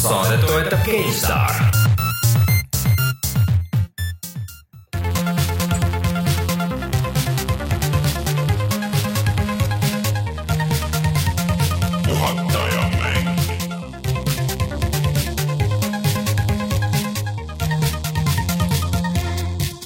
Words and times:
saadet 0.00 0.40
toetab 0.46 0.84
GameStar. 0.84 1.54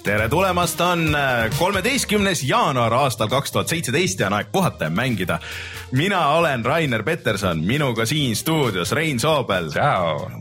tere 0.04 0.28
tulemast, 0.28 0.80
on 0.80 1.14
äh, 1.14 1.50
kolmeteistkümnes 1.58 2.42
jaanuar 2.42 2.94
aastal 2.94 3.28
kaks 3.28 3.52
tuhat 3.52 3.68
seitseteist 3.68 4.20
ja 4.20 4.26
on 4.26 4.36
aeg 4.38 4.52
puhata 4.52 4.86
ja 4.86 4.90
mängida. 4.90 5.40
Mina 5.92 6.28
olen 6.28 6.64
Rainer 6.64 7.02
Peterson, 7.02 7.60
minuga 7.66 8.06
siin 8.06 8.36
stuudios 8.36 8.92
Rein 8.92 9.20
Soobel, 9.20 9.70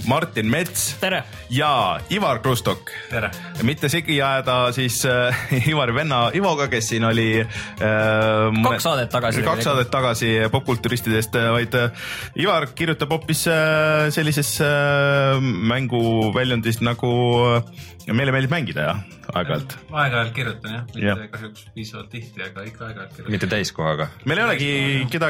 Martin 0.08 0.50
Mets 0.50 0.96
tere! 1.02 1.24
ja 1.50 2.00
Ivar 2.10 2.40
Krustok. 2.40 2.90
tere! 3.10 3.30
mitte 3.64 3.90
segi 3.90 4.22
ajada 4.22 4.72
siis 4.76 5.04
äh, 5.06 5.36
Ivari 5.72 5.94
venna 5.96 6.24
Ivoga, 6.36 6.68
kes 6.72 6.90
siin 6.94 7.06
oli 7.06 7.28
äh, 7.42 8.62
kaks 8.64 8.84
saadet 8.88 9.10
tagasi. 9.14 9.44
kaks 9.46 9.64
saadet 9.70 9.92
tagasi 9.94 10.34
popkulturistidest, 10.52 11.38
vaid 11.54 11.78
äh, 11.80 12.06
Ivar 12.36 12.68
kirjutab 12.76 13.14
hoopis 13.14 13.46
äh, 13.52 14.10
sellises 14.16 14.56
äh, 14.62 15.40
mänguväljundis 15.44 16.82
nagu 16.82 17.14
äh, 17.58 18.14
meile 18.14 18.34
meeldib 18.36 18.52
mängida 18.52 18.84
ja 18.90 18.96
aeg-ajalt. 19.34 19.78
aeg-ajalt 19.92 20.34
kirjutan 20.36 20.74
jah, 20.76 20.82
mitte 20.90 21.06
Jah. 21.08 21.22
kahjuks 21.32 21.68
piisavalt 21.76 22.10
tihti, 22.12 22.42
aga 22.44 22.66
ikka 22.68 22.90
aeg-ajalt 22.90 23.14
kirjutan. 23.16 23.32
mitte 23.38 23.48
täiskohaga. 23.54 24.08
meil 24.28 24.42
ei 24.42 24.46
olegi 24.50 24.72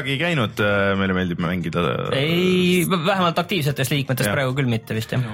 kedagi 0.04 0.20
käinud, 0.20 0.60
meile 1.00 1.16
meeldib 1.16 1.40
mängida. 1.42 1.84
ei, 2.16 2.84
vähemalt 2.88 3.38
aktiivsetest 3.40 3.94
liikmetest 3.94 4.28
Jah. 4.28 4.36
praegu 4.36 4.54
küll 4.58 4.68
mitte 4.70 4.96
vist 4.96 5.12
jah. 5.16 5.24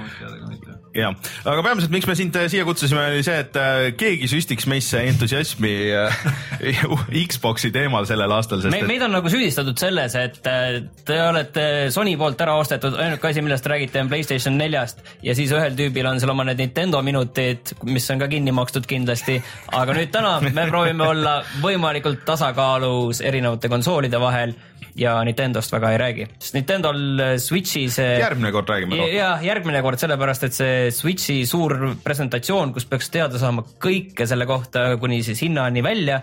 jah, 0.95 1.15
aga 1.47 1.63
peamiselt, 1.65 1.91
miks 1.93 2.07
me 2.09 2.15
sind 2.19 2.35
äh, 2.35 2.47
siia 2.51 2.65
kutsusime, 2.67 3.03
oli 3.11 3.23
see, 3.25 3.37
et 3.43 3.57
äh, 3.59 3.91
keegi 3.97 4.27
süstiks 4.31 4.67
meisse 4.71 5.01
entusiasmi 5.07 5.73
äh, 5.95 6.23
Xbox'i 7.31 7.71
teemal 7.73 8.07
sellel 8.09 8.31
aastal, 8.35 8.63
sest 8.63 8.73
me, 8.73 8.81
et 8.83 8.89
meid 8.89 9.05
on 9.05 9.13
nagu 9.15 9.31
süüdistatud 9.31 9.79
selles, 9.79 10.15
et 10.19 10.39
te 10.41 11.19
olete 11.23 11.65
Sony 11.93 12.15
poolt 12.19 12.41
ära 12.43 12.57
ostetud, 12.59 12.97
ainuke 12.99 13.31
asi, 13.31 13.43
millest 13.45 13.65
te 13.65 13.73
räägite, 13.73 14.03
on 14.03 14.11
Playstation 14.11 14.57
neljast 14.59 15.03
ja 15.25 15.35
siis 15.37 15.53
ühel 15.55 15.77
tüübil 15.77 16.09
on 16.09 16.19
seal 16.21 16.33
oma 16.33 16.45
need 16.47 16.61
Nintendo 16.61 17.01
minutid, 17.05 17.73
mis 17.87 18.09
on 18.13 18.21
ka 18.21 18.29
kinni 18.31 18.53
makstud 18.55 18.87
kindlasti, 18.89 19.39
aga 19.77 19.95
nüüd 19.97 20.11
täna 20.13 20.37
me 20.43 20.67
proovime 20.67 21.07
olla 21.07 21.37
võimalikult 21.63 22.25
tasakaalus 22.27 23.23
erinevate 23.25 23.71
konsoolide 23.71 24.19
vahel 24.21 24.55
ja 24.99 25.15
Nintendost 25.27 25.73
väga 25.73 25.91
ei 25.93 25.99
räägi, 26.01 26.27
sest 26.39 26.57
Nintendol 26.57 27.01
Switch'i 27.41 27.85
see 27.93 28.17
järgmine 28.21 28.51
kord 28.55 28.71
räägime 28.71 28.99
rohkem. 28.99 29.15
ja 29.15 29.31
järgmine 29.45 29.81
kord 29.85 30.01
sellepärast, 30.01 30.47
et 30.47 30.57
see 30.57 30.77
Switch'i 30.95 31.41
suur 31.49 31.77
presentatsioon, 32.03 32.73
kus 32.75 32.87
peaks 32.89 33.11
teada 33.13 33.41
saama 33.41 33.65
kõike 33.81 34.27
selle 34.29 34.47
kohta 34.49 34.91
kuni 35.01 35.21
siis 35.25 35.43
hinnani 35.45 35.83
välja. 35.85 36.21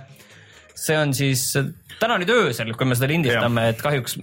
see 0.79 0.99
on 0.99 1.15
siis 1.15 1.51
täna 1.99 2.19
nüüd 2.21 2.31
öösel, 2.31 2.75
kui 2.79 2.87
me 2.87 2.99
seda 2.99 3.11
lindistame, 3.11 3.71
et 3.73 3.81
kahjuks 3.83 4.19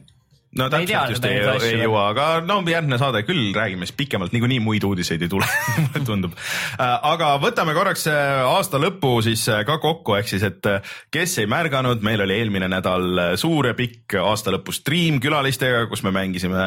no 0.60 0.68
ei 0.78 0.88
täpselt 0.88 1.16
just 1.16 1.26
ei, 1.28 1.40
ei 1.40 1.48
veel. 1.48 1.84
jõua, 1.86 2.06
aga 2.14 2.28
no 2.46 2.60
järgmine 2.70 3.00
saade 3.02 3.24
küll 3.28 3.52
räägime 3.56 3.88
siis 3.88 3.98
pikemalt, 3.98 4.34
niikuinii 4.36 4.62
muid 4.64 4.86
uudiseid 4.88 5.26
ei 5.26 5.32
tule, 5.32 5.48
mulle 5.84 6.04
tundub. 6.08 6.38
aga 6.80 7.34
võtame 7.44 7.76
korraks 7.78 8.08
äh, 8.12 8.44
aasta 8.48 8.80
lõpu 8.82 9.18
siis 9.26 9.44
äh, 9.52 9.66
ka 9.68 9.78
kokku, 9.84 10.16
ehk 10.20 10.32
siis, 10.32 10.46
et 10.48 10.72
äh, 10.72 10.96
kes 11.14 11.38
ei 11.44 11.50
märganud, 11.52 12.06
meil 12.06 12.24
oli 12.26 12.40
eelmine 12.40 12.70
nädal 12.72 13.10
äh, 13.20 13.34
suur 13.40 13.72
ja 13.72 13.76
pikk 13.78 14.18
aasta 14.24 14.54
lõpu 14.56 14.76
striim 14.76 15.20
külalistega, 15.24 15.86
kus 15.92 16.06
me 16.08 16.16
mängisime 16.16 16.66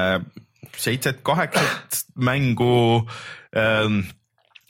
seitset-kaheksat 0.79 2.05
mängu 2.23 3.09
ähm, 3.57 4.03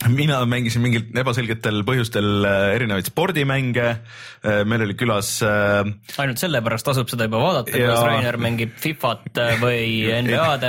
mina 0.06 0.38
mängisin 0.46 0.78
mingil 0.84 1.08
ebaselgetel 1.18 1.80
põhjustel 1.86 2.44
äh, 2.46 2.74
erinevaid 2.76 3.08
spordimänge. 3.10 3.96
meil 4.70 4.82
oli 4.84 4.94
külas 4.94 5.40
äh, 5.42 5.82
ainult 6.22 6.38
sellepärast 6.38 6.86
tasub 6.86 7.08
seda 7.10 7.26
juba 7.26 7.40
vaadata, 7.42 7.72
Ja- 7.74 7.88
kuidas 7.88 8.04
Rainer 8.06 8.36
mängib 8.38 8.76
Fifat 8.78 9.40
või 9.58 10.04
NBA-d. 10.22 10.68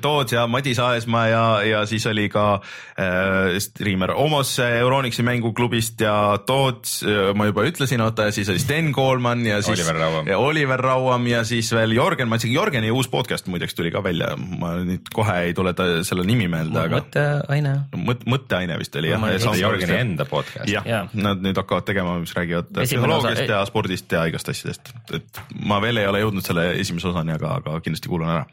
Toots 0.00 0.36
ja 0.36 0.44
Madis 0.46 0.78
Aesmaa 0.78 1.24
ja, 1.26 1.40
ja 1.66 1.80
siis 1.90 2.06
oli 2.06 2.28
ka 2.30 2.44
äh, 2.62 3.58
striimer 3.58 4.12
Omos 4.14 4.52
Euronixi 4.62 5.26
mänguklubist 5.26 5.98
ja 6.06 6.38
Toots, 6.46 7.00
ma 7.34 7.48
juba 7.50 7.66
ütlesin, 7.66 8.04
oota 8.06 8.28
ja 8.30 8.36
siis 8.38 8.52
oli 8.54 8.62
Sten 8.62 8.92
Koolman 8.94 9.42
ja 9.50 9.58
siis 9.66 9.82
Oliver 9.82 9.98
Rauam. 10.04 10.30
ja 10.30 10.38
Oliver 10.38 10.84
Rauam 10.86 11.26
ja 11.26 11.42
siis 11.48 11.72
veel 11.74 11.96
Jörgen, 11.98 12.30
ma 12.30 12.38
ütlesin, 12.38 12.54
Jörgeni 12.54 12.94
uus 12.94 13.10
podcast 13.10 13.50
muideks 13.50 13.74
tuli 13.74 13.90
ka 13.90 14.04
välja, 14.06 14.30
ma 14.38 14.76
nüüd 14.84 15.10
kohe 15.14 15.40
ei 15.48 15.58
tule 15.58 15.74
ta 15.74 15.90
selle 16.06 16.22
nimi 16.30 16.46
meelde, 16.46 16.78
aga 16.86 17.02
mõtteaine. 17.02 17.74
mõt-, 17.98 18.26
mõtteaine 18.28 18.76
vist 18.80 18.96
oli 19.00 19.12
jah 19.12 19.24
ja 19.32 19.54
Jörgeni 19.62 19.96
enda 20.02 20.26
podcast. 20.28 20.68
jah 20.70 20.86
Jaa., 20.86 21.04
nad 21.18 21.40
nüüd 21.44 21.56
hakkavad 21.58 21.86
tegema, 21.88 22.18
mis 22.22 22.34
räägivad 22.36 22.70
Esimene 22.84 23.14
osa- 23.16 23.32
psühholoogiast 23.32 23.54
ja 23.56 23.62
spordist 23.68 24.12
ja 24.12 24.26
igast 24.30 24.48
asjadest, 24.52 24.92
et 25.16 25.42
ma 25.64 25.80
veel 25.84 26.02
ei 26.02 26.06
ole 26.10 26.20
jõudnud 26.24 26.46
selle 26.46 26.70
esimese 26.80 27.08
osani, 27.12 27.34
aga, 27.38 27.56
aga 27.62 27.80
kindlasti 27.84 28.08
kuulan 28.12 28.36
ära. 28.36 28.46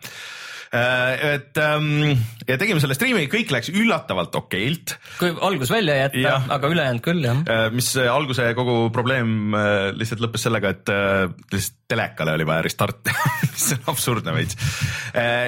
et 0.76 1.56
ähm, 1.62 2.18
ja 2.50 2.58
tegime 2.60 2.82
selle 2.84 2.96
striimi, 2.98 3.28
kõik 3.32 3.52
läks 3.54 3.70
üllatavalt 3.72 4.34
okeilt 4.36 4.96
kui 5.22 5.30
algus 5.48 5.70
välja 5.72 5.96
jätta 6.02 6.34
aga 6.52 6.72
ülejäänud 6.74 7.04
küll 7.06 7.24
jah. 7.24 7.38
Äh, 7.48 7.68
mis 7.72 7.94
äh, 8.02 8.10
alguse 8.12 8.50
kogu 8.58 8.90
probleem 8.92 9.54
äh, 9.56 9.94
lihtsalt 9.96 10.20
lõppes 10.26 10.44
sellega, 10.50 10.74
et 10.76 10.92
äh, 10.92 11.30
lihtsalt 11.54 11.80
telekale 11.88 12.34
oli 12.34 12.46
vaja 12.48 12.64
restart 12.66 13.04
teha, 13.06 13.32
mis 13.46 13.66
on 13.76 13.92
absurdne 13.94 14.34
veits. 14.36 14.58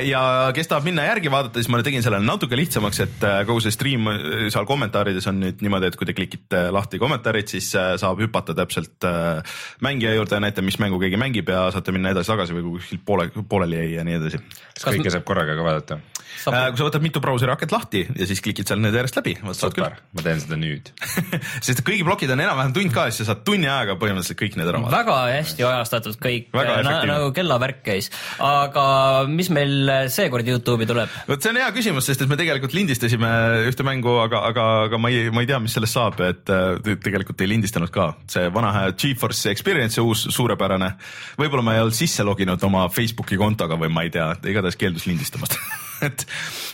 ja 0.06 0.22
kes 0.56 0.70
tahab 0.70 0.86
minna 0.88 1.08
järgi 1.08 1.31
vaadata, 1.34 1.58
siis 1.59 1.70
ma 1.74 1.81
tegin 1.86 2.06
selle 2.06 2.20
natuke 2.24 2.58
lihtsamaks, 2.59 3.02
et 3.08 3.25
äh, 3.25 3.40
kogu 3.48 3.64
see 3.64 3.74
stream 3.74 4.09
äh, 4.12 4.48
seal 4.53 4.68
kommentaarides 4.70 5.28
on 5.31 5.42
nüüd 5.42 5.64
niimoodi, 5.66 5.90
et 5.90 5.98
kui 6.00 6.09
te 6.09 6.16
klikite 6.18 6.68
lahti 6.74 7.02
kommentaarid, 7.02 7.50
siis 7.50 7.72
äh, 7.78 7.96
saab 8.02 8.22
hüpata 8.22 8.56
täpselt 8.58 9.08
äh, 9.08 9.58
mängija 9.86 10.14
juurde 10.18 10.38
ja 10.38 10.44
näitab, 10.44 10.68
mis 10.68 10.80
mängu 10.84 11.02
keegi 11.02 11.20
mängib 11.20 11.50
ja 11.53 11.68
saate 11.74 11.96
minna 11.96 12.14
edasi-tagasi 12.14 12.58
või 12.58 12.68
kui 12.68 12.78
kuskilt 12.78 13.06
poole, 13.08 13.30
pooleli 13.50 13.81
jäi 13.81 13.92
ja 13.98 14.06
nii 14.08 14.22
edasi. 14.22 14.44
kas 14.78 14.90
kõike 14.92 15.14
saab 15.14 15.25
korraga 15.28 15.58
ka 15.58 15.66
vaadata? 15.66 16.02
Äh, 16.48 16.70
kui 16.72 16.80
sa 16.80 16.88
võtad 16.88 17.04
mitu 17.04 17.22
brauseri 17.24 17.52
akent 17.52 17.74
lahti 17.74 18.04
ja 18.08 18.28
siis 18.30 18.42
klikid 18.44 18.70
seal 18.70 18.80
need 18.82 18.96
järjest 18.96 19.18
läbi, 19.20 19.34
saad 19.58 19.76
küll 19.76 19.88
ma 19.88 20.24
teen 20.24 20.40
seda 20.44 20.58
nüüd. 20.60 20.92
sest 21.66 21.84
kõigi 21.88 22.06
plokid 22.08 22.32
on 22.34 22.44
enam-vähem 22.44 22.76
tund 22.76 22.94
ka, 22.96 23.08
siis 23.12 23.26
sa 23.26 23.34
saad 23.34 23.44
tunni 23.48 23.68
ajaga 23.68 23.98
põhimõtteliselt 24.00 24.40
kõik 24.40 24.58
need 24.60 24.72
ära 24.72 24.82
vaadata. 24.84 25.02
väga 25.02 25.18
hästi 25.38 25.66
ajastatud 25.68 26.20
kõik, 26.24 26.50
efektiivne. 26.54 27.08
nagu 27.12 27.32
kellavärk 27.36 27.82
käis. 27.86 28.10
aga 28.44 28.86
mis 29.32 29.52
meil 29.54 29.92
seekord 30.14 30.48
Youtube'i 30.48 30.88
tuleb? 30.90 31.18
vot 31.28 31.44
see 31.44 31.54
on 31.54 31.62
hea 31.62 31.72
küsimus, 31.76 32.08
sest 32.08 32.24
et 32.24 32.32
me 32.32 32.40
tegelikult 32.40 32.76
lindistasime 32.78 33.32
ühte 33.68 33.88
mängu, 33.88 34.18
aga, 34.24 34.44
aga, 34.52 34.68
aga 34.88 35.02
ma 35.02 35.12
ei, 35.14 35.28
ma 35.34 35.44
ei 35.44 35.50
tea, 35.50 35.60
mis 35.64 35.76
sellest 35.78 35.98
saab, 35.98 36.22
et 36.28 36.54
äh, 36.54 36.78
te- 36.84 36.98
tegelikult 37.08 37.44
ei 37.44 37.52
lindistanud 37.52 37.92
ka. 37.94 38.12
see 38.32 38.48
vana 38.54 38.74
hea 38.76 38.96
Geforce 38.98 39.52
Experience, 39.52 40.00
uus 40.02 40.28
suurepärane. 40.34 40.94
võib-olla 41.40 41.66
ma 41.66 41.76
ei 41.76 41.84
olnud 41.84 41.98
sisse 41.98 42.26
loginud 42.28 42.64
oma 42.68 42.88
Facebooki 42.94 43.40
kontoga 43.40 43.80
või 43.80 43.92
ma 43.92 44.08
ei 44.08 44.14
tea, 44.14 44.32
igatahes 44.48 44.80
keeldus 44.80 45.10
lindistamast. 45.10 45.60
et, 46.08 46.24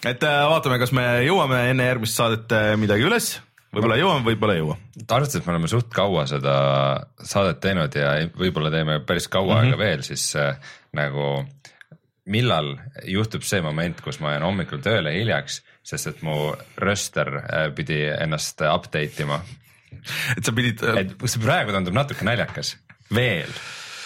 et 0.09 0.27
äh, 0.27 0.43
vaatame, 0.49 0.77
kas 0.81 0.93
me 0.95 1.05
jõuame 1.25 1.63
enne 1.71 1.87
järgmist 1.89 2.19
saadet 2.19 2.53
äh, 2.55 2.69
midagi 2.79 3.05
üles, 3.07 3.33
võib-olla 3.73 3.97
jõuame, 3.99 4.25
võib-olla 4.27 4.55
ei 4.57 4.61
jõua. 4.61 4.77
arvestades, 5.03 5.41
et 5.41 5.49
me 5.49 5.55
oleme 5.55 5.71
suht 5.71 5.89
kaua 5.95 6.25
seda 6.29 6.55
saadet 7.23 7.61
teinud 7.63 7.97
ja 7.97 8.13
võib-olla 8.37 8.71
teeme 8.73 8.99
päris 9.07 9.27
kaua 9.27 9.55
mm 9.55 9.59
-hmm. 9.59 9.73
aega 9.73 9.81
veel, 9.81 10.05
siis 10.05 10.27
äh, 10.39 10.57
nagu 10.93 11.45
millal 12.25 12.77
juhtub 13.09 13.43
see 13.43 13.61
moment, 13.61 13.99
kus 14.01 14.21
ma 14.23 14.31
jään 14.31 14.45
hommikul 14.47 14.79
tööle 14.79 15.11
hiljaks, 15.11 15.59
sest 15.83 16.07
et 16.07 16.21
mu 16.23 16.53
röster 16.79 17.27
pidi 17.75 18.05
ennast 18.15 18.61
update 18.63 19.25
ima. 19.25 19.41
et 20.37 20.45
sa 20.45 20.51
pidid 20.55 20.83
et 20.97 21.11
see 21.25 21.43
praegu 21.43 21.75
tundub 21.75 21.93
natuke 21.93 22.23
naljakas, 22.25 22.77
veel, 23.13 23.51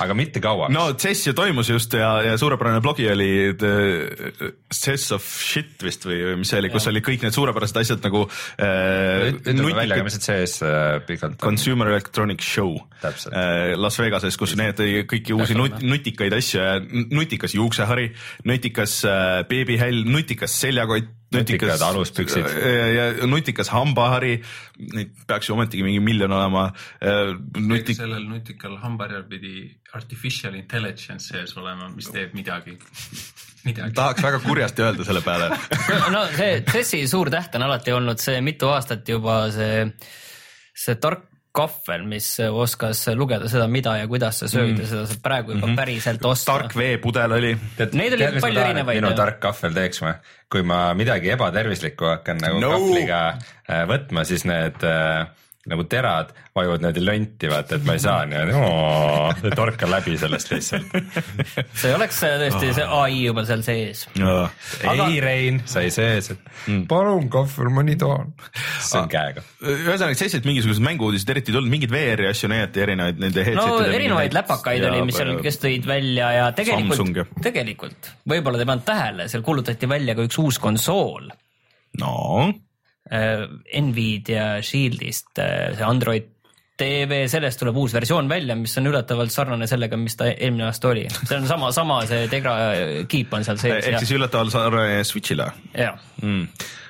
aga 0.03 0.16
mitte 0.18 0.41
kauaks. 0.44 0.74
No 0.74 0.90
CES 1.00 1.28
ju 1.30 1.34
toimus 1.38 1.72
just 1.72 1.94
ja, 1.97 2.12
ja 2.25 2.38
suurepärane 2.40 2.81
blogi 2.84 3.08
oli 3.12 3.30
The 3.58 3.74
CES 4.74 5.12
of 5.18 5.25
shit 5.25 5.83
vist 5.83 6.06
või 6.07 6.19
või 6.30 6.39
mis 6.42 6.51
see 6.51 6.62
oli, 6.62 6.71
kus 6.74 6.88
oli 6.92 7.01
kõik 7.06 7.25
need 7.25 7.36
suurepärased 7.36 7.81
asjad 7.81 8.06
nagu 8.06 8.24
äh, 8.27 9.30
ütleme 9.33 9.75
välja, 9.77 10.04
mis 10.06 10.18
see 10.19 10.25
sees 10.27 10.57
äh, 10.66 11.00
pikalt. 11.07 11.38
On. 11.38 11.44
Consumer 11.50 11.92
Electronics 11.94 12.48
Show. 12.48 12.77
Täpselt. 13.01 13.36
äh, 13.36 13.75
Las 13.80 14.00
Vegases, 14.01 14.38
kus 14.39 14.56
need 14.60 14.81
kõiki 15.10 15.36
uusi 15.36 15.57
nut, 15.57 15.81
nutikaid 15.83 16.33
asju, 16.38 16.63
nutikas 17.13 17.56
juuksehari, 17.57 18.10
nutikas 18.48 19.00
äh, 19.07 19.42
beebihäll, 19.50 20.04
nutikas 20.07 20.56
seljakott, 20.62 21.13
Nutikad 21.33 21.81
aluspüksid. 21.81 22.45
ja, 22.63 22.85
ja 22.88 23.27
nutikas 23.27 23.68
hambahari, 23.74 24.38
neid 24.94 25.09
peaks 25.27 25.50
ju 25.50 25.57
ometigi 25.57 25.83
mingi 25.83 26.00
miljon 26.00 26.31
olema 26.31 26.69
äh,. 27.03 27.33
nutik-, 27.59 27.97
sellel 28.00 28.24
nutikal 28.29 28.77
hambaharjal 28.79 29.25
pidi 29.27 29.65
artificial 29.97 30.56
intelligence 30.56 31.33
sees 31.33 31.51
olema, 31.59 31.89
mis 31.95 32.07
teeb 32.13 32.31
midagi, 32.38 32.77
midagi. 33.68 33.91
tahaks 33.97 34.24
väga 34.24 34.39
kurjasti 34.45 34.88
öelda 34.88 35.07
selle 35.07 35.24
peale 35.25 35.51
no 36.15 36.24
see 36.38 36.62
CES-i 36.71 37.03
suur 37.12 37.31
täht 37.33 37.59
on 37.59 37.68
alati 37.68 37.95
olnud 37.97 38.23
see 38.23 38.39
mitu 38.45 38.71
aastat 38.71 39.09
juba 39.12 39.41
see, 39.51 39.83
see 40.71 40.95
tark 41.03 41.26
kahvel, 41.57 42.06
mis 42.09 42.30
oskas 42.45 43.04
lugeda 43.18 43.50
seda, 43.51 43.68
mida 43.71 43.95
ja 43.98 44.07
kuidas 44.09 44.44
sa 44.44 44.50
sööd 44.51 44.75
mm. 44.75 44.83
ja 44.83 44.89
seda 44.92 45.06
saab 45.09 45.24
praegu 45.25 45.54
juba 45.56 45.65
mm 45.65 45.71
-hmm. 45.71 45.80
päriselt 45.81 46.25
osta. 46.25 46.51
tark 46.54 46.75
veepudel 46.77 47.38
oli. 47.39 47.54
Neid 47.94 48.18
oli 48.18 48.30
palju 48.42 48.63
erinevaid, 48.65 49.01
minu 49.01 49.15
tark 49.18 49.39
kahvel 49.44 49.74
teeks 49.77 50.04
või? 50.06 50.13
kui 50.51 50.63
ma 50.63 50.94
midagi 50.95 51.33
ebatervislikku 51.36 52.06
hakkan 52.07 52.38
nagu 52.39 52.59
No. 52.59 52.71
no. 52.71 52.77
kahvliga 52.77 53.19
äh, 53.68 53.83
võtma, 53.89 54.24
siis 54.24 54.45
need 54.48 54.83
äh, 54.88 55.27
nagu 55.68 55.84
terad 55.90 56.31
vajuvad 56.56 56.81
niimoodi 56.81 57.04
lonti, 57.04 57.50
vaata, 57.52 57.78
et 57.78 57.86
ma 57.88 57.96
ei 57.98 58.02
saa 58.02 58.25
niimoodi, 58.30 59.52
torkan 59.56 59.92
läbi 59.92 60.16
sellest 60.19 60.52
lihtsalt. 60.54 60.96
see 61.81 61.94
oleks 61.96 62.22
äh, 62.25 62.36
tõesti 62.44 62.72
see 62.78 62.88
ai 62.98 63.22
juba 63.25 63.44
seal 63.48 63.64
sees. 63.66 64.06
Aga... 64.18 65.08
ei, 65.08 65.19
Rein, 65.24 65.62
sa 65.69 65.84
ei 65.86 65.92
sees, 65.94 66.31
et 66.34 66.52
mm. 66.66 66.86
palun 66.90 67.28
kahvel, 67.34 67.72
ma 67.74 67.84
nii 67.88 67.98
tahan. 68.02 68.34
see 68.80 69.02
on 69.02 69.12
käega. 69.12 69.44
ühesõnaga 69.64 70.18
sellised 70.18 70.48
mingisugused 70.48 70.86
mängu-uudised 70.88 71.34
eriti 71.36 71.52
ei 71.52 71.58
tulnud, 71.58 71.72
mingeid 71.74 71.94
VR-i 71.94 72.30
asju 72.31 72.52
näidati 72.52 72.86
erinevaid 72.86 73.24
nende 73.24 73.44
no 73.44 73.50
headset'ide 73.50 73.98
erinevaid 74.02 74.38
läpakaid 74.38 74.88
oli, 74.90 75.02
mis 75.08 75.19
seal, 75.19 75.34
kes 75.44 75.60
tõid 75.64 75.90
välja 75.90 76.31
ja 76.36 76.48
tegelikult, 76.58 77.36
tegelikult 77.44 78.14
võib-olla 78.30 78.60
te 78.60 78.66
ei 78.66 78.72
pannud 78.72 78.88
tähele, 78.88 79.28
seal 79.31 79.46
kuulutati 79.46 79.90
välja 79.90 80.16
ka 80.18 80.25
üks 80.28 80.40
uus 80.44 80.62
konsool 80.64 81.30
no 82.02 82.16
Nvidia 83.09 84.57
Shieldist, 84.65 85.30
see 85.38 85.86
Android 85.86 86.33
TV, 86.77 87.24
sellest 87.31 87.57
tuleb 87.57 87.77
uus 87.81 87.94
versioon 87.95 88.27
välja, 88.30 88.56
mis 88.56 88.75
on 88.77 88.86
üllatavalt 88.92 89.33
sarnane 89.33 89.65
sellega, 89.69 89.98
mis 89.98 90.13
ta 90.19 90.27
eelmine 90.30 90.68
aasta 90.68 90.92
oli. 90.92 91.07
see 91.24 91.38
on 91.39 91.48
sama, 91.50 91.71
sama 91.74 92.01
see 92.09 92.27
Tegra 92.30 92.57
kiip 93.09 93.33
on 93.33 93.48
seal 93.48 93.57
sees 93.62 93.80
ehk 93.80 93.95
ja 93.98 94.01
siis, 94.04 94.13
üllatavalt 94.18 94.54
sarnane 94.54 95.00
Switch'ile 95.07 95.48
ja, 95.74 95.95
mm.. 96.21 96.44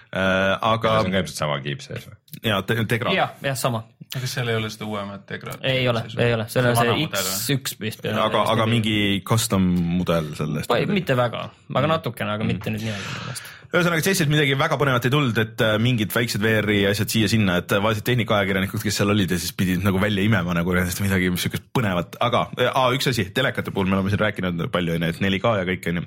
Äh, 0.08 0.54
aga 0.64 0.98
see 0.98 1.08
on 1.08 1.14
ka 1.14 1.22
ilmselt 1.22 1.40
sama 1.40 1.60
kiip 1.64 1.82
sees 1.84 2.08
või? 2.08 2.18
ja 2.48 2.60
te, 2.68 2.78
Tegra. 2.88 3.14
ja, 3.16 3.30
jah, 3.44 3.58
sama. 3.60 3.84
aga 4.08 4.22
kas 4.24 4.36
seal 4.38 4.52
ei 4.52 4.60
ole 4.60 4.70
seda 4.74 4.88
uuemat 4.88 5.26
Tegra? 5.30 5.56
ei 5.68 5.88
ole, 5.88 6.04
ei 6.18 6.36
ole, 6.36 6.48
seal 6.52 6.68
on 6.72 6.80
see 6.80 7.08
X1 7.08 7.80
vist. 7.84 8.08
aga, 8.12 8.44
aga. 8.56 8.68
mingi 8.68 8.98
custom 9.28 9.68
mudel 9.98 10.34
sellest. 10.40 10.72
mitte 10.92 11.16
väga, 11.20 11.48
Mm. 11.68 11.80
aga 11.80 11.94
natukene, 11.96 12.36
aga 12.36 12.48
mitte 12.48 12.72
nüüd 12.72 12.84
meelest. 12.88 13.56
Ühesõnaga 13.74 14.04
selliselt 14.04 14.32
midagi 14.32 14.56
väga 14.60 14.78
põnevat 14.80 15.06
ei 15.08 15.12
tulnud, 15.12 15.40
et 15.42 15.62
äh, 15.64 15.76
mingid 15.82 16.14
väiksed 16.14 16.42
VR-i 16.44 16.80
asjad 16.90 17.12
siia-sinna, 17.12 17.58
et 17.62 17.74
äh, 17.76 17.82
vaesed 17.84 18.06
tehnikaajakirjanikud, 18.08 18.82
kes 18.84 19.00
seal 19.02 19.12
olid 19.12 19.34
ja 19.34 19.40
siis 19.42 19.54
pidid 19.58 19.84
nagu 19.84 20.00
välja 20.02 20.24
imema 20.24 20.56
nagu 20.56 20.76
nendest 20.76 21.02
midagi 21.04 21.32
siukest 21.44 21.68
põnevat, 21.76 22.16
aga 22.24 22.46
äh, 22.64 22.80
üks 22.96 23.12
asi, 23.12 23.28
telekate 23.36 23.74
puhul 23.76 23.90
me 23.90 23.98
oleme 23.98 24.14
siin 24.14 24.24
rääkinud 24.24 24.68
palju 24.74 24.96
onju, 24.96 25.12
et 25.12 25.20
4K 25.24 25.56
ja 25.60 25.68
kõik 25.68 25.90
onju. 25.92 26.06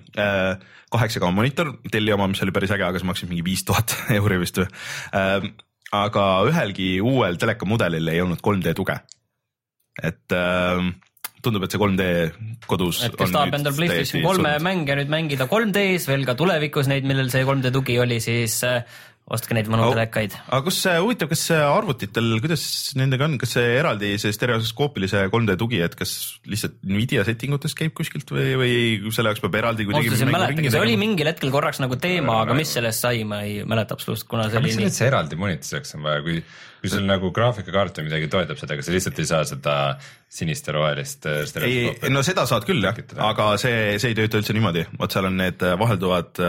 kaheksa 0.97 1.23
K 1.23 1.33
monitor, 1.35 1.75
Delli 1.93 2.15
oma, 2.17 2.31
mis 2.31 2.41
oli 2.45 2.55
päris 2.57 2.73
äge, 2.75 2.87
aga 2.89 3.03
see 3.03 3.11
maksis 3.11 3.31
mingi 3.31 3.45
viis 3.47 3.67
tuhat 3.69 3.95
euri 4.19 4.41
vist 4.41 4.63
või. 4.63 4.71
aga 6.01 6.25
ühelgi 6.49 6.91
uuel 7.05 7.37
telekamudelil 7.41 8.13
ei 8.13 8.25
olnud 8.25 8.41
3D 8.45 8.75
tuge. 8.79 8.97
et 10.01 10.33
äh, 10.33 10.91
tundub, 11.45 11.67
et 11.67 11.75
see 11.75 11.81
3D 11.81 12.09
kodus. 12.71 13.03
et 13.07 13.17
kes 13.17 13.35
tahab 13.35 13.59
endal 13.59 13.77
PlayStation 13.77 14.25
kolme 14.25 14.57
mänge 14.65 14.97
nüüd 14.99 15.13
mängida 15.13 15.49
3D-s 15.51 16.09
veel 16.11 16.27
ka 16.29 16.37
tulevikus 16.39 16.91
neid, 16.91 17.09
millel 17.09 17.31
see 17.33 17.47
3D 17.47 17.73
tugi 17.75 17.99
oli, 18.03 18.21
siis 18.25 18.61
äh, 18.69 18.83
ostke 19.31 19.55
neid 19.55 19.69
vanu 19.71 19.91
telekaid. 19.93 20.35
aga 20.43 20.61
kus 20.67 20.79
see 20.83 20.95
huvitav, 20.99 21.31
kas 21.31 21.43
see 21.51 21.59
arvutitel, 21.63 22.33
kuidas 22.43 22.65
nendega 22.99 23.29
on, 23.29 23.37
kas 23.41 23.55
see 23.57 23.67
eraldi 23.79 24.11
see 24.23 24.35
stereoskoopilise 24.35 25.23
3D 25.31 25.57
tugi, 25.61 25.81
et 25.87 25.95
kas 25.99 26.15
lihtsalt 26.51 26.81
Nvidia 26.91 27.25
setting 27.29 27.55
utest 27.55 27.79
käib 27.79 27.95
kuskilt 27.97 28.33
või, 28.35 28.57
või 28.59 29.13
selle 29.15 29.31
jaoks 29.31 29.45
peab 29.45 29.61
eraldi 29.63 29.87
kuidagi 29.87 30.11
öeldes 30.11 30.25
ei 30.27 30.51
ringi 30.55 30.75
see 30.75 30.83
oli 30.83 30.97
mingil 31.01 31.31
hetkel 31.31 31.55
korraks 31.55 31.83
nagu 31.83 31.99
teema, 32.01 32.41
aga 32.47 32.59
mis 32.59 32.75
sellest 32.79 33.07
sai, 33.07 33.23
ma 33.29 33.45
ei 33.47 33.61
mäleta 33.69 33.95
absoluutselt, 33.99 34.31
kuna 34.33 34.49
see 34.49 34.59
aga 34.59 34.65
oli 34.65 34.73
miks 34.73 34.81
nii. 34.81 34.91
üldse 34.91 35.07
eraldi 35.07 35.41
monitoraks 35.45 35.97
on 35.99 36.07
vaja, 36.09 36.27
kui, 36.27 36.43
kui 36.81 36.91
sul 36.93 37.05
nagu 37.09 37.31
graafikakaart 37.35 38.01
või 38.01 38.09
midagi 38.09 38.29
toetab 38.33 38.61
seda, 38.61 38.77
aga 38.77 38.85
sa 38.87 38.95
lihtsalt 38.95 39.21
ei 39.21 39.29
saa 39.29 39.43
seda 39.49 39.75
sinist 40.31 40.69
ja 40.69 40.75
rohelist 40.77 41.27
äh, 41.29 41.41
ei, 41.43 41.49
stereoskoopi. 41.51 42.13
no 42.15 42.23
seda 42.27 42.47
saad 42.49 42.67
küll 42.69 42.85
jah, 42.85 42.97
aga 43.27 43.49
see, 43.61 43.99
see 44.03 44.13
ei 44.13 44.19
tööta 44.19 44.41
üldse 44.41 44.57
niimoodi, 44.57 44.87
vot 45.01 45.17
seal 45.17 45.29
on 45.29 45.37
need 45.41 45.65
äh, 45.67 45.77
vahelduvad, 45.81 46.41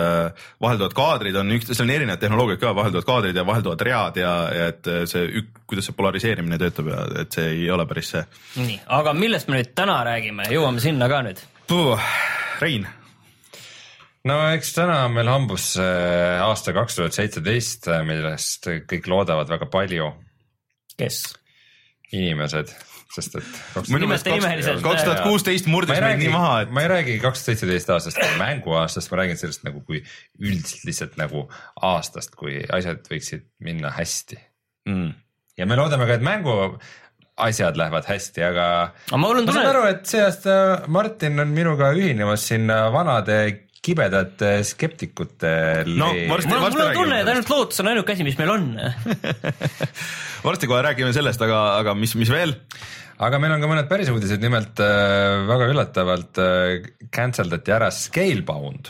vahelduvad 0.63 0.95
kaadrid 0.97 1.41
on 1.41 1.51
üks, 1.57 1.71
seal 1.71 1.87
on 1.87 1.95
erinevad 1.97 2.23
tehnoloogiad 2.23 2.61
ka, 2.61 2.75
vahelduvad 2.77 3.09
kaadrid 3.09 3.41
ja 3.41 3.45
vahelduvad 3.47 3.85
read 3.87 4.21
ja, 4.21 4.31
ja 4.55 4.69
et 4.71 4.91
äh, 4.91 5.03
see, 5.09 5.43
kuidas 5.69 5.89
see 5.89 5.97
polariseerimine 5.97 6.61
töötab 6.61 6.93
ja 6.93 7.03
et 7.25 7.35
see 7.35 7.51
ei 7.57 7.67
ole 7.73 7.87
päris 7.89 8.15
see. 8.15 8.23
nii, 8.61 8.79
aga 9.01 9.15
millest 9.17 9.51
me 9.51 9.59
nüüd 9.59 9.75
täna 9.77 10.01
räägime, 10.07 10.47
jõuame 10.53 10.83
sinna 10.83 11.11
ka 11.11 11.23
nüüd. 11.27 11.43
Rein, 12.61 12.85
no 14.29 14.37
eks 14.55 14.73
täna 14.77 15.05
on 15.07 15.15
meil 15.15 15.31
hambus 15.31 15.73
äh, 15.81 16.41
aasta 16.43 16.73
kaks 16.77 16.99
tuhat 16.99 17.17
seitseteist, 17.17 17.89
millest 18.07 18.69
kõik 18.89 19.09
loodavad 19.11 19.49
väga 19.51 19.69
palju 19.71 20.11
kes? 20.99 21.21
inimesed, 22.11 22.71
sest 23.15 23.37
et 23.39 23.51
kaks 24.83 25.05
tuhat 25.05 25.21
kuusteist 25.23 25.69
ma 25.69 25.77
murdis 25.77 25.95
ei 25.95 26.03
meid 26.03 26.21
nii 26.25 26.31
maha, 26.33 26.55
et 26.65 26.73
ma 26.75 26.83
ei 26.83 26.89
räägi 26.91 27.17
kaks 27.23 27.45
tuhat 27.45 27.53
seitseteist 27.53 27.93
aastast 27.95 28.19
kui 28.19 28.39
mänguaastast, 28.41 29.11
ma 29.13 29.21
räägin 29.21 29.39
sellest 29.39 29.63
nagu 29.67 29.83
kui 29.87 30.01
üldiselt 30.41 30.83
lihtsalt 30.89 31.15
nagu 31.21 31.45
aastast, 31.91 32.35
kui 32.39 32.59
asjad 32.67 33.07
võiksid 33.07 33.47
minna 33.63 33.93
hästi. 33.95 34.41
mm. 34.91 35.13
ja 35.61 35.69
me 35.69 35.79
loodame 35.79 36.09
ka, 36.09 36.19
et 36.19 36.27
mängu 36.27 36.57
asjad 37.41 37.79
lähevad 37.79 38.05
hästi, 38.11 38.43
aga 38.43 38.67
on 39.15 39.23
ma 39.23 39.55
saan 39.55 39.71
aru, 39.71 39.87
et 39.87 40.03
see 40.11 40.21
aasta 40.25 40.55
Martin 40.91 41.39
on 41.39 41.55
minuga 41.55 41.93
ühinemas 41.95 42.43
sinna 42.51 42.83
vanade 42.93 43.39
kibedate 43.81 44.51
skeptikute 44.67 45.51
No, 45.89 46.11
lee- 46.13 46.27
varsti- 46.29 46.51
mul 46.51 46.57
on, 46.59 46.63
mul 46.63 46.81
on 46.81 46.87
räägime 46.87 46.97
tunne, 46.99 47.15
et 47.17 47.25
sellest. 47.25 47.33
ainult 47.33 47.49
lootus 47.55 47.81
on 47.81 47.89
ainuke 47.91 48.13
asi, 48.15 48.25
mis 48.27 48.37
meil 48.37 48.51
on. 48.53 48.67
varsti 50.47 50.69
kohe 50.69 50.81
räägime 50.85 51.13
sellest, 51.15 51.41
aga, 51.45 51.59
aga 51.81 51.95
mis, 51.97 52.13
mis 52.19 52.29
veel? 52.33 52.55
aga 53.21 53.37
meil 53.41 53.53
on 53.53 53.61
ka 53.61 53.69
mõned 53.69 53.89
päris 53.89 54.09
uudised, 54.13 54.41
nimelt 54.41 54.79
äh, 54.81 55.43
väga 55.49 55.67
üllatavalt 55.73 56.39
äh, 56.41 56.89
cancel 57.13 57.51
dati 57.53 57.73
ära 57.75 57.91
Scalebound 57.93 58.89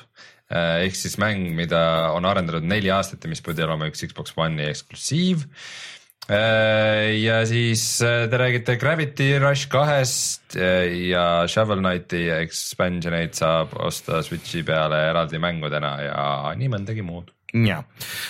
äh, 0.52 0.86
ehk 0.86 0.96
siis 0.96 1.18
mäng, 1.20 1.50
mida 1.58 1.82
on 2.16 2.28
arendatud 2.30 2.64
neli 2.68 2.92
aastat 2.96 3.24
ja 3.28 3.32
mis 3.32 3.44
pidi 3.44 3.64
olema 3.68 3.90
üks 3.92 4.06
Xbox 4.12 4.36
One'i 4.40 4.70
eksklusiiv 4.72 5.48
äh,. 5.48 5.91
Ja 6.32 7.42
siis 7.46 7.84
äh, 8.02 8.30
te 8.30 8.38
räägite 8.38 8.78
Gravity 8.80 9.40
Rush 9.40 9.68
kahest 9.68 10.56
äh, 10.56 10.88
ja 11.10 11.48
Shovel 11.48 11.82
Knighti 11.82 12.30
expansioneid 12.32 13.36
saab 13.36 13.74
osta 13.76 14.22
Switchi 14.24 14.64
peale 14.64 15.02
eraldi 15.10 15.42
mängudena 15.44 15.98
ja 16.06 16.24
nii 16.56 16.72
mõndagi 16.72 17.04
muud. 17.04 17.34
ja 17.68 17.82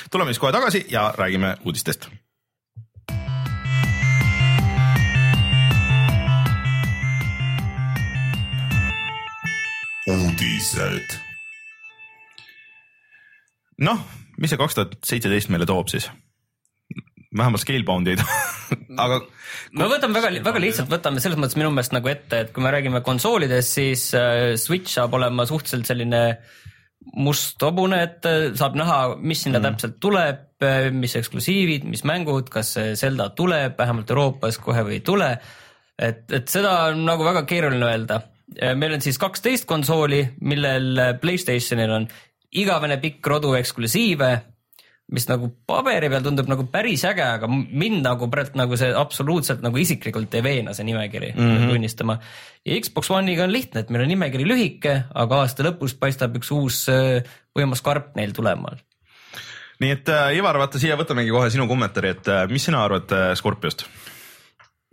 tuleme 0.10 0.34
siis 0.34 0.42
kohe 0.42 0.52
tagasi 0.52 0.86
ja 0.90 1.12
räägime 1.18 1.58
uudistest. 1.66 2.10
uudised. 10.10 11.20
noh, 13.78 14.04
mis 14.42 14.50
see 14.50 14.58
kaks 14.58 14.76
tuhat 14.80 15.00
seitseteist 15.06 15.54
meile 15.54 15.70
toob 15.70 15.94
siis? 15.94 16.10
Vähemalt 17.38 17.64
Scalebound'i 17.64 18.14
ei 18.14 18.20
too, 18.20 18.40
aga 19.04 19.22
me 19.78 19.88
võtame 19.92 20.18
väga, 20.18 20.32
väga 20.44 20.64
lihtsalt 20.64 20.92
võtame 20.92 21.22
selles 21.24 21.40
mõttes 21.40 21.58
minu 21.60 21.72
meelest 21.74 21.96
nagu 21.96 22.12
ette, 22.12 22.44
et 22.46 22.52
kui 22.56 22.64
me 22.64 22.74
räägime 22.74 23.04
konsoolidest, 23.06 23.78
siis 23.78 24.10
äh, 24.18 24.54
Switch 24.60 24.92
saab 24.98 25.16
olema 25.18 25.46
suhteliselt 25.50 25.90
selline 25.90 26.22
must 27.18 27.62
hobune, 27.64 28.02
et 28.08 28.28
äh, 28.30 28.52
saab 28.60 28.76
näha, 28.80 29.00
mis 29.20 29.46
sinna 29.46 29.62
mm. 29.62 29.70
täpselt 29.70 30.00
tuleb, 30.04 30.48
mis 30.94 31.16
eksklusiivid, 31.18 31.88
mis 31.90 32.04
mängud, 32.06 32.52
kas 32.54 32.76
Zelda 33.00 33.32
tuleb 33.34 33.80
vähemalt 33.80 34.12
Euroopas 34.14 34.60
kohe 34.62 34.84
või 34.86 35.00
ei 35.00 35.06
tule. 35.06 35.32
et, 35.98 36.28
et 36.30 36.52
seda 36.52 36.76
on 36.92 37.02
nagu 37.08 37.26
väga 37.26 37.42
keeruline 37.50 37.88
öelda. 37.88 38.20
meil 38.78 38.94
on 38.94 39.02
siis 39.02 39.18
kaksteist 39.18 39.66
konsooli, 39.66 40.22
millel 40.42 41.18
Playstationil 41.22 41.96
on 41.96 42.06
igavene 42.62 43.00
pikk 43.02 43.28
rodu 43.28 43.56
eksklusiive 43.58 44.32
mis 45.12 45.26
nagu 45.28 45.50
paberi 45.68 46.10
peal 46.12 46.24
tundub 46.24 46.48
nagu 46.52 46.66
päris 46.72 47.04
äge, 47.08 47.24
aga 47.38 47.48
mind 47.50 48.00
nagu 48.06 48.30
praegu 48.32 48.60
nagu 48.60 48.78
see 48.80 48.92
absoluutselt 48.96 49.64
nagu 49.66 49.80
isiklikult 49.82 50.38
ei 50.38 50.46
veena 50.46 50.76
see 50.78 50.88
nimekiri 50.88 51.34
mm, 51.34 51.42
-hmm. 51.42 51.74
tunnistama. 51.74 52.18
ja 52.66 52.80
Xbox 52.80 53.12
One'iga 53.12 53.44
on 53.44 53.52
lihtne, 53.52 53.82
et 53.82 53.90
meil 53.90 54.06
on 54.06 54.14
nimekiri 54.14 54.48
lühike, 54.48 54.96
aga 55.14 55.42
aasta 55.44 55.68
lõpus 55.68 55.98
paistab 56.00 56.38
üks 56.40 56.52
uus 56.56 56.86
äh, 56.90 57.28
võimas 57.58 57.84
karp 57.84 58.16
neil 58.16 58.32
tulemal. 58.32 58.80
nii 59.82 59.92
et 59.98 60.10
äh, 60.10 60.38
Ivar, 60.38 60.58
vaata 60.58 60.80
siia 60.80 60.96
võtamegi 60.96 61.32
kohe 61.36 61.50
sinu 61.50 61.68
kommentaari, 61.68 62.16
et 62.16 62.32
äh, 62.32 62.48
mis 62.48 62.66
sina 62.70 62.86
arvad 62.86 63.12
äh, 63.12 63.34
Scorpiost? 63.36 63.86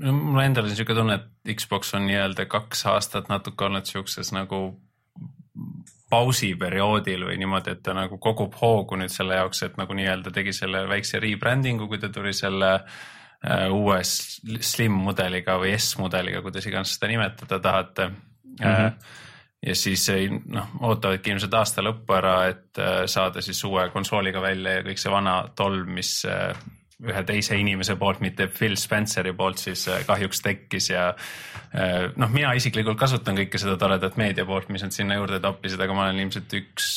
no 0.03 0.13
mul 0.13 0.43
endal 0.43 0.67
on 0.67 0.75
siuke 0.75 0.99
tunne, 0.99 1.21
et 1.21 1.57
Xbox 1.59 1.95
on 1.95 2.07
nii-öelda 2.11 2.47
kaks 2.51 2.87
aastat 2.91 3.31
natuke 3.31 3.65
olnud 3.65 3.87
siukses 3.87 4.33
nagu 4.35 4.81
pausiperioodil 6.11 7.27
või 7.29 7.37
niimoodi, 7.41 7.75
et 7.77 7.83
ta 7.85 7.95
nagu 7.97 8.19
kogub 8.23 8.57
hoogu 8.61 8.97
nüüd 9.01 9.13
selle 9.13 9.39
jaoks, 9.41 9.63
et 9.67 9.79
nagu 9.81 9.97
nii-öelda 9.97 10.33
tegi 10.35 10.55
selle 10.57 10.87
väikse 10.89 11.21
rebranding'u, 11.23 11.89
kui 11.89 12.01
ta 12.01 12.11
tuli 12.13 12.33
selle 12.37 12.73
äh, 12.79 13.67
uue 13.73 14.01
slim 14.05 14.97
mudeliga 15.05 15.59
või 15.61 15.75
S-mudeliga, 15.79 16.43
kuidas 16.45 16.69
iganes 16.71 16.97
seda 16.97 17.13
nimetada 17.13 17.61
tahate 17.61 18.09
mm. 18.09 18.65
-hmm. 18.65 18.93
ja 19.67 19.75
siis 19.75 20.09
ei, 20.15 20.31
noh, 20.31 20.73
ootavadki 20.81 21.35
ilmselt 21.35 21.55
aasta 21.55 21.85
lõppu 21.85 22.17
ära, 22.17 22.39
et 22.55 22.81
äh, 22.81 23.05
saada 23.07 23.45
siis 23.45 23.65
uue 23.65 23.89
konsooliga 23.93 24.43
välja 24.43 24.79
ja 24.79 24.89
kõik 24.89 25.05
see 25.05 25.13
vana 25.13 25.43
tolm, 25.57 25.93
mis 26.01 26.25
äh, 26.25 26.57
ühe 27.07 27.21
teise 27.23 27.55
inimese 27.61 27.95
poolt, 27.99 28.19
mitte 28.25 28.49
Phil 28.51 28.75
Spenceri 28.79 29.31
poolt 29.39 29.61
siis 29.63 29.85
äh, 29.91 30.01
kahjuks 30.07 30.41
tekkis 30.43 30.91
ja 30.91 31.09
äh, 31.13 32.09
noh, 32.19 32.31
mina 32.33 32.51
isiklikult 32.59 32.99
kasutan 32.99 33.39
kõike 33.39 33.61
seda 33.63 33.77
toredat 33.79 34.19
meedia 34.19 34.47
poolt, 34.49 34.71
mis 34.75 34.83
nad 34.83 34.95
sinna 34.95 35.19
juurde 35.21 35.39
toppisid, 35.45 35.81
aga 35.85 35.95
ma 35.95 36.09
olen 36.09 36.25
ilmselt 36.25 36.57
üks 36.59 36.89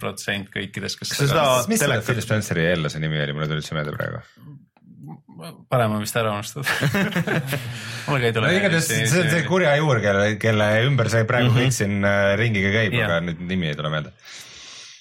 protsent 0.00 0.52
kõikidest, 0.52 1.00
kes 1.00 1.14
Kas 1.14 1.22
seda- 1.24 1.46
telekat- 1.72 2.10
Phil 2.10 2.20
Spenceri 2.24 2.68
eellase 2.68 3.00
nimi 3.00 3.20
oli, 3.20 3.36
mulle 3.36 3.48
tuli 3.48 3.64
üldse 3.64 3.76
meelde 3.76 3.96
praegu. 3.96 4.20
parem 5.72 5.94
on 5.96 6.02
vist 6.04 6.16
ära 6.20 6.34
unustada 6.36 6.68
mulle 8.10 8.20
ka 8.20 8.26
ei 8.28 8.32
no 8.34 8.36
tule 8.36 8.50
igatahes 8.58 8.88
see 8.92 9.22
on 9.22 9.30
see 9.32 9.44
kurja 9.48 9.72
juur, 9.80 10.02
kelle, 10.04 10.34
kelle 10.42 10.66
ümber 10.84 11.08
see 11.08 11.24
praegu 11.24 11.48
mm 11.48 11.54
-hmm. 11.56 11.64
kõik 11.64 11.76
siin 11.78 12.04
äh, 12.04 12.36
ringiga 12.36 12.72
käib 12.74 12.92
Jah. 12.92 13.08
aga 13.08 13.22
nüüd 13.24 13.40
nimi 13.48 13.70
ei 13.72 13.78
tule 13.78 13.88
meelde. 13.88 14.12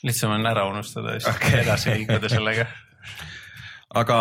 lihtsam 0.08 0.31
on 0.31 0.48
ära 0.48 0.63
unustada 0.72 1.17
ja 1.17 1.19
siis 1.19 1.36
okay. 1.36 1.60
edasi 1.60 1.91
liikuda 1.91 2.31
sellega 2.31 2.69
aga 3.89 4.19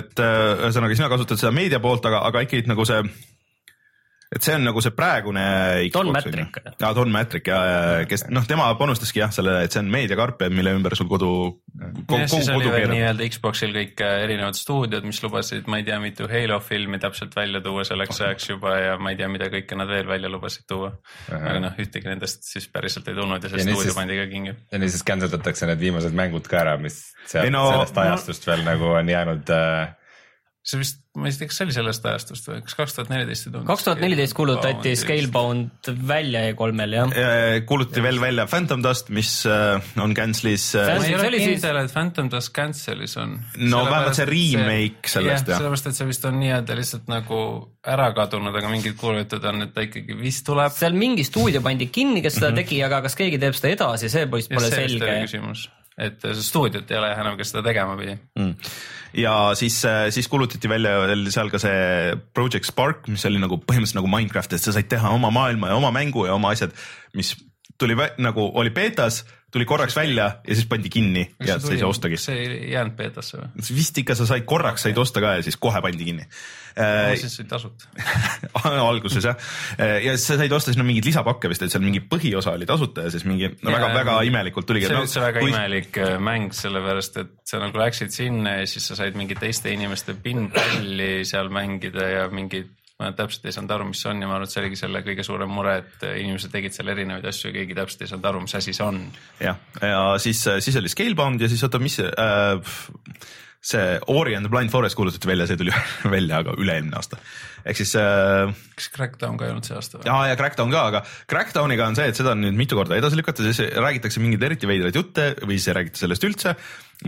et 0.00 0.20
äh, 0.20 0.66
ühesõnaga 0.66 0.98
sina 0.98 1.08
kasutad 1.12 1.40
seda 1.40 1.54
meedia 1.56 1.80
poolt, 1.80 2.04
aga, 2.08 2.20
aga 2.28 2.44
ikkagi 2.44 2.68
nagu 2.68 2.84
see, 2.88 3.00
et 4.36 4.44
see 4.46 4.56
on 4.56 4.66
nagu 4.68 4.82
see 4.84 4.92
praegune. 4.96 5.42
Don 5.94 6.10
Matrick. 6.12 6.60
ja 6.80 6.90
Don 6.96 7.12
Matrick 7.12 7.48
ja, 7.50 7.60
ja 7.66 8.06
kes 8.08 8.26
noh, 8.32 8.44
tema 8.48 8.68
panustaski 8.78 9.22
jah 9.22 9.32
selle, 9.34 9.58
et 9.66 9.74
see 9.74 9.82
on 9.82 9.90
meediakarp, 9.92 10.46
mille 10.52 10.74
ümber 10.76 10.96
sul 10.98 11.08
kodu. 11.10 11.30
nii-öelda 11.76 13.28
Xboxil 13.32 13.74
kõik 13.74 14.02
äh, 14.04 14.18
erinevad 14.26 14.58
stuudiod, 14.58 15.06
mis 15.08 15.20
lubasid, 15.24 15.68
ma 15.70 15.80
ei 15.80 15.86
tea, 15.88 15.98
mitu 16.02 16.28
Halo 16.30 16.60
filmi 16.64 17.00
täpselt 17.02 17.36
välja 17.36 17.62
tuua 17.64 17.84
selleks 17.88 18.20
ajaks 18.22 18.50
juba 18.52 18.76
ja 18.78 18.96
ma 19.00 19.12
ei 19.12 19.20
tea, 19.20 19.28
mida 19.32 19.50
kõike 19.52 19.78
nad 19.78 19.90
veel 19.90 20.08
välja 20.08 20.30
lubasid 20.32 20.66
tuua. 20.68 20.92
aga 21.32 21.58
noh, 21.68 21.76
ühtegi 21.82 22.10
nendest 22.10 22.46
siis 22.48 22.68
päriselt 22.72 23.08
ei 23.08 23.18
tulnud 23.18 23.42
ja 23.42 23.52
see 23.52 23.64
Ja 23.64 23.68
stuudio 23.72 23.94
pandi 23.96 24.18
ka 24.20 24.26
kinni. 24.30 24.56
ja 24.72 24.80
nüüd 24.80 24.92
siis 24.94 25.04
cancel 25.06 25.32
datakse 25.32 25.68
need 25.68 25.82
viimased 25.82 26.16
mängud 26.16 26.48
ka 26.50 26.62
ära, 26.64 26.76
mis 26.80 27.00
sealt, 27.24 27.44
Ei 27.46 27.54
no- 27.54 27.68
sellest 27.72 28.02
ajastust 28.04 28.48
veel 28.48 28.64
nagu 28.66 28.92
on 28.96 29.08
jäänud 29.12 29.54
äh, 29.54 29.94
see 30.66 30.80
vist, 30.80 30.98
ma 31.14 31.28
ei 31.30 31.36
tea, 31.38 31.46
kas 31.46 31.60
see 31.60 31.66
oli 31.68 31.74
sellest 31.76 32.06
ajastust 32.10 32.48
või 32.50 32.62
kas 32.66 32.74
kaks 32.74 32.96
tuhat 32.96 33.10
neliteist 33.12 33.46
ei 33.46 33.52
tulnud? 33.52 33.68
kaks 33.68 33.86
tuhat 33.86 34.00
neliteist 34.02 34.34
kuulutati 34.34 34.94
Scalebound 34.98 35.90
välja 36.08 36.42
E3-l 36.50 36.96
jah. 36.96 37.12
kuulutati 37.68 38.02
veel 38.02 38.18
välja 38.22 38.48
Phantom 38.50 38.82
Dust, 38.82 39.12
mis 39.14 39.30
äh, 39.46 39.78
on 40.02 40.16
cancel'is 40.18 40.72
äh, 40.74 40.90
ma 40.90 40.96
ei 41.06 41.14
See 41.14 41.20
ole 41.20 41.42
kindel, 41.44 41.78
et 41.84 41.94
Phantom 41.94 42.30
Dust 42.32 42.50
Cancelis 42.56 43.16
on. 43.22 43.36
No 43.62 43.84
vähemalt 43.86 44.18
see 44.18 44.26
remake 44.28 45.12
sellest, 45.12 45.46
jah. 45.46 45.60
sellepärast, 45.60 45.90
et 45.92 46.00
see 46.00 46.10
vist 46.10 46.26
on 46.26 46.38
nii-öelda 46.40 46.76
lihtsalt 46.78 47.06
nagu 47.10 47.40
ära 47.86 48.10
kadunud, 48.16 48.54
aga 48.56 48.70
mingid 48.72 48.98
kuulujutud 48.98 49.46
on, 49.52 49.68
et 49.68 49.74
ta 49.76 49.86
ikkagi 49.86 50.18
vist 50.18 50.46
tuleb. 50.48 50.74
seal 50.74 50.98
mingi 50.98 51.24
stuudio 51.26 51.62
pandi 51.64 51.90
kinni, 51.94 52.24
kes 52.24 52.40
seda 52.40 52.50
tegi, 52.56 52.82
aga 52.86 53.04
kas 53.06 53.18
keegi 53.18 53.38
teeb 53.42 53.56
seda 53.58 53.74
edasi, 53.76 54.10
see 54.12 54.26
poiss 54.30 54.50
pole 54.50 54.70
selge. 54.72 55.18
küsimus, 55.28 55.68
et 55.94 56.22
see 56.26 56.46
stuudiot 56.50 56.90
ei 56.90 57.00
ole 57.00 57.14
jah 57.14 57.22
enam, 57.24 57.38
kes 57.38 57.54
seda 57.54 57.64
tegema 57.70 57.98
pidi. 58.00 58.18
Mm. 58.38 58.72
Ja 59.16 59.34
siis, 59.58 59.78
siis 60.14 60.28
kuulutati 60.28 60.68
välja 60.68 60.98
veel 61.06 61.26
seal 61.32 61.50
ka 61.52 61.60
see 61.62 62.16
Project 62.36 62.68
Spark, 62.68 63.08
mis 63.12 63.24
oli 63.28 63.40
nagu 63.42 63.58
põhimõtteliselt 63.62 64.00
nagu 64.00 64.12
Minecraft, 64.12 64.56
et 64.56 64.64
sa 64.64 64.74
said 64.76 64.90
teha 64.92 65.12
oma 65.14 65.32
maailma 65.34 65.72
ja 65.72 65.78
oma 65.78 65.92
mängu 65.94 66.26
ja 66.28 66.36
oma 66.36 66.52
asjad, 66.54 66.74
mis 67.16 67.34
tuli 67.80 67.96
nagu 68.22 68.50
oli 68.54 68.72
beetas, 68.74 69.24
tuli 69.52 69.64
korraks 69.64 69.96
välja 69.96 70.24
ja 70.48 70.54
siis 70.54 70.66
pandi 70.66 70.90
kinni 70.90 71.22
ja 71.46 71.58
sa 71.62 71.72
ei 71.72 71.78
saa 71.78 71.88
ostagi. 71.88 72.18
see 72.18 72.38
ei 72.42 72.70
jäänud 72.72 72.96
beetasse 72.98 73.38
või? 73.38 73.66
vist 73.76 73.98
ikka 74.02 74.16
sa 74.18 74.26
said 74.26 74.46
korraks 74.48 74.86
said 74.86 74.98
osta 74.98 75.22
ka 75.22 75.36
ja 75.38 75.44
siis 75.46 75.58
kohe 75.60 75.80
pandi 75.84 76.08
kinni 76.08 76.26
äh, 76.26 77.12
siis 77.20 77.38
oli 77.40 77.48
tasuta. 77.48 77.86
alguses 78.88 79.28
jah, 79.28 79.38
ja 79.78 80.16
siis 80.16 80.26
sa 80.32 80.38
said 80.40 80.52
osta 80.52 80.74
sinna 80.74 80.86
mingeid 80.88 81.06
lisapakke 81.06 81.50
vist, 81.52 81.62
et 81.62 81.72
seal 81.74 81.84
mingi 81.84 82.02
põhiosa 82.02 82.56
oli 82.58 82.66
tasuta 82.66 83.06
ja 83.06 83.12
siis 83.14 83.26
mingi 83.28 83.52
no, 83.54 83.70
väga-väga 83.70 84.18
imelikult 84.28 84.66
tuligi. 84.66 84.90
see 84.90 84.98
oli 84.98 85.06
üldse 85.06 85.22
väga 85.28 85.44
kui... 85.44 85.52
imelik 85.54 86.00
äh, 86.02 86.16
mäng, 86.18 86.50
sellepärast 86.56 87.22
et 87.22 87.36
sa 87.46 87.62
nagu 87.62 87.78
läksid 87.80 88.14
sinna 88.14 88.58
ja 88.60 88.66
siis 88.70 88.90
sa 88.90 88.98
said 88.98 89.18
mingi 89.18 89.38
teiste 89.38 89.70
inimeste 89.70 90.18
pinballi 90.26 91.22
seal 91.28 91.52
mängida 91.54 92.10
ja 92.10 92.26
mingid 92.34 92.74
ma 93.00 93.10
täpselt 93.12 93.44
ei 93.44 93.52
saanud 93.52 93.74
aru, 93.76 93.88
mis 93.90 94.00
see 94.02 94.10
on 94.12 94.22
ja 94.22 94.28
ma 94.28 94.36
arvan, 94.38 94.48
et 94.48 94.54
see 94.54 94.62
oligi 94.62 94.78
selle 94.80 95.02
kõige 95.04 95.24
suurem 95.26 95.50
mure, 95.52 95.74
et 95.82 96.06
äh, 96.08 96.18
inimesed 96.22 96.52
tegid 96.52 96.76
seal 96.76 96.92
erinevaid 96.94 97.26
asju 97.28 97.50
ja 97.50 97.56
keegi 97.58 97.76
täpselt 97.76 98.06
ei 98.06 98.12
saanud 98.12 98.30
aru, 98.30 98.44
mis 98.46 98.56
asi 98.58 98.76
see 98.76 98.86
on. 98.86 99.02
jah, 99.42 99.58
ja 99.82 100.04
siis, 100.22 100.44
siis 100.64 100.80
oli 100.80 100.92
Scalebound 100.92 101.44
ja 101.44 101.50
siis 101.52 101.64
oota, 101.66 101.82
mis 101.82 102.00
äh,, 102.00 102.78
see 103.66 103.98
Ori 104.12 104.36
and 104.36 104.46
the 104.46 104.52
Blind 104.52 104.70
Forest 104.70 104.96
kuulutati 104.98 105.28
välja, 105.28 105.46
see 105.48 105.58
tuli 105.58 105.74
välja 106.16 106.40
aga 106.42 106.54
üle-eelmine 106.54 106.96
aasta. 106.98 107.18
ehk 107.66 107.80
siis 107.80 107.94
äh, 107.98 108.52
kas 108.78 108.88
Crackdown 108.94 109.38
ka 109.40 109.48
ei 109.48 109.54
olnud 109.54 109.66
see 109.66 109.76
aasta 109.76 109.98
või? 109.98 110.06
ja, 110.06 110.18
ja 110.30 110.38
Crackdown 110.38 110.74
ka, 110.74 110.84
aga 110.92 111.02
Crackdowniga 111.30 111.88
on 111.90 111.98
see, 111.98 112.06
et 112.12 112.18
seda 112.18 112.34
on 112.36 112.44
nüüd 112.44 112.58
mitu 112.58 112.78
korda 112.78 112.98
edasi 112.98 113.18
lükata, 113.18 113.46
siis 113.48 113.74
räägitakse 113.74 114.22
mingeid 114.22 114.46
eriti 114.48 114.70
veidraid 114.70 114.98
jutte 114.98 115.32
või 115.42 115.58
siis 115.58 115.72
ei 115.72 115.78
räägita 115.80 116.02
sellest 116.04 116.28
üldse. 116.28 116.54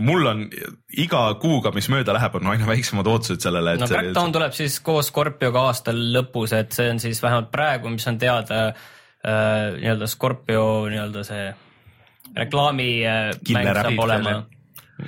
mul 0.03 0.27
on 0.33 0.43
iga 1.05 1.23
kuuga, 1.41 1.71
mis 1.75 1.87
mööda 1.93 2.13
läheb, 2.17 2.35
on 2.41 2.51
aina 2.51 2.67
väiksemad 2.67 3.07
ootused 3.07 3.47
sellele, 3.47 3.77
et 3.77 3.85
no 3.85 3.89
Crackdown 3.89 4.35
tuleb 4.35 4.59
siis 4.59 4.79
koos 4.83 5.13
Scorpioga 5.13 5.63
aasta 5.71 5.95
lõpus, 5.95 6.57
et 6.59 6.75
see 6.75 6.91
on 6.91 6.99
siis 6.99 7.23
vähemalt 7.23 7.53
praegu, 7.55 7.91
mis 7.95 8.07
on 8.11 8.19
teada 8.19 8.67
äh, 8.67 9.79
nii-öelda 9.79 10.11
Scorpio 10.11 10.63
nii-öelda 10.91 11.25
see 11.27 11.49
reklaami 12.35 12.93
äh, 13.07 13.31
saab 13.47 14.03
olema. 14.03 14.39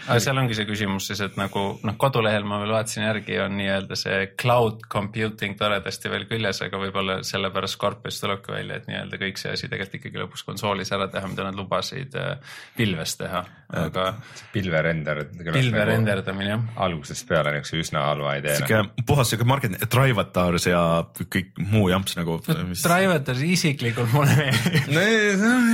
Aga 0.08 0.20
seal 0.24 0.40
ongi 0.42 0.56
see 0.58 0.68
küsimus 0.70 1.10
siis, 1.10 1.22
et 1.26 1.38
nagu 1.40 1.64
noh, 1.84 1.98
kodulehel 2.00 2.46
ma 2.48 2.60
veel 2.62 2.74
vaatasin 2.76 3.06
järgi, 3.06 3.38
on 3.44 3.58
nii-öelda 3.60 3.98
see 4.00 4.20
cloud 4.40 4.86
computing 4.92 5.58
toredasti 5.60 6.12
veel 6.12 6.28
küljes, 6.30 6.62
aga 6.66 6.80
võib-olla 6.82 7.20
sellepärast 7.28 7.78
Scorpius 7.78 8.22
tulebki 8.22 8.54
välja, 8.56 8.80
et 8.80 8.90
nii-öelda 8.90 9.20
kõik 9.22 9.42
see 9.42 9.54
asi 9.56 9.70
tegelikult 9.72 10.00
ikkagi 10.00 10.22
lõpuks 10.24 10.46
konsoolis 10.48 10.92
ära 10.96 11.08
teha, 11.12 11.30
mida 11.32 11.48
nad 11.48 11.58
lubasid 11.58 12.16
äh, 12.20 12.58
pilves 12.78 13.18
teha, 13.20 13.44
aga 13.82 14.08
pilverender. 14.54 15.24
pilve. 15.52 15.86
renderdamine 15.92 16.54
jah. 16.54 16.66
algusest 16.88 17.28
peale 17.30 17.56
niisuguse 17.56 17.88
üsna 17.88 18.06
halva 18.10 18.36
ideena. 18.40 18.62
sihuke 18.62 19.06
puhas 19.08 19.32
sihuke 19.32 19.48
market, 19.48 19.78
Drivatars 19.92 20.68
ja 20.70 20.82
kõik 21.22 21.52
muu 21.72 21.90
jamps 21.92 22.16
nagu. 22.20 22.38
Drivatars 22.48 23.44
isiklikult 23.46 24.12
mulle 24.16 24.38
meeldib. 24.40 24.92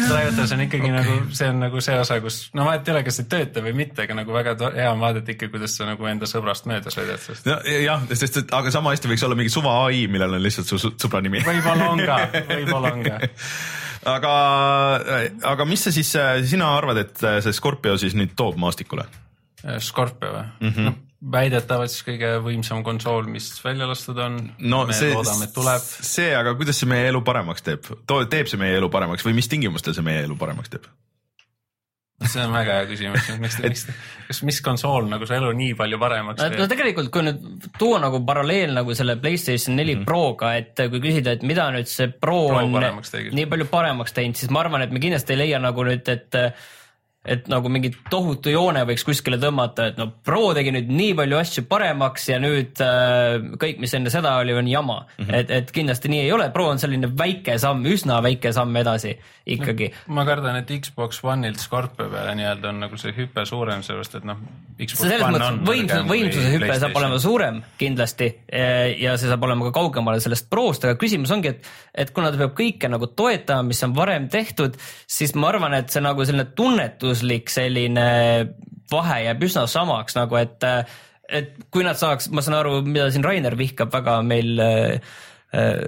Drivatars 0.07 0.55
on 0.55 0.65
ikkagi 0.65 0.91
nagu, 0.93 1.17
see 1.37 1.49
on 1.51 1.61
nagu 1.65 1.81
see 1.83 1.97
osa, 1.99 2.19
kus 2.23 2.39
no 2.57 2.67
vahet 2.67 2.87
ei 2.87 2.95
ole, 2.95 3.03
kas 3.07 3.19
see 3.21 3.29
töötab 3.29 3.67
või 3.67 3.75
mitte, 3.83 4.06
aga 4.07 4.17
nagu 4.21 4.35
väga 4.35 4.55
hea 4.75 4.89
on 4.89 5.01
vaadata 5.03 5.33
ikka, 5.33 5.49
kuidas 5.53 5.75
sa 5.77 5.87
nagu 5.89 6.07
enda 6.09 6.29
sõbrast 6.29 6.67
mööda 6.69 6.93
sõidad, 6.93 7.19
sest 7.23 7.47
jah, 7.47 8.05
sest 8.13 8.41
et 8.43 8.53
aga 8.55 8.71
sama 8.73 8.93
hästi 8.95 9.11
võiks 9.11 9.25
olla 9.27 9.37
mingi 9.39 9.51
suva 9.53 9.75
ai, 9.85 10.05
millel 10.11 10.37
on 10.39 10.43
lihtsalt 10.43 10.71
su 10.71 10.79
sõbra 10.95 11.21
nimi. 11.25 11.43
võib-olla 11.45 11.89
on 11.91 12.03
ka, 12.07 12.19
võib-olla 12.53 12.93
on 12.95 13.03
ka. 13.07 13.17
aga, 14.13 14.35
aga 15.51 15.67
mis 15.67 15.83
sa 15.87 15.93
siis, 15.95 16.13
sina 16.47 16.71
arvad, 16.77 17.03
et 17.03 17.27
see 17.43 17.57
Scorpio 17.59 17.97
siis 17.99 18.15
nüüd 18.17 18.37
toob 18.39 18.59
maastikule? 18.61 19.05
Scorpio 19.83 20.31
või 20.31 20.47
mm? 20.47 20.71
-hmm. 20.71 20.87
no 20.87 20.95
väidetavalt 21.33 21.91
siis 21.91 22.05
kõige 22.05 22.29
võimsam 22.45 22.83
konsool, 22.85 23.25
mis 23.31 23.49
välja 23.63 23.87
lastud 23.89 24.19
on. 24.21 24.37
no 24.59 24.83
me 24.85 24.93
see, 24.95 25.15
loodame, 25.15 25.47
et 25.49 25.53
tuleb. 25.55 25.81
see, 25.81 26.29
aga 26.37 26.53
kuidas 26.59 26.77
see 26.77 26.89
meie 26.89 27.09
elu 27.09 27.21
paremaks 27.25 27.65
teeb, 27.65 27.89
teeb 28.29 28.49
see 28.49 28.61
meie 28.61 28.77
elu 28.77 28.89
paremaks 28.93 29.25
või 29.25 29.33
mis 29.39 29.49
tingimustel 29.49 29.97
see 29.97 30.05
meie 30.05 30.27
elu 30.27 30.37
paremaks 30.37 30.75
teeb? 30.75 30.85
See 32.25 32.41
on 32.41 32.53
väga 32.55 32.79
hea 32.79 32.85
küsimus, 32.89 33.27
miks, 33.43 33.57
miks, 33.61 33.83
kas, 34.27 34.39
mis 34.47 34.61
konsool 34.65 35.05
nagu 35.11 35.27
su 35.29 35.35
elu 35.37 35.51
nii 35.59 35.75
palju 35.77 35.99
paremaks 36.01 36.41
no 36.41 36.49
teeb? 36.53 36.71
tegelikult, 36.71 37.11
kui 37.13 37.27
nüüd 37.27 37.67
tuua 37.77 37.99
nagu 38.01 38.23
paralleel 38.25 38.73
nagu 38.77 38.95
selle 38.97 39.19
Playstation 39.21 39.77
neli 39.77 39.95
mm 39.95 40.01
-hmm. 40.01 40.09
Proga, 40.09 40.55
et 40.57 40.81
kui 40.89 41.03
küsida, 41.03 41.37
et 41.37 41.45
mida 41.45 41.69
nüüd 41.75 41.91
see 41.91 42.09
Pro, 42.09 42.47
Pro 42.47 42.63
on 42.63 42.73
nii 43.37 43.45
palju 43.45 43.69
paremaks 43.69 44.17
teinud, 44.17 44.35
siis 44.35 44.49
ma 44.49 44.65
arvan, 44.65 44.81
et 44.81 44.91
me 44.91 44.99
kindlasti 45.03 45.33
ei 45.33 45.43
leia 45.45 45.59
nagu 45.61 45.85
nüüd, 45.85 46.09
et 46.09 46.41
et 47.27 47.47
nagu 47.51 47.69
mingi 47.71 47.91
tohutu 48.11 48.51
joone 48.53 48.83
võiks 48.87 49.03
kuskile 49.07 49.39
tõmmata, 49.41 49.89
et 49.91 49.99
no 49.99 50.09
Pro 50.25 50.51
tegi 50.55 50.71
nüüd 50.75 50.89
nii 50.91 51.13
palju 51.17 51.39
asju 51.39 51.65
paremaks 51.69 52.29
ja 52.31 52.39
nüüd 52.41 52.79
äh, 52.83 53.37
kõik, 53.59 53.81
mis 53.83 53.93
enne 53.97 54.11
seda 54.13 54.37
oli, 54.41 54.55
on 54.57 54.69
jama 54.71 55.01
mm. 55.03 55.25
-hmm. 55.25 55.35
et, 55.41 55.51
et 55.59 55.73
kindlasti 55.75 56.11
nii 56.11 56.23
ei 56.25 56.31
ole, 56.31 56.49
Pro 56.55 56.69
on 56.71 56.79
selline 56.79 57.11
väike 57.19 57.57
samm, 57.61 57.85
üsna 57.85 58.21
väike 58.23 58.53
samm 58.55 58.75
edasi 58.83 59.15
ikkagi 59.47 59.91
no,. 59.91 60.17
ma 60.19 60.25
kardan, 60.27 60.59
et 60.61 60.71
Xbox 60.83 61.21
One'ilt 61.23 61.59
Scorpio 61.61 62.09
peale 62.11 62.35
nii-öelda 62.39 62.71
on 62.71 62.81
nagu 62.85 62.99
see 62.99 63.13
hüpe 63.17 63.45
suurem, 63.45 63.83
sellepärast 63.83 64.19
et 64.21 64.27
noh. 64.27 64.41
selles 64.87 65.23
mõttes 65.23 65.61
võimsuse, 65.67 66.03
võimsuse 66.07 66.53
hüpe 66.55 66.79
saab 66.79 66.97
olema 67.01 67.19
suurem 67.21 67.61
kindlasti 67.79 68.31
eh, 68.47 68.95
ja 69.01 69.17
see 69.19 69.29
saab 69.31 69.43
olema 69.47 69.69
ka 69.69 69.75
kaugemale 69.79 70.23
sellest 70.23 70.49
Prost, 70.51 70.85
aga 70.87 70.95
küsimus 70.99 71.31
ongi, 71.35 71.51
et, 71.51 71.67
et 71.93 72.11
kuna 72.15 72.31
ta 72.31 72.39
peab 72.39 72.55
kõike 72.57 72.89
nagu 72.91 73.09
toetama, 73.11 73.67
mis 73.67 73.83
on 73.83 73.95
varem 73.97 74.29
tehtud, 74.31 74.77
siis 75.07 75.35
ma 75.35 75.51
arvan, 75.51 75.75
et 75.77 75.91
see 75.91 76.03
nagu 76.03 76.25
selline 76.25 76.47
tunnetuslik 77.17 77.49
selline 77.51 78.07
vahe 78.91 79.21
jääb 79.25 79.43
üsna 79.43 79.65
samaks 79.67 80.15
nagu, 80.15 80.37
et, 80.39 80.63
et 81.27 81.55
kui 81.71 81.83
nad 81.83 81.97
saaks, 81.99 82.29
ma 82.31 82.41
saan 82.41 82.59
aru, 82.61 82.81
mida 82.85 83.09
siin 83.11 83.25
Rainer 83.25 83.57
vihkab 83.57 83.91
väga 83.91 84.21
meil 84.23 84.59
eh, 84.59 84.99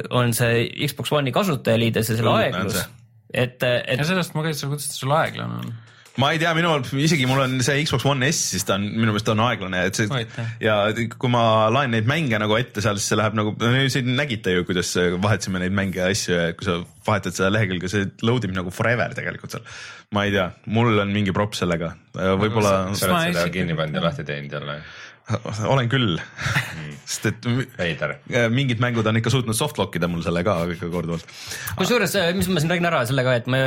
on 0.10 0.34
see 0.34 0.68
Xbox 0.88 1.12
One'i 1.12 1.34
kasutajaliides 1.36 2.10
ja 2.10 2.18
selle 2.18 2.34
aeglus 2.36 2.82
et, 3.34 3.62
et 3.64 4.00
ja 4.00 4.08
sellest 4.08 4.36
ma 4.36 4.44
küsin, 4.48 4.72
kuidas 4.72 4.90
ta 4.90 4.98
sul 4.98 5.14
aeglane 5.16 5.62
on? 5.62 5.78
Ma 6.20 6.32
ei 6.36 6.40
tea, 6.42 6.52
minul 6.58 6.84
isegi 7.00 7.28
mul 7.30 7.42
on 7.46 7.58
see 7.66 7.84
Xbox 7.86 8.06
One 8.10 8.28
S, 8.30 8.42
siis 8.54 8.66
ta 8.68 8.76
on 8.80 8.88
minu 8.92 9.14
meelest 9.14 9.32
on 9.32 9.44
aeglane, 9.46 9.84
et 9.90 10.00
see 10.00 10.10
Aitäh. 10.20 10.54
ja 10.64 10.78
kui 11.16 11.32
ma 11.32 11.44
laen 11.74 11.94
neid 11.96 12.10
mänge 12.10 12.40
nagu 12.42 12.58
ette 12.60 12.84
seal, 12.84 13.00
siis 13.00 13.14
see 13.14 13.20
läheb 13.20 13.38
nagu, 13.40 13.56
siin 13.94 14.12
nägite 14.18 14.54
ju, 14.58 14.66
kuidas 14.68 14.92
vahetasime 15.22 15.62
neid 15.64 15.76
mänge 15.76 16.02
ja 16.02 16.10
asju 16.12 16.36
ja 16.36 16.50
kui 16.60 16.68
sa 16.68 16.80
vahetad 17.08 17.38
seda 17.38 17.52
lehekülge, 17.56 17.92
see 17.92 18.10
load 18.28 18.46
ib 18.48 18.56
nagu 18.58 18.74
forever 18.74 19.16
tegelikult 19.18 19.56
seal. 19.58 19.68
ma 20.16 20.26
ei 20.28 20.34
tea, 20.36 20.50
mul 20.74 21.00
on 21.06 21.14
mingi 21.14 21.34
props 21.36 21.64
sellega, 21.64 21.94
võib-olla 22.16 22.74
sa 22.98 23.12
oled 23.12 23.32
isiklikult- 23.36 23.56
kinni 23.60 23.78
pannud 23.78 24.02
ja 24.02 24.08
lahti 24.10 24.28
teinud 24.28 24.58
jälle? 24.60 24.80
Olen 25.74 25.90
küll, 25.92 26.18
sest 27.06 27.28
et 27.30 27.48
veider. 27.78 28.16
mingid 28.54 28.82
mängud 28.84 29.08
on 29.10 29.20
ikka 29.20 29.34
suutnud 29.34 29.58
softlock 29.58 29.98
ida 30.00 30.10
mul 30.12 30.24
selle 30.26 30.44
ka 30.46 30.58
ikka 30.74 30.90
korduvalt. 30.94 31.34
kusjuures, 31.80 32.16
mis 32.38 32.50
ma 32.50 32.64
siin 32.64 32.74
räägin 32.74 32.90
ära 32.90 33.04
selle 33.10 33.26
ka, 33.28 33.36
et 33.42 33.50
ma 33.52 33.64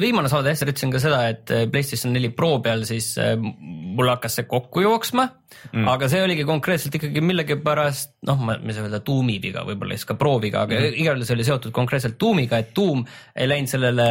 viimane 0.00 0.32
saade 0.32 0.52
hästi 0.52 0.68
ütlesin 0.68 0.94
ka 0.94 1.02
seda, 1.02 1.22
et 1.32 1.52
äh, 1.54 1.66
PlayStation 1.72 2.14
neli 2.16 2.32
Pro 2.34 2.54
peal 2.64 2.86
siis 2.88 3.14
äh, 3.20 3.36
mul 3.38 4.10
hakkas 4.12 4.40
see 4.40 4.48
kokku 4.50 4.84
jooksma 4.84 5.28
mm., 5.70 5.88
aga 5.92 6.10
see 6.12 6.22
oligi 6.24 6.46
konkreetselt 6.48 6.98
ikkagi 6.98 7.24
millegipärast 7.24 8.14
noh, 8.28 8.44
ma, 8.44 8.58
ei 8.60 8.76
saa 8.76 8.86
öelda 8.86 9.02
tuumi 9.04 9.38
viga, 9.42 9.64
võib-olla 9.68 9.98
siis 9.98 10.08
ka 10.08 10.18
prooviga, 10.20 10.66
aga 10.66 10.78
mm. 10.78 11.00
igal 11.02 11.16
juhul 11.16 11.28
see 11.28 11.38
oli 11.38 11.48
seotud 11.48 11.74
konkreetselt 11.76 12.18
tuumiga, 12.20 12.60
et 12.62 12.72
tuum 12.76 13.04
ei 13.34 13.50
läinud 13.50 13.72
sellele 13.72 14.08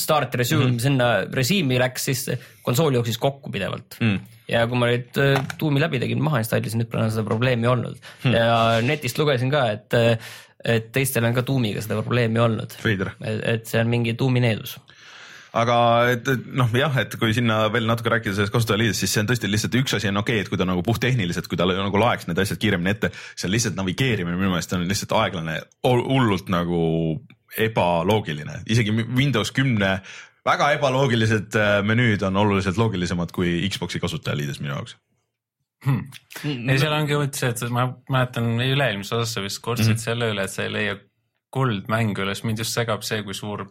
start 0.00 0.36
resume 0.40 0.72
mm. 0.72 0.84
sinna 0.84 1.10
režiimi 1.32 1.80
läks, 1.82 2.08
siis 2.10 2.26
konsool 2.64 3.00
jooksis 3.00 3.20
kokku 3.22 3.52
pidevalt 3.54 4.00
mm 4.00 4.34
ja 4.50 4.64
kui 4.68 4.78
ma 4.78 4.88
nüüd 4.90 5.20
äh, 5.20 5.38
tuumi 5.60 5.82
läbi 5.82 6.00
tegin, 6.02 6.22
maha 6.24 6.42
installisin, 6.42 6.82
nüüd 6.82 6.90
pole 6.92 7.04
enam 7.04 7.12
seda 7.14 7.24
probleemi 7.28 7.70
olnud 7.70 7.96
hmm. 8.24 8.34
ja 8.36 8.56
netist 8.84 9.18
lugesin 9.20 9.52
ka, 9.52 9.66
et, 9.76 9.96
et 10.64 10.90
teistel 10.94 11.24
on 11.28 11.36
ka 11.36 11.44
tuumiga 11.46 11.82
seda 11.84 12.00
probleemi 12.02 12.42
olnud. 12.44 12.76
Et 13.24 13.64
see 13.68 13.80
on 13.80 13.90
mingi 13.92 14.16
tuumineedus. 14.20 14.76
Aga 15.54 15.76
et 16.14 16.28
noh, 16.50 16.70
jah, 16.74 16.96
et 17.04 17.14
kui 17.20 17.34
sinna 17.36 17.64
veel 17.72 17.86
natuke 17.86 18.10
rääkida 18.10 18.34
sellest 18.34 18.54
kasutajaliidest, 18.54 19.04
siis 19.04 19.14
see 19.14 19.22
on 19.22 19.30
tõesti 19.30 19.50
lihtsalt 19.50 19.78
üks 19.78 19.96
asi 19.98 20.10
on 20.10 20.18
okei 20.18 20.40
okay,, 20.40 20.46
et 20.46 20.50
kui 20.50 20.58
ta 20.60 20.66
nagu 20.66 20.82
puhttehniliselt, 20.86 21.46
kui 21.50 21.60
ta 21.60 21.68
nagu 21.68 22.00
laeks 22.02 22.26
need 22.28 22.40
asjad 22.42 22.60
kiiremini 22.62 22.94
ette, 22.94 23.12
see 23.34 23.46
on 23.48 23.54
lihtsalt 23.54 23.78
navigeerimine 23.78 24.38
minu 24.40 24.50
meelest 24.50 24.74
on 24.74 24.86
lihtsalt 24.90 25.14
aeglane, 25.20 25.60
hullult 25.86 26.50
nagu 26.52 26.82
ebaloogiline, 27.60 28.64
isegi 28.66 28.94
Windows 29.14 29.54
kümne 29.54 30.00
väga 30.44 30.72
ebaloogilised 30.76 31.56
äh, 31.60 31.78
menüüd 31.86 32.24
on 32.26 32.36
oluliselt 32.42 32.78
loogilisemad 32.80 33.32
kui 33.34 33.56
Xbox'i 33.70 34.02
kasutajaliides 34.02 34.60
minu 34.60 34.74
jaoks. 34.74 34.98
ei, 35.86 36.78
seal 36.80 36.96
ongi 36.96 37.16
see, 37.36 37.52
et 37.52 37.62
ma 37.70 37.86
mäletan 38.10 38.54
üle-eelmises 38.58 39.14
osas 39.20 39.36
sa 39.36 39.44
vist 39.44 39.62
kurtsid 39.62 39.92
mm. 39.92 39.96
-hmm. 39.96 40.04
selle 40.08 40.30
üle, 40.32 40.44
et 40.44 40.50
sa 40.50 40.64
ei 40.64 40.72
leia 40.72 40.98
kuldmängu 41.54 42.24
üles, 42.24 42.42
mind 42.42 42.58
just 42.58 42.74
segab 42.74 43.04
see, 43.06 43.22
kui 43.22 43.36
suur 43.36 43.68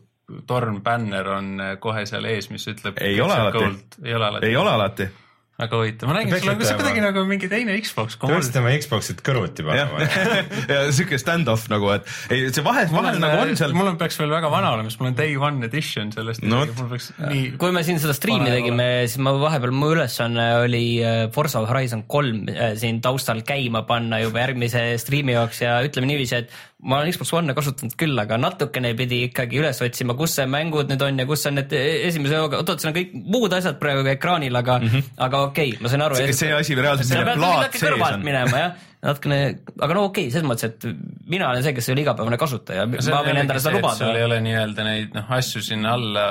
tornbänner 0.47 1.29
on 1.29 1.61
äh, 1.61 1.75
kohe 1.79 2.05
seal 2.05 2.25
ees, 2.25 2.49
mis 2.49 2.67
ütleb. 2.67 2.97
Ei 3.01 3.21
ole 3.21 3.33
alati. 3.33 3.65
ei 4.05 4.15
ole 4.15 4.71
alati. 4.71 5.09
Väga 5.53 5.77
huvitav, 5.77 6.09
ma 6.09 6.15
räägin 6.17 6.31
Peaks 6.33 6.41
sulle, 6.47 6.55
kas 6.57 6.69
see 6.71 6.77
kuidagi 6.79 7.01
nagu 7.03 7.23
mingi 7.29 7.47
teine 7.49 7.75
Xbox. 7.77 8.15
Te 8.17 8.29
peaksite 8.31 8.57
oma 8.57 8.71
Xbox'it 8.81 9.19
kõrvuti 9.25 9.65
panema. 9.67 10.07
ja 10.73 10.79
siuke 10.97 11.19
stand-off 11.21 11.67
nagu, 11.69 11.91
et 11.93 12.09
ei, 12.33 12.47
see 12.49 12.65
vahe, 12.65 12.87
vahel 12.89 13.19
nagu 13.21 13.43
on 13.43 13.53
seal. 13.59 13.75
mul 13.77 13.91
on, 13.91 13.99
peaks 14.01 14.17
veel 14.17 14.33
väga 14.33 14.49
vana 14.49 14.73
olema, 14.73 14.89
sest 14.89 15.03
mul 15.03 15.11
on 15.11 15.19
day 15.19 15.37
one 15.37 15.61
edition 15.69 16.09
sellest 16.15 16.41
No 16.41 16.63
peaks 16.65 17.11
nii. 17.21 17.53
kui 17.61 17.75
me 17.75 17.85
siin 17.85 18.01
seda 18.01 18.17
striimi 18.17 18.49
tegime, 18.49 18.89
siis 19.05 19.21
ma 19.21 19.35
vahepeal, 19.37 19.75
mu 19.77 19.93
ülesanne 19.93 20.47
oli 20.63 20.83
äh, 21.05 21.21
Forza 21.35 21.61
Horizon 21.69 22.07
kolm 22.09 22.47
äh, 22.49 22.73
siin 22.81 23.03
taustal 23.05 23.45
käima 23.45 23.85
panna 23.85 24.23
juba 24.23 24.41
järgmise 24.47 24.87
striimi 25.01 25.37
jaoks 25.37 25.61
ja 25.61 25.77
ütleme 25.85 26.09
niiviisi, 26.09 26.41
et 26.41 26.61
ma 26.83 26.97
olen 26.97 27.13
Xbox 27.13 27.31
One'i 27.37 27.55
kasutanud 27.55 27.95
küll, 27.99 28.17
aga 28.19 28.37
natukene 28.41 28.91
pidi 28.97 29.21
ikkagi 29.29 29.61
üles 29.61 29.79
otsima, 29.85 30.17
kus 30.19 30.35
see 30.39 30.47
mängud 30.49 30.89
nüüd 30.91 31.05
on 31.05 31.21
ja 31.21 31.25
kus 31.29 31.45
on 31.47 31.57
need 31.61 31.71
esimese 31.77 32.41
hooga, 32.41 32.59
oot-oot, 32.59 32.81
seal 32.81 32.91
on 32.91 32.97
kõik 32.97 33.13
muud 33.37 33.55
asjad 33.55 33.79
praegu 33.79 34.03
ekraanil, 34.11 34.57
aga 34.59 34.79
mm, 34.81 34.91
-hmm. 34.91 35.13
aga 35.27 35.42
okei 35.49 35.73
okay,, 35.73 35.83
ma 35.83 35.91
sain 35.91 36.05
aru. 36.05 36.17
See- 36.19 36.37
see 36.37 36.51
asi 36.55 36.77
reaalselt, 36.79 37.13
peab 37.13 37.37
plaat 37.39 37.77
sees 37.79 38.05
on. 38.07 38.23
minema 38.25 38.63
jah, 38.63 38.87
natukene, 39.03 39.39
aga 39.79 39.97
no 39.97 40.07
okei 40.09 40.27
okay,, 40.27 40.33
selles 40.35 40.47
mõttes, 40.49 40.71
et 40.71 40.87
mina 41.29 41.49
olen 41.51 41.65
see, 41.65 41.75
kes 41.77 41.89
ei 41.89 41.95
ole 41.95 42.05
igapäevane 42.05 42.39
kasutaja, 42.41 42.87
ma 42.87 43.21
võin 43.27 43.43
endale 43.43 43.63
seda 43.63 43.77
lubada 43.77 43.99
sul 43.99 44.19
ei 44.19 44.27
ole 44.27 44.39
nii-öelda 44.45 44.87
neid 44.87 45.15
noh 45.17 45.31
asju 45.39 45.63
sinna 45.65 45.95
alla, 45.97 46.27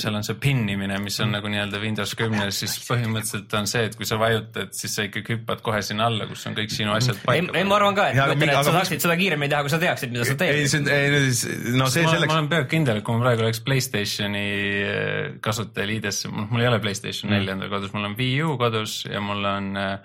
seal 0.00 0.14
on 0.18 0.24
see 0.26 0.36
pinnimine, 0.40 0.96
mis 1.02 1.16
on 1.24 1.32
nagu 1.34 1.50
nii-öelda 1.52 1.80
Windows 1.82 2.14
kümnes, 2.18 2.58
siis 2.62 2.76
põhimõtteliselt 2.86 3.54
on 3.58 3.68
see, 3.70 3.84
et 3.88 3.96
kui 3.98 4.06
sa 4.08 4.18
vajutad, 4.20 4.72
siis 4.76 4.94
sa 4.98 5.06
ikkagi 5.08 5.36
hüppad 5.36 5.62
kohe 5.66 5.82
sinna 5.84 6.06
alla, 6.10 6.26
kus 6.30 6.46
on 6.50 6.56
kõik 6.58 6.72
sinu 6.74 6.94
asjad 6.96 7.16
ei, 7.18 7.24
paika 7.28 7.58
ei, 7.58 7.66
ma 7.68 7.76
arvan 7.78 7.98
ka, 7.98 8.08
et 8.10 8.18
ma 8.18 8.26
ütlen, 8.28 8.42
mingi- 8.44 8.56
et 8.58 8.68
sa 8.70 8.74
saaksid 8.78 9.04
seda 9.06 9.16
kiiremini 9.20 9.50
teha, 9.52 9.62
kui 9.66 9.72
sa 9.74 9.80
teaksid, 9.82 10.14
mida 10.14 10.26
sa 10.28 10.34
ei, 10.34 10.40
teed. 10.44 10.68
see 10.72 10.80
on, 10.82 10.90
ei, 10.94 11.76
no 11.78 11.88
see 11.90 12.04
ma, 12.04 12.10
ma 12.10 12.16
selleks, 12.16 12.34
olen 12.36 12.50
peaaegu 12.54 12.70
kindel, 12.74 13.00
et 13.02 13.06
kui 13.08 13.18
ma 13.18 13.24
praegu 13.26 13.46
oleks 13.46 13.62
Playstationi 13.68 14.44
äh, 14.84 15.38
kasutajaliidesse, 15.44 16.30
mul 16.34 16.62
ei 16.64 16.70
ole 16.70 16.80
Playstation 16.84 17.32
neli 17.34 17.52
endal 17.54 17.70
kodus, 17.72 17.92
mul 17.94 18.08
on 18.10 18.16
Wii 18.18 18.42
U 18.46 18.56
kodus 18.60 19.00
ja 19.08 19.20
mul 19.24 19.44
on 19.48 19.72
äh, 19.76 19.98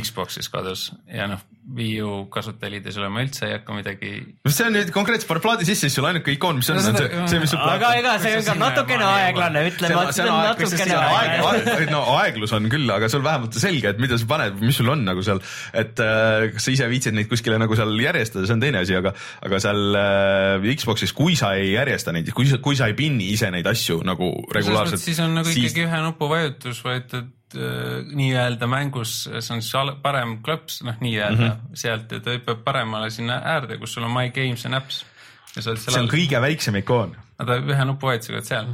Xbox'is 0.00 0.48
kodus. 0.52 0.88
Ja 1.10 1.26
noh, 1.30 1.42
Wii 1.64 2.02
U 2.04 2.08
kasutajaliides 2.32 2.98
ei 2.98 3.00
ole 3.00 3.08
ma 3.08 3.22
üldse 3.24 3.46
ei 3.48 3.54
hakka 3.54 3.72
midagi. 3.72 4.10
see 4.44 4.66
on 4.66 4.74
nüüd 4.76 4.90
konkreetselt 4.92 5.30
pane 5.30 5.40
plaadi 5.40 5.64
sisse, 5.64 5.88
siis 5.88 5.96
sul 5.96 6.04
ainuke 6.04 6.34
ikoon, 6.34 6.58
mis 6.60 6.68
on, 6.68 6.80
on 6.80 6.98
see, 6.98 7.22
see, 7.30 7.38
mis 7.40 7.54
sul 7.54 7.62
aga 7.64 7.92
ega 7.96 8.12
see 8.20 8.34
on 8.36 8.44
ka 8.44 8.56
natukene 8.60 9.06
aeglane, 9.08 9.62
ütleme, 9.70 10.02
et 10.02 10.18
see 10.18 10.26
on 10.28 10.42
natukene 10.44 10.98
aeglane. 10.98 11.86
no 11.88 12.02
aeglus 12.18 12.52
on 12.58 12.68
küll, 12.72 12.84
aga 12.92 13.08
sul 13.12 13.24
vähemalt 13.24 13.56
on 13.56 13.64
selge, 13.64 13.94
et 13.94 14.02
mida 14.02 14.18
sa 14.20 14.28
paned, 14.28 14.58
mis 14.60 14.76
sul 14.76 14.92
on 14.92 15.06
nagu 15.08 15.24
seal, 15.24 15.40
et 15.72 16.02
äh, 16.04 16.50
kas 16.52 16.68
sa 16.68 16.74
ise 16.74 16.88
viitsid 16.92 17.16
neid 17.16 17.30
kuskile 17.32 17.56
nagu 17.62 17.78
seal 17.78 17.94
järjestada, 17.96 18.44
see 18.44 18.58
on 18.58 18.64
teine 18.66 18.82
asi, 18.84 18.98
aga, 19.00 19.14
aga 19.48 19.62
seal 19.64 20.00
äh, 20.02 20.68
Xbox'is, 20.74 21.14
kui 21.16 21.38
sa 21.40 21.54
ei 21.56 21.72
järjesta 21.72 22.12
neid, 22.12 22.28
kui 22.36 22.50
sa, 22.50 22.60
kui 22.60 22.76
sa 22.76 22.90
ei 22.92 22.98
pinni 22.98 23.30
ise 23.32 23.48
neid 23.54 23.70
asju 23.72 24.02
nagu 24.04 24.34
regulaarselt, 24.52 25.00
siis 25.00 25.22
on 25.24 25.32
nagu 25.40 25.48
ikkagi 25.48 25.88
ühe 25.88 26.04
nupu 26.04 26.28
vajutus 26.28 26.84
vajutad 26.84 27.24
äh, 27.24 27.32
nii-öelda 27.54 28.68
mängus, 28.70 29.24
see 29.26 29.54
on 29.54 29.62
siis 29.64 29.98
parem 30.02 30.38
klõps, 30.44 30.80
noh 30.86 30.96
nii-öelda 31.02 31.40
mm. 31.40 31.50
-hmm. 31.50 31.76
sealt 31.84 32.12
ja 32.12 32.20
ta 32.24 32.34
hüppab 32.36 32.64
paremale 32.66 33.10
sinna 33.14 33.40
äärde, 33.54 33.78
kus 33.78 33.94
sul 33.94 34.06
on 34.06 34.14
My 34.14 34.30
Games 34.34 34.66
and 34.66 34.80
Apps. 34.80 35.04
see 35.54 35.62
seal 35.62 35.76
on 35.94 36.00
all, 36.00 36.10
kõige 36.10 36.40
väiksem 36.40 36.76
ikoon, 36.82 37.14
ta 37.38 37.56
ühe 37.60 37.86
nupuvajutusega 37.86 38.38
oled 38.38 38.48
seal. 38.48 38.70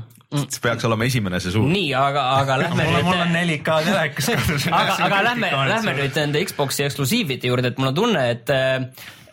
see 0.47 0.63
peaks 0.63 0.85
olema 0.89 1.05
esimene 1.05 1.41
see 1.41 1.53
suur. 1.53 1.69
nii, 1.69 1.95
aga, 1.95 2.27
aga 2.41 2.59
lähme 2.65 2.89
on, 2.89 3.05
mul 3.05 3.23
on 3.27 3.33
nüüd, 3.35 3.61
4K 3.61 3.79
telekas 3.85 4.31
kodus. 4.41 4.69
aga, 4.73 4.99
aga 5.07 5.23
lähme, 5.31 5.55
lähme 5.75 5.97
nüüd 6.03 6.21
nende 6.23 6.45
Xbox'i 6.45 6.87
eksklusiivide 6.89 7.51
juurde, 7.53 7.75
et 7.75 7.81
mul 7.81 7.93
on 7.93 7.99
tunne, 8.03 8.29
et 8.31 8.55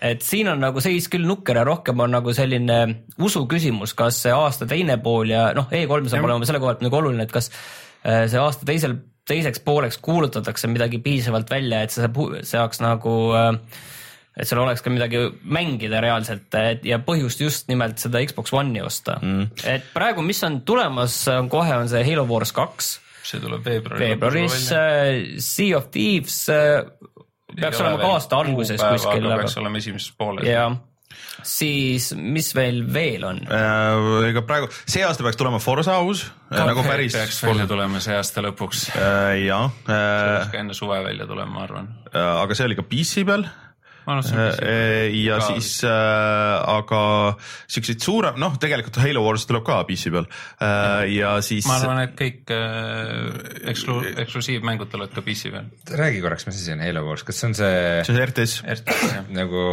et 0.02 0.22
siin 0.22 0.50
on 0.52 0.60
nagu 0.62 0.82
seis 0.84 1.08
küll 1.12 1.26
nukker 1.28 1.58
ja 1.58 1.66
rohkem 1.68 2.00
on 2.04 2.14
nagu 2.14 2.34
selline 2.36 2.80
usu 3.24 3.46
küsimus, 3.50 3.96
kas 3.98 4.22
see 4.26 4.34
aasta 4.34 4.68
teine 4.70 4.98
pool 5.04 5.32
ja 5.34 5.50
noh, 5.58 5.70
E3 5.72 6.12
saab 6.12 6.28
olema 6.28 6.48
selle 6.48 6.62
koha 6.62 6.76
pealt 6.76 6.86
nagu 6.86 7.00
oluline, 7.00 7.26
et 7.26 7.34
kas 7.34 7.50
äh, 7.50 8.26
see 8.30 8.42
aasta 8.42 8.68
teisel, 8.68 8.98
teiseks 9.28 9.62
pooleks 9.66 10.00
kuulutatakse 10.04 10.70
midagi 10.72 11.02
piisavalt 11.04 11.50
välja, 11.52 11.84
et 11.84 11.94
see 11.94 12.06
saab- 12.06 12.42
saaks 12.48 12.82
nagu 12.84 13.16
äh, 13.38 13.54
et 14.38 14.48
seal 14.50 14.62
oleks 14.62 14.84
ka 14.86 14.94
midagi 14.94 15.24
mängida 15.44 16.02
reaalselt 16.04 16.54
et, 16.60 16.86
ja 16.86 17.00
põhjust 17.04 17.42
just 17.42 17.72
nimelt 17.72 18.02
seda 18.02 18.22
Xbox 18.26 18.54
One'i 18.56 18.84
osta 18.86 19.18
mm.. 19.22 19.50
et 19.66 19.92
praegu, 19.96 20.26
mis 20.26 20.42
on 20.48 20.62
tulemas, 20.68 21.20
kohe 21.52 21.76
on 21.78 21.90
see 21.92 22.04
Halo 22.08 22.28
Wars 22.30 22.54
kaks 22.56 22.98
see 23.28 23.42
tuleb 23.44 23.66
veebruaris. 23.66 24.04
veebruaris, 24.06 24.68
Sea 25.44 25.78
of 25.78 25.90
Thieves 25.92 26.44
äh, 26.54 26.86
peaks 27.56 27.82
olema 27.82 28.00
ka 28.02 28.12
aasta 28.18 28.44
alguses 28.44 28.84
kuskil, 28.84 29.32
peaks 29.34 29.58
olema 29.60 29.82
esimeses 29.82 30.14
pooles. 30.18 30.48
ja 30.48 30.70
siis 31.46 32.12
mis 32.18 32.54
veel 32.56 32.82
veel 32.94 33.28
on? 33.28 33.44
Äh, 33.46 34.30
ega 34.32 34.44
praegu, 34.48 34.72
see 34.86 35.06
aasta 35.06 35.26
peaks 35.26 35.40
tulema 35.40 35.62
Forsa 35.64 36.00
uus, 36.06 36.26
nagu 36.54 36.86
päris. 36.88 37.18
peaks 37.18 37.44
välja 37.46 37.68
tulema 37.70 38.02
see 38.04 38.18
aasta 38.18 38.46
lõpuks. 38.46 38.90
jah, 39.44 39.70
peaks 39.86 40.52
ka 40.54 40.64
enne 40.64 40.78
suve 40.78 41.00
välja 41.06 41.30
tulema, 41.30 41.60
ma 41.60 41.64
arvan. 41.68 41.94
aga 42.14 42.58
see 42.58 42.70
oli 42.70 42.80
ka 42.80 42.86
PC 42.88 43.26
peal 43.28 43.48
see 44.24 44.48
Äh, 44.64 45.10
ja 45.26 45.38
Ka 45.42 45.48
siis 45.52 45.84
äh, 45.84 45.90
aga 45.92 47.36
siukseid 47.68 48.04
suurem, 48.04 48.38
noh, 48.40 48.56
tegelikult 48.62 49.00
Halo 49.04 49.24
Wars 49.26 49.46
tuleb 49.50 49.66
ka 49.68 49.82
PC 49.88 50.14
peal 50.14 50.28
äh, 50.64 51.08
ja 51.12 51.36
siis 51.44 51.68
ma 51.68 51.80
arvan, 51.82 52.04
et 52.06 52.16
kõik 52.20 52.54
äh, 52.56 53.68
eksklu-, 53.74 54.06
eksklusiivmängud 54.24 54.92
tulevad 54.94 55.16
ka 55.16 55.24
PC 55.26 55.52
peal. 55.52 55.68
räägi 56.00 56.24
korraks, 56.24 56.48
mis 56.48 56.62
asi 56.62 56.76
on 56.76 56.86
Halo 56.86 57.04
Wars, 57.10 57.26
kas 57.28 57.42
see 57.42 57.52
on 57.52 57.58
see 57.60 57.74
see 58.08 58.16
on 58.16 58.22
RTS, 58.24 58.62
RTS 58.78 59.12
jah. 59.12 59.28
nagu, 59.36 59.66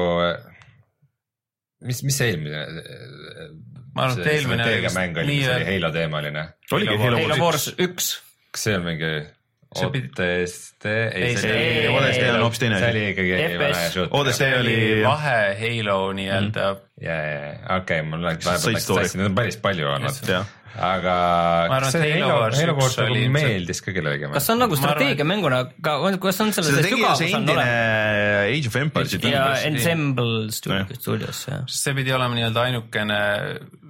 mis, 1.86 2.02
mis 2.06 2.18
see 2.20 2.32
eelmine? 2.32 2.64
Ma 3.94 4.08
arvan, 4.08 4.20
et 4.24 4.32
eelmine 4.32 4.92
mäng 4.96 5.22
oli, 5.22 5.38
mis 5.38 5.48
oli 5.52 5.66
Halo 5.68 5.90
teemaline, 5.94 6.44
oligi 6.74 6.98
Halo 6.98 7.38
Wars 7.38 7.68
üks, 7.78 8.10
kas 8.54 8.68
see 8.68 8.78
on 8.78 8.86
mingi 8.88 9.12
See 9.74 9.90
pidi- 9.90 10.10
OTST, 10.14 10.86
ei 10.86 11.22
Ei, 11.28 11.36
see 11.36 11.50
see 11.50 11.88
oli 11.88 11.94
ODST 11.98 12.26
on 12.30 12.42
hoopis 12.44 12.60
teine 12.62 12.80
see 12.80 12.88
asi. 12.88 12.98
oli 12.98 13.04
ikkagi 13.12 13.36
FPS. 13.36 13.62
vana 13.62 13.86
shoot. 13.94 14.18
ODST 14.18 14.50
oli 14.60 14.76
vahe 15.04 15.38
Halo 15.60 15.96
nii-öelda 16.18 16.66
mm.. 16.74 16.82
ja, 17.06 17.14
ja, 17.14 17.38
ja 17.46 17.78
okei, 17.78 18.02
mul 18.10 18.22
läks 18.24 18.46
vahepeal 18.46 18.76
läks 18.76 18.90
sassi, 18.90 19.18
neid 19.20 19.32
on 19.32 19.38
päris 19.38 19.58
palju 19.64 19.88
olnud. 19.94 20.20
aga 20.74 21.14
arvan, 21.70 21.84
kas 21.86 21.94
see 21.94 22.10
Halo 22.14 22.38
Halo, 22.58 22.76
Wars 22.80 22.96
nagu 22.98 23.18
meeldis 23.36 23.82
ka 23.84 23.94
kellelegi? 23.94 24.30
kas 24.34 24.48
see 24.48 24.56
on 24.56 24.62
nagu 24.64 24.78
strateegiamänguna 24.78 25.60
ka, 25.86 25.96
kas 26.26 26.42
on 26.44 26.52
seal 26.56 26.68
seda 26.68 26.82
see 26.82 26.94
sügavus 26.96 27.22
see 27.22 27.38
on 27.38 27.48
olemas? 27.54 28.50
Age 28.54 28.70
of 28.70 28.76
Empires'i 28.82 29.22
ja. 29.30 29.46
Ensemble 29.70 30.52
Studios, 30.54 30.98
stuudios 31.00 31.46
jah. 31.50 31.64
see 31.70 31.94
pidi 31.98 32.14
olema 32.14 32.38
nii-öelda 32.38 32.68
ainukene 32.68 33.20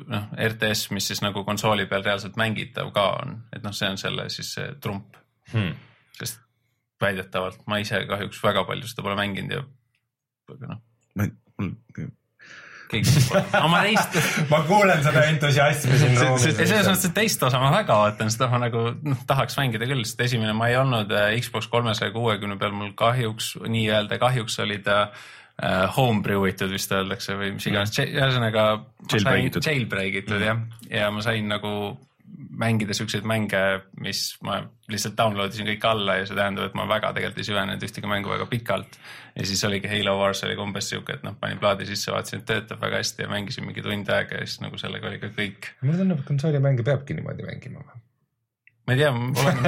noh, 0.05 0.31
RTS, 0.37 0.91
mis 0.93 1.09
siis 1.13 1.25
nagu 1.25 1.45
konsooli 1.49 1.89
peal 1.91 2.05
reaalselt 2.05 2.37
mängitav 2.41 2.93
ka 2.95 3.11
on, 3.23 3.39
et 3.57 3.65
noh, 3.65 3.73
see 3.77 3.89
on 3.89 4.01
selle 4.01 4.29
siis 4.33 4.53
see 4.59 4.73
trump 4.85 5.17
Hmm. 5.55 5.73
sest 6.19 6.41
väidetavalt 7.03 7.61
ma 7.71 7.79
ise 7.83 8.01
kahjuks 8.11 8.43
väga 8.43 8.65
palju 8.69 8.89
seda 8.91 9.03
pole 9.07 9.17
mänginud 9.19 9.53
ja 9.55 9.65
aga 10.55 10.75
noh, 10.75 10.81
keegi 12.91 13.23
pole, 13.29 13.43
aga 13.59 13.69
ma 13.73 13.81
teist, 13.87 14.19
ma 14.51 14.59
kuulen 14.69 15.01
seda 15.05 15.23
entusiasmi 15.31 15.99
siin 16.01 16.17
ruumis. 16.21 16.45
selles 16.59 16.89
mõttes, 16.91 17.07
et 17.09 17.15
teist 17.17 17.43
osa 17.47 17.61
ma 17.63 17.71
väga 17.75 17.97
ootan, 18.05 18.31
seda 18.33 18.49
ma 18.53 18.61
nagu 18.67 18.83
noh, 19.03 19.23
tahaks 19.29 19.57
mängida 19.61 19.89
küll, 19.91 20.05
sest 20.09 20.21
esimene 20.29 20.55
ma 20.57 20.69
ei 20.73 20.77
olnud 20.81 21.13
äh, 21.15 21.33
Xbox 21.43 21.71
kolmesaja 21.73 22.13
kuuekümne 22.15 22.59
peal, 22.61 22.75
mul 22.77 22.93
kahjuks 22.99 23.55
nii-öelda 23.65 24.19
kahjuks 24.23 24.59
oli 24.67 24.79
ta 24.85 24.99
äh, 25.09 25.85
homebrew 25.97 26.45
itud 26.51 26.73
vist 26.75 26.93
öeldakse 26.95 27.39
või 27.41 27.55
mis 27.57 27.67
iganes, 27.71 27.95
ühesõnaga 28.05 28.67
ma 28.85 29.09
sain- 29.09 29.23
Jailbreakitud. 29.25 29.71
jailbreak 29.71 30.21
itud 30.25 30.45
jah, 30.45 30.61
ja 30.93 31.11
ma 31.15 31.25
sain 31.25 31.49
nagu 31.51 31.75
mängida 32.59 32.95
siukseid 32.97 33.27
mänge, 33.27 33.61
mis 34.01 34.37
ma 34.45 34.61
lihtsalt 34.91 35.17
download 35.19 35.55
isin 35.55 35.69
kõik 35.69 35.87
alla 35.89 36.19
ja 36.21 36.29
see 36.29 36.37
tähendab, 36.39 36.69
et 36.69 36.79
ma 36.79 36.87
väga 36.89 37.13
tegelikult 37.17 37.43
ei 37.43 37.49
süvenenud 37.49 37.87
ühtegi 37.87 38.11
mängu 38.11 38.33
väga 38.33 38.47
pikalt. 38.51 38.99
ja 39.35 39.47
siis 39.47 39.65
oligi 39.65 39.91
Halo 39.91 40.17
Wars 40.21 40.45
oli 40.47 40.57
umbes 40.61 40.89
siuke, 40.93 41.19
et 41.19 41.27
noh, 41.27 41.37
panin 41.41 41.59
plaadi 41.63 41.89
sisse, 41.89 42.13
vaatasin, 42.15 42.43
et 42.43 42.49
töötab 42.51 42.81
väga 42.83 43.03
hästi 43.03 43.27
ja 43.27 43.29
mängisin 43.33 43.67
mingi 43.67 43.83
tund 43.83 44.09
aega 44.09 44.41
ja 44.41 44.47
siis 44.47 44.61
nagu 44.65 44.79
sellega 44.81 45.11
oli 45.11 45.21
ka 45.23 45.33
kõik. 45.37 45.75
mulle 45.83 46.01
tundub, 46.03 46.23
et 46.23 46.33
konsooli 46.33 46.63
mänge 46.63 46.87
peabki 46.87 47.19
niimoodi 47.19 47.47
mängima. 47.49 47.85
Ma 48.85 48.93
ei 48.93 48.99
tea, 49.01 49.11
olen 49.11 49.63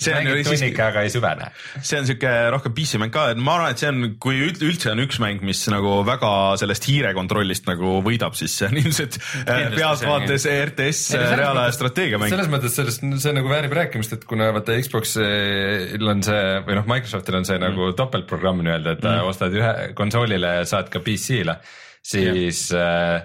see 0.00 0.14
on 0.16 0.26
ju 0.26 0.40
siiski, 0.48 0.70
aga 0.82 1.04
ei 1.06 1.12
süvene. 1.12 1.46
see 1.78 2.00
on 2.00 2.08
siuke 2.08 2.32
rohkem 2.50 2.74
PC 2.74 2.98
mäng 2.98 3.14
ka, 3.14 3.28
et 3.30 3.38
ma 3.38 3.54
arvan, 3.58 3.76
et 3.76 3.82
see 3.82 3.92
on, 3.92 4.16
kui 4.22 4.40
üld- 4.42 4.64
üldse 4.66 4.90
on 4.90 5.02
üks 5.04 5.20
mäng, 5.22 5.44
mis 5.46 5.60
nagu 5.70 6.00
väga 6.06 6.32
sellest 6.58 6.88
hiire 6.90 7.12
kontrollist 7.14 7.70
nagu 7.70 8.00
võidab, 8.06 8.34
siis 8.38 8.58
see 8.58 8.66
on 8.72 8.80
ilmselt 8.82 9.20
äh, 9.44 9.68
pealtvaates 9.76 10.48
RTS 10.50 11.04
äh, 11.20 11.28
reaalaja 11.38 11.78
strateegiamäng. 11.78 12.34
selles 12.34 12.50
mõttes 12.50 12.74
sellest, 12.80 13.06
see 13.22 13.38
nagu 13.38 13.54
väärib 13.54 13.78
rääkimist, 13.78 14.18
et 14.18 14.26
kuna 14.26 14.50
vaata 14.56 14.74
Xbox'il 14.82 16.12
on 16.14 16.26
see 16.26 16.44
või 16.66 16.80
noh, 16.80 16.90
Microsoftil 16.90 17.38
on 17.38 17.46
see 17.46 17.60
mm. 17.60 17.68
nagu 17.68 17.92
topeltprogramm 18.02 18.66
nii-öelda, 18.66 18.98
et 18.98 19.06
mm. 19.06 19.30
ostad 19.30 19.54
ühe 19.54 19.74
konsoolile 19.98 20.56
ja 20.58 20.66
saad 20.66 20.90
ka 20.90 21.06
PC-le, 21.06 21.60
siis 22.02 22.66
äh, 22.74 23.20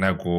nagu 0.00 0.38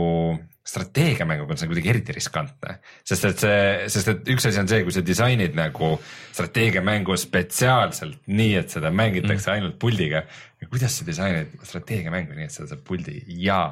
strateegiamänguga 0.69 1.55
on 1.55 1.61
see 1.61 1.69
kuidagi 1.71 1.91
eriti 1.93 2.15
riskantne, 2.15 2.79
sest 3.07 3.29
et 3.29 3.43
see, 3.45 3.59
sest 3.95 4.11
et 4.13 4.33
üks 4.35 4.49
asi 4.49 4.61
on 4.61 4.69
see, 4.71 4.83
kui 4.85 4.95
sa 4.95 5.03
disainid 5.05 5.57
nagu 5.57 5.93
strateegiamängu 6.31 7.17
spetsiaalselt 7.19 8.27
nii, 8.29 8.55
et 8.61 8.75
seda 8.75 8.91
mängitakse 8.93 9.49
mm. 9.49 9.55
ainult 9.55 9.79
puldiga. 9.81 10.25
kuidas 10.69 10.99
sa 10.99 11.07
disainid 11.07 11.55
strateegiamängu 11.63 12.37
nii, 12.37 12.49
et 12.49 12.55
seda 12.55 12.73
saab 12.73 12.83
puldi 12.87 13.23
ja 13.41 13.63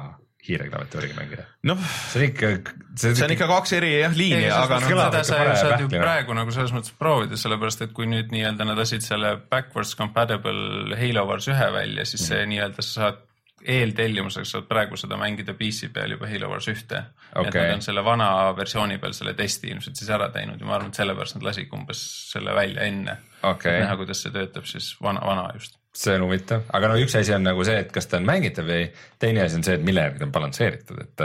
hiireklaviatuuriga 0.48 1.14
mängida? 1.18 1.44
noh, 1.68 1.80
see 2.08 2.22
on 2.22 2.26
ikka, 2.28 2.50
see 2.98 3.24
on 3.26 3.34
ikka 3.34 3.48
kaks 3.50 3.74
eri 3.78 3.92
jah 4.00 4.16
liini, 4.16 4.48
aga 4.54 4.80
noh, 4.80 4.88
seda 4.88 5.22
sa 5.26 5.40
parem 5.42 5.58
saad 5.60 5.84
ju 5.84 5.88
praegu 5.92 6.36
nagu 6.38 6.54
selles 6.54 6.74
mõttes 6.74 6.94
proovida, 6.98 7.38
sellepärast 7.40 7.84
et 7.86 7.94
kui 7.96 8.08
nüüd 8.10 8.32
nii-öelda 8.34 8.68
nad 8.68 8.78
lasid 8.80 9.04
selle 9.04 9.34
backwards 9.50 9.94
compatible 9.98 10.96
Halo 10.98 11.26
Wars 11.28 11.50
ühe 11.52 11.72
välja, 11.74 12.06
siis 12.08 12.26
see 12.26 12.42
Mhm. 12.42 12.54
nii-öelda 12.54 12.86
sa 12.86 12.92
saad 13.00 13.24
eeltellimuseks 13.64 14.52
saad 14.54 14.68
praegu 14.68 14.96
seda 14.98 15.18
mängida 15.20 15.54
PC 15.58 15.90
peal 15.94 16.14
juba 16.14 16.28
Halo 16.30 16.50
Wars 16.52 16.68
ühte 16.70 17.00
okay.. 17.34 17.48
et 17.48 17.56
nad 17.56 17.74
on 17.76 17.82
selle 17.84 18.04
vana 18.06 18.28
versiooni 18.56 18.98
peal 19.02 19.16
selle 19.16 19.34
testi 19.38 19.72
ilmselt 19.72 19.98
siis 19.98 20.10
ära 20.14 20.30
teinud 20.34 20.60
ja 20.60 20.68
ma 20.68 20.76
arvan, 20.76 20.92
et 20.92 21.00
sellepärast 21.00 21.38
nad 21.38 21.48
lasid 21.48 21.74
umbes 21.74 22.04
selle 22.32 22.54
välja 22.56 22.86
enne 22.88 23.18
Okei. 23.42 23.80
näha, 23.82 23.98
kuidas 24.00 24.22
see 24.24 24.34
töötab 24.34 24.66
siis 24.68 24.92
vana, 25.02 25.22
vana 25.26 25.48
just. 25.54 25.78
see 25.98 26.14
on 26.18 26.26
huvitav, 26.28 26.66
aga 26.74 26.92
no 26.92 26.98
üks 27.02 27.18
asi 27.18 27.34
on 27.34 27.46
nagu 27.46 27.66
see, 27.66 27.78
et 27.84 27.92
kas 27.94 28.10
ta 28.10 28.20
on 28.22 28.26
mängitav 28.28 28.66
või 28.70 28.88
teine 29.22 29.44
asi 29.46 29.58
on 29.58 29.66
see, 29.66 29.78
et 29.78 29.86
mille 29.86 30.06
järgi 30.06 30.22
ta 30.22 30.28
on 30.28 30.34
balansseeritud, 30.38 31.04
et, 31.04 31.24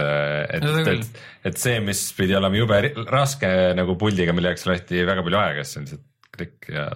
et 0.58 0.68
No 0.68 0.78
et, 0.94 1.24
et 1.50 1.60
see, 1.60 1.80
mis 1.86 2.06
pidi 2.18 2.38
olema 2.38 2.58
jube 2.58 2.80
raske 3.10 3.50
nagu 3.78 3.98
puldiga, 4.00 4.36
mille 4.36 4.54
jaoks 4.54 4.70
lahti 4.70 5.06
väga 5.06 5.26
palju 5.26 5.42
aega, 5.42 5.68
siis 5.68 5.82
on 5.82 5.90
lihtsalt 5.90 6.10
klikk 6.34 6.72
ja 6.74 6.88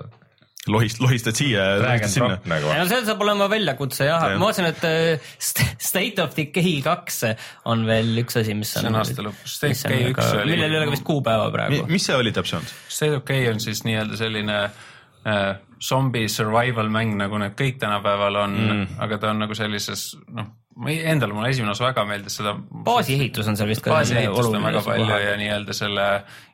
lohist, 0.72 1.00
lohistad 1.04 1.38
siia 1.40 1.64
ja 1.64 1.78
lohistad 1.84 2.14
sinna 2.14 2.38
nagu. 2.50 2.72
no 2.80 2.88
see 2.90 3.02
saab 3.08 3.22
olema 3.26 3.48
väljakutse 3.52 4.08
jah 4.10 4.26
ja., 4.32 4.38
ma 4.42 4.50
vaatasin, 4.50 4.70
et 4.72 5.22
St- 5.40 5.70
State 5.90 6.24
of 6.24 6.36
Decay 6.38 6.78
kaks 6.86 7.22
on 7.66 7.86
veel 7.88 8.14
üks 8.24 8.40
asi, 8.42 8.54
mis 8.58 8.74
on. 8.78 8.82
See 8.88 8.92
on 8.92 9.00
aasta 9.02 9.26
lõpus. 9.30 9.56
State 9.60 9.78
of 9.78 9.92
Decay 9.94 10.12
üks 10.14 10.34
oli- 10.42 10.56
millel 10.56 10.76
ei 10.76 10.82
ole 10.82 10.90
ka 10.92 10.96
vist 10.98 11.08
kuupäeva 11.08 11.48
praegu. 11.54 11.86
mis 11.92 12.06
see 12.10 12.16
oli 12.18 12.34
täpsemalt? 12.36 12.74
State 12.90 13.16
of 13.20 13.24
Decay 13.28 13.50
on 13.54 13.60
siis 13.64 13.84
nii-öelda 13.88 14.18
selline 14.20 14.60
äh, 14.68 15.48
zombi 15.84 16.28
survival 16.32 16.90
mäng, 16.94 17.16
nagu 17.20 17.38
need 17.42 17.54
kõik 17.60 17.78
tänapäeval 17.82 18.42
on 18.46 18.56
mm., 18.58 18.86
aga 19.06 19.18
ta 19.22 19.30
on 19.34 19.44
nagu 19.46 19.56
sellises 19.58 20.10
noh, 20.34 20.48
ma 20.78 20.92
ei, 20.94 21.00
endale 21.10 21.34
mulle 21.34 21.50
esimene 21.50 21.72
osa 21.74 21.88
väga 21.88 22.04
meeldis 22.06 22.38
seda. 22.40 22.54
baasiehitus 22.90 23.48
on 23.50 23.58
seal 23.58 23.70
vist 23.70 23.84
ka. 23.86 23.92
baasehitust 23.96 24.54
on 24.54 24.68
väga 24.68 24.84
palju 24.86 25.20
ja 25.24 25.34
nii-öelda 25.40 25.74
selle 25.74 26.06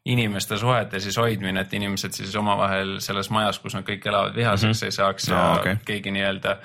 inimeste 0.05 0.57
suhete 0.57 0.99
siis 1.03 1.17
hoidmine, 1.19 1.65
et 1.65 1.73
inimesed 1.73 2.15
siis 2.15 2.35
omavahel 2.39 2.97
selles 3.03 3.29
majas, 3.33 3.59
kus 3.59 3.75
nad 3.77 3.87
kõik 3.87 4.07
elavad 4.07 4.35
vihaseks 4.35 4.69
mm 4.69 4.79
-hmm. 4.79 4.85
ei 4.85 4.97
saaks 4.99 5.27
ja 5.27 5.37
Aa, 5.37 5.53
no, 5.53 5.59
okei. 5.59 5.73
okay. 5.73 5.85
keegi 5.85 6.15
nii-öelda 6.15 6.57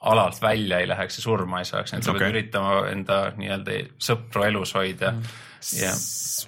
alalt 0.00 0.42
välja 0.42 0.78
ei 0.78 0.88
läheks 0.88 1.18
ja 1.18 1.22
surma 1.22 1.58
ei 1.58 1.64
saaks, 1.64 1.92
nii 1.92 1.98
et 1.98 2.04
sa 2.04 2.10
okay. 2.10 2.20
Pead 2.20 2.34
üritama 2.34 2.80
enda 2.90 3.20
nii-öelda 3.36 3.78
sõpru 3.98 4.46
elus 4.46 4.74
hoida 4.74 5.10
mm. 5.12 5.18
-hmm. 5.18 5.46
Ja 5.78 5.92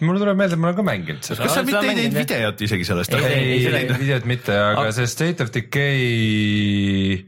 mulle 0.07 0.21
tuleb 0.23 0.39
meelde, 0.39 0.55
et 0.57 0.61
ma 0.63 0.69
olen 0.71 0.79
ka 0.79 0.85
mänginud 0.87 1.27
seda. 1.27 1.43
kas 1.45 1.57
sa 1.59 1.63
mitte 1.67 1.81
ei 1.83 1.97
teinud 1.99 2.19
videot 2.21 2.63
isegi 2.67 2.87
sellest? 2.89 3.15
Ei, 3.17 3.25
ei, 3.27 3.67
ei, 3.67 3.75
ei- 3.83 3.99
videot 4.01 4.27
mitte, 4.31 4.55
aga 4.55 4.85
Aga- 4.87 4.95
see 4.97 5.09
State 5.11 5.45
of 5.45 5.51
Decay, 5.55 7.25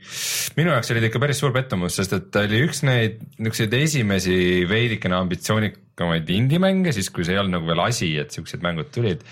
minu 0.59 0.73
jaoks 0.75 0.93
oli 0.95 1.03
ta 1.03 1.11
ikka 1.11 1.23
päris 1.23 1.43
suur 1.43 1.55
pettumus, 1.57 1.97
sest 1.99 2.17
et 2.19 2.31
ta 2.35 2.45
oli 2.47 2.63
üks 2.67 2.83
neid 2.87 3.21
niisuguseid 3.39 3.77
esimesi 3.81 4.37
veidikene 4.71 5.19
ambitsioonikamaid 5.21 6.31
indie-mänge, 6.39 6.95
siis 6.97 7.11
kui 7.11 7.27
see 7.27 7.37
ei 7.37 7.43
olnud 7.43 7.59
nagu 7.59 7.71
veel 7.73 7.85
asi, 7.87 8.13
et 8.23 8.35
siuksed 8.35 8.65
mängud 8.65 8.93
tulid. 8.95 9.27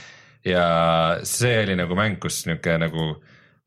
ja 0.46 0.64
see 1.28 1.58
oli 1.64 1.76
nagu 1.78 1.96
mäng, 1.98 2.18
kus 2.22 2.42
niisugune 2.48 2.78
nagu 2.86 3.10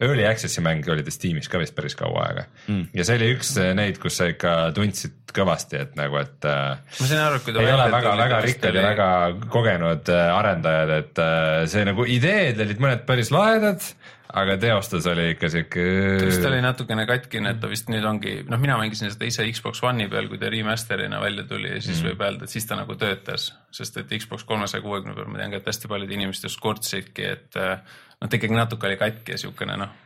early 0.04 0.26
access'i 0.28 0.62
mäng 0.66 0.88
oli 0.90 1.04
ta 1.06 1.12
Steamis 1.14 1.48
ka 1.48 1.60
vist 1.62 1.76
päris 1.78 1.96
kaua 1.96 2.26
aega 2.28 2.46
mm.. 2.68 2.88
ja 2.98 3.06
see 3.08 3.20
oli 3.20 3.28
üks 3.38 3.54
neid, 3.78 4.00
kus 4.02 4.18
sa 4.20 4.28
ikka 4.32 4.56
tundsid 4.76 5.23
kõvasti, 5.36 5.80
et 5.82 5.94
nagu, 6.00 6.18
et 6.22 6.48
äh, 6.50 6.80
ma 7.00 7.10
sain 7.10 7.22
aru, 7.26 7.42
kui 7.44 7.56
ta 7.56 7.64
ei 7.64 7.74
ole 7.74 7.86
väga, 7.92 8.16
väga 8.20 8.42
rikkad 8.46 8.78
ja 8.78 8.86
väga 8.86 9.08
kogenud 9.54 10.12
äh, 10.14 10.26
arendajad, 10.34 10.98
et 11.02 11.22
äh, 11.24 11.62
see 11.72 11.86
nagu 11.88 12.06
ideed 12.10 12.62
olid 12.64 12.84
mõned 12.84 13.06
päris 13.08 13.32
lahedad, 13.34 13.86
aga 14.34 14.56
teostus 14.62 15.08
oli 15.10 15.30
ikka 15.34 15.50
siuke. 15.54 15.86
ta 16.22 16.30
vist 16.30 16.48
oli 16.50 16.62
natukene 16.66 17.06
katkine, 17.10 17.54
et 17.54 17.62
ta 17.62 17.70
vist 17.72 17.90
nüüd 17.94 18.06
ongi, 18.10 18.36
noh, 18.50 18.62
mina 18.62 18.78
mängisin 18.82 19.14
seda 19.14 19.30
ise 19.30 19.46
Xbox 19.50 19.84
One'i 19.86 20.10
peal, 20.12 20.30
kui 20.32 20.42
ta 20.42 20.52
remaster'ina 20.54 21.22
välja 21.22 21.46
tuli 21.50 21.76
ja 21.76 21.82
siis 21.82 22.02
mm. 22.02 22.12
võib 22.12 22.26
öelda, 22.28 22.48
et 22.48 22.56
siis 22.56 22.70
ta 22.70 22.78
nagu 22.80 22.98
töötas. 23.00 23.52
sest 23.74 24.00
et 24.02 24.18
Xbox 24.22 24.46
kolmesaja 24.50 24.86
kuuekümne 24.86 25.18
peal 25.18 25.30
ma 25.30 25.42
tean 25.42 25.54
ka, 25.54 25.62
et 25.62 25.70
hästi 25.74 25.92
paljud 25.92 26.18
inimesed 26.18 26.50
just 26.50 26.62
kurtsidki, 26.64 27.30
et 27.38 27.62
noh, 27.62 28.28
ta 28.28 28.40
ikkagi 28.40 28.58
natuke 28.58 28.90
oli 28.90 29.00
katki 29.02 29.36
ja 29.36 29.42
siukene 29.46 29.78
noh, 29.82 29.98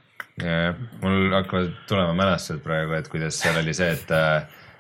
mul 1.02 1.34
hakkavad 1.34 1.74
tulema 1.90 2.14
mälestused 2.14 2.62
praegu, 2.66 2.94
et 3.00 3.08
kuidas 3.10 3.40
seal 3.42 3.58
oli 3.64 3.74
see, 3.74 3.90
et 3.96 4.12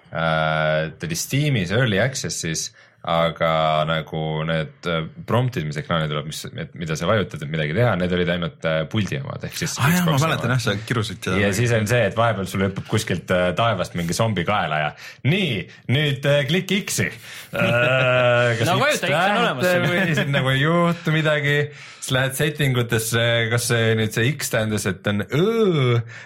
ta 0.09 1.05
oli 1.05 1.15
Steamis 1.15 1.71
early 1.71 1.99
access'is, 1.99 2.69
aga 3.07 3.49
nagu 3.87 4.21
need 4.47 4.87
äh, 4.91 5.05
prompt'id, 5.27 5.63
mis 5.67 5.79
ekraanile 5.79 6.09
tuleb, 6.11 6.27
mis, 6.27 6.41
mida 6.75 6.97
sa 6.99 7.07
vajutad, 7.07 7.39
et 7.45 7.51
midagi 7.51 7.75
teha, 7.77 7.93
need 7.99 8.15
olid 8.17 8.31
ainult 8.33 8.67
äh, 8.67 8.81
puldi 8.91 9.21
omad 9.21 9.45
ehk 9.47 9.55
siis. 9.55 9.77
aa 9.79 9.87
Ah, 9.87 9.93
jah, 9.95 10.07
ma 10.09 10.17
mäletan 10.19 10.51
jah, 10.51 10.63
sa 10.65 10.75
kirusid 10.83 11.21
seda. 11.23 11.39
ja 11.39 11.53
siis 11.55 11.71
on 11.77 11.87
see, 11.87 12.03
et 12.09 12.17
vahepeal 12.19 12.49
sul 12.51 12.65
hüppab 12.67 12.89
kuskilt 12.91 13.31
äh, 13.31 13.49
taevast 13.55 13.95
mingi 13.95 14.17
zombi 14.17 14.43
kaela 14.47 14.81
ja 14.81 14.89
nii, 15.23 15.61
nüüd 15.95 16.27
klikki 16.51 16.81
X-i 16.83 17.07
äh,. 17.07 18.65
No 18.67 18.75
vajuta 18.81 19.07
X 19.07 19.13
on 19.15 19.39
olemas 19.45 19.69
siin. 19.71 19.87
või 19.87 20.03
siis 20.11 20.33
nagu 20.33 20.51
ei 20.51 20.59
juhtu 20.65 21.13
midagi, 21.15 21.55
siis 22.01 22.11
lähed 22.17 22.35
setting 22.35 22.81
utesse, 22.83 23.23
kas 23.53 23.69
see 23.71 23.95
nüüd 23.99 24.11
see 24.15 24.27
X 24.33 24.51
tähendas, 24.51 24.87
et 24.91 25.07
on 25.11 25.23
õ 25.23 25.47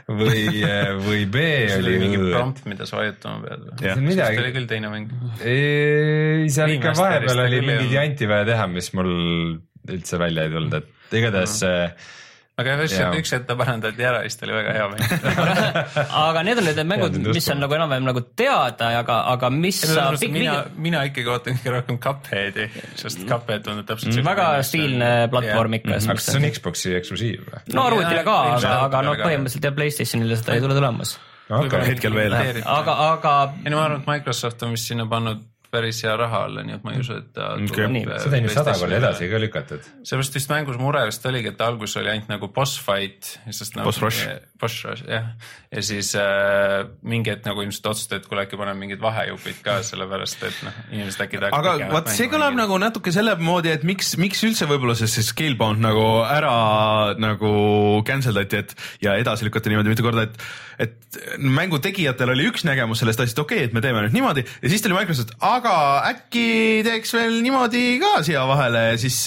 või, 0.09 0.43
või 1.05 1.23
B 1.29 1.45
see 1.69 1.77
oli 1.77 1.95
mingi 2.01 2.17
oli 2.17 2.31
õ. 2.31 2.35
prompt, 2.39 2.65
mida 2.73 2.89
sa 2.89 2.99
vajutama 3.03 3.45
pead 3.45 3.69
või? 3.69 3.79
See 3.83 3.93
oli 3.93 4.07
midagi, 4.09 4.51
küll 4.57 4.69
teine 4.73 4.91
mäng. 4.93 5.13
seal 6.57 6.70
ikka 6.77 6.95
vahepeal 6.99 7.43
oli 7.47 7.60
olnud. 7.65 7.91
janti 7.97 8.29
vaja 8.31 8.47
teha, 8.53 8.67
mis 8.71 8.89
mul 8.97 9.12
üldse 9.91 10.19
välja 10.21 10.47
ei 10.47 10.51
tulnud, 10.55 10.73
et 10.81 11.19
igatahes 11.21 11.60
see 11.63 11.77
aga 12.62 12.73
üks 12.84 12.93
üks 13.17 13.31
hetk 13.34 13.45
ta 13.49 13.55
parandati 13.57 14.03
ära 14.05 14.19
ja 14.21 14.29
siis 14.29 14.38
ta 14.38 14.45
oli 14.45 14.53
väga 14.53 14.73
hea 14.75 14.88
mäng. 14.91 15.01
aga 16.19 16.43
need 16.45 16.60
on 16.62 16.67
need 16.67 16.81
mängud 16.91 17.15
mis 17.34 17.47
on 17.49 17.62
nagu 17.63 17.73
enam-vähem 17.77 18.05
nagu 18.05 18.21
teada, 18.38 18.91
aga, 18.99 19.15
aga 19.34 19.49
mis 19.55 19.79
sa 19.81 20.10
pikk 20.13 20.36
mina 20.36 20.55
mina 20.75 21.01
ikkagi 21.10 21.31
ootan 21.31 21.57
kõige 21.57 21.73
rohkem 21.77 21.97
Cupheadi, 22.03 22.67
sest 22.99 23.23
Cuphead 23.29 23.65
tundub 23.65 23.88
täpselt 23.89 24.13
siuke 24.13 24.27
väga 24.27 24.47
on- 24.60 24.67
stiilne 24.67 25.12
platvorm 25.34 25.79
ikka 25.79 25.95
aga 25.97 26.17
kas 26.19 26.29
see 26.29 26.38
on 26.41 26.47
Xbox'i 26.60 26.93
eksklusiiv 26.99 27.47
või? 27.49 27.63
no 27.73 27.88
arvutile 27.89 28.23
ka, 28.27 28.38
aga, 28.53 28.77
aga 28.86 29.01
no 29.07 29.15
arvutile 29.15 29.23
ka. 29.23 29.29
põhimõtteliselt 29.29 29.69
ja 29.71 29.75
Playstationile 29.81 30.38
seda 30.43 30.57
ei 30.60 30.65
tule 30.67 30.77
tulemas. 30.77 31.15
Võib-olla 31.51 31.84
hetkel 31.88 32.13
veel. 32.15 32.36
aga, 32.63 32.93
aga 33.12 33.31
ei 33.65 33.71
no 33.73 33.79
ma 33.79 33.88
arvan, 33.89 34.03
et 34.05 34.12
Microsoft 34.12 34.62
on 34.67 34.75
vist 34.77 34.88
sinna 34.91 35.07
pannud 35.10 35.41
päris 35.71 36.01
hea 36.05 36.13
raha 36.19 36.43
alla, 36.47 36.63
nii 36.67 36.75
et 36.77 36.86
ma 36.86 36.93
ei 36.95 37.01
usu, 37.03 37.17
et 37.21 37.31
ta 37.36 37.53
Okei. 37.55 37.88
Nii. 37.91 38.05
seda 38.23 38.39
on 38.39 38.47
ju 38.47 38.53
sada 38.53 38.75
korda 38.79 38.97
edasi 38.97 39.29
ka 39.31 39.39
lükatud. 39.41 39.89
seepärast 40.07 40.38
vist 40.38 40.51
mängus 40.51 40.79
mure 40.81 41.03
vist 41.07 41.25
oligi, 41.29 41.51
et 41.53 41.62
alguses 41.65 41.99
oli 42.01 42.12
ainult 42.13 42.31
nagu 42.31 42.49
boss 42.55 42.79
fight, 42.81 43.36
sest 43.49 43.77
nagu 43.77 43.88
Boss 43.88 44.01
rush. 44.03 44.25
boss 44.60 44.86
rush 44.88 45.05
jah, 45.07 45.29
ja 45.71 45.84
siis 45.86 46.13
äh, 46.19 46.81
mingi 47.03 47.34
hetk 47.34 47.47
nagu 47.47 47.63
ilmselt 47.63 47.91
otsustati, 47.93 48.21
et 48.21 48.29
kuule 48.31 48.45
äkki 48.45 48.60
paneme 48.60 48.84
mingid 48.84 49.03
vahejupid 49.03 49.62
ka, 49.65 49.77
sellepärast 49.88 50.43
et 50.49 50.63
noh, 50.67 50.81
inimesed 50.91 51.25
äkki 51.27 51.43
aga 51.51 51.77
vaat 51.93 52.12
see 52.15 52.27
kõlab 52.31 52.57
nagu 52.57 52.79
natuke 52.81 53.13
selle 53.15 53.38
moodi, 53.39 53.71
et 53.71 53.86
miks, 53.88 54.15
miks 54.21 54.43
üldse 54.47 54.67
võib-olla 54.69 54.97
see, 54.99 55.10
see 55.12 55.25
Scalebound 55.29 55.84
nagu 55.84 56.07
ära 56.27 57.15
nagu 57.21 57.53
cancel 58.07 58.36
dati, 58.41 58.65
et 58.65 58.75
ja 59.07 59.15
edasi 59.21 59.47
lükati 59.47 59.71
niimoodi 59.71 59.95
mitu 59.95 60.05
korda, 60.05 60.27
et 60.27 60.43
et 60.81 61.17
mängu 61.38 61.77
tegijatel 61.84 62.31
oli 62.34 62.47
üks 62.49 62.63
nägemus 62.65 63.01
sellest 63.03 63.21
asjast, 63.21 63.39
okei 63.43 63.60
okay,, 63.60 63.69
et 63.69 63.75
me 63.75 63.84
teeme 63.84 64.01
nüüd 64.05 64.15
niimoodi 64.15 64.43
ja 64.47 64.71
siis 64.71 64.81
tuli 64.81 64.95
Microsoft, 64.97 65.36
aga 65.45 65.61
äkki 65.69 66.82
teeks 66.84 67.13
veel 67.13 67.38
niimoodi 67.43 68.00
ka 68.02 68.24
siia 68.26 68.41
vahele 68.50 68.82
ja 68.91 68.97
siis, 68.97 69.17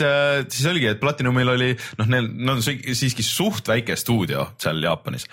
siis 0.48 0.66
oligi, 0.66 0.88
et 0.90 1.00
Platinumil 1.00 1.48
oli 1.54 1.72
noh, 1.98 2.06
neil, 2.10 2.28
nad 2.34 2.56
on 2.56 2.62
si- 2.62 2.94
siiski 2.94 3.22
suht 3.22 3.68
väike 3.68 3.96
stuudio 3.96 4.48
seal 4.58 4.82
Jaapanis. 4.82 5.26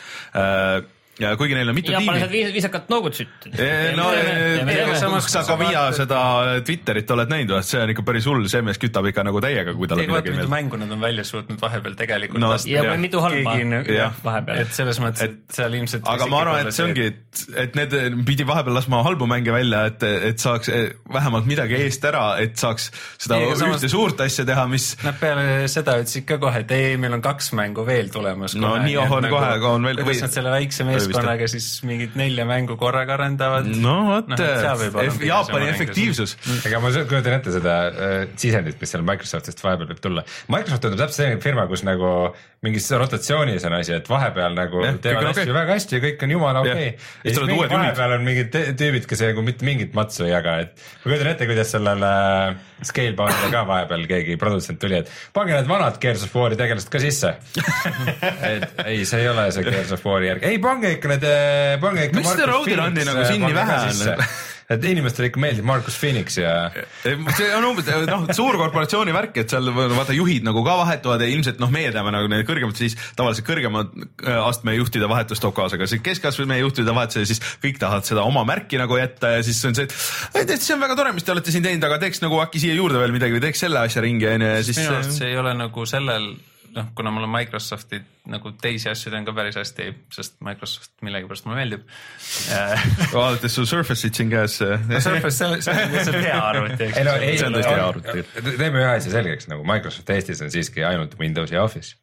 Ja 1.20 1.36
kuigi 1.38 1.54
neil 1.58 1.70
on 1.70 1.76
mitu 1.76 1.92
jaapanlased 1.92 2.30
tiimi 2.32 2.46
viis- 2.48 2.54
viisakalt 2.56 2.88
noogutasid. 2.90 3.28
Eh, 3.52 3.92
no 3.98 4.10
teeme. 4.12 4.96
samas 5.00 5.28
sa 5.32 5.44
ka 5.44 5.58
Via 5.60 5.92
seda 5.94 6.20
Twitterit 6.66 7.12
oled 7.12 7.30
näinud, 7.30 7.62
see 7.68 7.82
on 7.82 7.90
ikka 7.94 8.04
päris 8.08 8.26
hull, 8.26 8.48
see 8.48 8.62
mees 8.66 8.80
kütab 8.82 9.06
ikka 9.12 9.24
nagu 9.28 9.42
täiega, 9.44 9.74
kui 9.78 9.88
tal 9.88 10.00
on 10.00 10.06
midagi 10.08 10.32
mitu 10.32 10.48
meeles. 10.48 10.50
mängu 10.56 10.80
nad 10.82 10.92
on 10.92 11.02
välja 11.02 11.24
suutnud 11.28 11.60
vahepeal 11.62 11.96
tegelikult 12.00 12.40
No, 12.42 12.54
ja 12.66 12.84
või 12.88 12.98
mitu 13.04 13.20
halba 13.22 13.56
vahepeal 14.24 14.62
et. 14.64 14.74
selles 14.74 15.00
mõttes, 15.04 15.22
et 15.28 15.38
seal 15.54 15.74
ilmselt 15.78 16.08
aga 16.08 16.28
ma 16.32 16.42
arvan, 16.42 16.68
et 16.68 16.74
see 16.76 16.86
ongi, 16.86 17.06
et, 17.12 17.44
et 17.66 17.76
need 17.76 17.96
pidi 18.26 18.46
vahepeal 18.48 18.76
laskma 18.80 19.04
halbu 19.06 19.28
mänge 19.30 19.52
välja, 19.54 19.86
et, 19.92 20.04
et 20.32 20.40
saaks 20.42 20.70
eh, 20.74 20.90
vähemalt 21.14 21.46
midagi 21.50 21.76
eest 21.84 22.04
ära, 22.08 22.38
et 22.42 22.56
saaks 22.62 22.90
seda 23.18 23.38
Ei, 23.38 23.46
aga 23.46 23.54
ühte 23.56 23.64
samas- 23.66 23.92
suurt 23.92 24.22
asja 24.26 24.46
teha, 24.48 24.66
mis 24.72 24.92
Nad 25.04 25.20
peale 25.20 25.68
seda 25.72 25.98
ütlesid 26.02 26.26
ka 26.30 26.38
kohe, 26.42 26.60
et 26.66 26.72
ei, 26.72 26.98
meil 26.98 27.14
on 27.18 27.22
kaks 27.22 27.52
mängu 27.58 27.86
veel 27.86 28.10
tulemas. 28.14 28.56
No 28.56 28.76
nii 28.82 28.98
on 28.98 29.28
kohe, 29.30 29.52
on 29.70 29.84
veel- 29.86 30.02
kuidas 30.02 30.18
või- 30.18 30.22
nad 30.28 30.32
selle 30.36 30.52
väikse 30.54 30.84
või 30.88 30.96
vist, 30.96 31.01
meeskonnaga 31.10 31.50
siis 31.52 31.68
mingit 31.88 32.16
nelja 32.20 32.46
mängu 32.50 32.78
korraga 32.80 33.18
arendavad. 33.18 33.68
no 33.82 33.98
vot 34.10 34.32
Noh, 34.32 34.38
F- 34.38 35.20
pigem 35.22 35.28
Jaapani 35.28 35.70
efektiivsus. 35.72 36.38
ega 36.68 36.80
ma 36.84 36.92
kujutan 36.92 37.38
ette 37.38 37.56
seda 37.56 37.76
äh, 37.90 38.16
sisendit, 38.36 38.80
mis 38.82 38.94
seal 38.94 39.06
Microsoftist 39.08 39.64
vahepeal 39.64 39.92
võib 39.92 40.02
tulla. 40.04 40.26
Microsoft 40.52 40.86
tundub 40.86 41.02
täpselt 41.02 41.22
selline 41.22 41.44
firma, 41.44 41.68
kus 41.72 41.86
nagu 41.88 42.12
mingis 42.62 42.88
rotatsioonis 42.94 43.64
on 43.66 43.74
asi, 43.80 43.96
et 43.98 44.10
vahepeal 44.10 44.54
nagu 44.54 44.84
ja, 44.86 44.92
teevad 45.02 45.24
kõik 45.24 45.26
on 45.26 45.32
asju 45.32 45.46
okay. 45.48 45.56
väga 45.56 45.78
hästi 45.78 45.98
ja 45.98 46.02
kõik 46.04 46.26
on 46.26 46.34
jumala 46.36 46.62
okei 46.62 46.74
okay.. 46.74 46.90
ja 46.92 47.24
siis 47.24 47.38
tulevad 47.40 47.50
mingi 47.50 47.62
uued 47.62 47.72
juhid. 47.72 47.80
vahepeal 47.80 48.14
on 48.18 48.28
mingid 48.28 48.58
tüübid, 48.78 49.08
kes 49.10 49.24
nagu 49.26 49.46
mitte 49.48 49.66
mingit 49.66 49.96
matsu 49.98 50.28
ei 50.28 50.34
jaga, 50.36 50.58
et 50.68 50.76
ma 50.78 51.08
kujutan 51.08 51.32
ette, 51.32 51.48
kuidas 51.50 51.74
sellele 51.74 52.12
Scaleboundile 52.86 53.50
ka 53.54 53.64
vahepeal 53.70 54.06
keegi 54.10 54.38
produtsent 54.42 54.82
tuli, 54.82 55.00
et 55.02 55.10
pange 55.34 55.56
need 55.58 55.70
vanad 55.70 55.98
Gears 56.02 56.28
of 56.28 56.38
War'i 56.38 56.58
tegelased 56.58 56.90
ka 56.94 57.02
sisse. 57.02 57.34
et 58.52 58.82
ei, 58.86 59.04
see 59.10 59.22
ei 59.22 59.30
ole 59.30 59.48
see 59.54 59.66
Gears 59.66 59.94
of 59.98 60.06
War'i 60.06 60.30
järg, 60.30 60.46
ei 60.50 60.62
pange 60.62 60.91
ikka 60.98 61.12
need, 61.16 61.28
pange 61.84 62.08
ikka. 62.08 62.22
Miks 62.22 62.34
seda 62.36 62.50
Roadrundi 62.52 63.06
nagu 63.08 63.28
siin 63.28 63.46
nii 63.46 63.58
vähe 63.58 63.84
on? 63.90 64.26
et 64.72 64.86
inimestele 64.88 65.30
ikka 65.30 65.42
meeldib 65.42 65.68
Marcus 65.68 65.98
Phoenix 66.00 66.38
ja 66.40 66.54
see 67.36 67.50
on 67.56 67.66
umbes 67.72 67.88
noh, 68.08 68.28
suur 68.36 68.58
korporatsiooni 68.60 69.14
värk, 69.16 69.42
et 69.44 69.52
seal 69.52 69.68
vaata 69.76 70.16
juhid 70.16 70.46
nagu 70.48 70.64
ka 70.66 70.78
vahetuvad 70.80 71.24
ja 71.24 71.30
ilmselt 71.32 71.60
noh, 71.62 71.72
meie 71.74 71.92
teame 71.94 72.14
nagu 72.14 72.30
need 72.32 72.46
kõrgemad, 72.48 72.78
siis 72.80 72.96
tavaliselt 73.18 73.48
kõrgema 73.48 73.84
astme 74.46 74.76
juhtide 74.78 75.10
vahetus 75.12 75.44
toob 75.44 75.56
kaasa 75.58 75.80
ka 75.82 75.90
see 75.92 76.04
keskastme 76.06 76.60
juhtide 76.62 76.96
vahetus 76.96 77.22
ja 77.24 77.28
siis 77.34 77.44
kõik 77.64 77.82
tahavad 77.82 78.08
seda 78.08 78.26
oma 78.28 78.46
märki 78.48 78.80
nagu 78.82 79.00
jätta 79.00 79.36
ja 79.38 79.42
siis 79.46 79.60
on 79.68 79.76
see, 79.78 79.90
et, 79.90 80.46
et 80.46 80.58
see 80.60 80.76
on 80.78 80.84
väga 80.84 80.98
tore, 81.00 81.16
mis 81.18 81.28
te 81.28 81.36
olete 81.36 81.54
siin 81.54 81.66
teinud, 81.66 81.84
aga 81.90 82.00
teeks 82.06 82.24
nagu 82.24 82.40
äkki 82.44 82.64
siia 82.64 82.78
juurde 82.78 83.02
veel 83.02 83.16
midagi 83.16 83.36
või 83.38 83.44
teeks 83.44 83.66
selle 83.68 83.84
asja 83.84 84.04
ringi 84.06 84.30
onju 84.32 84.54
ja 84.56 84.64
siis 84.64 84.80
minu 84.80 84.96
arust 85.00 85.18
see 85.20 85.34
ei 85.34 85.40
ole 85.42 85.54
nagu 85.58 85.88
sellel, 85.90 86.32
noh, 86.76 86.88
kuna 86.96 87.12
mul 87.14 87.26
on 87.28 87.32
Microsofti 87.34 88.00
nagu 88.32 88.52
teisi 88.62 88.90
asju 88.92 89.12
teen 89.14 89.26
ka 89.28 89.34
päris 89.36 89.58
hästi, 89.60 89.88
sest 90.14 90.38
Microsoft 90.46 90.92
millegipärast 91.06 91.46
mulle 91.48 91.60
meeldib. 91.62 91.86
vaadates 93.14 93.56
su 93.58 93.66
Surface'it 93.70 94.18
siin 94.20 94.30
käes. 94.32 94.58
Surface, 94.60 95.38
see 95.38 95.48
on, 95.48 95.62
see 95.62 96.18
on 96.18 96.20
hea 96.28 96.42
arvuti, 96.42 96.84
eks 96.90 97.00
ei 97.02 97.08
no 97.08 97.16
ei, 97.20 97.38
See 97.40 97.48
on 97.50 97.58
tõesti 97.58 97.74
hea 97.76 97.88
arvuti. 97.88 98.28
teeme 98.58 98.84
ühe 98.84 98.92
asja 98.98 99.16
selgeks, 99.18 99.50
nagu 99.52 99.66
Microsoft 99.68 100.14
Eestis 100.16 100.44
on 100.46 100.54
siiski 100.54 100.86
ainult 100.88 101.18
Windows 101.20 101.52
ja 101.54 101.64
Office. 101.66 101.96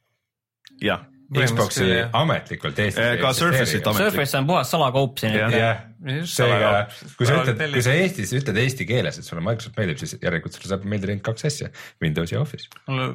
jah, 0.83 1.07
Xbox'i 1.29 1.89
ametlikult 2.17 2.79
Eestis 2.81 3.03
Eh, 3.05 3.19
ka 3.21 3.33
Surface'it 3.37 3.85
ametlikult. 3.85 4.15
Surface 4.15 4.39
on 4.39 4.47
puhas 4.49 4.71
salakaup 4.73 5.19
siin. 5.21 5.35
Jah. 5.37 5.83
seega 6.25 6.71
kui 7.19 7.27
sa 7.29 7.41
ütled, 7.43 7.65
kui 7.75 7.83
sa 7.85 7.93
Eestis 7.99 8.33
ütled 8.39 8.57
eesti 8.63 8.87
keeles, 8.89 9.19
et 9.21 9.27
sulle 9.27 9.43
Microsoft 9.45 9.77
meeldib, 9.81 9.99
siis 10.01 10.17
järelikult 10.23 10.57
sulle 10.57 10.71
saab 10.73 10.87
meeldida 10.89 11.13
ainult 11.13 11.27
kaks 11.29 11.45
asja, 11.51 11.69
Windows 12.03 12.33
ja 12.33 12.41
Office. 12.41 12.71
mulle 12.89 13.13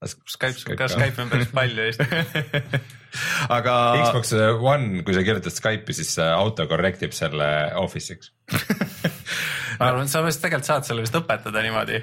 Skype. 0.00 0.56
Skype, 0.56 0.76
ka 0.80 0.88
Skype 0.88 1.20
on 1.20 1.28
päris 1.28 1.50
palju 1.52 1.82
Eesti. 1.84 2.06
aga 3.56 3.74
Xbox 4.00 4.32
One, 4.64 5.02
kui 5.04 5.12
sa 5.16 5.24
kirjutad 5.26 5.52
Skype'i, 5.52 5.96
siis 5.96 6.14
see 6.16 6.28
auto 6.32 6.64
correct 6.70 7.04
ib 7.04 7.12
selle 7.16 7.48
Office'iks. 7.76 8.32
ma 9.80 9.88
arvan, 9.88 10.04
et 10.04 10.12
sa 10.12 10.20
vist 10.24 10.42
tegelikult 10.44 10.68
saad 10.68 10.86
selle 10.86 11.04
vist 11.04 11.14
õpetada 11.16 11.62
niimoodi, 11.64 12.00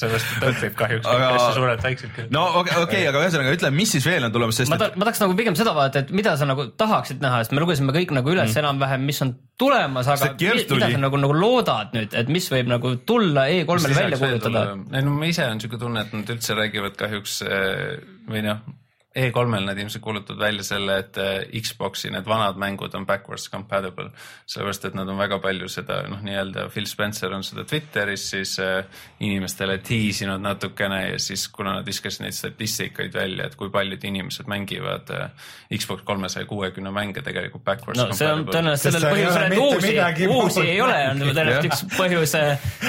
sellepärast 0.00 0.30
et 0.32 0.46
õpib 0.50 0.76
kahjuks 0.78 1.08
Aga- 1.10 1.28
asju 1.36 1.50
suurelt 1.58 1.84
väiksed 1.84 2.14
küll. 2.16 2.30
no 2.32 2.46
okei 2.62 2.72
okay,, 2.72 2.84
okay, 2.86 3.02
aga 3.10 3.22
ühesõnaga 3.26 3.52
ütle, 3.58 3.70
mis 3.76 3.92
siis 3.96 4.06
veel 4.08 4.24
on 4.28 4.32
tulemas, 4.34 4.60
sest 4.62 4.72
ma 4.72 4.78
et 4.78 4.84
ta-, 4.86 4.90
ma 4.96 5.08
tahaks 5.08 5.22
nagu 5.24 5.36
pigem 5.36 5.58
seda 5.58 5.74
vaadata, 5.76 6.04
et 6.06 6.14
mida 6.16 6.34
sa 6.40 6.48
nagu 6.48 6.66
tahaksid 6.80 7.20
näha, 7.24 7.42
sest 7.44 7.54
me 7.56 7.64
lugesime 7.64 7.94
kõik 7.96 8.14
nagu 8.16 8.32
üles 8.32 8.48
mm. 8.48 8.62
enam-vähem, 8.64 9.06
mis 9.10 9.20
on 9.26 9.34
tulemas, 9.60 10.08
aga 10.08 10.32
mi- 10.32 10.64
mida 10.64 10.90
sa 10.96 11.02
nagu, 11.04 11.22
nagu 11.26 11.36
loodad 11.36 11.96
nüüd, 11.96 12.16
et 12.16 12.32
mis 12.32 12.48
võib 12.56 12.72
nagu 12.72 12.94
tulla 13.04 13.46
E3-l 13.52 13.96
välja 14.00 14.20
kuulutada? 14.24 14.66
ei 14.96 15.04
no 15.04 15.16
ma 15.20 15.28
ise 15.28 15.44
on 15.44 15.60
siuke 15.60 15.80
tunne, 15.80 16.06
et 16.06 16.16
nad 16.16 16.36
üldse 16.36 16.56
räägivad 16.56 16.96
kahjuks 17.00 17.42
eh, 17.44 17.98
või 18.30 18.46
noh, 18.48 18.64
E3-l 19.10 19.64
nad 19.66 19.78
ilmselt 19.78 20.02
kuulutavad 20.04 20.38
välja 20.38 20.62
selle, 20.62 20.96
et 21.02 21.16
eh, 21.18 21.60
Xbox'i 21.60 22.12
need 22.14 22.26
vanad 22.30 22.58
mängud 22.62 22.94
on 22.94 23.02
backwards 23.06 23.48
compatible. 23.50 24.10
sellepärast, 24.46 24.84
et 24.86 24.94
nad 24.94 25.08
on 25.10 25.18
väga 25.18 25.40
palju 25.42 25.66
seda 25.70 25.96
noh, 26.06 26.20
nii-öelda 26.22 26.68
Phil 26.70 26.86
Spencer 26.86 27.34
on 27.34 27.42
seda 27.42 27.64
Twitteris 27.66 28.28
siis 28.30 28.52
äh, 28.62 28.84
inimestele 29.20 29.80
tiisinud 29.82 30.38
natukene 30.42 31.00
ja 31.08 31.18
siis 31.18 31.48
kuna 31.48 31.72
nad 31.80 31.86
viskasid 31.86 32.22
neid 32.22 32.36
statistikaid 32.38 33.14
välja, 33.14 33.48
et 33.50 33.56
kui 33.58 33.70
paljud 33.74 34.04
inimesed 34.04 34.46
mängivad 34.46 35.10
äh, 35.16 35.50
Xbox 35.74 36.06
kolmesaja 36.06 36.46
kuuekümne 36.46 36.94
mänge 36.94 37.26
tegelikult 37.26 37.66
backwards 37.66 37.98
no 37.98 38.06
see 38.14 38.30
on 38.30 38.44
compatible. 38.44 38.60
tõenäoliselt 38.60 38.94
sellel 38.94 39.06
seal 39.08 39.16
ei 39.16 39.26
ole 39.26 39.50
põhjusel, 39.56 39.90
et 39.90 40.28
uusi, 40.28 40.36
uusi 40.36 40.66
ei 40.68 40.78
ole, 40.86 41.00
on 41.08 41.22
tõenäoliselt 41.24 41.70
üks 41.72 41.84
põhjus, 41.96 42.36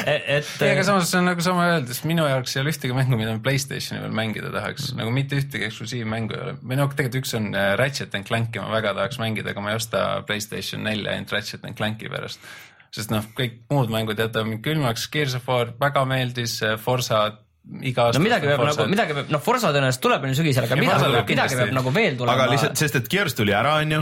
et 0.05 0.37
ei, 0.37 0.69
aga 0.75 0.85
samas 0.85 1.09
see 1.09 1.23
on 1.23 1.29
nagu 1.31 1.49
sama 1.49 1.65
öeldes, 1.73 2.05
minu 2.05 2.29
jaoks 2.29 2.55
ei 2.55 2.61
ole 2.61 2.77
ühtegi 2.77 3.01
mängu, 3.01 3.17
mida 3.17 3.33
ma 3.33 3.41
Playstationi 3.41 4.05
peal 4.05 4.17
mängida 4.21 4.53
tahaks, 4.53 4.93
nagu 4.93 5.09
mitte 5.17 5.41
ühtegi 5.41 5.65
eksklusiivmängu 5.65 6.10
ei 6.17 6.41
ole. 6.41 6.57
või 6.61 6.79
noh, 6.79 6.91
tegelikult 6.91 7.21
üks 7.21 7.35
on 7.37 7.51
äh, 7.55 7.71
Ratchet 7.79 8.15
and 8.17 8.27
Clanki 8.27 8.59
ma 8.59 8.71
väga 8.73 8.95
tahaks 8.97 9.21
mängida, 9.21 9.53
aga 9.53 9.63
ma 9.63 9.71
ei 9.71 9.79
osta 9.79 10.03
Playstation 10.27 10.83
nelja 10.87 11.15
ainult 11.15 11.31
Ratchet 11.31 11.65
and 11.65 11.77
Clanki 11.77 12.09
pärast. 12.11 12.39
sest 12.91 13.13
noh, 13.13 13.23
kõik 13.37 13.61
muud 13.71 13.93
mängud 13.93 14.19
jätavad 14.19 14.49
mind 14.49 14.63
külmaks, 14.65 15.07
Gears 15.11 15.37
of 15.39 15.47
War 15.47 15.71
väga 15.79 16.03
meeldis, 16.05 16.59
Forsa 16.83 17.23
iga 17.81 18.07
aasta. 18.07 18.19
no 18.19 18.25
midagi 18.25 18.49
peab 18.49 18.63
nagu, 18.65 18.85
midagi 18.89 19.15
peab, 19.15 19.29
noh, 19.33 19.41
Forsa 19.43 19.69
tõenäoliselt 19.73 20.03
tuleb 20.03 20.25
on 20.25 20.33
ju 20.33 20.37
sügisel, 20.39 20.65
aga 20.65 20.75
Ei, 20.75 20.81
midagi, 20.81 21.05
midagi 21.05 21.27
kindlasti. 21.29 21.59
peab 21.61 21.75
nagu 21.77 21.93
veel 21.95 22.17
tulema. 22.19 22.35
aga 22.35 22.47
lihtsalt, 22.51 22.81
sest 22.81 22.97
et 22.99 23.09
Gears 23.11 23.37
tuli 23.37 23.55
ära, 23.55 23.75
onju, 23.83 24.01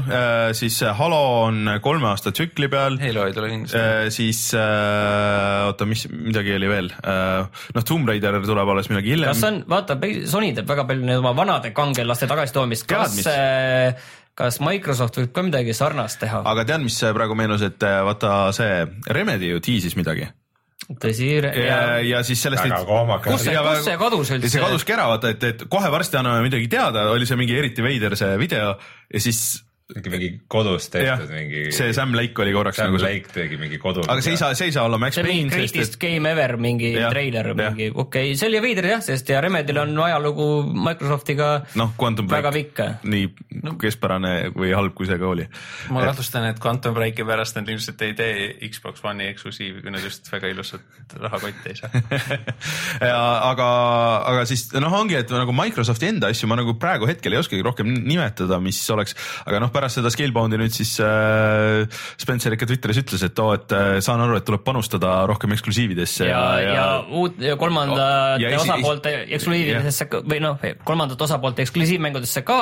siis 0.57 0.79
Halo 0.99 1.19
on 1.43 1.73
kolme 1.83 2.09
aasta 2.11 2.33
tsükli 2.35 2.69
peal. 2.71 2.97
Halo 3.03 3.27
ei 3.27 3.35
tule 3.35 3.51
kindlasti. 3.51 4.15
siis 4.15 4.41
äh, 4.57 5.67
oota, 5.67 5.89
mis, 5.89 6.05
midagi 6.09 6.55
oli 6.55 6.71
veel 6.71 6.89
äh,, 7.03 7.61
noh, 7.75 7.87
Tomb 7.91 8.09
Raider 8.09 8.39
tuleb 8.47 8.73
alles 8.75 8.89
millalgi 8.91 9.15
hiljem. 9.17 9.35
kas 9.35 9.45
on, 9.51 9.61
vaata, 9.69 9.99
Sony 10.31 10.53
teeb 10.57 10.69
väga 10.69 10.87
palju 10.89 11.11
neid 11.11 11.21
oma 11.21 11.35
vanade 11.37 11.73
kangelaste 11.75 12.31
tagasitoomist, 12.31 12.87
kas 12.89 13.19
mis?, 13.19 13.29
kas 14.39 14.61
Microsoft 14.63 15.19
võib 15.19 15.33
ka 15.35 15.43
midagi 15.43 15.75
sarnast 15.75 16.23
teha? 16.23 16.45
aga 16.47 16.67
tead, 16.67 16.85
mis 16.87 16.99
praegu 17.15 17.35
meenus, 17.35 17.65
et 17.67 17.83
äh, 17.83 17.99
vaata 18.07 18.53
see 18.55 18.85
Remedy 19.11 19.51
ju 19.51 19.63
tiisis 19.63 19.99
midagi 19.99 20.29
tõsi, 20.97 21.29
ja, 21.37 21.79
ja 22.01 22.21
siis 22.25 22.41
sellest 22.41 22.65
väga 22.65 22.81
kohmakas 22.87 23.29
kus 23.35 23.45
see, 23.45 23.55
kus 23.61 23.85
see 23.85 23.97
kadus 24.01 24.23
ja 24.23 24.29
see 24.31 24.39
üldse? 24.41 24.61
kaduski 24.63 24.95
ära, 24.95 25.07
vaata, 25.11 25.33
et, 25.35 25.43
et 25.51 25.65
kohe 25.69 25.91
varsti 25.93 26.17
anname 26.17 26.41
midagi 26.47 26.69
teada, 26.71 27.05
oli 27.13 27.29
see 27.29 27.37
mingi 27.37 27.57
eriti 27.57 27.85
veider 27.85 28.17
see 28.17 28.37
video 28.41 28.73
ja 28.73 29.21
siis 29.21 29.43
ikka 29.89 30.11
mingi 30.13 30.27
kodus 30.45 30.85
tehtud, 30.93 31.31
mingi. 31.33 31.63
see 31.73 31.93
Sam 31.97 32.11
Lake 32.13 32.37
oli 32.43 32.51
korraks 32.53 32.77
Sam 32.77 32.91
nagu 32.91 32.99
Lake 33.01 33.31
tegi 33.33 33.57
mingi 33.57 33.79
kodu. 33.81 34.03
aga 34.05 34.21
see 34.21 34.35
ei 34.35 34.37
saa, 34.37 34.53
see 34.53 34.69
ei 34.69 34.73
saa 34.75 34.83
olla 34.85 34.99
Max 35.01 35.17
Payne, 35.17 35.31
mingi 35.33 35.55
greatest 35.55 35.95
et 35.97 36.01
game 36.03 36.29
ever 36.29 36.57
mingi 36.61 36.91
Jah, 36.93 37.09
treiler, 37.09 37.49
mingi 37.57 37.87
okei 37.89 38.29
okay., 38.29 38.35
see 38.37 38.51
oli 38.51 38.61
veider 38.61 38.85
jah, 38.91 39.01
sest 39.01 39.31
ja 39.33 39.41
Remedil 39.41 39.81
on 39.81 39.95
ajalugu 40.05 40.45
Microsoftiga 40.69 41.47
noh, 41.81 41.95
Quantum 41.97 42.29
väga 42.29 42.51
Break 42.53 42.69
pikk. 42.69 43.09
nii 43.09 43.73
keskpärane 43.81 44.33
või 44.53 44.75
halb, 44.77 44.93
kui 44.93 45.09
see 45.09 45.17
ka 45.17 45.31
oli. 45.31 45.47
ma 45.95 46.05
kahtlustan, 46.05 46.45
et 46.51 46.61
Quantum 46.61 46.93
Breaki 46.93 47.25
pärast 47.25 47.57
nad 47.57 47.73
ilmselt 47.73 48.05
ei 48.05 48.13
tee 48.19 48.69
Xbox 48.69 49.01
One'i 49.01 49.31
eksklusiivi, 49.33 49.81
kui 49.81 49.95
nad 49.95 50.05
just 50.05 50.29
väga 50.29 50.53
ilusat 50.53 51.17
rahakotti 51.17 51.73
ei 51.73 51.79
saa. 51.81 51.89
Ja, 53.09 53.17
aga, 53.47 53.65
aga 54.27 54.45
siis 54.49 54.67
noh, 54.75 54.93
ongi, 54.93 55.15
et 55.17 55.29
nagu 55.33 55.53
Microsofti 55.55 56.09
enda 56.09 56.29
asju 56.33 56.49
ma 56.51 56.57
nagu 56.59 56.75
praegu 56.79 57.07
hetkel 57.09 57.33
ei 57.33 57.39
oskagi 57.41 57.63
rohkem 57.65 57.89
nimetada, 58.05 58.59
mis 58.61 58.79
oleks, 58.93 59.15
aga 59.47 59.61
noh, 59.63 59.71
pärast 59.79 59.97
seda 60.01 60.11
Scalebound'i 60.13 60.59
nüüd 60.59 60.75
siis 60.75 60.91
äh, 61.01 61.87
Spencer 62.19 62.53
ikka 62.55 62.67
Twitteris 62.69 62.99
ütles, 63.01 63.23
et 63.25 63.39
oo, 63.41 63.53
et 63.55 63.71
äh, 63.75 63.97
saan 64.03 64.21
aru, 64.25 64.35
et 64.39 64.45
tuleb 64.47 64.61
panustada 64.67 65.15
rohkem 65.29 65.55
eksklusiividesse 65.55 66.27
ja, 66.29 66.43
ja, 66.61 66.73
ja 66.75 66.85
uut 67.15 67.39
ja 67.41 67.55
kolmandate 67.59 68.45
esi- 68.51 68.59
osapoolte 68.61 69.13
eksklusiividesse 69.39 70.09
või 70.29 70.41
noh, 70.43 70.59
kolmandate 70.87 71.25
osapoolte 71.29 71.63
eksklusiivmängudesse 71.65 72.43
ka, 72.47 72.59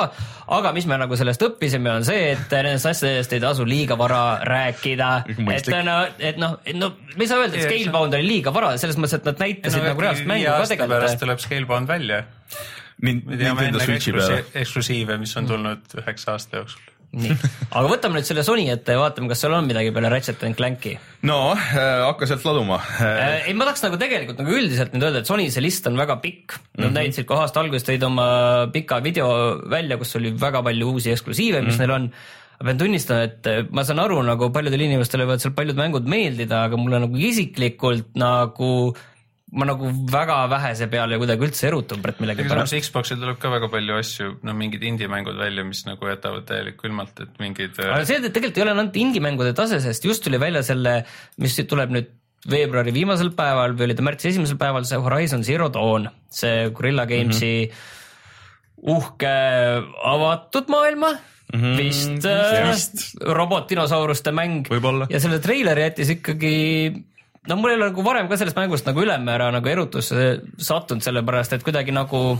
aga 0.58 0.72
mis 0.76 0.86
me 0.88 0.98
nagu 1.00 1.18
sellest 1.18 1.42
õppisime, 1.48 1.90
on 1.98 2.06
see, 2.06 2.32
et 2.36 2.54
nendest 2.54 2.86
asjadest 2.92 3.34
ei 3.36 3.42
tasu 3.42 3.66
liiga 3.68 3.98
vara 3.98 4.22
rääkida. 4.46 5.10
et 5.28 5.70
no, 5.84 5.98
et 6.18 6.38
noh, 6.40 6.56
no 6.78 6.92
me 7.16 7.24
ei 7.24 7.30
saa 7.30 7.42
öelda, 7.42 7.58
et 7.58 7.66
Scalebound 7.68 8.14
oli 8.18 8.28
liiga 8.36 8.52
vara, 8.54 8.74
selles 8.80 8.98
mõttes, 9.00 9.18
et 9.18 9.26
nad 9.28 9.40
näitasid 9.42 9.82
no, 9.82 9.88
nagu 9.90 10.04
reaalset 10.06 10.28
mängu 10.30 10.46
ka 10.46 10.58
pärast 10.58 10.74
tegelikult. 10.76 11.20
tuleb 11.24 11.42
Scalebound 11.46 11.88
välja. 11.90 12.22
Nin- 13.02 13.22
me 13.26 13.36
teame 13.38 13.62
Nintendo 13.62 13.78
Switchi 13.84 14.12
peale. 14.12 14.38
eksklusi- 14.40 14.60
eksklusiive, 14.62 15.18
mis 15.22 15.36
on 15.38 15.46
tulnud 15.46 15.98
üheksa 16.02 16.32
aasta 16.34 16.62
jooksul. 16.62 16.82
nii, 17.16 17.36
aga 17.72 17.86
võtame 17.88 18.18
nüüd 18.18 18.28
selle 18.28 18.44
Sony 18.44 18.66
ette 18.72 18.92
ja 18.92 19.00
vaatame, 19.00 19.30
kas 19.30 19.40
seal 19.40 19.54
on 19.56 19.68
midagi 19.68 19.92
peale 19.96 20.10
Ratchet 20.12 20.42
and 20.44 20.58
Clanki 20.58 20.92
no 21.28 21.38
äh, 21.54 22.04
hakka 22.04 22.28
sealt 22.28 22.44
laduma 22.46 22.78
äh,. 22.78 23.06
Äh, 23.08 23.48
ei, 23.48 23.54
ma 23.56 23.68
tahaks 23.68 23.84
nagu 23.86 23.98
tegelikult 24.00 24.42
nagu 24.42 24.54
üldiselt 24.54 24.92
nüüd 24.94 25.06
öelda, 25.08 25.22
et 25.22 25.30
Sony 25.30 25.48
see 25.52 25.64
list 25.64 25.86
on 25.88 25.98
väga 25.98 26.18
pikk. 26.22 26.58
Nad 26.58 26.60
mm 26.60 26.84
-hmm. 26.84 26.96
näitasid 26.98 27.28
kohe 27.28 27.44
aasta 27.44 27.62
alguses 27.62 27.86
tõid 27.88 28.04
oma 28.06 28.26
pika 28.72 29.00
video 29.04 29.28
välja, 29.70 29.98
kus 29.98 30.16
oli 30.20 30.34
väga 30.36 30.62
palju 30.62 30.92
uusi 30.92 31.14
eksklusiive, 31.14 31.62
mis 31.62 31.74
mm 31.74 31.80
-hmm. 31.80 31.86
neil 31.86 31.96
on. 31.96 32.10
ma 32.58 32.64
pean 32.66 32.78
tunnistama, 32.78 33.22
et 33.22 33.46
äh, 33.46 33.66
ma 33.70 33.84
saan 33.84 34.00
aru 34.02 34.22
nagu 34.22 34.50
paljudele 34.50 34.84
inimestele 34.84 35.24
võivad 35.24 35.38
seal 35.42 35.54
paljud 35.54 35.76
mängud 35.78 36.06
meeldida, 36.06 36.64
aga 36.64 36.76
mulle 36.76 36.98
nagu 36.98 37.16
isiklikult 37.16 38.16
nagu 38.18 38.96
ma 39.52 39.64
nagu 39.64 39.88
väga 40.12 40.42
vähese 40.52 40.88
peale 40.92 41.16
kuidagi 41.20 41.46
üldse 41.46 41.68
erutun 41.70 42.02
Brett 42.04 42.20
millegi 42.20 42.44
ega 42.44 42.52
samas 42.52 42.72
pärast. 42.74 42.88
Xboxil 42.88 43.20
tuleb 43.22 43.38
ka 43.40 43.52
väga 43.52 43.70
palju 43.72 43.96
asju, 43.96 44.28
no 44.44 44.54
mingid 44.56 44.84
indie-mängud 44.84 45.38
välja, 45.40 45.64
mis 45.64 45.84
nagu 45.88 46.10
jätavad 46.10 46.44
täielikult 46.50 46.82
külmalt, 46.82 47.22
et 47.24 47.40
mingid 47.40 47.80
äh, 47.80 47.94
aga 47.94 48.08
see 48.08 48.20
tegelikult 48.26 48.60
ei 48.60 48.66
ole 48.66 48.74
ainult 48.76 48.98
indie-mängude 49.00 49.54
tase, 49.56 49.80
sest 49.84 50.04
just 50.04 50.24
tuli 50.26 50.40
välja 50.42 50.64
selle, 50.66 51.00
mis 51.40 51.56
tuleb 51.64 51.96
nüüd 51.96 52.12
veebruari 52.48 52.92
viimasel 52.94 53.32
päeval 53.36 53.74
või 53.78 53.88
oli 53.88 53.96
ta 53.98 54.04
märtsi 54.06 54.30
esimesel 54.34 54.60
päeval, 54.60 54.86
see 54.88 55.00
Horizon 55.02 55.42
Zero 55.46 55.72
Dawn, 55.72 56.06
see 56.30 56.68
Gorilla 56.76 57.08
Gamesi 57.08 57.54
mm 57.64 57.72
-hmm. 57.72 58.94
uhke 58.94 59.34
avatud 60.12 60.68
maailma 60.68 61.16
mm 61.16 61.60
-hmm. 61.60 61.76
vist 61.80 62.26
äh, 62.28 63.32
robot-dinosauruste 63.34 64.30
mäng 64.30 64.68
ja 65.10 65.20
selle 65.20 65.38
treiler 65.40 65.78
jättis 65.78 66.10
ikkagi 66.10 66.92
no 67.48 67.56
mul 67.56 67.72
ei 67.72 67.80
ole 67.80 67.90
nagu 67.90 68.04
varem 68.04 68.28
ka 68.30 68.38
sellest 68.40 68.58
mängust 68.58 68.88
nagu 68.88 69.02
ülemäära 69.04 69.50
nagu 69.54 69.72
erutusse 69.72 70.30
sattunud, 70.56 71.04
sellepärast 71.04 71.56
et 71.56 71.66
kuidagi 71.66 71.94
nagu 71.96 72.38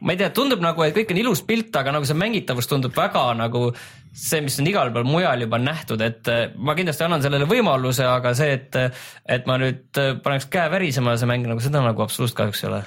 ma 0.00 0.14
ei 0.14 0.20
tea, 0.20 0.30
tundub 0.32 0.62
nagu, 0.64 0.82
et 0.84 0.96
kõik 0.96 1.12
on 1.12 1.20
ilus 1.20 1.42
pilt, 1.46 1.74
aga 1.76 1.92
nagu 1.92 2.08
see 2.08 2.16
mängitavus 2.16 2.68
tundub 2.70 2.94
väga 2.96 3.24
nagu 3.36 3.68
see, 4.10 4.40
mis 4.42 4.56
on 4.62 4.68
igal 4.70 4.90
pool 4.94 5.06
mujal 5.06 5.44
juba 5.44 5.60
nähtud, 5.60 6.00
et 6.02 6.30
eh, 6.32 6.42
ma 6.56 6.74
kindlasti 6.78 7.04
annan 7.06 7.22
sellele 7.24 7.46
võimaluse, 7.50 8.06
aga 8.08 8.32
see, 8.36 8.56
et, 8.56 8.78
et 9.28 9.48
ma 9.48 9.58
nüüd 9.60 10.00
eh, 10.00 10.12
paneks 10.24 10.48
käe 10.52 10.72
värisema 10.72 11.18
see 11.20 11.28
mäng 11.30 11.46
nagu 11.50 11.62
seda 11.62 11.84
nagu 11.84 12.04
absoluutselt 12.04 12.40
kahjuks 12.40 12.64
ei 12.64 12.70
ole. 12.70 12.82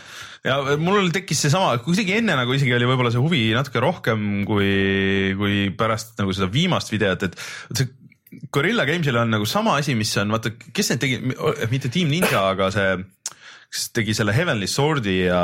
ja 0.50 0.58
mul 0.82 1.14
tekkis 1.16 1.46
seesama, 1.46 1.78
kuidagi 1.86 2.18
enne 2.18 2.38
nagu 2.40 2.58
isegi 2.58 2.74
oli 2.76 2.90
võib-olla 2.90 3.14
see 3.14 3.24
huvi 3.24 3.44
natuke 3.56 3.84
rohkem 3.84 4.44
kui, 4.50 4.72
kui 5.40 5.68
pärast 5.78 6.18
nagu 6.20 6.34
seda 6.36 6.50
viimast 6.52 6.92
videot, 6.92 7.30
et 7.30 7.38
see 7.78 7.94
Gorilla 8.54 8.86
Games'il 8.90 9.18
on 9.20 9.34
nagu 9.34 9.48
sama 9.50 9.78
asi, 9.82 9.96
mis 9.98 10.14
on 10.22 10.34
vaata, 10.34 10.54
kes 10.74 10.94
need 10.94 11.04
tegi, 11.04 11.20
mitte 11.72 11.92
Team 11.94 12.12
Ninja, 12.14 12.42
aga 12.54 12.70
see, 12.74 12.96
kes 13.74 13.88
tegi 13.96 14.14
selle 14.18 14.36
Heavenly 14.36 14.68
Sword'i 14.70 15.16
ja, 15.24 15.44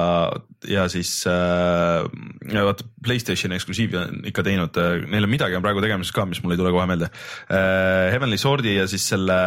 ja 0.69 0.85
siis 0.91 1.11
äh, 1.29 2.05
vaata 2.53 2.85
Playstationi 3.05 3.57
eksklusiivi 3.57 3.97
on 3.97 4.21
ikka 4.29 4.45
teinud, 4.45 4.77
neil 5.09 5.25
on 5.25 5.33
midagi 5.33 5.57
on 5.57 5.65
praegu 5.65 5.81
tegemises 5.85 6.13
ka, 6.15 6.27
mis 6.29 6.43
mul 6.43 6.53
ei 6.53 6.61
tule 6.61 6.73
kohe 6.75 6.85
meelde 6.89 7.09
äh,. 7.09 8.11
Heavenly 8.13 8.37
Sword'i 8.41 8.75
ja 8.77 8.85
siis 8.91 9.07
selle 9.15 9.39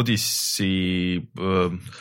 Odyssey 0.00 1.22
äh, 1.38 1.94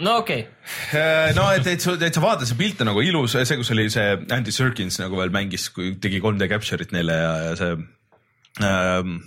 no 0.00 0.18
okei 0.22 0.46
okay., 0.46 0.50
Äh, 0.92 1.34
no 1.34 1.48
et, 1.50 1.66
et 1.66 1.82
sa, 1.82 1.94
et 1.98 2.14
sa 2.14 2.22
vaatad, 2.22 2.46
see 2.46 2.58
pilt 2.58 2.80
on 2.84 2.90
nagu 2.92 3.02
ilus, 3.04 3.34
see, 3.34 3.58
kus 3.58 3.72
oli 3.74 3.88
see 3.92 4.14
Andy 4.32 4.54
Serkins 4.54 5.00
nagu 5.02 5.18
veel 5.18 5.32
mängis, 5.34 5.68
kui 5.74 5.96
tegi 6.02 6.20
3D 6.22 6.48
capture'it 6.52 6.94
neile 6.94 7.18
ja, 7.18 7.32
ja 7.48 7.52
see 7.58 7.76
ähm,. 8.62 9.20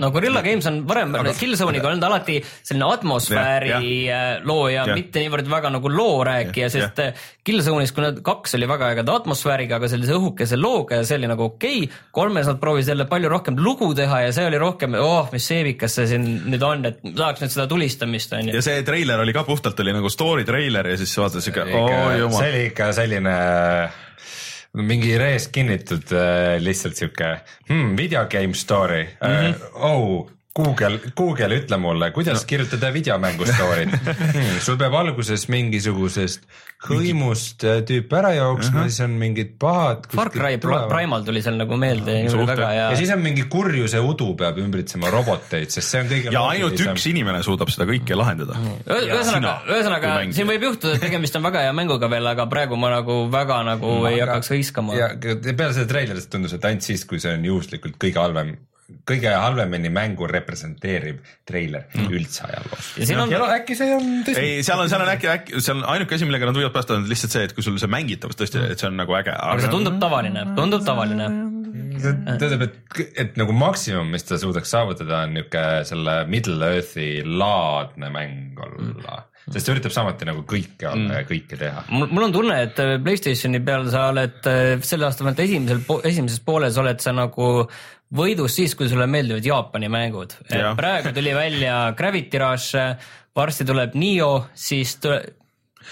No 0.00 0.10
Gorilla 0.14 0.42
Games 0.44 0.66
on 0.70 0.82
varem 0.88 1.14
aga... 1.18 1.34
Killzone'iga 1.38 1.90
olnud 1.90 2.06
alati 2.06 2.38
selline 2.62 2.88
atmosfääri 2.94 3.72
Ja, 3.74 3.80
ja, 3.80 4.20
looja, 4.44 4.84
Ja. 4.84 4.94
mitte 4.96 5.22
niivõrd 5.22 5.48
väga 5.50 5.70
nagu 5.74 5.90
loo 5.90 6.24
rääkija, 6.26 6.68
Ja, 6.68 6.72
sest 6.72 7.00
ja. 7.00 7.12
Killzone'is, 7.44 7.92
kui 7.94 8.04
nad 8.04 8.20
kaks 8.24 8.56
oli 8.58 8.68
väga 8.68 8.92
ägeda 8.94 9.16
atmosfääriga, 9.20 9.78
aga 9.80 9.90
sellise 9.92 10.14
õhukese 10.16 10.58
looga 10.60 11.00
ja 11.00 11.08
see 11.08 11.18
oli 11.20 11.30
nagu 11.30 11.48
okei 11.50 11.84
okay.. 11.84 12.02
kolmes 12.14 12.48
nad 12.48 12.60
proovisid 12.62 12.94
jälle 12.94 13.08
palju 13.10 13.32
rohkem 13.32 13.58
lugu 13.60 13.90
teha 13.96 14.22
ja 14.26 14.32
see 14.36 14.46
oli 14.48 14.60
rohkem, 14.60 14.96
oh 15.00 15.28
mis 15.32 15.48
seebikas 15.50 15.98
see 15.98 16.08
siin 16.14 16.28
nüüd 16.48 16.64
on, 16.64 16.86
et 16.90 17.02
tahaks 17.04 17.44
nüüd 17.44 17.54
seda 17.56 17.68
tulistamist 17.70 18.32
on 18.36 18.48
ju 18.48 18.56
ja. 18.56 18.64
see 18.64 18.82
treiler 18.86 19.20
oli 19.24 19.34
ka 19.36 19.44
puhtalt 19.48 19.80
oli 19.84 19.96
nagu 19.96 20.12
story 20.12 20.46
treiler 20.48 20.92
ja 20.94 20.96
siis 21.00 21.12
vaatad 21.18 21.44
siuke, 21.44 21.66
oo 21.66 21.88
see 21.90 22.18
jumal. 22.22 22.48
oli 22.48 22.64
ikka 22.70 22.90
selline 22.96 23.36
mingi 24.74 25.18
reest 25.18 25.52
kinnitud 25.54 26.12
äh, 26.12 26.56
lihtsalt 26.62 26.96
sihuke 26.98 27.36
hmm, 27.68 27.96
video 27.96 28.24
game 28.26 28.54
story 28.54 29.04
mm. 29.20 29.28
-hmm. 29.28 29.54
Oh, 29.74 30.30
Google, 30.54 31.00
Google, 31.18 31.56
ütle 31.58 31.76
mulle, 31.82 32.12
kuidas 32.14 32.44
no. 32.44 32.46
kirjutada 32.46 32.92
videomängu 32.94 33.46
story't 33.48 33.96
hmm. 33.96 34.60
sul 34.64 34.76
peab 34.78 34.94
alguses 35.00 35.48
mingisugusest 35.50 36.44
hõimust 36.84 37.64
äh, 37.66 37.80
tüüp 37.88 38.12
ära 38.14 38.30
jooksma 38.36 38.76
uh, 38.76 38.84
-huh. 38.84 38.92
siis 38.92 39.00
on 39.02 39.16
mingid 39.18 39.54
pahad. 39.58 40.04
Far 40.12 40.30
Cry 40.30 40.60
Pri- 40.62 40.84
Primal 40.90 41.24
tuli 41.26 41.42
seal 41.42 41.56
nagu 41.58 41.78
meelde 41.80 42.18
ja 42.20 42.30
suht- 42.30 42.46
väga 42.46 42.68
ja, 42.76 42.84
ja 42.92 42.98
siis 43.00 43.10
on 43.10 43.24
mingi 43.24 43.48
kurjuse 43.50 43.98
udu 43.98 44.28
peab 44.38 44.60
ümbritsema 44.62 45.10
roboteid, 45.10 45.72
sest 45.74 45.90
see 45.90 46.02
on 46.04 46.12
kõige 46.12 46.34
ja 46.34 46.44
ainult 46.52 46.84
üks 46.86 47.08
inimene 47.10 47.42
suudab 47.42 47.72
seda 47.74 47.88
kõike 47.90 48.18
lahendada. 48.18 48.58
Ühe- 48.84 49.08
ühesõnaga, 49.08 49.56
ühesõnaga 49.70 50.12
siin 50.36 50.50
võib 50.50 50.68
juhtuda, 50.68 50.94
et 50.98 51.06
tegemist 51.08 51.40
on 51.40 51.48
väga 51.48 51.64
hea 51.66 51.72
mänguga 51.74 52.10
veel, 52.12 52.30
aga 52.30 52.46
praegu 52.52 52.78
ma 52.78 52.92
nagu 52.94 53.24
väga 53.32 53.62
nagu 53.72 53.96
mm, 53.96 54.06
ei 54.12 54.22
hakkaks 54.22 54.54
hõiskama. 54.54 55.00
ja 55.00 55.10
peale 55.50 55.72
seda 55.72 55.90
treilerist 55.90 56.30
tundus, 56.30 56.54
et 56.54 56.70
ainult 56.70 56.86
siis, 56.86 57.02
kui 57.08 57.18
see 57.18 57.34
on 57.34 57.50
juhuslikult 57.50 57.98
kõige 57.98 58.22
halvem, 58.22 58.54
kõige 59.08 59.30
halvemini 59.32 59.88
mängu 59.92 60.26
representeeriv 60.28 61.20
treiler 61.48 61.86
mm. 61.94 62.10
üldse 62.12 62.44
ajaloos. 62.48 62.90
ja 63.00 63.08
siin 63.08 63.22
on 63.22 63.32
ja 63.32 63.40
no 63.40 63.48
äkki 63.52 63.76
see 63.78 63.94
on 63.96 64.10
tõsi. 64.26 64.42
ei, 64.42 64.62
seal 64.66 64.82
on, 64.82 64.90
seal 64.92 65.04
on 65.04 65.12
äkki, 65.14 65.30
äkki 65.32 65.62
seal 65.64 65.80
on 65.80 65.86
ainuke 65.94 66.18
asi, 66.18 66.28
millega 66.28 66.50
nad 66.50 66.58
võivad 66.58 66.74
päästa, 66.74 66.98
on 66.98 67.08
lihtsalt 67.08 67.36
see, 67.36 67.48
et 67.48 67.56
kui 67.56 67.64
sul 67.64 67.78
see 67.80 67.90
mängitavus 67.90 68.38
tõesti, 68.40 68.60
et 68.74 68.80
see 68.80 68.90
on 68.90 68.98
nagu 69.00 69.16
äge. 69.16 69.32
aga 69.32 69.64
see 69.64 69.72
tundub 69.72 69.96
tavaline, 70.02 70.44
tundub 70.58 70.84
tavaline. 70.84 71.30
tähendab, 72.04 72.66
et, 72.68 73.00
et 73.24 73.40
nagu 73.40 73.56
maksimum, 73.56 74.12
mis 74.12 74.28
ta 74.28 74.38
suudaks 74.40 74.76
saavutada, 74.76 75.24
on 75.24 75.38
niuke 75.38 75.64
selle 75.88 76.18
Middle 76.28 76.74
Earthi 76.76 77.08
laadne 77.24 78.12
mäng 78.12 78.60
olla, 78.68 79.22
sest 79.52 79.66
ta 79.66 79.72
üritab 79.74 79.92
samuti 79.92 80.24
nagu 80.28 80.42
kõike 80.48 80.88
olla 80.90 81.20
ja 81.20 81.26
kõike 81.28 81.58
teha. 81.60 81.82
mul, 81.92 82.22
on 82.28 82.32
tunne, 82.32 82.56
et 82.68 82.78
äh, 82.80 82.94
Playstationi 83.04 83.60
peal 83.64 83.88
sa 83.92 84.06
oled 84.12 84.46
äh, 84.48 84.80
selle 84.80 85.04
aasta 85.08 85.24
vähemalt 85.24 85.42
esimesel, 85.44 85.82
esimeses 86.08 86.40
pooles 86.44 86.78
oled 86.80 87.00
sa 87.04 87.12
nagu 87.12 87.50
võidus 88.14 88.54
siis, 88.56 88.74
kui 88.78 88.88
sulle 88.88 89.06
meeldivad 89.10 89.44
Jaapani 89.44 89.88
mängud. 89.92 90.36
Jah. 90.50 90.74
praegu 90.78 91.12
tuli 91.16 91.32
välja 91.36 91.78
Gravity 91.98 92.38
Rush, 92.38 92.76
varsti 93.36 93.64
tuleb 93.68 93.94
Nio, 93.98 94.46
siis 94.54 94.96
tule- 95.02 95.22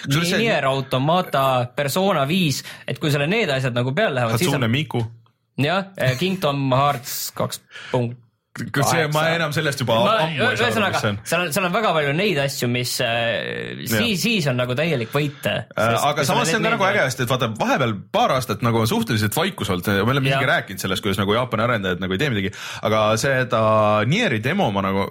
Kusjuures 0.07 0.31
see- 0.31 0.38
Nier 0.41 0.65
Automata, 0.65 1.67
Persona 1.77 2.23
viis, 2.29 2.62
et 2.88 2.99
kui 2.99 3.11
sulle 3.12 3.27
need 3.29 3.51
asjad 3.53 3.75
nagu 3.77 3.93
peale 3.93 4.15
lähevad, 4.17 4.38
Hatsune 4.38 4.65
on 4.65 4.71
Miku. 4.73 5.03
jah, 5.61 5.91
Kingdom 6.19 6.71
Hearts 6.73 7.31
kaks 7.37 7.61
punkt 7.91 8.17
see, 8.53 9.05
ma 9.15 9.23
enam 9.33 9.53
sellest 9.55 9.81
juba 9.81 9.95
ma, 9.97 10.15
ammu 10.27 10.49
ei 10.51 10.59
saa 10.61 10.69
aru, 10.69 10.83
mis 10.85 10.99
see 11.01 11.09
on. 11.09 11.19
seal 11.25 11.45
on, 11.47 11.53
seal 11.57 11.67
on 11.69 11.73
väga 11.73 11.93
palju 11.97 12.12
neid 12.19 12.41
asju, 12.43 12.69
mis 12.69 12.91
äh, 13.01 13.79
siis, 13.88 14.19
siis 14.21 14.49
on 14.51 14.59
nagu 14.61 14.77
täielik 14.77 15.09
võit. 15.15 15.47
Äh, 15.49 15.62
aga 15.73 16.27
samas 16.29 16.51
see 16.51 16.59
on 16.59 16.67
ka 16.67 16.75
nagu 16.75 16.87
äge, 16.91 17.07
sest 17.09 17.23
et 17.25 17.33
vaata 17.33 17.49
vahepeal 17.57 17.95
paar 18.12 18.35
aastat 18.37 18.65
nagu 18.67 18.83
on 18.83 18.91
suhteliselt 18.91 19.37
vaikus 19.38 19.73
olnud, 19.73 19.88
me 19.88 20.15
oleme 20.17 20.29
isegi 20.29 20.51
rääkinud 20.51 20.85
sellest, 20.85 21.05
kuidas 21.05 21.21
nagu 21.23 21.33
Jaapani 21.37 21.65
arendajad 21.65 22.03
nagu 22.05 22.12
ei 22.12 22.21
tee 22.21 22.29
midagi, 22.35 22.53
aga 22.85 23.01
seda 23.23 23.62
Nieri 24.11 24.43
demo 24.45 24.69
ma 24.75 24.85
nagu, 24.85 25.07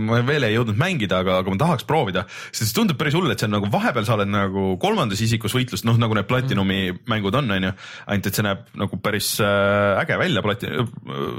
ma 0.00 0.22
veel 0.24 0.48
ei 0.48 0.56
jõudnud 0.56 0.80
mängida, 0.80 1.20
aga, 1.20 1.36
aga 1.44 1.52
ma 1.52 1.60
tahaks 1.60 1.84
proovida, 1.88 2.24
sest 2.48 2.70
see 2.70 2.78
tundub 2.80 3.00
päris 3.00 3.18
hull, 3.18 3.28
et 3.28 3.44
see 3.44 3.50
on 3.50 3.56
nagu 3.58 3.68
vahepeal 3.72 4.08
sa 4.08 4.16
oled 4.16 4.32
nagu 4.32 4.70
kolmandas 4.80 5.20
isikus 5.20 5.52
võitlus, 5.58 5.84
noh 5.84 6.00
nagu 6.00 6.16
need 6.16 6.30
Platinumi 6.30 6.80
mm. 6.94 7.04
mängud 7.12 7.36
on, 7.36 7.52
onju, 7.58 7.76
ainult 8.08 8.32
et 8.32 8.40
see 8.40 8.48
näeb 8.48 8.64
nagu 8.80 9.02
päris 9.04 9.34
äh, 9.44 10.00
äge 10.00 10.16
välja, 10.20 10.44
plati-, 10.48 10.72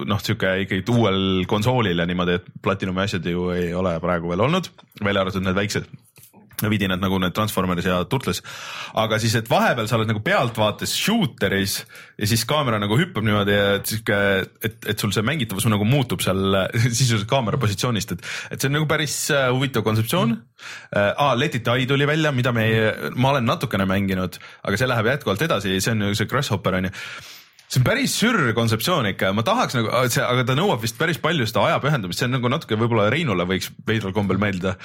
noh, 0.06 0.22
sihuke 0.22 0.54
ikkagi 0.68 0.86
uuel 0.94 1.31
konsoolil 1.50 2.00
ja 2.00 2.08
niimoodi, 2.10 2.40
et 2.40 2.48
Platinumi 2.64 3.06
asjad 3.06 3.26
ju 3.28 3.50
ei 3.56 3.74
ole 3.78 3.98
praegu 4.04 4.32
veel 4.32 4.48
olnud, 4.48 4.72
välja 5.04 5.26
arvatud 5.26 5.46
need 5.46 5.58
väiksed 5.58 5.90
vidinad 6.70 7.02
nagu 7.02 7.18
need 7.22 7.34
Transformers 7.34 7.86
ja 7.86 8.04
Turtles. 8.06 8.42
aga 8.94 9.20
siis, 9.20 9.36
et 9.40 9.50
vahepeal 9.50 9.88
sa 9.90 9.98
oled 9.98 10.10
nagu 10.12 10.22
pealtvaates 10.26 10.94
shooter'is 10.94 11.78
ja 12.20 12.30
siis 12.30 12.44
kaamera 12.46 12.80
nagu 12.82 12.98
hüppab 13.00 13.26
niimoodi, 13.26 13.56
et 13.78 13.94
sihuke, 13.94 14.20
et, 14.62 14.78
et 14.94 15.00
sul 15.00 15.14
see 15.16 15.26
mängitavus 15.26 15.66
nagu 15.72 15.88
muutub 15.88 16.22
seal 16.24 16.58
sisuliselt 17.00 17.30
kaamera 17.30 17.60
positsioonist, 17.62 18.16
et, 18.18 18.32
et 18.52 18.62
see 18.62 18.70
on 18.70 18.78
nagu 18.80 18.90
päris 18.90 19.18
äh, 19.34 19.50
huvitav 19.54 19.86
kontseptsioon 19.88 20.38
äh,. 20.38 21.12
Ah, 21.22 21.36
Let 21.38 21.56
it 21.56 21.66
die 21.66 21.86
tuli 21.88 22.06
välja, 22.08 22.32
mida 22.32 22.52
me, 22.52 22.66
ma 23.16 23.32
olen 23.32 23.46
natukene 23.46 23.86
mänginud, 23.90 24.38
aga 24.64 24.78
see 24.78 24.90
läheb 24.90 25.10
jätkuvalt 25.12 25.42
edasi, 25.46 25.80
see 25.82 25.94
on 25.94 26.10
ju 26.10 26.18
see 26.18 26.30
Grasshopper 26.30 26.78
on 26.78 26.90
ju 26.90 26.94
see 27.72 27.80
on 27.80 27.86
päris 27.88 28.14
sürr 28.20 28.52
kontseptsioon 28.56 29.08
ikka 29.14 29.30
ja 29.30 29.36
ma 29.36 29.46
tahaks 29.48 29.78
nagu, 29.78 29.92
aga 29.96 30.44
ta 30.48 30.56
nõuab 30.58 30.82
vist 30.84 30.98
päris 31.00 31.22
palju 31.24 31.48
seda 31.48 31.64
aja 31.70 31.78
pühendumist, 31.84 32.20
see 32.20 32.28
on 32.28 32.36
nagu 32.36 32.52
natuke 32.52 32.80
võib-olla 32.80 33.08
Reinule 33.14 33.46
võiks 33.48 33.72
veidral 33.88 34.16
kombel 34.16 34.42
meeldida. 34.42 34.76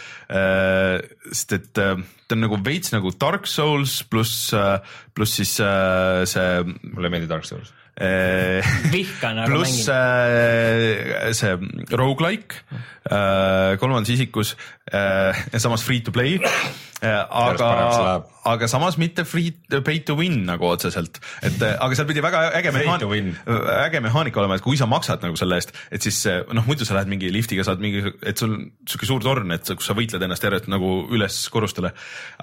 sest 1.32 1.56
et 1.56 1.82
äh, 1.82 1.96
ta 2.26 2.38
on 2.38 2.44
nagu 2.46 2.61
veits 2.62 2.94
nagu 2.94 3.11
Dark 3.18 3.50
Souls 3.50 3.98
pluss, 4.11 4.52
pluss 5.14 5.40
siis 5.40 5.56
äh, 5.64 6.22
see 6.30 6.62
mulle 6.92 7.11
ei 7.11 7.16
meeldi 7.16 7.30
Dark 7.30 7.48
Souls 7.48 7.74
äh, 7.98 8.62
vihkan, 8.94 9.42
aga 9.42 9.50
pluss 9.50 9.86
mängin. 9.88 11.14
äh, 11.26 11.34
see 11.34 11.54
rogu-like 11.90 12.62
äh, 13.11 13.74
kolmandas 13.82 14.14
isikus 14.14 14.54
äh, 14.92 15.34
ja 15.52 15.62
samas 15.62 15.82
free 15.82 16.04
to 16.06 16.14
play 16.14 16.38
äh, 16.38 16.50
aga 17.03 17.70
läheb., 17.76 18.32
aga 18.47 18.68
samas 18.70 18.97
mitte 19.01 19.24
free 19.26 19.51
pay 19.84 20.01
to 20.07 20.14
win 20.18 20.38
nagu 20.47 20.68
otseselt, 20.68 21.18
et 21.44 21.59
äh, 21.64 21.74
aga 21.82 21.99
seal 21.99 22.07
pidi 22.09 22.22
väga 22.24 22.44
äge 22.57 22.72
mehaanika, 22.74 23.18
äge 23.82 24.03
mehaanika 24.05 24.40
olema, 24.42 24.59
et 24.59 24.64
kui 24.64 24.78
sa 24.78 24.88
maksad 24.90 25.24
nagu 25.26 25.38
selle 25.38 25.59
eest, 25.59 25.74
et 25.90 26.07
siis 26.07 26.20
äh, 26.30 26.42
noh, 26.55 26.64
muidu 26.68 26.86
sa 26.86 26.97
lähed 26.97 27.11
mingi 27.11 27.30
liftiga, 27.34 27.66
saad 27.66 27.82
mingi, 27.82 28.05
et 28.22 28.38
sul 28.38 28.55
on 28.55 28.68
sihuke 28.86 29.09
suur 29.09 29.24
torn, 29.24 29.51
et 29.57 29.72
kus 29.72 29.90
sa 29.90 29.97
võitled 29.99 30.22
ennast 30.22 30.47
järjest 30.47 30.70
nagu 30.72 30.92
üles 31.14 31.40
korrustele. 31.53 31.92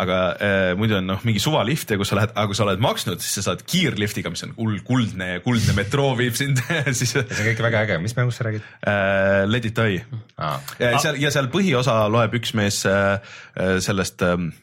aga 0.04 0.20
äh, 0.36 0.68
muidu 0.80 1.00
on 1.00 1.08
noh, 1.14 1.24
mingi 1.28 1.42
suvalift 1.44 1.96
ja 1.96 2.00
kus 2.02 2.12
sa 2.12 2.20
lähed, 2.20 2.36
aga 2.36 2.52
kui 2.52 2.60
sa 2.60 2.68
oled 2.68 2.84
maksnud, 2.84 3.24
siis 3.24 3.40
sa 3.40 3.48
saad 3.50 3.64
kiirliftiga, 3.68 4.32
mis 4.34 4.44
on 4.48 4.54
kuld, 4.58 4.84
kuldne, 4.88 5.30
kuldne 5.46 5.78
metroo 5.78 6.14
viib 6.20 6.36
sind 6.38 6.62
siis 7.00 7.16
see 7.16 7.24
on 7.24 7.48
kõik 7.48 7.64
väga 7.70 7.86
äge, 7.88 8.00
mis 8.04 8.18
mängust 8.20 8.42
sa 8.42 8.50
räägid 8.50 8.68
äh, 8.84 9.48
Let 9.48 9.72
it 9.72 9.80
die. 9.80 10.04
ah.? 10.38 10.60
ja 10.82 10.98
seal 11.00 11.20
ja 11.22 11.32
seal 11.34 11.50
põhiosa 11.54 11.96
loeb 12.12 12.36
üks 12.38 12.54
mees 12.58 12.84
äh, 12.90 13.16
äh, 13.53 13.53
sellest 13.80 14.22
ähm, 14.22 14.54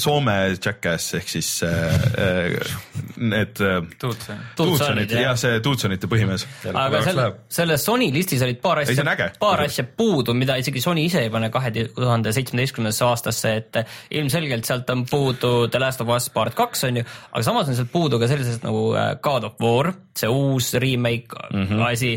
Soome 0.00 0.34
Jackass 0.56 1.14
ehk 1.18 1.28
siis 1.28 1.48
äh, 1.66 1.94
äh, 2.18 2.74
need 3.16 3.60
äh, 3.60 3.80
Tuudsen. 3.98 4.40
Tuudsonid, 4.56 5.10
jah, 5.14 5.36
see 5.38 5.60
Tuudsonite 5.64 6.08
põhimees. 6.10 6.44
aga 6.72 7.02
selle, 7.04 7.26
selles 7.52 7.84
Sony 7.86 8.10
listis 8.14 8.42
olid 8.44 8.60
paar 8.62 8.82
asja 8.82 9.04
paar 9.40 9.64
asja 9.64 9.84
puudu, 9.84 10.34
mida 10.38 10.56
isegi 10.60 10.82
Sony 10.84 11.06
ise 11.08 11.24
ei 11.26 11.32
pane 11.32 11.50
kahe 11.54 11.72
tuhande 11.94 12.32
seitsmeteistkümnendasse 12.34 13.06
aastasse, 13.06 13.54
et 13.60 13.80
ilmselgelt 14.18 14.68
sealt 14.68 14.90
on 14.94 15.04
puudu 15.08 15.52
The 15.72 15.82
Last 15.82 16.04
of 16.04 16.12
Us 16.14 16.28
Part 16.32 16.56
kaks 16.58 16.86
on 16.88 17.02
ju, 17.02 17.06
aga 17.32 17.44
samas 17.46 17.72
on 17.72 17.78
sealt 17.78 17.92
puudu 17.92 18.20
ka 18.22 18.30
sellised 18.30 18.66
nagu 18.66 18.84
äh, 18.96 19.12
God 19.24 19.48
of 19.48 19.58
War, 19.62 19.92
see 20.18 20.30
uus 20.30 20.72
remake 20.82 21.36
mm 21.50 21.66
-hmm. 21.66 21.84
asi, 21.90 22.14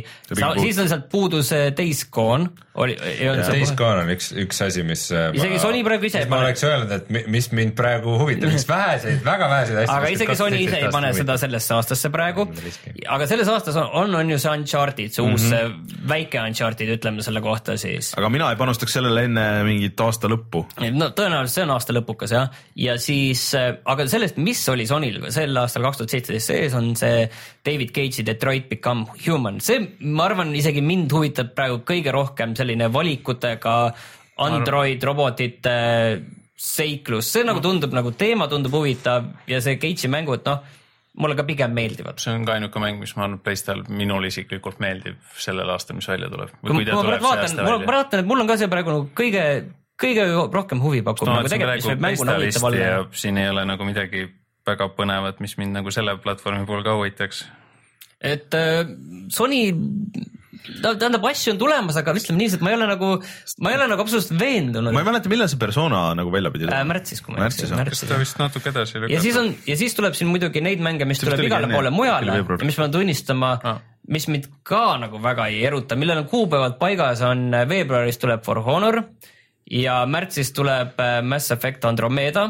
siis 0.61 0.79
on 0.79 0.89
sealt 0.89 1.09
puudu 1.11 1.43
see 1.43 1.71
Days 1.77 2.05
Gone, 2.11 2.49
oli, 2.75 2.97
Days 2.97 3.71
Gone 3.75 4.03
on 4.03 4.09
üks, 4.11 4.31
üks 4.35 4.61
asi, 4.65 4.83
mis. 4.83 5.07
Isegi 5.11 5.59
Sony 5.59 5.83
praegu 5.83 6.05
ise 6.09 6.19
ei 6.19 6.25
ma 6.29 6.37
pane- 6.37 6.49
oleks 6.49 6.63
öelnud, 6.63 6.91
et 6.91 7.09
mis 7.31 7.51
mind 7.55 7.75
praegu 7.77 8.17
huvitab, 8.21 8.51
mis 8.53 8.67
väheseid, 8.69 9.21
väga 9.25 9.49
väheseid 9.51 9.83
asju. 9.83 9.95
aga 9.97 10.13
isegi 10.15 10.35
Sony 10.39 10.63
ise 10.65 10.81
ei 10.83 10.91
pane 10.93 11.13
seda 11.17 11.37
sellesse 11.41 11.73
aastasse 11.77 12.11
praegu 12.13 12.45
Mm, 12.45 13.05
aga 13.15 13.27
selles 13.29 13.49
aastas 13.49 13.77
on, 13.79 13.87
on, 13.99 14.15
on 14.19 14.29
ju 14.29 14.37
see 14.41 14.51
Uncharted, 14.51 15.13
see 15.13 15.23
uus 15.23 15.45
mm 15.47 15.53
-hmm. 15.53 16.07
väike 16.09 16.41
Uncharted, 16.41 16.89
ütleme 16.97 17.23
selle 17.23 17.41
kohta 17.41 17.77
siis. 17.77 18.13
aga 18.17 18.29
mina 18.29 18.49
ei 18.51 18.55
panustaks 18.59 18.93
sellele 18.93 19.25
enne 19.29 19.45
mingit 19.63 19.99
aasta 19.99 20.29
lõppu. 20.31 20.65
no 20.91 21.09
tõenäoliselt 21.09 21.55
see 21.55 21.63
on 21.63 21.73
aasta 21.75 21.93
lõpukas 21.93 22.33
jah, 22.35 22.49
ja 22.75 22.97
siis, 22.97 23.51
aga 23.85 24.07
sellest, 24.07 24.37
mis 24.37 24.69
oli 24.69 24.87
Sonyl 24.87 25.31
sel 25.31 25.57
aastal 25.57 25.83
kaks 25.83 25.97
tuhat 25.97 26.09
seitseteist 26.09 26.47
sees, 26.47 26.73
on 26.73 26.95
see 26.95 27.29
David 27.65 27.91
Cage'i 27.95 28.25
Detroit 28.25 28.69
Become 28.69 29.05
Human, 29.27 29.59
see, 29.59 29.79
ma 29.99 30.25
arvan, 30.29 30.55
isegi 30.55 30.81
mind 30.81 31.11
huvitab 31.11 31.53
praegu 31.55 31.81
kõige 31.85 32.11
rohkem 32.11 32.55
selline 32.55 32.91
valikutega 32.93 33.93
Android 34.37 35.03
robotite 35.03 35.75
seiklus, 36.55 37.29
see 37.33 37.43
nagu 37.47 37.61
tundub 37.63 37.93
nagu 37.95 38.13
teema 38.15 38.47
tundub 38.51 38.73
huvitav 38.77 39.27
ja 39.49 39.59
see 39.63 39.75
Cage'i 39.81 40.09
mängud, 40.11 40.45
noh, 40.47 40.61
mulle 41.19 41.35
ka 41.35 41.43
pigem 41.47 41.73
meeldivad. 41.75 42.19
see 42.19 42.33
on 42.35 42.45
ka 42.47 42.55
ainuke 42.55 42.79
mäng, 42.79 42.99
mis 42.99 43.15
ma 43.15 43.25
arvan, 43.25 43.39
et 43.39 43.43
Playstal 43.43 43.83
minul 43.89 44.27
isiklikult 44.29 44.79
meeldib 44.83 45.19
sellel 45.39 45.69
aastal, 45.73 45.99
mis 45.99 46.07
välja 46.07 46.29
tuleb. 46.31 46.55
ma 46.61 46.77
praegu 46.79 47.27
vaatan, 47.27 47.59
ma 47.59 47.75
vaatan, 47.91 48.23
et 48.23 48.29
mul 48.29 48.43
on 48.43 48.51
ka 48.51 48.57
see 48.61 48.71
praegu 48.71 48.95
nagu 48.95 49.09
kõige, 49.17 49.43
kõige 50.01 50.25
rohkem 50.53 50.83
huvi 50.83 51.03
pakub 51.05 51.29
no 51.29 51.39
nagu 51.41 51.51
tegelikult, 51.51 51.83
mis 51.83 51.91
võib 51.91 52.07
mänguna 52.07 52.39
huvitav 52.39 52.65
Playstalisti 52.65 52.95
olla 52.95 53.21
siin 53.23 53.43
ei 53.43 53.51
ole 53.51 53.67
nagu 53.67 53.87
midagi 53.87 54.25
väga 54.65 54.89
põnevat, 54.97 55.43
mis 55.43 55.57
mind 55.61 55.77
nagu 55.77 55.93
selle 55.93 56.17
platvormi 56.23 56.65
puhul 56.65 56.83
ka 56.87 56.95
huvitaks. 56.97 57.45
et 58.21 58.55
äh, 58.57 58.87
Sony, 59.29 59.61
tähendab 60.81 61.25
asju 61.29 61.55
on 61.55 61.61
tulemas, 61.61 61.97
aga 61.99 62.13
ütleme 62.17 62.39
niiviisi, 62.41 62.59
et 62.59 62.65
ma 62.65 62.71
ei 62.73 62.77
ole 62.79 62.87
nagu, 62.89 63.11
ma 63.65 63.73
ei 63.73 63.79
ole 63.79 63.89
nagu 63.91 64.05
absoluutselt 64.05 64.39
veendunud 64.39 64.95
ma 64.95 65.03
ei 65.03 65.09
mäleta, 65.09 65.31
millal 65.31 65.49
see 65.51 65.61
persona 65.61 66.01
nagu 66.17 66.33
välja 66.33 66.53
pidi 66.53 66.67
äh,. 66.67 66.71
tulema. 66.71 66.93
märtsis, 66.93 67.23
kui 67.25 67.33
ma 67.33 67.41
ei 67.41 67.45
Märtsis, 67.47 67.71
eksi, 67.71 67.89
kas 67.91 68.03
ta 68.09 68.19
vist 68.21 68.41
natuke 68.41 68.71
edasi 68.73 69.03
ja 69.11 69.21
siis 69.23 69.39
on 69.41 69.51
ja 69.67 69.77
siis 69.79 69.97
tuleb 69.97 70.17
siin 70.17 70.31
muidugi 70.31 70.63
neid 70.65 70.83
mänge, 70.85 71.07
mis 71.09 71.21
See 71.21 71.29
tuleb 71.29 71.47
igale 71.47 71.71
poole 71.73 71.93
mujale 71.93 72.39
ja 72.39 72.65
mis 72.65 72.77
ma 72.77 72.85
pean 72.85 72.97
tunnistama 72.99 73.55
Ah. 73.65 73.79
mis 74.07 74.27
mind 74.29 74.49
ka 74.63 74.97
nagu 75.01 75.17
väga 75.21 75.47
ei 75.49 75.63
eruta, 75.65 75.95
millel 75.97 76.21
on 76.21 76.27
kuupäevad 76.29 76.77
paigas, 76.81 77.21
on 77.25 77.53
äh, 77.53 77.65
veebruaris 77.69 78.19
tuleb 78.21 78.43
For 78.45 78.61
Honor 78.61 79.01
ja 79.71 80.03
märtsis 80.05 80.51
tuleb 80.53 80.99
äh, 81.01 81.21
Mass 81.25 81.51
Effect 81.51 81.85
Andromeda. 81.85 82.49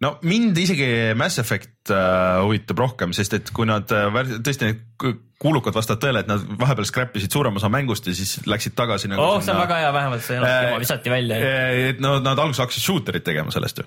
no 0.00 0.18
mind 0.22 0.56
isegi 0.58 1.12
Mass 1.14 1.38
Effect 1.38 1.81
äh, 1.81 1.81
huvitab 1.90 2.78
rohkem, 2.78 3.12
sest 3.16 3.34
et 3.34 3.50
kui 3.54 3.66
nad 3.66 3.90
äh, 3.90 4.22
tõesti 4.44 4.68
need 4.68 4.82
ku- 5.00 5.16
kuulukad 5.42 5.74
vastavad 5.74 6.02
tõele, 6.02 6.22
et 6.22 6.28
nad 6.30 6.42
vahepeal 6.60 6.86
scrap 6.86 7.16
isid 7.18 7.34
suurema 7.34 7.58
osa 7.58 7.66
mängust 7.72 8.06
ja 8.06 8.14
siis 8.14 8.36
läksid 8.46 8.76
tagasi 8.78 9.10
nagu 9.10 9.22
oh, 9.22 9.40
see 9.42 9.50
on 9.50 9.58
väga 9.58 9.78
hea, 9.80 9.90
vähemalt 9.94 10.22
see 10.22 10.36
enam 10.38 10.78
visati 10.82 11.10
välja. 11.12 11.38
et 11.90 12.02
no 12.02 12.14
nad 12.22 12.38
alguses 12.38 12.62
hakkasid 12.62 12.84
shooter'it 12.84 13.26
tegema 13.26 13.50
sellest 13.54 13.82
ju 13.82 13.86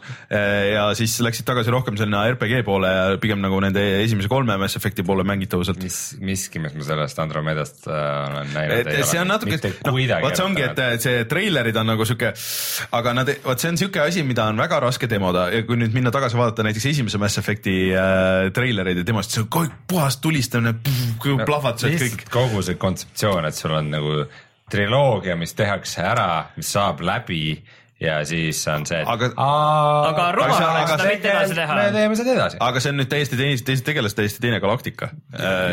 ja 0.73 0.87
siis 0.99 1.15
läksid 1.23 1.47
tagasi 1.47 1.71
rohkem 1.71 1.95
sinna 1.99 2.25
RPG 2.33 2.59
poole 2.67 2.91
ja 2.91 3.05
pigem 3.21 3.39
nagu 3.43 3.59
nende 3.63 3.83
esimese 4.01 4.31
kolme 4.31 4.57
Mass 4.59 4.75
Effect'i 4.79 5.05
poole 5.07 5.23
mängitavuselt. 5.27 5.79
mis, 5.83 5.99
miski, 6.19 6.59
mis 6.59 6.75
ma 6.75 6.87
sellest 6.89 7.23
Andromedast 7.23 7.87
äh, 7.87 8.03
olen 8.33 8.51
näinud. 8.55 8.91
see 9.07 9.21
on 9.21 9.31
natuke, 9.31 9.61
noh, 9.87 10.01
vot 10.25 10.35
see 10.35 10.47
ongi, 10.49 10.67
et 10.67 11.07
see 11.07 11.23
treilerid 11.31 11.79
on 11.79 11.91
nagu 11.93 12.07
sihuke, 12.07 12.33
aga 12.99 13.15
nad, 13.15 13.31
vot 13.45 13.63
see 13.63 13.71
on 13.71 13.79
sihuke 13.79 14.03
asi, 14.03 14.27
mida 14.27 14.49
on 14.51 14.59
väga 14.59 14.81
raske 14.83 15.07
demoda 15.11 15.47
ja 15.55 15.63
kui 15.67 15.79
nüüd 15.79 15.95
minna 15.95 16.11
tagasi 16.11 16.39
vaadata 16.39 16.67
näiteks 16.67 16.91
esimese 16.91 17.21
Mass 17.21 17.39
Effect'i 17.39 17.84
äh, 17.93 18.49
treilereid 18.55 18.97
ja 19.01 19.05
demost, 19.07 19.35
see 19.35 19.43
on 19.45 19.71
puhas 19.87 20.17
tulistamine, 20.23 20.75
plahvatused 21.45 22.01
kõik. 22.01 22.27
kogu 22.33 22.61
see 22.65 22.77
kontseptsioon, 22.81 23.45
et 23.49 23.57
sul 23.57 23.73
on 23.77 23.89
nagu 23.93 24.19
triloogia, 24.71 25.35
mis 25.37 25.53
tehakse 25.57 26.01
ära, 26.01 26.29
mis 26.57 26.71
saab 26.73 27.03
läbi 27.05 27.59
ja 28.01 28.17
siis 28.27 28.59
on 28.67 28.83
see, 28.87 28.99
et 29.01 29.07
Aga- 29.07 29.31
aga 29.37 30.25
rumal 30.35 30.55
aga- 30.55 30.71
oleks 30.71 30.91
seda 30.91 31.09
mitte 31.09 31.29
edasi 31.31 31.55
teha. 31.55 31.75
me 31.75 31.85
teeme 31.95 32.15
seda 32.19 32.33
edasi. 32.35 32.57
aga 32.59 32.79
see 32.83 32.91
on 32.91 32.99
nüüd 32.99 33.11
täiesti 33.11 33.39
teine, 33.39 33.59
teised 33.69 33.85
tegelased, 33.87 34.17
täiesti 34.19 34.43
teine 34.43 34.59
galaktika. 34.63 35.09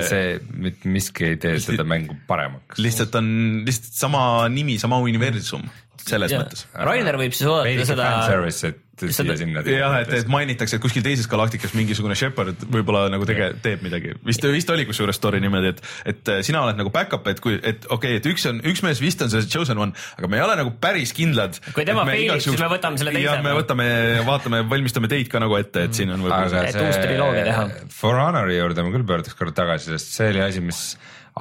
see, 0.09 0.39
miski 0.85 1.33
ei 1.33 1.37
tee 1.43 1.57
seda 1.63 1.85
mängu 1.85 2.17
paremaks. 2.29 2.79
lihtsalt 2.79 3.15
on 3.19 3.33
lihtsalt 3.67 3.99
sama 4.05 4.49
nimi, 4.49 4.79
sama 4.79 5.01
universum 5.03 5.67
selles 6.09 6.35
mõttes. 6.37 6.67
Rainer 6.75 7.19
võib 7.21 7.37
siis 7.37 7.49
oodata 7.51 7.87
seda, 7.89 8.09
fanservice, 8.19 8.73
et 8.73 8.81
seda- 9.11 9.33
siia-sinna. 9.33 9.63
jah, 9.67 9.97
et, 10.03 10.13
et 10.21 10.29
mainitakse, 10.31 10.77
et 10.77 10.83
kuskil 10.83 11.05
teises 11.05 11.27
galaktikas 11.31 11.73
mingisugune 11.77 12.17
Shepard 12.19 12.65
võib-olla 12.73 13.07
nagu 13.13 13.27
tege-, 13.29 13.53
teeb 13.65 13.85
midagi. 13.85 14.15
vist, 14.27 14.45
vist 14.53 14.73
oli 14.75 14.85
kusjuures 14.89 15.17
story 15.19 15.41
niimoodi, 15.43 15.73
et, 15.73 15.81
et 16.13 16.33
sina 16.47 16.63
oled 16.67 16.79
nagu 16.79 16.93
back-up, 16.95 17.27
et 17.33 17.41
kui, 17.43 17.57
et 17.59 17.87
okei 17.89 18.19
okay,, 18.19 18.21
et 18.21 18.29
üks 18.33 18.47
on, 18.51 18.61
üks 18.73 18.85
mees 18.87 19.01
vist 19.03 19.23
on 19.25 19.33
see 19.33 19.47
chosen 19.51 19.81
one, 19.83 19.97
aga 20.19 20.31
me 20.31 20.39
ei 20.41 20.45
ole 20.45 20.59
nagu 20.61 20.75
päris 20.83 21.15
kindlad. 21.17 21.59
Kui 21.73 21.87
tema 21.89 22.05
fail'ib, 22.09 22.43
siis 22.45 22.61
me 22.61 22.71
võtame 22.73 23.01
selle 23.01 23.15
teise. 23.17 23.29
jah, 23.31 23.41
me 23.45 23.57
võtame, 23.57 23.89
vaatame, 24.29 24.63
valmistame 24.71 25.11
teid 25.13 25.33
ka 25.33 25.43
nagu 25.43 25.57
ette, 25.59 25.89
et 25.89 25.97
siin 25.97 26.13
on 26.15 26.23
võib-olla 26.27 26.67
Et 26.69 26.79
uus 26.83 27.01
triloogia 27.01 27.49
teha. 27.49 27.67
For 27.93 28.21
Honori 28.21 28.59
juurde 28.59 28.85
ma 28.85 28.95
küll 28.95 29.09
pöörduks 29.09 29.37
korra 29.39 29.55
tagasi, 29.57 29.97
sest 29.97 30.15
see 30.19 30.31
oli 30.35 30.45
asi, 30.45 30.63
mis 30.65 30.85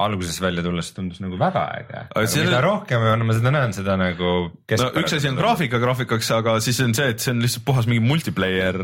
alguses 0.00 0.38
välja 0.40 0.62
tulles 0.64 0.88
tundus 0.96 1.20
nagu 1.20 1.36
väga 1.40 1.64
äge. 1.80 2.04
see- 2.28 2.44
mida 2.46 2.60
rohkem 2.64 3.02
ma 3.26 3.34
seda 3.36 3.50
näen, 3.52 3.72
seda 3.76 3.96
nagu 4.00 4.30
no 4.52 4.90
üks 5.02 5.16
asi 5.16 5.28
on. 5.28 5.36
graafika 5.36 5.78
graafikaks, 5.78 6.30
aga 6.30 6.60
siis 6.60 6.80
on 6.80 6.94
see, 6.94 7.08
et 7.12 7.20
see 7.20 7.32
on 7.34 7.42
lihtsalt 7.42 7.64
puhas 7.64 7.86
mingi 7.86 8.00
multiplayer. 8.00 8.78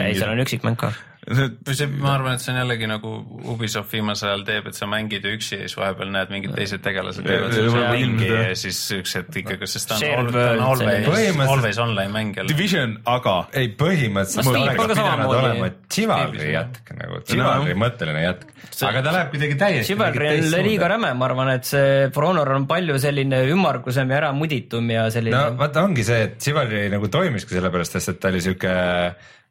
ei, 0.00 0.14
seal 0.18 0.30
on 0.34 0.42
üksikmäng 0.42 0.76
ka. 0.76 0.92
või 1.66 1.76
see, 1.76 1.88
ma 1.92 2.14
arvan, 2.16 2.36
et 2.36 2.42
see 2.42 2.52
on 2.54 2.58
jällegi 2.62 2.88
nagu 2.88 3.12
Ubisoft 3.52 3.92
viimasel 3.92 4.30
ajal 4.30 4.44
teeb, 4.48 4.68
et 4.70 4.78
sa 4.78 4.88
mängid 4.90 5.26
ju 5.26 5.32
üksi 5.36 5.58
ja 5.58 5.66
siis 5.66 5.76
vahepeal 5.78 6.10
näed 6.14 6.32
mingid 6.32 6.54
teised 6.56 6.82
tegelased 6.84 7.26
teevad 7.26 7.54
selle 7.56 7.84
ringi 7.92 8.28
ja 8.30 8.54
siis 8.58 8.80
siuksed 8.88 9.38
ikkagi, 9.42 9.68
sest 9.68 9.90
ta 9.90 9.98
on 9.98 10.32
ta 10.32 10.44
on 10.54 10.64
always 10.68 11.48
always 11.48 11.80
online 11.82 12.12
mäng 12.14 12.32
jälle. 12.36 12.52
Division, 12.52 12.96
aga 13.08 13.36
ei, 13.52 13.70
põhimõtteliselt 13.78 14.48
Steep 14.48 14.82
oleks 14.82 14.94
pidanud 14.94 15.34
olema 15.38 15.70
Chivalry 15.92 16.50
jätk 16.54 16.92
nagu, 16.98 17.20
Chivalry 17.28 17.78
mõtteline 17.84 18.24
jätk, 18.24 18.52
aga 18.88 19.04
ta 19.04 19.16
läheb 19.18 19.32
kuidagi 19.34 19.58
täiesti. 19.60 19.92
Chivalry 19.92 20.30
on 20.38 20.68
liiga. 20.68 20.92
räme, 20.94 21.14
ma 21.18 21.28
arvan, 21.28 21.52
et 21.58 21.68
see 21.68 22.12
For 22.14 22.28
Honor 22.30 22.54
on 22.56 22.68
palju 22.70 22.96
selline 23.02 23.42
ümmargusem 23.52 24.14
ja 24.14 24.22
äramuditum 24.22 24.94
ja 24.94 25.08
selline 25.12 25.36
no 25.36 25.58
vaata, 25.60 25.84
ongi 25.84 26.06
see, 26.06 26.28
et 26.30 26.38
Chivalry 26.42 26.86
nagu 26.92 27.10
toimiski 27.12 27.58
sellepärast, 27.58 27.98
sest 27.98 28.16
et 28.16 28.22
ta 28.22 28.32
oli 28.32 28.44
siuke 28.44 28.78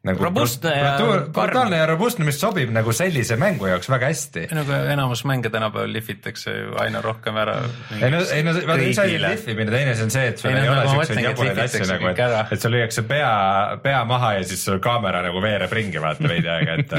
nagu 0.08 0.24
Robustne 0.24 0.72
ja 0.74 0.94
karm. 0.98 1.30
brutaalne 1.32 1.80
ja 1.80 1.86
robustne, 1.90 2.26
mis 2.28 2.40
sobib 2.40 2.72
nagu 2.74 2.92
sellise 2.96 3.36
mängu 3.40 3.68
jaoks 3.70 3.90
väga 3.90 4.10
hästi. 4.12 4.46
nagu 4.56 4.78
enamus 4.94 5.24
mänge 5.28 5.50
tänapäeval 5.52 5.92
lihvitakse 5.92 6.54
ju 6.54 6.74
aina 6.82 7.02
rohkem 7.04 7.36
ära. 7.36 7.56
ei 8.00 8.10
no, 8.10 8.22
ei 8.34 8.42
no 8.46 8.54
vaata 8.54 8.86
üks 8.86 9.02
asi 9.02 9.18
on 9.18 9.26
lihvimine, 9.26 9.74
teine 9.74 9.94
asi 9.94 10.06
on 10.06 10.14
see, 10.14 10.26
et 10.32 10.42
sul 10.42 10.50
Ei 10.50 10.56
ei, 10.56 10.66
no 10.66 10.72
ole 10.72 10.84
nagu 10.84 10.94
siukseid 10.96 11.24
jaburaid 11.24 11.62
asju 11.64 11.88
nagu, 11.92 12.10
et, 12.12 12.52
et 12.56 12.64
sul 12.64 12.74
lüüakse 12.76 13.04
pea, 13.08 13.32
pea 13.82 14.02
maha 14.08 14.32
ja 14.38 14.46
siis 14.48 14.64
sul 14.68 14.80
kaamera 14.84 15.22
nagu 15.26 15.42
veereb 15.44 15.72
ringi 15.78 16.02
vaata 16.02 16.30
veidi 16.30 16.52
aega, 16.52 16.78
et 16.78 16.96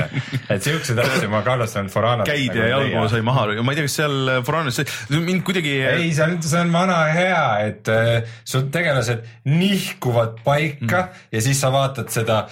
et 0.55 0.70
siukseid 0.70 1.01
asju 1.05 1.32
ma 1.32 1.43
kallutasin 1.45 1.91
Foranot. 1.93 2.30
käid 2.30 2.55
ja 2.55 2.72
jalgu 2.76 3.05
sai 3.12 3.24
maha, 3.26 3.47
ma 3.64 3.76
ei 3.76 3.82
tea, 3.82 3.89
kas 3.89 3.99
seal 4.01 4.34
Foranis, 4.47 4.82
mind 5.16 5.43
kuidagi 5.47 5.76
ei, 5.89 6.10
see 6.16 6.26
on, 6.26 6.39
see 6.43 6.62
on 6.62 6.74
vana 6.74 7.01
hea, 7.16 7.43
et 7.70 7.91
äh, 7.93 8.38
sul 8.47 8.68
tegelased 8.74 9.26
nihkuvad 9.49 10.39
paika 10.45 11.05
mm. 11.05 11.28
ja 11.32 11.43
siis 11.43 11.62
sa 11.62 11.72
vaatad 11.74 12.12
seda 12.14 12.43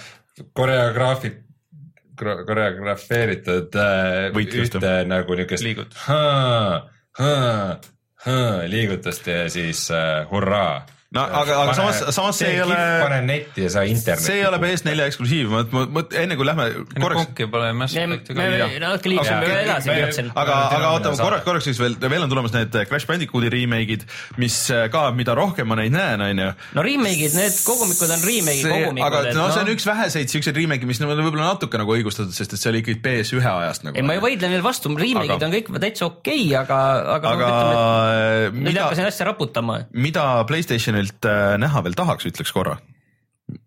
koreograafi-, 0.56 1.34
koreografeeritud 2.18 3.78
äh, 3.78 4.28
Võitlust, 4.34 4.78
ühte 4.78 4.94
nagu 5.08 5.38
niukest 5.38 5.64
liigutust 8.68 9.26
ja 9.26 9.48
siis 9.52 9.90
äh, 9.94 10.24
hurraa. 10.30 10.86
No 11.08 11.22
aga- 11.24 11.54
aga 11.62 11.72
samas- 11.72 12.12
samas 12.12 12.36
see 12.36 12.50
ei 12.52 12.60
ole- 12.60 12.74
pane 13.00 13.22
netti 13.24 13.62
ja 13.64 13.70
sa 13.72 13.80
internetti. 13.80 14.26
see 14.26 14.34
ei 14.42 14.44
ole 14.44 14.58
PS4 14.60 15.06
eksklusiiv, 15.08 15.46
ma, 15.48 15.62
ma, 15.72 15.84
ma 15.88 16.02
enne 16.20 16.36
kui 16.36 16.44
lähme 16.44 16.66
korraks 17.00 17.22
konki 17.22 17.46
pole 17.48 17.70
Mass 17.72 17.96
Effecti 17.96 18.34
ka 18.36 18.44
natuke 18.44 19.08
liikusime 19.08 19.38
Aga- 19.38 19.46
veel 19.48 19.62
edasi, 19.64 20.26
aga, 20.36 20.56
aga 20.76 20.90
oota 20.92 21.12
korraks, 21.16 21.44
korraks 21.46 21.64
siis 21.64 21.80
veel, 21.80 21.96
veel 21.96 22.26
on 22.26 22.28
tulemas 22.28 22.52
need 22.52 22.76
Crash 22.90 23.08
Bandicooti 23.08 23.48
remake'id, 23.54 24.04
mis 24.36 24.58
äh, 24.68 24.90
ka, 24.92 25.06
mida 25.16 25.32
rohkem 25.38 25.70
ma 25.72 25.78
neid 25.80 25.94
näen, 25.96 26.20
onju. 26.26 26.50
no 26.76 26.84
remake'id, 26.84 27.38
need 27.40 27.56
kogumikud 27.64 28.12
on 28.12 28.26
remake'i 28.28 28.66
see, 28.66 28.74
kogumikud. 28.76 29.08
aga 29.08 29.32
no 29.32 29.48
see 29.56 29.64
on 29.64 29.72
üks 29.72 29.88
väheseid 29.88 30.28
siukseid 30.28 30.60
remake'e, 30.60 30.84
mis 30.92 31.00
on 31.00 31.08
võib-olla 31.14 31.54
natuke 31.54 31.80
nagu 31.80 31.96
õigustatud, 31.96 32.36
sest 32.36 32.52
et 32.52 32.60
see 32.60 32.68
oli 32.74 32.84
ikkagi 32.84 33.00
PS1 33.08 33.48
ajast 33.48 33.88
nagu. 33.88 33.96
ei, 33.96 34.04
ma 34.04 34.12
ei 34.12 34.20
vaidle 34.26 34.52
neile 34.52 34.66
vastu, 34.68 34.92
remake'id 34.92 35.48
on 35.48 35.56
kõik 35.56 35.72
täitsa 35.80 36.04
okei 36.12 36.52
okay,, 36.52 36.60
aga, 36.66 36.84
aga, 37.16 37.32
aga 37.32 37.48
äh, 37.48 38.46
et 38.52 38.60
nüüd 38.60 38.74
mida, 38.74 38.84
hakkasin 38.90 39.08
asja 39.08 39.30
raputama. 39.32 39.80
mida 39.96 40.28
Playstationilt 40.44 40.97
äh, 41.28 41.56
näha 41.60 41.82
veel 41.86 41.96
tahaks, 41.98 42.26
ütleks 42.28 42.52
korra? 42.54 42.78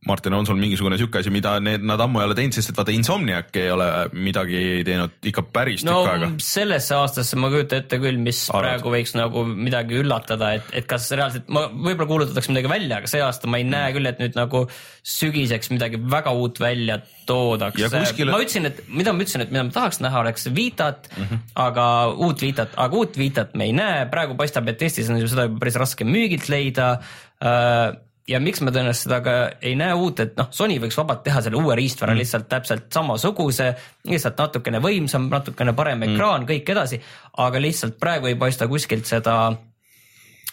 Martin, 0.10 0.34
on 0.34 0.48
sul 0.50 0.58
mingisugune 0.58 0.98
siuke 0.98 1.20
asi, 1.20 1.30
mida 1.30 1.52
need, 1.62 1.84
nad 1.86 2.02
ammu 2.02 2.24
ei 2.24 2.26
ole 2.26 2.36
teinud, 2.38 2.56
sest 2.58 2.72
et 2.72 2.78
vaata 2.80 2.94
Insomniac 2.96 3.54
ei 3.62 3.68
ole 3.70 3.86
midagi 4.18 4.62
teinud 4.88 5.28
ikka 5.30 5.44
päris 5.54 5.86
no 5.86 6.00
tükk 6.02 6.14
aega. 6.16 6.30
sellesse 6.42 6.96
aastasse 6.98 7.38
ma 7.38 7.52
kujutan 7.54 7.84
ette 7.84 8.00
küll, 8.02 8.18
mis 8.18 8.40
Arvad? 8.50 8.66
praegu 8.66 8.96
võiks 8.96 9.14
nagu 9.20 9.46
midagi 9.46 10.00
üllatada, 10.02 10.56
et, 10.58 10.74
et 10.82 10.90
kas 10.90 11.06
reaalselt, 11.14 11.46
ma 11.54 11.68
võib-olla 11.70 12.10
kuulutatakse 12.10 12.50
midagi 12.50 12.74
välja, 12.74 12.98
aga 12.98 13.14
see 13.14 13.22
aasta 13.22 13.52
ma 13.52 13.62
ei 13.62 13.70
näe 13.70 13.94
küll, 13.94 14.10
et 14.10 14.26
nüüd 14.26 14.42
nagu 14.42 14.64
sügiseks 15.06 15.70
midagi 15.76 16.02
väga 16.18 16.34
uut 16.34 16.58
välja 16.66 16.98
toodaks 17.30 17.78
Ja. 17.78 17.94
kuskile- 17.94 18.34
ma 18.34 18.42
ütlesin, 18.42 18.66
et 18.74 18.82
mida 18.90 19.14
ma 19.14 19.22
ütlesin, 19.22 19.46
et 19.46 19.54
mida 19.54 19.70
ma 19.70 19.78
tahaks 19.78 20.02
näha, 20.02 20.26
oleks 20.26 20.50
Vitat 20.50 21.12
mm. 21.14 21.24
-hmm. 21.24 21.48
aga 21.62 21.90
uut 22.18 22.42
Vitat, 22.42 22.74
aga 22.74 22.98
uut 22.98 23.18
Vitat 23.22 23.54
me 23.54 23.70
ei 23.70 23.74
näe, 23.78 24.06
praegu 24.10 24.34
paistab, 24.34 24.68
et 24.68 24.82
Eestis 24.82 25.14
on 25.14 25.22
seda 25.22 25.46
juba 25.46 25.62
päris 25.62 25.78
raske 25.78 26.10
müügilt 26.10 26.50
leida 26.50 26.96
äh, 27.38 28.00
ja 28.30 28.40
miks 28.44 28.62
me 28.62 28.72
tõenäoliselt 28.74 29.08
seda 29.08 29.20
ka 29.26 29.34
ei 29.66 29.74
näe 29.80 29.96
uut, 29.98 30.20
et 30.24 30.38
noh, 30.40 30.50
Sony 30.54 30.78
võiks 30.82 30.98
vabalt 31.00 31.24
teha 31.26 31.42
selle 31.44 31.60
uue 31.62 31.76
riistvara 31.78 32.14
mm. 32.14 32.22
lihtsalt 32.22 32.48
täpselt 32.52 32.88
samasuguse, 32.94 33.72
lihtsalt 34.10 34.40
natukene 34.40 34.82
võimsam, 34.84 35.28
natukene 35.32 35.74
parem 35.78 36.06
ekraan 36.10 36.44
mm., 36.44 36.52
kõik 36.52 36.72
edasi, 36.76 37.02
aga 37.42 37.62
lihtsalt 37.62 37.98
praegu 38.02 38.32
ei 38.32 38.40
paista 38.40 38.70
kuskilt 38.72 39.10
seda 39.10 39.42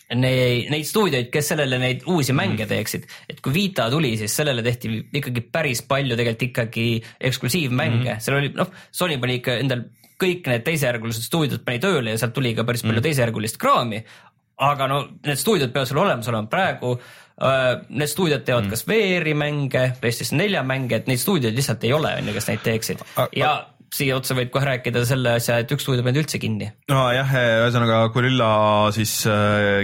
Neid, 0.09 0.71
neid 0.73 0.87
stuudioid, 0.89 1.27
kes 1.29 1.51
sellele 1.51 1.77
neid 1.77 2.07
uusi 2.09 2.33
mänge 2.33 2.64
teeksid, 2.64 3.03
et 3.29 3.43
kui 3.45 3.53
Vita 3.53 3.91
tuli, 3.93 4.14
siis 4.16 4.33
sellele 4.39 4.62
tehti 4.64 4.89
ikkagi 5.21 5.43
päris 5.53 5.83
palju 5.85 6.16
tegelikult 6.16 6.47
ikkagi 6.47 6.85
eksklusiivmänge 7.29 8.14
mm, 8.14 8.23
seal 8.25 8.39
oli 8.39 8.49
noh, 8.57 8.71
Sony 8.89 9.19
pani 9.21 9.37
ikka 9.43 9.59
endal 9.61 9.83
kõik 10.19 10.49
need 10.49 10.64
teisejärgulised 10.64 11.27
stuudiod 11.29 11.61
pani 11.66 11.83
tööle 11.83 12.14
ja 12.14 12.23
sealt 12.23 12.33
tuli 12.37 12.55
ka 12.57 12.64
päris 12.64 12.87
palju 12.87 13.03
mm 13.03 13.09
teisejärgulist 13.09 13.61
kraami. 13.61 14.01
aga 14.59 14.87
no 14.91 15.03
need 15.27 15.39
stuudiod 15.39 15.77
peavad 15.77 15.93
sul 15.93 16.01
olemas 16.03 16.29
olema, 16.33 16.49
praegu 16.51 16.97
need 17.39 18.11
stuudiod 18.11 18.43
teevad 18.43 18.66
mm. 18.66 18.70
kas 18.74 18.86
VR-i 18.89 19.34
mänge, 19.39 19.84
PlayStation 20.01 20.41
nelja 20.43 20.64
mänge, 20.66 20.97
et 20.99 21.11
neid 21.11 21.20
stuudioid 21.22 21.55
lihtsalt 21.55 21.84
ei 21.86 21.93
ole, 21.95 22.16
on 22.18 22.30
ju, 22.30 22.34
kes 22.34 22.49
neid 22.51 22.64
teeksid. 22.66 23.05
Ja 23.39 23.53
siia 23.95 24.16
otsa 24.18 24.34
võib 24.36 24.51
kohe 24.53 24.66
rääkida 24.68 25.03
selle 25.09 25.36
asja, 25.39 25.59
et 25.62 25.70
üks 25.72 25.84
stuudio 25.86 26.05
pandi 26.07 26.20
üldse 26.22 26.39
kinni. 26.43 26.68
nojah, 26.91 27.30
ühesõnaga 27.64 28.01
Gorilla 28.12 28.49
siis, 28.95 29.14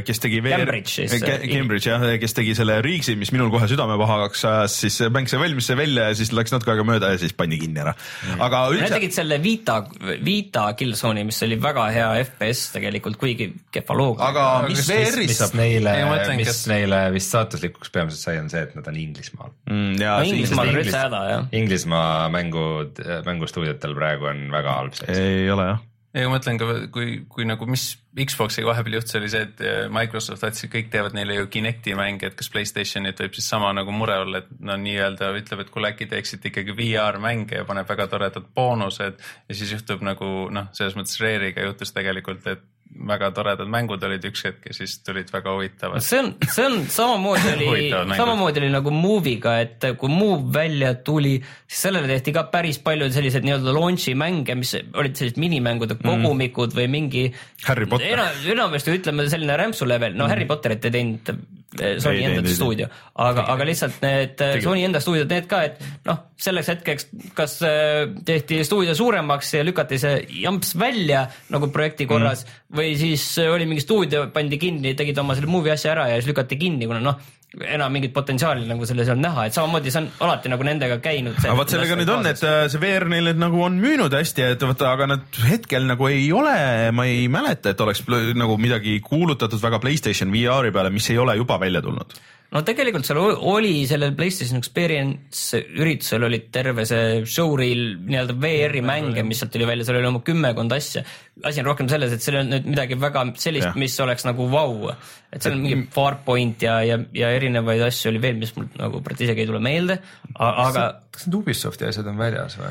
kes 0.06 0.20
tegi 0.22 0.42
VR... 0.44 0.64
Cambridge 0.64 0.92
siis. 0.92 1.14
Ca- 1.22 1.38
Cambridge 1.48 1.88
jah, 1.90 2.04
kes 2.20 2.36
tegi 2.36 2.54
selle 2.58 2.80
Riigsi, 2.84 3.16
mis 3.20 3.32
minul 3.34 3.50
kohe 3.54 3.68
südame 3.70 3.96
pahaks 4.00 4.44
ajas, 4.50 4.76
siis 4.84 4.98
mäng 5.14 5.30
sai 5.30 5.40
valmis, 5.42 5.68
sai 5.70 5.78
välja 5.80 6.10
ja 6.10 6.18
siis 6.18 6.32
läks 6.36 6.52
natuke 6.54 6.74
aega 6.74 6.84
mööda 6.86 7.12
ja 7.14 7.20
siis 7.22 7.32
pandi 7.36 7.58
kinni 7.62 7.80
ära. 7.84 7.94
aga 8.38 8.64
Nad 8.68 8.76
üldse, 8.76 8.92
tegid 8.98 9.16
selle 9.16 9.38
Vita, 9.44 9.78
Vita 10.24 10.66
Killzone'i, 10.78 11.24
mis 11.28 11.40
oli 11.46 11.58
väga 11.62 11.86
hea 11.94 12.10
FPS 12.26 12.66
tegelikult, 12.76 13.16
kuigi 13.20 13.48
kehva 13.74 13.96
looga. 13.98 14.28
aga 14.30 14.46
mis 14.68 14.84
VR-is 14.88 15.32
mis 15.40 15.54
neile 15.56 15.96
mis 16.36 16.48
kas- 16.50 16.64
neile 16.70 17.00
vist 17.14 17.32
saatuslikuks 17.34 17.92
peamiselt 17.94 18.20
sai, 18.20 18.36
on 18.42 18.50
see, 18.52 18.62
et 18.68 18.76
nad 18.76 18.88
on 18.90 19.00
Inglismaal. 19.00 19.54
mm, 19.70 19.96
ja 20.02 20.18
no 20.18 20.24
siis 20.28 20.34
Inglismaal 20.36 20.72
on 20.74 20.80
üldse 20.82 21.00
häda 21.06 21.22
jah. 21.30 21.48
Inglismaa 21.60 22.28
mängud, 22.34 23.00
mängustuudiotel 23.26 23.93
praegu 23.96 24.30
on 24.30 24.46
väga 24.54 24.78
halb 24.78 24.96
seis. 24.98 25.18
ei 25.18 25.50
ole 25.50 25.66
jah. 25.72 25.82
ja 26.14 26.24
ma 26.28 26.36
mõtlen 26.36 26.60
ka, 26.60 26.68
kui, 26.94 27.20
kui 27.30 27.46
nagu 27.48 27.68
mis 27.70 27.92
Xbox'iga 28.14 28.68
vahepeal 28.68 29.00
juhtus, 29.00 29.16
oli 29.18 29.30
see, 29.32 29.46
et 29.48 29.90
Microsoft 29.90 30.44
tahtis, 30.44 30.66
et 30.66 30.70
kõik 30.70 30.92
teevad 30.92 31.16
neile 31.16 31.40
ju 31.40 31.48
Kinecti 31.50 31.96
mänge, 31.98 32.28
et 32.30 32.36
kas 32.38 32.50
Playstationit 32.54 33.18
võib 33.24 33.34
siis 33.34 33.48
sama 33.50 33.72
nagu 33.74 33.94
mure 33.94 34.20
olla, 34.22 34.44
et 34.44 34.52
no 34.62 34.76
nii-öelda 34.78 35.32
ütleb, 35.40 35.64
et 35.64 35.72
kuule 35.74 35.90
äkki 35.90 36.06
teeksite 36.12 36.52
ikkagi 36.52 36.76
VR 36.78 37.18
mänge 37.22 37.58
ja 37.58 37.66
paneb 37.66 37.90
väga 37.90 38.06
toredad 38.12 38.46
boonused 38.54 39.18
ja 39.18 39.58
siis 39.58 39.74
juhtub 39.74 40.06
nagu 40.06 40.30
noh, 40.54 40.70
selles 40.76 40.94
mõttes 40.98 41.18
Rare'iga 41.22 41.66
juhtus 41.66 41.94
tegelikult, 41.96 42.46
et 42.52 42.62
väga 43.08 43.30
toredad 43.34 43.70
mängud 43.70 44.02
olid 44.06 44.24
üks 44.28 44.44
hetk 44.46 44.68
ja 44.68 44.76
siis 44.76 44.96
tulid 45.04 45.30
väga 45.32 45.54
huvitavad. 45.56 46.02
see 46.04 46.20
on, 46.22 46.30
see 46.46 46.66
on 46.66 46.76
samamoodi 46.90 47.54
oli 47.72 47.88
samamoodi 47.90 48.62
oli 48.62 48.70
nagu 48.72 48.92
Move'iga, 48.94 49.56
et 49.64 49.88
kui 50.00 50.12
Move 50.12 50.52
välja 50.54 50.94
tuli, 51.06 51.34
siis 51.66 51.86
sellele 51.88 52.10
tehti 52.10 52.34
ka 52.36 52.46
päris 52.52 52.78
palju 52.84 53.10
selliseid 53.14 53.46
nii-öelda 53.46 53.74
launch'i 53.74 54.14
mänge, 54.18 54.56
mis 54.58 54.76
olid 54.78 55.18
sellised 55.18 55.40
minimängude 55.42 55.98
kogumikud 56.00 56.72
mm. 56.72 56.78
või 56.78 56.88
mingi. 56.92 57.26
Harry 57.66 57.88
Potter. 57.90 58.14
enam, 58.14 58.40
enamasti 58.54 58.94
ütleme 58.94 59.28
selline 59.32 59.58
rämpsu 59.58 59.88
level, 59.88 60.14
no 60.14 60.26
mm. 60.26 60.34
Harry 60.34 60.48
Potterit 60.50 60.88
ei 60.88 60.98
teinud 60.98 61.34
Sony 61.74 62.20
Ei 62.20 62.26
enda 62.28 62.52
stuudio, 62.54 62.86
aga, 63.18 63.46
aga 63.50 63.66
lihtsalt 63.66 63.96
need 64.04 64.34
Tegi. 64.38 64.62
Sony 64.62 64.84
enda 64.86 65.00
stuudiod, 65.02 65.30
need 65.32 65.48
ka, 65.50 65.62
et 65.66 65.80
noh, 66.06 66.20
selleks 66.38 66.70
hetkeks 66.70 67.08
kas 67.34 67.56
eh, 67.66 68.04
tehti 68.26 68.60
stuudio 68.66 68.94
suuremaks 68.96 69.54
ja 69.56 69.64
lükati 69.66 69.98
see 70.00 70.20
jamps 70.44 70.74
välja 70.78 71.24
nagu 71.54 71.70
projekti 71.74 72.06
korras 72.10 72.44
mm. 72.46 72.78
või 72.78 72.94
siis 73.00 73.26
eh, 73.42 73.50
oli 73.50 73.66
mingi 73.70 73.82
stuudio, 73.82 74.26
pandi 74.34 74.60
kinni, 74.60 74.94
tegid 74.98 75.18
oma 75.22 75.34
selle 75.38 75.50
movie 75.50 75.74
asja 75.74 75.94
ära 75.96 76.08
ja 76.12 76.20
siis 76.20 76.30
lükati 76.30 76.58
kinni, 76.60 76.86
kuna 76.90 77.02
noh, 77.02 77.18
enam 77.62 77.92
mingit 77.94 78.12
potentsiaali 78.14 78.66
nagu 78.68 78.86
selles 78.88 79.08
ei 79.08 79.14
olnud 79.14 79.26
näha, 79.28 79.46
et 79.48 79.56
samamoodi 79.56 79.92
see 79.92 80.02
on 80.02 80.08
alati 80.26 80.52
nagu 80.52 80.66
nendega 80.66 80.98
käinud. 81.04 81.38
aga 81.42 81.56
vot 81.58 81.74
sellega 81.74 81.98
nüüd 82.00 82.12
on, 82.14 82.28
et 82.30 82.42
äh, 82.46 82.66
see 82.72 82.82
VR 82.82 83.08
neil 83.12 83.30
nüüd 83.30 83.42
nagu 83.44 83.62
on 83.66 83.78
müünud 83.82 84.14
hästi, 84.14 84.48
et 84.54 84.66
vaata, 84.66 84.90
aga 84.92 85.08
nad 85.14 85.40
hetkel 85.48 85.88
nagu 85.88 86.08
ei 86.10 86.26
ole, 86.34 86.56
ma 86.96 87.08
ei 87.10 87.26
mäleta, 87.32 87.74
et 87.74 87.80
oleks 87.84 88.04
nagu 88.34 88.58
midagi 88.60 88.98
kuulutatud 89.04 89.62
väga 89.62 89.80
Playstation 89.82 90.32
VR-i 90.34 90.72
peale, 90.74 90.92
mis 90.94 91.10
ei 91.12 91.20
ole 91.22 91.36
juba 91.38 91.60
välja 91.62 91.82
tulnud. 91.84 92.16
No 92.54 92.62
tegelikult 92.66 93.06
seal 93.06 93.18
oli 93.20 93.72
sellel 93.90 94.14
PlayStation 94.16 94.60
Experience 94.60 95.58
üritusel 95.74 96.26
oli 96.28 96.40
terve 96.54 96.86
see 96.88 97.24
showreel 97.26 97.82
nii-öelda 98.06 98.36
VR-i 98.40 98.82
mänge, 98.84 99.24
mis 99.26 99.42
sealt 99.42 99.52
tuli 99.54 99.66
välja, 99.68 99.86
seal 99.88 99.98
oli 99.98 100.10
oma 100.10 100.22
kümmekond 100.26 100.74
asja. 100.76 101.02
asi 101.42 101.62
on 101.62 101.68
rohkem 101.68 101.90
selles, 101.90 102.14
et 102.14 102.24
seal 102.24 102.38
olnud 102.40 102.54
nüüd 102.54 102.70
midagi 102.76 102.98
väga 103.00 103.26
sellist 103.42 103.78
mis 103.80 103.98
oleks 104.04 104.26
nagu 104.28 104.48
vau. 104.52 104.92
et 105.32 105.42
seal 105.42 105.56
on 105.56 105.64
mingi 105.64 105.88
Farpoint 105.94 106.62
ja, 106.62 106.78
ja, 106.86 107.00
ja 107.16 107.30
erinevaid 107.34 107.82
asju 107.88 108.12
oli 108.12 108.22
veel, 108.22 108.38
mis 108.40 108.54
mul 108.56 108.70
nagu 108.78 109.02
isegi 109.18 109.44
ei 109.44 109.50
tule 109.50 109.62
meelde, 109.62 109.98
aga 110.38 110.90
kas 111.14 111.26
need 111.26 111.40
Ubisofti 111.42 111.88
asjad 111.90 112.12
on 112.12 112.20
väljas 112.22 112.58
või? 112.60 112.70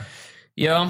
jah, 0.64 0.88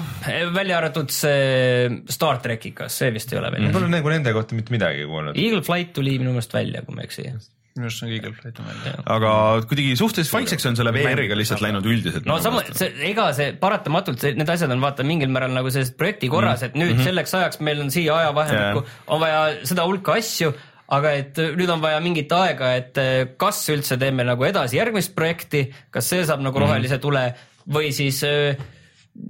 välja 0.54 0.78
arvatud 0.78 1.10
see 1.10 1.90
Star 2.12 2.38
trackiga, 2.44 2.86
see 2.92 3.10
vist 3.14 3.32
ei 3.32 3.40
ole 3.40 3.50
veel 3.50 3.66
mm. 3.66 3.74
Pole 3.74 3.90
nagu 3.90 4.12
nende 4.12 4.34
kohta 4.36 4.54
mitte 4.54 4.74
midagi 4.74 5.06
kuulnud. 5.08 5.38
Eagle 5.40 5.64
Flight 5.64 5.94
tuli 5.96 6.18
minu 6.20 6.36
meelest 6.36 6.54
välja, 6.54 6.84
kui 6.84 6.94
ma 6.94 7.02
ei 7.02 7.08
eksi. 7.08 7.26
Minu 7.74 7.88
arust 7.88 8.04
on 8.06 8.10
Eagle 8.14 8.32
Flight 8.36 8.58
on 8.62 8.66
välja. 8.70 8.92
aga 9.10 9.30
kuidagi 9.66 9.96
suhteliselt 9.98 10.36
vaikseks 10.36 10.68
on 10.70 10.76
selle 10.78 10.92
VR-iga 10.94 11.34
lihtsalt 11.38 11.62
läinud 11.64 11.86
üldiselt. 11.90 12.26
no 12.28 12.36
sama, 12.42 12.62
see, 12.70 12.92
ega 13.08 13.30
see 13.34 13.48
paratamatult, 13.58 14.26
need 14.38 14.52
asjad 14.54 14.70
on 14.70 14.84
vaata 14.84 15.06
mingil 15.06 15.32
määral 15.34 15.50
nagu 15.56 15.72
sellised 15.74 15.96
projekti 15.98 16.30
korras 16.30 16.62
mm, 16.62 16.68
-hmm. 16.68 16.70
et 16.70 16.78
nüüd 16.78 16.92
mm 16.92 17.00
-hmm. 17.00 17.08
selleks 17.10 17.34
ajaks 17.40 17.60
meil 17.66 17.80
on 17.82 17.90
siia 17.90 18.20
ajavahemikku 18.20 18.84
Jaa. 18.84 19.00
on 19.06 19.20
vaja 19.24 19.40
seda 19.66 19.86
hulka 19.88 20.14
asju, 20.20 20.52
aga 20.98 21.12
et 21.22 21.40
nüüd 21.58 21.72
on 21.74 21.82
vaja 21.82 21.98
mingit 22.00 22.32
aega, 22.32 22.74
et 22.78 22.98
eh, 23.02 23.26
kas 23.36 23.64
üldse 23.74 23.98
teeme 23.98 24.24
nagu 24.24 24.44
edasi 24.44 24.78
järgmist 24.78 25.14
projekti, 25.14 25.66
kas 25.90 26.08
see 26.14 26.22
saab 26.24 26.46
nagu 26.46 26.58
rohelise 26.58 26.98
tule 27.02 27.24
või 27.66 27.90
siis 27.90 28.22
eh, 28.22 28.54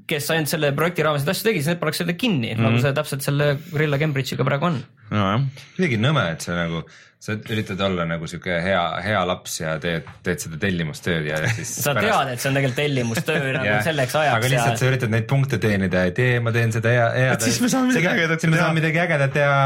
kes 0.07 0.30
ainult 0.30 0.53
selle 0.53 0.72
projekti 0.76 1.03
raames 1.03 1.24
neid 1.24 1.32
asju 1.32 1.49
tegi, 1.49 1.62
siis 1.62 1.72
need 1.72 1.80
pannakse 1.80 2.05
jälle 2.05 2.18
kinni 2.20 2.53
mm, 2.53 2.59
-hmm. 2.59 2.68
nagu 2.68 2.84
see 2.84 2.92
täpselt 2.92 3.24
selle 3.24 3.57
Gorilla 3.70 3.99
Cambridge'iga 3.99 4.45
praegu 4.45 4.68
on 4.68 4.82
nojah, 5.12 5.42
kuidagi 5.76 5.98
nõme, 6.00 6.22
et 6.34 6.44
sa 6.44 6.55
nagu, 6.57 6.82
sa 7.24 7.34
üritad 7.38 7.80
olla 7.80 8.05
nagu 8.09 8.26
sihuke 8.28 8.57
hea, 8.61 8.82
hea 9.05 9.20
laps 9.28 9.55
ja 9.62 9.74
teed, 9.80 10.09
teed 10.26 10.42
seda 10.44 10.59
tellimustööd 10.61 11.24
ja 11.30 11.38
siis 11.57 11.70
sa 11.84 11.94
tead, 11.96 12.32
et 12.34 12.42
see 12.42 12.50
on 12.50 12.59
tegelikult 12.59 12.78
tellimustöö 12.80 13.52
nagu 13.57 13.68
Jah. 13.70 13.82
selleks 13.86 14.16
aga 14.20 14.36
ajaks 14.36 14.52
lihtsalt 14.52 14.80
sa 14.80 14.84
ja 14.84 14.92
üritad 14.92 15.14
neid 15.14 15.26
punkte 15.30 15.61
teenida, 15.62 16.05
et 16.11 16.20
ee, 16.24 16.38
ma 16.44 16.52
teen 16.55 16.74
seda 16.74 16.92
hea, 16.92 17.09
head. 17.16 17.34
Et 17.38 17.48
siis 17.48 17.61
me 17.64 17.72
saame 17.72 17.92
midagi 17.92 18.11
ägedat 18.12 18.44
siis 18.44 18.52
me 18.52 18.57
teha. 18.59 18.66
saame 18.66 18.80
midagi 18.80 19.02
ägedat 19.05 19.32
teha. 19.40 19.61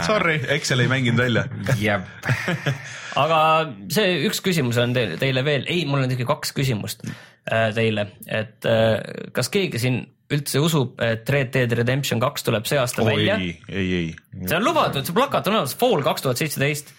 sorry, 0.10 0.36
Excel 0.56 0.84
ei 0.84 0.92
mänginud 0.92 1.24
välja. 1.24 1.46
jep, 1.80 2.08
aga 3.24 3.40
see 3.92 4.20
üks 4.28 4.40
küsimus 4.44 4.78
on 4.82 4.94
teile, 4.96 5.16
teile 5.20 5.44
veel, 5.46 5.64
ei, 5.70 5.84
mul 5.88 6.04
on 6.04 6.12
ikkagi 6.12 6.28
kaks 6.28 6.52
küsimust 6.56 7.04
äh, 7.08 7.70
teile, 7.76 8.10
et 8.28 8.68
äh, 8.68 9.00
kas 9.36 9.48
keegi 9.52 9.80
siin 9.82 10.02
üldse 10.30 10.62
usub, 10.62 10.94
et 11.02 11.28
Red 11.30 11.52
Dead 11.54 11.72
Redemption 11.80 12.20
kaks 12.22 12.46
tuleb 12.46 12.66
see 12.68 12.78
aasta 12.80 13.02
oi, 13.04 13.12
välja? 13.12 13.36
ei, 13.40 13.54
ei. 13.68 14.08
see 14.46 14.56
on 14.56 14.66
lubatud, 14.66 15.06
see 15.06 15.16
plakat 15.16 15.50
on 15.50 15.58
olemas, 15.58 15.76
Fall 15.78 16.04
kaks 16.06 16.26
tuhat 16.26 16.40
seitseteist 16.40 16.92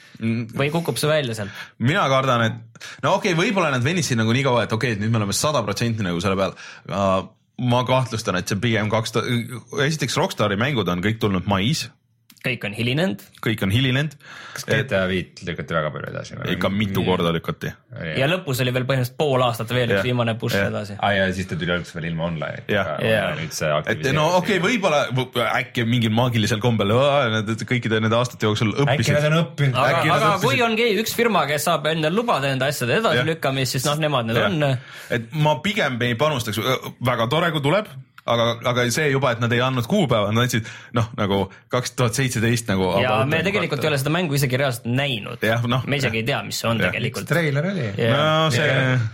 või 0.58 0.72
kukub 0.74 1.00
see 1.00 1.10
välja 1.12 1.38
sealt? 1.38 1.62
mina 1.80 2.04
kardan, 2.12 2.46
et 2.48 2.90
no 3.06 3.16
okei 3.18 3.34
okay,, 3.34 3.40
võib-olla 3.40 3.72
nad 3.74 3.86
venisid 3.86 4.20
nagu 4.20 4.36
nii 4.36 4.48
kaua, 4.48 4.66
et 4.68 4.76
okei 4.76 4.94
okay,, 4.94 5.00
et 5.00 5.04
nüüd 5.04 5.14
me 5.14 5.22
oleme 5.22 5.38
sada 5.38 5.64
protsenti 5.66 6.06
nagu 6.06 6.20
selle 6.24 6.40
peal, 6.40 6.58
aga 6.90 7.30
ma 7.62 7.84
kahtlustan, 7.86 8.40
et 8.40 8.50
see 8.50 8.60
pigem 8.62 8.90
kaks, 8.92 9.14
esiteks 9.86 10.18
Rockstari 10.18 10.58
mängud 10.60 10.90
on 10.90 11.04
kõik 11.04 11.20
tulnud 11.22 11.48
mais, 11.52 11.86
kõik 12.42 12.66
on 12.66 12.74
hilinenud, 12.74 13.22
kõik 13.44 13.62
on 13.66 13.72
hilinenud, 13.74 14.16
kas 14.56 14.66
GTA 14.66 15.02
viit 15.10 15.42
lükati 15.46 15.76
väga 15.76 15.92
palju 15.94 16.10
edasi? 16.10 16.38
ikka 16.56 16.72
mitu 16.74 17.04
korda 17.06 17.34
lükati. 17.36 17.72
ja 18.18 18.30
lõpus 18.30 18.62
oli 18.64 18.74
veel 18.74 18.88
põhimõtteliselt 18.90 19.18
pool 19.20 19.44
aastat 19.46 19.74
veel 19.76 19.94
üks 19.94 20.06
viimane 20.08 20.36
push 20.42 20.58
Jah. 20.58 20.72
edasi. 20.72 20.98
aa 20.98 21.12
ja 21.14 21.28
siis 21.36 21.50
ta 21.50 21.58
tuli 21.60 21.76
alguses 21.76 21.96
veel 21.96 22.10
ilma 22.10 22.30
Jah. 22.72 22.92
nüüd 23.38 23.54
see 23.54 23.70
et 23.70 23.78
aktiviseeriti. 23.78 24.16
no 24.18 24.28
okei 24.40 24.58
okay,, 24.58 24.66
võib-olla 24.66 25.48
äkki 25.60 25.86
mingil 25.86 26.14
maagilisel 26.18 26.62
kombel 26.64 26.96
nad 27.36 27.52
kõikide 27.62 28.02
nende 28.02 28.18
aastate 28.18 28.50
jooksul 28.50 28.74
äkki 28.74 28.86
nad 28.88 28.96
õppisid. 28.98 29.28
on 29.30 29.40
õppinud. 29.44 29.78
aga 29.78 30.02
aga 30.02 30.32
õppisid- 30.34 30.48
kui 30.48 30.62
on 30.66 30.78
keegi 30.80 31.02
üks 31.06 31.16
firma, 31.18 31.46
kes 31.50 31.70
saab 31.70 31.92
endale 31.94 32.16
lubada 32.16 32.50
enda 32.50 32.72
asjade 32.74 32.98
edasilükkamist, 33.02 33.78
siis 33.78 33.86
noh, 33.86 34.02
nemad 34.02 34.32
need 34.32 34.42
on. 34.42 34.72
et 35.14 35.34
ma 35.34 35.60
pigem 35.62 36.02
ei 36.02 36.18
panustaks, 36.18 36.58
väga 37.06 37.30
tore, 37.30 37.52
kui 37.54 37.62
tuleb, 37.62 37.92
aga, 38.26 38.46
aga 38.70 38.86
see 38.94 39.10
juba, 39.12 39.32
et 39.34 39.42
nad 39.42 39.52
ei 39.54 39.62
andnud 39.64 39.88
kuupäeva, 39.90 40.30
nad 40.34 40.46
andsid 40.46 40.68
noh, 40.98 41.08
nagu 41.18 41.42
kaks 41.72 41.96
tuhat 41.98 42.18
seitseteist 42.18 42.70
nagu. 42.70 42.92
ja 43.02 43.22
me 43.30 43.42
tegelikult 43.46 43.84
ei 43.84 43.90
ole 43.90 44.00
seda 44.02 44.14
mängu 44.14 44.38
isegi 44.38 44.60
reaalselt 44.62 44.88
näinud 44.90 45.42
noh.. 45.72 45.86
me 45.90 45.98
isegi 46.02 46.22
ei 46.22 46.28
tea, 46.28 46.42
mis 46.46 46.62
see 46.62 46.70
on 46.70 46.82
Jah. 46.82 46.92
tegelikult. 46.92 47.28
treiler 47.30 47.70
oli. 47.72 47.88
no 48.12 48.52
see, 48.54 48.68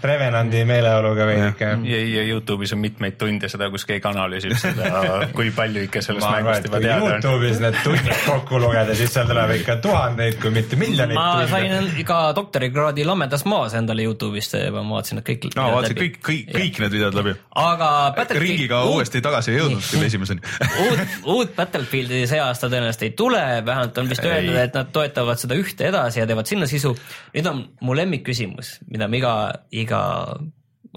Revenandi 0.04 0.64
meeleoluga 0.68 1.28
veidike. 1.30 1.72
ja, 1.88 2.02
ja 2.18 2.26
Youtube'is 2.28 2.76
on 2.76 2.84
mitmeid 2.84 3.18
tunde 3.22 3.50
seda, 3.52 3.70
kus 3.74 3.88
keegi 3.88 4.10
analüüsib 4.12 4.58
seda, 4.60 5.04
kui 5.38 5.54
palju 5.56 5.88
ikka 5.88 6.04
sellest 6.04 6.28
mängust 6.28 6.68
juba 6.68 6.84
teada 6.84 7.08
on. 7.08 7.16
Youtube'is 7.16 7.64
need 7.64 7.80
tunnid 7.86 8.24
kokku 8.26 8.62
lugeda, 8.62 8.98
siis 8.98 9.14
seal 9.16 9.30
tuleb 9.32 9.56
ikka 9.62 9.78
tuhandeid, 9.86 10.40
kui 10.42 10.52
mitte 10.56 10.80
miljoneid 10.80 11.16
ma 11.18 11.30
tunde. 11.46 11.52
sain 11.54 12.04
ka 12.08 12.20
doktorikraadi 12.36 13.08
Lammedas 13.08 13.48
maas 13.48 13.78
endale 13.80 14.04
Youtube'ist, 14.08 14.60
ma 14.76 14.84
vaatasin 14.92 15.22
need 15.22 15.30
kõik. 15.32 15.50
no 15.56 15.72
vaatasin 15.78 16.02
kõik, 16.04 16.20
kõik, 16.28 16.54
kõik 16.60 16.84
need 16.84 16.96
videod 17.00 17.20
läbi. 17.22 17.38
aga 17.64 17.90
ringiga 18.36 18.84
uut, 18.84 18.97
uuesti 18.98 19.22
tagasi 19.24 19.54
ei 19.54 19.60
jõudnud 19.62 19.86
küll 19.88 20.08
esimeseni. 20.10 20.42
uut, 20.88 21.16
uut 21.38 21.56
Battlefieldi 21.58 22.24
see 22.30 22.42
aasta 22.44 22.68
tõenäoliselt 22.74 23.08
ei 23.08 23.14
tule, 23.18 23.44
vähemalt 23.68 23.98
on 24.04 24.12
vist 24.12 24.26
öeldud, 24.28 24.58
et 24.66 24.76
nad 24.78 24.92
toetavad 24.96 25.40
seda 25.42 25.56
ühte 25.62 25.88
edasi 25.92 26.20
ja 26.24 26.28
teevad 26.30 26.50
sinna 26.50 26.68
sisu. 26.70 26.96
nüüd 27.38 27.50
on 27.54 27.64
mu 27.82 27.96
lemmikküsimus, 27.98 28.78
mida 28.92 29.08
ma 29.08 29.22
iga, 29.22 29.34
iga 29.72 30.02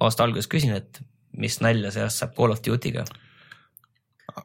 aasta 0.01 0.25
alguses 0.27 0.49
küsin, 0.51 0.75
et 0.81 1.03
mis 1.41 1.61
nalja 1.63 1.93
see 1.95 2.03
aasta 2.07 2.25
saab 2.27 2.37
Call 2.37 2.53
of 2.57 2.61
Duty'ga. 2.67 3.05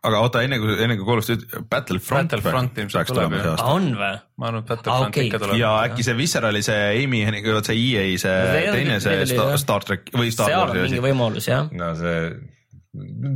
aga 0.06 0.20
oota, 0.26 0.42
enne 0.46 0.58
kui, 0.60 0.74
enne 0.82 0.96
kui 0.98 1.06
Call 1.08 1.22
of 1.22 1.28
Duty, 1.30 1.46
Battlefront. 1.70 2.32
Battlefront 2.32 2.74
peaks 2.76 3.12
tulema 3.12 3.38
see 3.42 3.52
aasta. 3.54 3.68
on 3.74 3.86
või? 4.00 4.16
ma 4.42 4.48
arvan, 4.50 4.64
et 4.64 4.70
Battlefront 4.72 5.06
Ah, 5.06 5.12
okei. 5.14 5.28
ikka 5.30 5.40
tuleb. 5.44 5.60
ja 5.62 5.72
äkki 5.86 6.04
see 6.08 6.18
Viscerali 6.18 6.62
see 6.66 7.04
Amy, 7.04 7.22
see 7.26 7.78
EA 7.78 8.18
see 8.18 8.34
on- 8.34 8.76
teine 8.76 9.00
see 9.00 9.26
Star. 9.30 9.58
Star 9.62 9.86
track 9.86 10.10
või 10.14 10.32
Star 10.34 10.50
seal 10.50 10.62
on 10.62 10.68
Warsi 10.74 10.82
mingi 10.88 11.00
asi. 11.00 11.06
võimalus 11.08 11.48
jah. 11.52 11.70
no 11.72 11.92
see, 12.02 12.18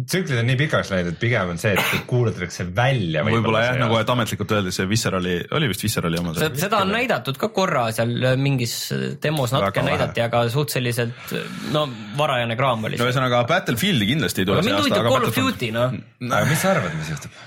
tsüklid 0.10 0.40
on 0.42 0.48
nii 0.50 0.58
pikaks 0.60 0.92
läinud, 0.94 1.14
et 1.14 1.20
pigem 1.22 1.54
on 1.54 1.60
see, 1.62 1.74
et 1.76 2.06
kuulutatakse 2.10 2.66
välja. 2.76 3.24
võib-olla 3.28 3.64
jah, 3.66 3.78
nagu 3.82 3.98
et 4.00 4.14
ametlikult 4.14 4.54
öeldes 4.58 4.80
see 4.80 4.88
Viscerali, 4.90 5.36
oli 5.58 5.70
vist 5.72 5.84
Viscerali 5.86 6.22
oma 6.22 6.34
see. 6.38 6.50
seda 6.62 6.82
on 6.86 6.94
näidatud 6.94 7.40
ka 7.42 7.52
korra 7.56 7.90
seal 7.96 8.14
mingis 8.40 8.76
demos 9.24 9.54
natuke 9.56 9.80
Väga 9.80 9.86
näidati, 9.90 10.24
aga 10.26 10.46
suht 10.54 10.74
selliselt 10.76 11.36
no 11.74 11.86
varajane 12.18 12.58
kraam 12.60 12.90
oli 12.90 13.00
no 13.00 13.10
ühesõnaga 13.10 13.44
Battlefieldi 13.50 14.10
kindlasti 14.14 14.44
ei 14.44 14.50
tule 14.50 14.62
aga 14.62 14.70
mind 14.70 14.84
huvitab 14.84 15.12
Call 15.12 15.30
of 15.30 15.40
Duty 15.40 15.72
noh, 15.76 15.96
aga 16.30 16.44
mis 16.50 16.62
sa 16.64 16.76
arvad, 16.76 16.96
mis 17.00 17.14
juhtub? 17.16 17.40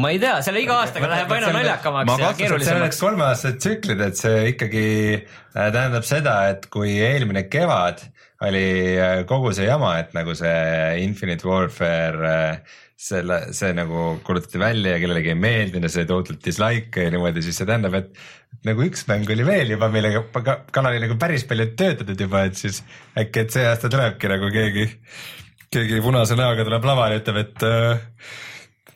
ma 0.00 0.12
ei 0.14 0.20
tea, 0.22 0.36
selle 0.46 0.62
iga 0.62 0.78
aastaga 0.84 1.10
läheb 1.10 1.32
aina 1.34 1.50
naljakamaks 1.56 2.06
ma 2.06 2.14
ja 2.14 2.18
et 2.18 2.22
seal 2.22 2.30
on 2.30 2.40
keerulisemaks 2.44 2.94
need. 2.94 3.04
kolmeaastased 3.04 3.60
tsüklid, 3.64 4.02
et 4.06 4.20
see 4.20 4.42
ikkagi 4.52 4.86
äh, 5.18 5.70
tähendab 5.74 6.06
seda, 6.06 6.36
et 6.52 6.68
kui 6.70 6.94
eelmine 7.02 7.48
kevad 7.50 8.04
oli 8.46 8.66
äh, 8.96 9.22
kogu 9.28 9.52
see 9.56 9.66
jama, 9.68 9.96
et 10.00 10.14
nagu 10.16 10.34
see 10.38 11.02
Infinite 11.04 11.46
Warfare 11.48 12.30
äh, 12.30 12.78
selle, 13.00 13.40
see 13.56 13.72
nagu 13.76 14.18
kuulutati 14.24 14.60
välja 14.60 14.94
ja 14.96 15.00
kellelegi 15.02 15.32
ei 15.32 15.40
meeldinud 15.40 15.88
ja 15.88 15.92
see 15.92 16.06
tohutult 16.08 16.42
dislike'e 16.44 17.06
ja 17.06 17.14
niimoodi, 17.14 17.44
siis 17.44 17.60
see 17.60 17.68
tähendab, 17.68 17.96
et 17.96 18.12
et 18.50 18.66
nagu 18.66 18.82
üks 18.84 19.06
mäng 19.08 19.28
oli 19.30 19.44
veel 19.46 19.72
juba, 19.76 19.88
millega 19.92 20.24
ka- 20.34 20.60
kanal 20.74 20.96
oli 20.96 21.06
nagu 21.06 21.16
päris 21.20 21.46
palju 21.48 21.70
töötatud 21.78 22.20
juba, 22.26 22.44
et 22.48 22.58
siis 22.58 22.82
äkki, 23.18 23.44
et 23.44 23.54
see 23.54 23.66
aasta 23.68 23.88
tulebki 23.92 24.28
nagu 24.28 24.50
keegi, 24.52 24.86
keegi 25.72 26.00
punase 26.04 26.36
näoga 26.38 26.66
tuleb 26.66 26.88
lavale 26.90 27.16
ja 27.16 27.22
ütleb, 27.22 27.38
et 27.44 27.66
äh, 27.68 28.02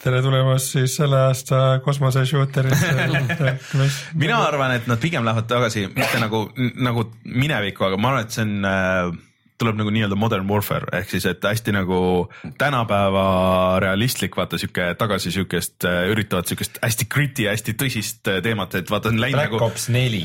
tere 0.05 0.21
tulemast 0.25 0.75
siis 0.75 0.99
selle 0.99 1.23
aasta 1.31 1.61
kosmoseshooterisse. 1.85 2.91
mina 4.25 4.43
arvan, 4.45 4.75
et 4.77 4.91
nad 4.91 5.01
pigem 5.01 5.25
lähevad 5.25 5.49
tagasi 5.49 5.87
mitte 5.95 6.21
nagu, 6.21 6.49
nagu 6.85 7.07
minevikku, 7.25 7.87
aga 7.89 8.01
ma 8.01 8.13
arvan, 8.13 8.27
et 8.29 8.37
see 8.37 8.45
on 8.45 8.69
äh, 8.69 9.15
tuleb 9.61 9.79
nagu 9.79 9.93
nii-öelda 9.95 10.17
modern 10.19 10.49
warfare 10.51 10.89
ehk 10.99 11.13
siis, 11.15 11.27
et 11.31 11.45
hästi 11.47 11.75
nagu 11.77 11.99
tänapäeva 12.59 13.27
realistlik, 13.83 14.35
vaata 14.37 14.59
sihuke 14.59 14.89
tagasi 14.99 15.31
siukest, 15.35 15.87
üritavad 16.11 16.49
siukest 16.51 16.81
hästi 16.83 17.07
gritty, 17.13 17.47
hästi 17.51 17.77
tõsist 17.79 18.31
äh, 18.33 18.41
teemat, 18.45 18.75
et 18.81 18.91
vaata 18.91 19.13
on 19.13 19.21
läinud 19.23 19.39
Black 19.39 19.55
nagu. 19.55 19.63
Ops 19.69 19.87
neli. 19.95 20.25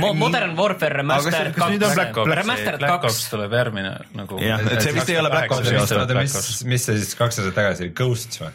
Mo- 0.00 0.14
Modern 0.18 0.56
Warfare 0.58 1.00
Remastered 1.02 1.54
Black 1.54 2.12
kaks 2.12 2.18
Ops?, 2.18 2.34
Remastered 2.40 2.82
Black 2.82 3.06
kaks, 3.06 3.22
tuleb 3.30 3.56
järgmine 3.60 3.94
nagu. 4.18 4.42
jah, 4.42 4.66
et 4.66 4.82
see 4.82 4.98
vist 4.98 5.14
ei 5.14 5.22
ole 5.22 5.32
Black 5.32 5.54
Opsi 5.54 5.78
aasta. 5.78 6.04
mis, 6.18 6.36
mis 6.74 6.90
see 6.90 7.00
siis 7.00 7.16
kaks 7.18 7.42
aastat 7.42 7.58
tagasi 7.62 7.88
oli, 7.88 7.96
Ghosts 8.02 8.42
või? 8.42 8.52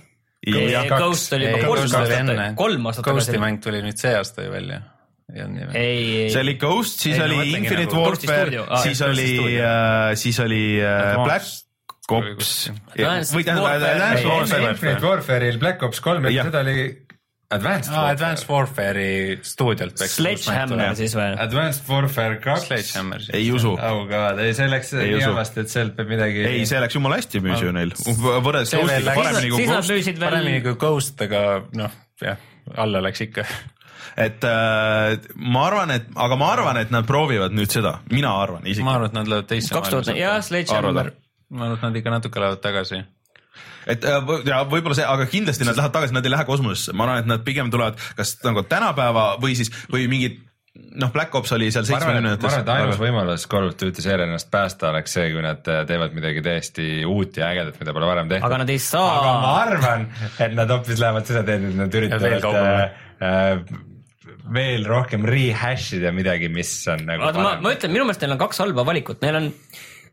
Ghost 0.99 1.33
oli 1.35 1.49
juba 1.49 1.65
kolm 1.67 1.83
aastat, 1.99 2.55
kolm 2.59 2.91
aastat 2.91 3.07
Ghosti 3.07 3.31
tagasi. 3.35 3.43
mäng 3.43 3.59
tuli 3.63 3.83
nüüd 3.87 3.99
see 3.99 4.15
aasta 4.15 4.45
ju 4.45 4.51
välja. 4.53 4.81
Ei 5.35 5.43
olnud 5.45 5.75
ei 5.77 6.29
see 6.33 6.43
oli 6.43 6.55
Ghost, 6.61 7.03
siis 7.05 7.17
Ei, 7.17 7.25
oli 7.27 7.39
mõtlengi 7.39 7.65
Infinite 7.65 7.93
nagu 7.93 8.05
Warfare 8.05 8.63
Aa, 8.65 8.83
siis 8.85 9.01
oli 9.05 9.27
stuudio., 9.33 9.73
siis 10.23 10.39
oli 10.45 10.63
äh, 10.81 11.19
Black 11.23 11.65
Ops 12.09 12.53
või 13.35 13.45
tähendab 13.45 13.67
Warfare. 13.67 14.25
Warfare. 14.25 14.71
Infinite 14.73 15.05
Warfare'il 15.05 15.61
Black 15.61 15.85
Ops 15.85 16.01
kolm, 16.01 16.25
Jah. 16.33 16.49
seda 16.49 16.63
oli 16.65 16.89
Advanced 17.49 17.89
aa, 17.97 18.11
Advanced 18.13 18.45
Warfare'i 18.45 19.39
stuudiolt 19.41 19.95
peaks. 19.97 20.19
Sledgehammer 20.19 20.91
siis 20.97 21.15
või? 21.17 21.31
Advanced 21.41 21.87
Warfare 21.89 22.37
kaks. 22.43 22.67
Sledgehammer 22.67 23.23
siis. 23.23 23.31
ei 23.39 23.47
usu, 23.57 23.71
oh 23.73 24.03
god, 24.09 24.41
ei 24.43 24.53
see 24.57 24.67
läks 24.69 24.93
Ei 24.93 25.15
nii 25.15 25.23
halvasti, 25.25 25.63
et 25.65 25.73
sealt 25.73 25.95
peab 25.97 26.11
midagi. 26.13 26.43
ei, 26.45 26.67
see 26.69 26.81
läks 26.83 26.97
jumala 26.99 27.17
hästi 27.17 27.41
müüs 27.45 27.63
ju 27.65 27.73
neil, 27.73 27.95
võrreldes 28.19 28.75
Ghostiga 28.75 29.15
paremini 29.17 29.49
kui 29.55 29.65
Ghost, 29.65 30.21
paremini 30.21 30.61
kui 30.67 30.77
Ghost, 30.85 31.25
aga 31.25 31.43
noh, 31.81 31.97
jah, 32.21 32.37
alla 32.85 33.01
läks 33.07 33.25
ikka. 33.25 33.47
Et 34.19 34.43
äh, 34.43 35.29
ma 35.39 35.63
arvan, 35.69 35.93
et, 35.95 36.09
aga 36.19 36.39
ma 36.39 36.51
arvan, 36.55 36.81
et 36.81 36.91
nad 36.93 37.07
proovivad 37.07 37.55
nüüd 37.55 37.71
seda, 37.71 37.99
mina 38.11 38.33
arvan 38.41 38.65
ma 38.65 38.73
isiklikult, 38.73 38.95
arvan, 38.97 39.11
et 39.11 39.17
nad 39.19 39.31
lähevad 39.31 39.47
teisse 39.53 39.75
kaks 39.75 39.93
tuhat, 39.93 40.11
jah, 40.17 40.41
Sledgehammer. 40.45 41.13
Ma 41.49 41.69
arvan, 41.69 41.79
et 41.79 41.87
nad 41.87 42.01
ikka 42.01 42.13
natuke 42.13 42.43
lähevad 42.43 42.61
tagasi. 42.65 43.01
et 43.89 44.05
äh, 44.05 44.35
ja 44.49 44.61
võib-olla 44.67 44.97
see, 44.99 45.07
aga 45.07 45.29
kindlasti 45.31 45.67
nad 45.67 45.79
lähevad 45.79 45.95
tagasi, 45.95 46.17
nad 46.17 46.27
ei 46.27 46.35
lähe 46.35 46.45
kosmosesse, 46.49 46.93
ma 46.93 47.07
arvan, 47.07 47.23
et 47.23 47.31
nad 47.31 47.47
pigem 47.47 47.71
tulevad 47.73 47.99
kas 48.19 48.35
nagu 48.43 48.65
tänapäeva 48.67 49.31
või 49.41 49.55
siis, 49.57 49.71
või 49.91 50.07
mingid 50.11 50.45
noh, 50.99 51.11
Black 51.13 51.35
Ops 51.35 51.53
oli 51.55 51.69
seal 51.73 51.87
ma 51.89 51.97
et 51.97 52.03
ma 52.03 52.11
arvan, 52.11 52.27
et 52.27 52.43
ainus 52.43 52.53
seitsmekümnendates. 52.59 53.01
võimalus 53.01 53.45
Call 53.51 53.71
of 53.71 53.75
Duty 53.79 54.03
seeria 54.03 54.27
ennast 54.27 54.49
päästa 54.51 54.91
oleks 54.91 55.15
see, 55.15 55.27
kui 55.33 55.43
nad 55.45 55.67
äh, 55.71 55.83
teevad 55.89 56.15
midagi 56.17 56.43
täiesti 56.45 56.87
uut 57.07 57.39
ja 57.39 57.49
ägedat, 57.53 57.79
mida 57.81 57.95
pole 57.95 58.09
varem 58.09 58.31
tehtud. 58.31 58.47
aga 58.49 58.61
nad 58.63 58.73
ei 58.73 58.81
aga 58.81 59.35
ma 59.43 59.51
saa, 59.51 59.61
arvan, 59.63 60.09
et 60.45 60.57
nad 60.59 60.75
hoopis 60.75 61.01
lähevad 61.01 61.29
seda 61.29 61.45
teed, 61.47 61.69
et 61.71 61.79
nad 61.79 62.01
üritavad 62.01 62.35
veel 64.53 64.85
rohkem 64.87 65.25
rehash 65.27 65.93
ida 65.99 66.11
midagi, 66.15 66.49
mis 66.51 66.71
on 66.91 67.05
nagu 67.07 67.25
oota 67.27 67.43
ma, 67.43 67.55
ma 67.63 67.73
ütlen, 67.75 67.93
minu 67.93 68.07
meelest 68.07 68.25
neil 68.25 68.35
on 68.35 68.41
kaks 68.41 68.61
halba 68.63 68.85
valikut, 68.87 69.21
neil 69.25 69.39
on 69.39 69.49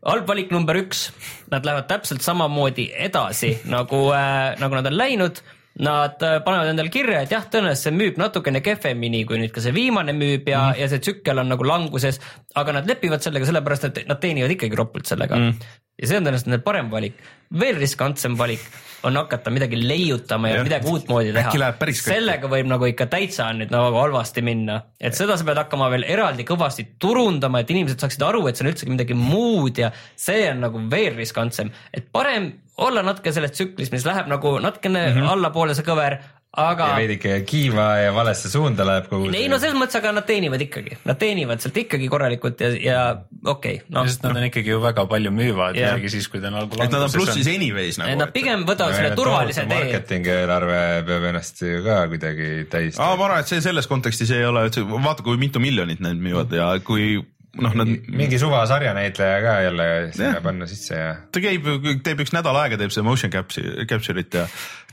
halb 0.07 0.29
valik 0.29 0.53
number 0.53 0.77
üks, 0.79 1.07
nad 1.51 1.65
lähevad 1.67 1.87
täpselt 1.89 2.25
samamoodi 2.25 2.89
edasi 3.07 3.55
nagu 3.75 4.07
äh,, 4.15 4.57
nagu 4.61 4.79
nad 4.79 4.91
on 4.91 4.99
läinud. 4.99 5.43
Nad 5.77 6.23
äh, 6.25 6.39
panevad 6.41 6.71
endale 6.71 6.89
kirja, 6.89 7.19
et 7.21 7.29
jah, 7.29 7.43
tõenäoliselt 7.53 7.91
see 7.91 7.93
müüb 7.93 8.15
natukene 8.17 8.63
kehvemini, 8.65 9.19
kui 9.29 9.37
nüüd 9.37 9.51
ka 9.53 9.61
see 9.61 9.75
viimane 9.75 10.15
müüb 10.17 10.47
ja 10.49 10.71
mm., 10.71 10.79
ja 10.81 10.87
see 10.89 11.03
tsükkel 11.05 11.37
on 11.37 11.51
nagu 11.53 11.67
languses, 11.69 12.17
aga 12.57 12.73
nad 12.79 12.89
lepivad 12.89 13.21
sellega 13.21 13.45
sellepärast, 13.45 13.85
et 13.85 13.99
nad 14.09 14.17
teenivad 14.17 14.55
ikkagi 14.55 14.79
ropult 14.79 15.05
sellega 15.05 15.37
mm.. 15.37 15.67
ja 16.01 16.09
see 16.09 16.17
on 16.17 16.25
tõenäoliselt 16.25 16.49
nende 16.49 16.65
parem 16.65 16.89
valik. 16.89 17.21
veel 17.61 17.77
riskantsem 17.77 18.39
valik 18.41 18.65
on 19.03 19.15
hakata 19.15 19.51
midagi 19.53 19.79
leiutama 19.87 20.49
ja 20.49 20.59
Jah. 20.59 20.67
midagi 20.67 20.89
uutmoodi 20.91 21.33
teha 21.35 21.93
sellega 21.99 22.49
võib 22.51 22.69
nagu 22.71 22.87
ikka 22.89 23.07
täitsa 23.11 23.49
nüüd 23.55 23.73
nagu 23.73 23.99
halvasti 23.99 24.43
minna, 24.45 24.79
et 24.99 25.17
seda 25.17 25.37
sa 25.37 25.45
pead 25.47 25.61
hakkama 25.61 25.89
veel 25.93 26.07
eraldi 26.09 26.45
kõvasti 26.47 26.87
turundama, 27.01 27.61
et 27.61 27.73
inimesed 27.73 28.01
saaksid 28.01 28.25
aru, 28.25 28.45
et 28.49 28.57
see 28.57 28.65
on 28.65 28.71
üldsegi 28.71 28.93
midagi 28.93 29.17
muud 29.17 29.83
ja 29.83 29.91
see 30.15 30.47
on 30.51 30.63
nagu 30.65 30.81
veel 30.91 31.17
riskantsem, 31.19 31.71
et 31.93 32.09
parem 32.11 32.51
olla 32.77 33.01
natuke 33.05 33.33
selles 33.33 33.53
tsüklis, 33.55 33.91
mis 33.93 34.05
läheb 34.05 34.29
nagu 34.29 34.57
natukene 34.61 35.07
mm 35.07 35.15
-hmm. 35.17 35.31
allapoole 35.33 35.75
see 35.75 35.85
kõver, 35.85 36.19
aga 36.57 36.87
ja 36.91 36.97
veidike 36.97 37.35
kiiva 37.47 37.85
ja 38.01 38.13
valesse 38.15 38.49
suunda 38.49 38.85
läheb 38.87 39.07
kogu 39.11 39.29
ei 39.29 39.49
no 39.51 39.59
selles 39.61 39.77
mõttes, 39.77 39.99
aga 39.99 40.13
nad 40.17 40.25
teenivad 40.27 40.63
ikkagi, 40.65 40.97
nad 41.05 41.19
teenivad 41.21 41.61
sealt 41.61 41.77
ikkagi 41.83 42.09
korralikult 42.11 42.63
ja, 42.63 42.71
ja 42.81 43.03
okei 43.43 43.77
okay,, 43.77 43.85
noh, 43.93 44.07
sest 44.09 44.25
nad 44.25 44.39
on 44.39 44.47
ikkagi 44.49 44.73
ju 44.73 44.81
väga 44.83 45.05
palju 45.11 45.33
müüvad 45.35 45.77
yeah., 45.77 45.95
isegi 45.95 46.15
siis, 46.17 46.29
kui 46.33 46.41
ta 46.41 46.49
on 46.49 46.59
algul 46.63 46.81
et 46.83 46.93
nad 46.93 47.05
on 47.05 47.13
plussis 47.13 47.51
anyways 47.51 48.01
nagu. 48.01 48.17
nad 48.23 48.33
pigem 48.33 48.65
võtavad 48.67 48.97
selle 48.97 49.13
turvalise 49.19 49.67
tee. 49.67 49.71
marketingi 49.85 50.33
eelarve 50.33 50.81
peab 51.11 51.29
ennast 51.31 51.61
ju 51.61 51.85
ka 51.85 52.01
kuidagi 52.13 52.51
täis 52.73 52.97
aa, 52.97 53.13
ma 53.13 53.29
arvan, 53.29 53.45
et 53.45 53.53
see 53.53 53.63
selles 53.63 53.89
kontekstis 53.91 54.33
ei 54.33 54.45
ole 54.47 54.67
üldse, 54.69 54.85
vaata 54.97 55.25
kui 55.25 55.37
mitu 55.41 55.61
miljonit 55.63 56.01
need 56.03 56.21
müüvad 56.25 56.57
ja 56.57 56.71
kui 56.85 57.19
noh, 57.61 57.77
nad, 57.77 57.93
mingi 58.09 58.39
suva 58.41 58.63
sarjanäitleja 58.69 59.37
ka 59.45 59.53
jälle 59.65 59.87
sinna 60.15 60.41
panna 60.43 60.67
sisse 60.69 60.97
ja 60.97 61.13
ta 61.33 61.41
käib, 61.43 61.69
teeb 62.05 62.25
üks 62.25 62.33
nädal 62.35 62.57
aega, 62.63 62.79
teeb 62.81 62.93
see 62.93 63.05
motion 63.05 63.33
capture, 63.33 63.85
capture'it 63.89 64.41
ja 64.41 64.45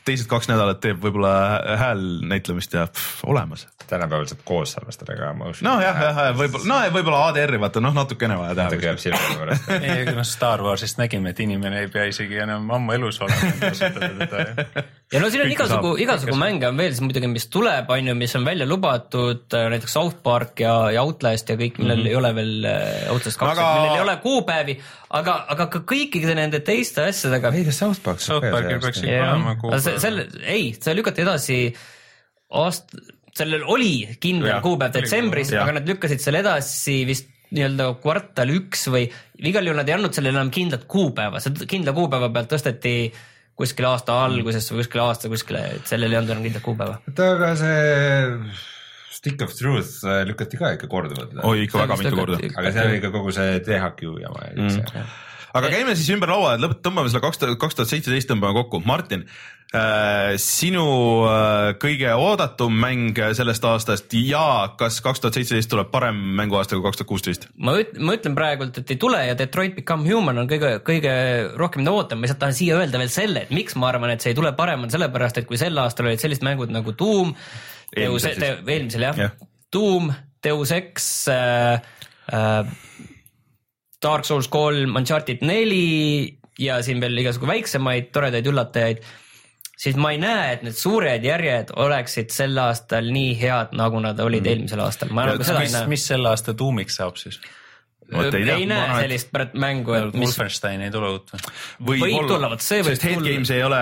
teised 0.05 0.29
kaks 0.31 0.49
nädalat 0.51 0.81
teeb 0.85 1.01
võib-olla 1.03 1.35
hääl 1.81 2.05
näitlemist 2.29 2.77
ja 2.77 2.87
pff, 2.87 3.25
olemas. 3.29 3.67
Tänapäeval 3.91 4.27
saab 4.31 4.43
koos 4.47 4.75
salvestada 4.77 5.17
ka. 5.19 5.31
noh, 5.35 5.81
jah, 5.83 6.01
jah, 6.01 6.21
võib-olla, 6.39 6.67
no 6.71 6.79
võib-olla 6.95 7.21
ADR-i 7.29 7.61
vaata 7.63 7.83
noh, 7.85 7.95
natukene 7.97 8.37
vaja 8.39 8.57
teha 8.59 8.81
käib. 8.83 9.01
silmade 9.03 9.39
pärast. 9.41 9.71
ei, 9.77 10.03
aga 10.03 10.17
noh, 10.19 10.27
Star 10.29 10.65
Warsist 10.65 11.01
nägime, 11.01 11.35
et 11.35 11.41
inimene 11.45 11.85
ei 11.85 11.91
pea 11.93 12.07
isegi 12.11 12.41
enam 12.45 12.71
ammu 12.77 12.97
elus 12.97 13.21
olema, 13.25 13.61
ja 15.13 15.23
no 15.23 15.31
siin 15.33 15.45
on 15.45 15.53
igasugu 15.53 15.93
saab., 15.93 16.03
igasugu 16.07 16.37
mänge 16.41 16.69
on 16.69 16.81
veel 16.81 16.93
siis 16.95 17.05
muidugi, 17.05 17.31
mis 17.31 17.49
tuleb, 17.53 17.91
on 17.95 18.11
ju, 18.11 18.17
mis 18.19 18.37
on 18.39 18.47
välja 18.49 18.69
lubatud, 18.69 19.47
näiteks 19.75 19.97
South 19.99 20.21
Park 20.27 20.65
ja, 20.65 20.75
ja 20.95 21.05
Outlast 21.07 21.51
ja 21.53 21.59
kõik, 21.61 21.81
millel 21.83 22.01
mm 22.01 22.05
-hmm. 22.05 22.13
ei 22.13 22.21
ole 22.21 22.35
veel 22.41 22.69
äh, 22.71 23.11
Outlast 23.15 23.41
kaks 23.41 23.59
Aga- 23.59 23.73
millel 23.79 23.99
ei 23.99 24.05
ole 24.07 24.17
kuupäevi, 24.23 24.79
aga, 25.21 25.39
aga 25.55 25.69
ka 25.73 25.85
kõikide 25.95 26.35
nende 26.39 26.61
teiste 26.65 27.09
asjadega. 27.11 27.53
ei, 27.55 27.65
kas 27.69 27.83
South 27.85 28.03
Park 28.03 28.21
South 28.21 28.51
Parkil 28.51 28.81
peaks 28.81 29.03
ikka 29.03 29.33
olema 29.33 29.57
kuupäev. 29.61 29.99
selle, 29.99 30.29
ei, 30.43 30.73
see 30.81 30.97
lükati 30.97 31.23
edasi 31.27 31.59
aast-, 32.55 32.97
sellel 33.39 33.65
oli 33.67 34.17
kindel 34.23 34.61
kuupäev 34.65 34.95
detsembris, 34.95 35.53
aga 35.59 35.79
nad 35.81 35.89
lükkasid 35.89 36.23
selle 36.23 36.43
edasi 36.45 37.01
vist 37.09 37.31
nii-öelda 37.55 37.91
kvartal 38.03 38.51
üks 38.55 38.89
või 38.91 39.07
igal 39.47 39.67
juhul 39.67 39.79
nad 39.79 39.91
ei 39.91 39.97
andnud 39.97 40.15
sellele 40.17 40.39
enam 40.39 40.51
kindlat 40.55 40.87
kuupäeva, 40.91 41.43
see 41.43 41.67
kindla 41.71 41.95
kuupäeva 41.97 42.31
pealt 42.35 42.51
tõsteti 42.55 42.95
kuskile 43.55 43.93
aasta 43.93 44.17
algusesse 44.25 44.75
või 44.75 44.83
kuskile 44.83 45.05
aasta 45.05 45.31
kuskile, 45.31 45.65
et 45.79 45.91
sellel 45.91 46.15
ei 46.15 46.19
olnud 46.21 46.35
enam 46.35 46.47
kindlat 46.47 46.65
kuupäeva. 46.65 46.97
oota, 47.11 47.29
aga 47.37 47.51
see 47.61 48.73
Stick 49.15 49.45
of 49.47 49.55
Truth 49.57 50.03
lükati 50.29 50.59
ka 50.61 50.75
ikka 50.77 50.89
korduvalt. 50.91 51.37
oi, 51.43 51.63
ikka 51.65 51.85
väga 51.85 51.97
Sellest 51.97 52.11
mitu 52.11 52.25
korda. 52.25 52.41
aga 52.61 52.73
seal 52.75 52.91
oli 52.91 52.99
ikka 53.01 53.13
kogu 53.15 53.33
see 53.37 53.61
THQ 53.69 54.19
jama 54.25 54.49
ja 54.49 54.57
kõik 54.59 54.75
see. 54.75 55.05
aga 55.61 55.71
käime 55.73 55.95
siis 55.95 56.11
ümber 56.17 56.35
laua, 56.35 56.57
et 56.57 56.65
lõpet-, 56.65 56.83
tõmbame 56.85 57.13
selle 57.13 57.23
kaks 57.25 57.41
tuhat, 57.41 57.61
kaks 57.63 57.79
tuhat 57.79 57.93
seitseteist 57.93 58.29
tõmbame 58.33 58.59
kokku. 58.59 58.83
Martin 58.85 59.25
sinu 60.39 60.85
äh, 61.27 61.73
kõige 61.83 62.13
oodatum 62.15 62.77
mäng 62.79 63.17
sellest 63.35 63.65
aastast 63.67 64.15
ja 64.15 64.71
kas 64.79 65.01
kaks 65.03 65.23
tuhat 65.23 65.39
seitseteist 65.39 65.71
tuleb 65.73 65.89
parem 65.91 66.19
mänguaasta 66.39 66.77
kui 66.77 66.85
kaks 66.85 67.01
tuhat 67.01 67.11
kuusteist? 67.11 67.49
ma 67.59 67.75
üt-, 67.81 67.97
ma 67.99 68.15
ütlen 68.15 68.37
praegult, 68.39 68.79
et 68.79 68.93
ei 68.95 69.01
tule 69.03 69.25
ja 69.27 69.35
Detroit 69.39 69.75
Become 69.79 70.07
Human 70.07 70.39
on 70.45 70.51
kõige, 70.51 70.77
kõige 70.87 71.15
rohkem 71.59 71.87
ootan, 71.91 72.21
ma 72.21 72.29
lihtsalt 72.29 72.43
tahan 72.45 72.57
siia 72.57 72.79
öelda 72.79 73.01
veel 73.03 73.11
selle, 73.13 73.43
et 73.49 73.55
miks 73.55 73.75
ma 73.81 73.91
arvan, 73.91 74.15
et 74.15 74.23
see 74.23 74.31
ei 74.35 74.39
tule 74.39 74.55
parem, 74.55 74.87
on 74.87 74.95
sellepärast, 74.95 75.43
et 75.43 75.49
kui 75.51 75.59
sel 75.59 75.83
aastal 75.83 76.11
olid 76.11 76.23
sellised 76.23 76.47
mängud 76.47 76.71
nagu 76.75 76.95
Doom, 76.95 77.35
Deus, 77.95 77.99
Eelmisel 77.99 78.39
siis. 78.39 78.71
eelmisel 78.77 79.09
jah 79.09 79.21
ja., 79.25 79.31
Doom, 79.75 80.13
Deus 80.45 80.71
Ex 80.77 81.11
äh,, 81.35 81.83
äh, 82.31 82.73
Dark 84.05 84.29
Souls 84.29 84.47
kolm, 84.53 84.95
Uncharted 85.01 85.43
neli 85.43 86.39
ja 86.61 86.79
siin 86.85 87.03
veel 87.03 87.19
igasugu 87.25 87.49
väiksemaid 87.51 88.13
toredaid 88.15 88.47
üllatajaid, 88.47 89.03
siis 89.85 89.99
ma 90.01 90.15
ei 90.15 90.21
näe, 90.23 90.55
et 90.57 90.63
need 90.67 90.79
suured 90.79 91.27
järjed 91.27 91.75
oleksid 91.85 92.33
sel 92.35 92.57
aastal 92.63 93.11
nii 93.13 93.35
head, 93.41 93.75
nagu 93.77 94.01
nad 94.05 94.21
olid 94.25 94.45
mm. 94.45 94.55
eelmisel 94.55 94.85
aastal, 94.87 95.13
nagu 95.17 95.37
ei 95.45 95.61
mis, 95.67 95.77
mis 95.97 96.09
selle 96.15 96.33
aasta 96.33 96.57
tuumiks 96.59 97.01
saab 97.03 97.21
siis? 97.21 97.41
Vot 98.13 98.35
ei 98.37 98.43
ei, 98.43 98.45
tea, 98.45 98.57
ei 98.61 98.67
ma 98.69 98.75
näe 98.75 98.89
et- 98.91 99.07
sellist 99.07 99.31
pärast 99.33 99.55
mängu, 99.57 99.95
et 99.97 100.17
mis 100.19 100.29
Wolfenstein 100.29 100.83
ei 100.85 100.91
tule 100.93 101.09
uut 101.15 101.31
või? 101.33 102.03
võib 102.03 102.29
tulla, 102.29 102.51
vot 102.53 102.65
see 102.65 102.83
võib 102.83 102.99
sest 102.99 103.07
tulla. 103.07 103.31
Games 103.31 103.53
ei 103.55 103.63
ole 103.65 103.79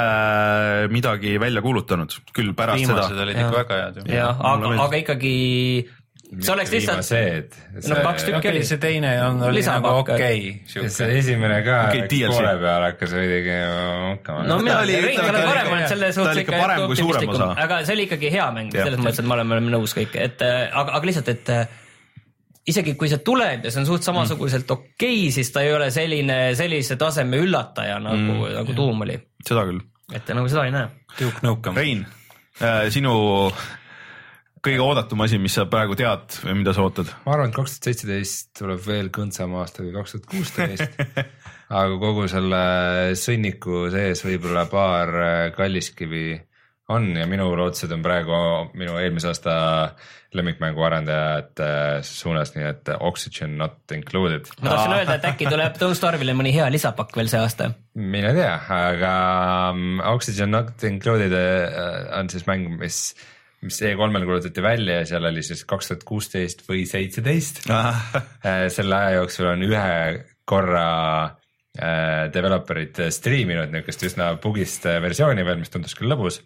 midagi 0.95 1.33
välja 1.43 1.63
kuulutanud, 1.65 2.15
küll 2.37 2.53
pärast 2.59 2.79
viimased 2.79 3.11
seda. 3.11 3.25
olid 3.27 3.41
ikka 3.43 3.57
väga 3.57 3.81
head 3.81 3.99
ju. 3.99 4.07
jah, 4.15 4.45
aga, 4.53 4.77
aga 4.87 5.01
ikkagi 5.03 5.35
see 6.41 6.53
oleks 6.55 6.71
lihtsalt, 6.73 7.05
see, 7.05 7.27
no 7.91 7.99
kaks 8.07 8.25
tükki 8.25 8.39
okei, 8.39 8.51
oli 8.55 8.63
see 8.65 8.79
teine 8.81 9.11
on, 9.27 9.43
oli 9.51 9.61
nagu 9.67 9.91
okei 10.01 10.39
see 10.71 10.89
siuke. 10.89 11.09
esimene 11.19 11.59
ka 11.67 11.77
DLC. 11.93 12.31
poole 12.33 12.55
peal 12.63 12.87
hakkas 12.87 13.13
veidigi 13.19 13.59
hakkama. 13.59 14.47
no 14.49 14.57
mina 14.63 14.79
olin, 14.81 15.05
Rein, 15.05 15.21
ta 15.21 15.27
sa 15.27 15.33
oled 15.33 15.43
ikka- 15.43 15.69
olnud 15.73 15.89
selles 15.93 16.15
ta 16.15 16.21
suhtes 16.23 16.41
ikka 16.47 16.63
parem 16.63 16.87
kui 16.87 16.97
suurem 16.97 17.29
osa. 17.35 17.51
aga 17.67 17.83
see 17.85 17.97
oli 17.99 18.07
ikkagi 18.09 18.33
hea 18.33 18.49
mäng, 18.57 18.73
selles 18.73 18.99
mõttes, 19.03 19.21
et 19.21 19.29
me 19.29 19.37
oleme, 19.37 19.59
oleme 19.59 19.75
nõus 19.77 19.95
kõik, 19.99 20.17
et 20.17 20.41
äh, 20.47 20.63
aga, 20.73 20.97
aga 20.99 21.11
lihtsalt, 21.11 21.29
et 21.35 21.53
äh, 21.53 21.67
isegi 22.73 22.95
kui 22.97 23.11
see 23.11 23.21
tuleb 23.27 23.65
ja 23.67 23.75
see 23.75 23.83
on 23.83 23.91
suht 23.91 24.07
samasuguselt 24.07 24.65
Mm. 24.71 24.79
okei 24.79 25.21
okay,, 25.27 25.31
siis 25.35 25.53
ta 25.53 25.61
ei 25.67 25.73
ole 25.75 25.91
selline, 25.91 26.55
sellise 26.57 26.97
taseme 26.97 27.41
üllataja 27.43 27.99
nagu 28.01 28.17
mm., 28.17 28.57
nagu 28.61 28.77
Doom 28.77 29.05
oli. 29.05 29.19
seda 29.45 29.67
küll. 29.69 29.81
et 30.15 30.29
nagu 30.33 30.49
seda 30.49 30.65
ei 30.69 30.73
näe. 30.75 30.89
Duke 31.19 31.43
Nukem. 31.45 31.77
Rein, 31.77 32.07
sinu 32.93 33.13
kõige 34.63 34.85
oodatum 34.85 35.25
asi, 35.25 35.41
mis 35.43 35.57
sa 35.59 35.67
praegu 35.71 35.97
tead 35.99 36.37
või 36.45 36.61
mida 36.61 36.75
sa 36.77 36.85
ootad? 36.87 37.11
ma 37.27 37.35
arvan, 37.35 37.51
et 37.51 37.57
kaks 37.57 37.77
tuhat 37.77 37.91
seitseteist 37.91 38.53
tuleb 38.61 38.81
veel 38.87 39.11
kõndsam 39.15 39.57
aasta 39.59 39.83
kui 39.83 39.93
kaks 39.95 40.17
tuhat 40.17 40.31
kuusteist. 40.31 41.03
aga 41.83 41.99
kogu 41.99 42.29
selle 42.31 42.63
sõnniku 43.19 43.87
sees 43.93 44.25
võib-olla 44.27 44.67
paar 44.71 45.15
äh, 45.19 45.45
kalliskivi 45.57 46.27
on 46.93 47.13
ja 47.17 47.27
minu 47.31 47.47
lootused 47.57 47.93
on 47.95 48.03
praegu 48.05 48.39
minu 48.79 48.97
eelmise 49.01 49.31
aasta 49.31 49.55
lemmikmängu 50.37 50.85
arendajate 50.87 51.69
suunas, 52.07 52.55
nii 52.55 52.65
et 52.65 52.91
Oxygen 53.05 53.59
not 53.61 53.93
included. 53.95 54.49
ma 54.61 54.71
tahtsin 54.71 54.95
öelda, 54.97 55.19
et 55.19 55.29
äkki 55.29 55.49
tuleb 55.51 55.77
Don't 55.81 55.99
Starve'ile 55.99 56.35
mõni 56.39 56.55
hea 56.55 56.71
lisapakk 56.73 57.19
veel 57.19 57.29
see 57.33 57.43
aasta. 57.43 57.71
mine 57.99 58.33
tea, 58.37 58.55
aga 58.79 59.13
mm, 59.75 60.03
Oxygen 60.15 60.55
not 60.55 60.87
included 60.89 61.35
äh, 61.37 62.09
on 62.19 62.33
siis 62.33 62.47
mäng, 62.49 62.71
mis, 62.81 63.05
mis 63.63 63.79
E3-l 63.87 64.27
kuulutati 64.27 64.65
välja 64.65 65.01
ja 65.01 65.07
seal 65.13 65.29
oli 65.29 65.43
siis 65.47 65.63
kaks 65.69 65.93
tuhat 65.93 66.05
kuusteist 66.09 66.65
või 66.69 66.83
seitseteist. 66.89 67.65
Äh, 67.71 68.67
selle 68.75 68.99
aja 68.99 69.21
jooksul 69.21 69.53
on 69.53 69.63
ühe 69.67 69.93
korra 70.49 70.87
äh, 71.79 72.27
developer'id 72.35 73.05
striiminud 73.15 73.71
niisugust 73.73 74.07
üsna 74.11 74.33
bugist 74.43 74.87
äh, 74.91 74.99
versiooni 75.05 75.47
veel, 75.47 75.61
mis 75.63 75.71
tundus 75.73 75.95
küll 75.99 76.11
lõbus. 76.13 76.43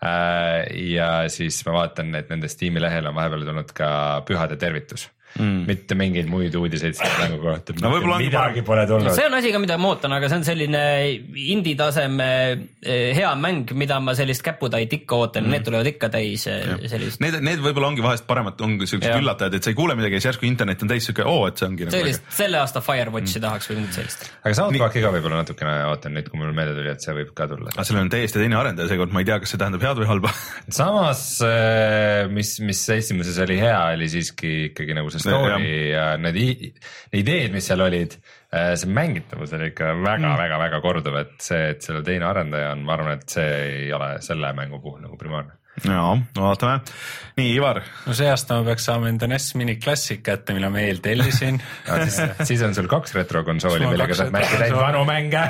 Ja 0.00 1.08
siis 1.28 1.58
ma 1.66 1.74
vaatan, 1.74 2.14
et 2.16 2.30
nende 2.32 2.48
Steam'i 2.48 2.80
lehel 2.80 3.04
on 3.10 3.12
vahepeal 3.18 3.42
tulnud 3.44 3.74
ka 3.76 3.90
pühade 4.24 4.56
tervitus 4.56 5.10
mm., 5.38 5.64
mitte 5.68 5.96
mingeid 5.98 6.28
muid 6.30 6.54
uudiseid 6.56 6.96
selle 6.98 7.16
mängu 7.24 7.40
kohta. 7.44 7.76
No 7.80 7.92
võib-olla 7.94 8.18
ongi 8.18 8.30
midagi 8.30 8.64
pole 8.66 8.86
tulnud. 8.88 9.12
see 9.16 9.26
on 9.28 9.36
asi 9.38 9.52
ka, 9.54 9.60
mida 9.62 9.76
ma 9.80 9.90
ootan, 9.92 10.14
aga 10.16 10.30
see 10.30 10.40
on 10.40 10.46
selline 10.48 10.82
indie 11.54 11.76
taseme 11.78 12.28
eh, 12.82 13.10
hea 13.16 13.30
mäng, 13.40 13.74
mida 13.78 14.00
ma 14.02 14.14
sellist 14.18 14.44
käputäit 14.46 14.92
ikka 15.00 15.20
ootan 15.24 15.46
mm., 15.46 15.54
need 15.56 15.66
tulevad 15.68 15.90
ikka 15.92 16.10
täis 16.12 16.46
eh, 16.50 16.66
sellist. 16.90 17.22
Need, 17.22 17.40
need 17.46 17.62
võib-olla 17.64 17.92
ongi 17.92 18.04
vahest 18.04 18.26
paremad, 18.28 18.60
ongi 18.64 18.88
siuksed 18.90 19.20
üllatajad, 19.20 19.58
et 19.58 19.66
sa 19.66 19.72
ei 19.72 19.78
kuule 19.78 19.96
midagi 19.98 20.18
ja 20.18 20.22
siis 20.22 20.32
järsku 20.32 20.48
internet 20.48 20.84
on 20.84 20.92
täis 20.92 21.08
siuke, 21.08 21.26
oo, 21.28 21.46
et 21.50 21.60
see 21.60 21.68
ongi 21.68 21.88
nagu 21.88 21.96
sellist, 21.96 22.26
selle 22.40 22.60
aasta 22.62 22.82
Firewatchi 22.84 23.38
mm. 23.38 23.46
tahaks 23.46 23.70
või 23.70 23.80
mingit 23.80 24.00
sellist. 24.00 24.26
aga 24.42 24.56
Soundtracki 24.58 25.04
ka 25.04 25.12
võib-olla 25.14 25.42
natukene 25.44 25.76
ootan 25.90 26.16
nüüd, 26.16 26.30
kui 26.32 26.40
mul 26.40 26.54
meelde 26.56 26.76
tuli, 26.78 26.92
et 26.92 27.04
see 27.04 27.16
võib 27.16 27.32
ka 27.36 27.48
tulla. 27.50 27.72
aga 27.74 27.86
sellel 27.86 28.06
on 28.06 28.12
täiesti 28.12 28.42
teine 28.42 28.58
arendaja 28.60 28.90
seekord, 28.92 29.14
ma 29.14 29.22
ei 29.22 29.28
tea, 29.30 29.38
kas 29.42 29.54
see 29.54 29.60
tähendab 29.60 29.84
head 29.86 30.02
või 30.02 30.10
halba. 30.10 30.32
samas, 30.80 31.24
mis, 32.34 32.54
mis 32.64 32.82
esimeses 32.96 33.38
oli 33.44 33.58
hea, 33.60 33.78
oli 33.94 34.10
siiski 34.10 34.52
ikkagi 34.70 34.96
nagu 34.96 35.12
see 35.22 35.30
story 35.32 35.70
ja 35.92 36.06
need 36.20 36.38
ideed, 36.40 37.54
mis 37.54 37.68
seal 37.70 37.84
olid. 37.86 38.16
see 38.50 38.90
mängitavus 38.90 39.54
oli 39.54 39.70
ikka 39.70 39.92
väga-väga-väga 40.02 40.80
korduv, 40.82 41.20
et 41.20 41.36
see, 41.44 41.70
et 41.74 41.86
selle 41.86 42.02
teine 42.06 42.26
arendaja 42.26 42.72
on, 42.74 42.84
ma 42.86 42.96
arvan, 42.96 43.20
et 43.20 43.38
see 43.38 43.48
ei 43.84 43.92
ole 43.94 44.16
selle 44.24 44.52
mängu 44.56 44.82
puhul 44.82 45.04
nagu 45.04 45.18
primaarne. 45.20 45.59
Ja 45.84 46.02
vaatame. 46.36 46.80
nii, 47.40 47.54
Ivar. 47.56 47.80
no 48.06 48.12
see 48.16 48.28
aasta 48.28 48.58
ma 48.58 48.64
peaks 48.66 48.84
saama 48.88 49.08
enda 49.08 49.26
NES 49.30 49.54
Mini 49.56 49.76
Classic 49.80 50.20
kätte, 50.22 50.52
mille 50.56 50.68
ma 50.72 50.80
eeltellisin 50.82 51.60
siis, 52.04 52.18
siis 52.48 52.62
on 52.66 52.74
sul 52.76 52.88
kaks 52.90 53.14
retrokonsooli, 53.16 53.86
millega 53.86 54.16
saad 54.18 54.32
mängida 54.34 54.66
ainult 54.66 54.82
vanu 54.82 55.04
mänge. 55.08 55.44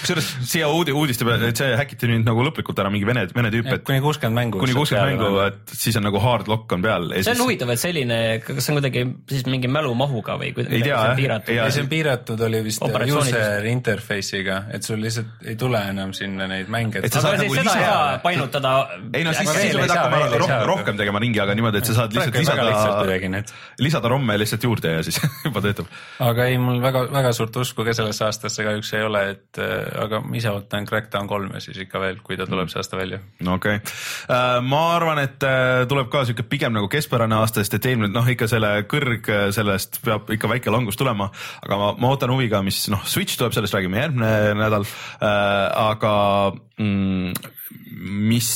kusjuures 0.00 0.30
siia 0.48 0.68
uudi, 0.72 0.94
uudiste 0.96 1.26
peale, 1.28 1.50
et 1.52 1.60
see 1.60 1.76
häkiti 1.78 2.08
nüüd 2.10 2.26
nagu 2.26 2.44
lõplikult 2.46 2.80
ära 2.82 2.90
mingi 2.92 3.06
vene, 3.08 3.26
vene 3.36 3.52
tüüp, 3.54 3.68
et 3.76 3.84
kuni 3.86 4.00
kuuskümmend 4.04 4.40
mängu. 4.40 4.60
kuni 4.62 4.74
kuuskümmend 4.76 5.20
mängu, 5.20 5.40
et 5.46 5.76
siis 5.76 5.98
on 6.00 6.06
nagu 6.08 6.20
hard 6.22 6.50
lock 6.50 6.72
on 6.76 6.82
peal. 6.84 7.08
see 7.20 7.34
on 7.36 7.44
huvitav, 7.44 7.70
et 7.76 7.82
selline, 7.82 8.18
kas 8.46 8.58
see 8.64 8.74
on 8.74 8.80
kuidagi 8.80 9.04
siis 9.30 9.46
mingi 9.50 9.70
mälumahuga 9.70 10.38
või 10.40 10.50
Ei 10.50 10.56
kuidagi 10.56 10.82
tea, 10.82 10.96
see 10.96 10.96
on 10.96 11.12
jah. 11.12 11.16
piiratud 11.20 11.52
Ei, 11.54 11.60
ja 11.60 11.68
see 11.74 11.84
on 11.86 11.90
piiratud 11.92 12.44
oli 12.48 12.62
vist 12.66 12.82
user 13.06 13.70
interface'iga, 13.70 14.58
et 14.74 14.86
sul 14.86 15.00
lihtsalt 15.02 15.46
ei 15.46 15.56
tule 15.60 15.80
enam 15.92 16.12
sinna 16.16 16.48
neid 16.50 16.70
mänge. 16.72 17.04
Et 17.04 17.12
sa 17.12 17.20
aga 17.22 17.36
saad 17.36 17.44
siis 17.44 17.52
nagu 17.52 17.60
seda 17.60 17.76
ei 17.76 17.86
lisa- 17.86 18.20
painutada. 18.26 18.74
Ei 19.12 19.24
no 19.26 19.32
siis, 19.36 19.50
siis 19.56 19.76
pead 19.76 19.92
hakkama 19.92 20.22
rohkem, 20.36 20.64
rohkem 20.70 21.00
tegema 21.00 21.22
ringi, 21.22 21.40
aga 21.42 21.56
niimoodi, 21.58 21.82
et 21.82 21.88
sa 21.88 21.96
saad 22.00 22.16
lihtsalt 22.16 22.36
lisada 22.40 23.42
lisada 23.82 24.10
romme 24.12 24.36
lihtsalt 24.38 24.64
juurde 24.64 24.92
ja 24.96 25.02
siis 25.06 25.18
juba 25.46 25.62
töötab. 25.64 25.90
aga 26.24 26.46
ei, 26.50 26.58
mul 26.62 26.80
väga, 26.82 27.06
väga 27.12 27.32
suurt 27.36 27.56
usku 27.62 27.86
ka 27.86 27.94
sellesse 27.96 28.26
aastasse 28.26 28.66
kahjuks 28.66 28.92
ei 28.96 29.06
ole, 29.06 29.22
et 29.34 29.60
äh, 29.62 29.74
aga 30.04 30.20
ma 30.24 30.36
ise 30.38 30.52
ootan 30.52 30.86
Crackdown 30.88 31.28
kolme 31.30 31.60
siis 31.64 31.78
ikka 31.86 32.00
veel, 32.02 32.20
kui 32.24 32.38
ta 32.38 32.48
tuleb 32.48 32.70
see 32.72 32.80
aasta 32.82 33.00
välja. 33.00 33.20
no 33.46 33.56
okei 33.60 33.80
okay., 33.80 34.62
ma 34.66 34.82
arvan, 34.94 35.22
et 35.24 35.46
äh, 35.46 35.84
tuleb 35.90 36.10
ka 36.12 36.24
sihuke 36.28 36.46
pigem 36.48 36.74
nagu 36.76 36.90
keskpärane 36.92 37.38
aasta, 37.40 37.62
sest 37.64 37.78
et 37.78 37.90
eelmine 37.92 38.12
noh, 38.14 38.28
ikka 38.32 38.48
selle 38.50 38.72
kõrg 38.90 39.30
äh, 39.32 39.48
sellest 39.56 40.00
peab 40.04 40.30
ikka 40.36 40.50
väike 40.50 40.72
langus 40.74 40.98
tulema, 40.98 41.30
aga 41.64 41.80
ma, 41.80 41.92
ma 42.00 42.12
ootan 42.14 42.32
huviga, 42.34 42.62
mis 42.66 42.86
noh, 42.92 43.04
Switch 43.06 43.38
tuleb, 43.38 43.54
sellest 43.56 43.76
räägime 43.76 44.02
järgmine 44.04 44.32
nädal 44.58 44.86
äh,, 44.86 45.30
aga 45.86 46.14
mm, 46.78 47.54
mis, 48.30 48.50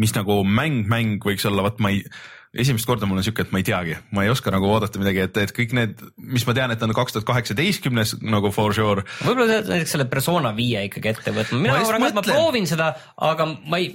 mis 0.00 0.14
nagu 0.16 0.40
mäng, 0.44 0.86
mäng 0.90 1.24
võiks 1.24 1.46
olla, 1.48 1.66
vot 1.66 1.80
ma 1.82 1.92
ei 1.94 2.04
esimest 2.50 2.86
korda 2.88 3.06
mul 3.06 3.20
on 3.20 3.24
siuke, 3.24 3.44
et 3.46 3.52
ma 3.54 3.60
ei 3.60 3.66
teagi, 3.66 3.94
ma 4.16 4.24
ei 4.24 4.30
oska 4.32 4.50
nagu 4.50 4.66
oodata 4.66 4.98
midagi, 4.98 5.22
et, 5.22 5.36
et 5.38 5.52
kõik 5.54 5.74
need, 5.76 6.00
mis 6.34 6.42
ma 6.48 6.54
tean, 6.56 6.72
et 6.74 6.80
on 6.82 6.90
kaks 6.96 7.14
tuhat 7.14 7.26
kaheksateistkümnes 7.28 8.16
nagu 8.26 8.50
for 8.54 8.74
sure. 8.74 9.04
võib-olla 9.22 9.46
sa 9.46 9.74
näiteks 9.76 9.94
selle 9.94 10.06
persona 10.10 10.50
viie 10.56 10.82
ikkagi 10.88 11.12
ette 11.12 11.34
võtma, 11.36 11.60
mina 11.62 11.76
arvan 11.78 12.08
et 12.08 12.18
ma 12.18 12.24
proovin 12.26 12.66
seda, 12.66 12.90
aga 13.30 13.46
ma 13.54 13.78
ei, 13.78 13.92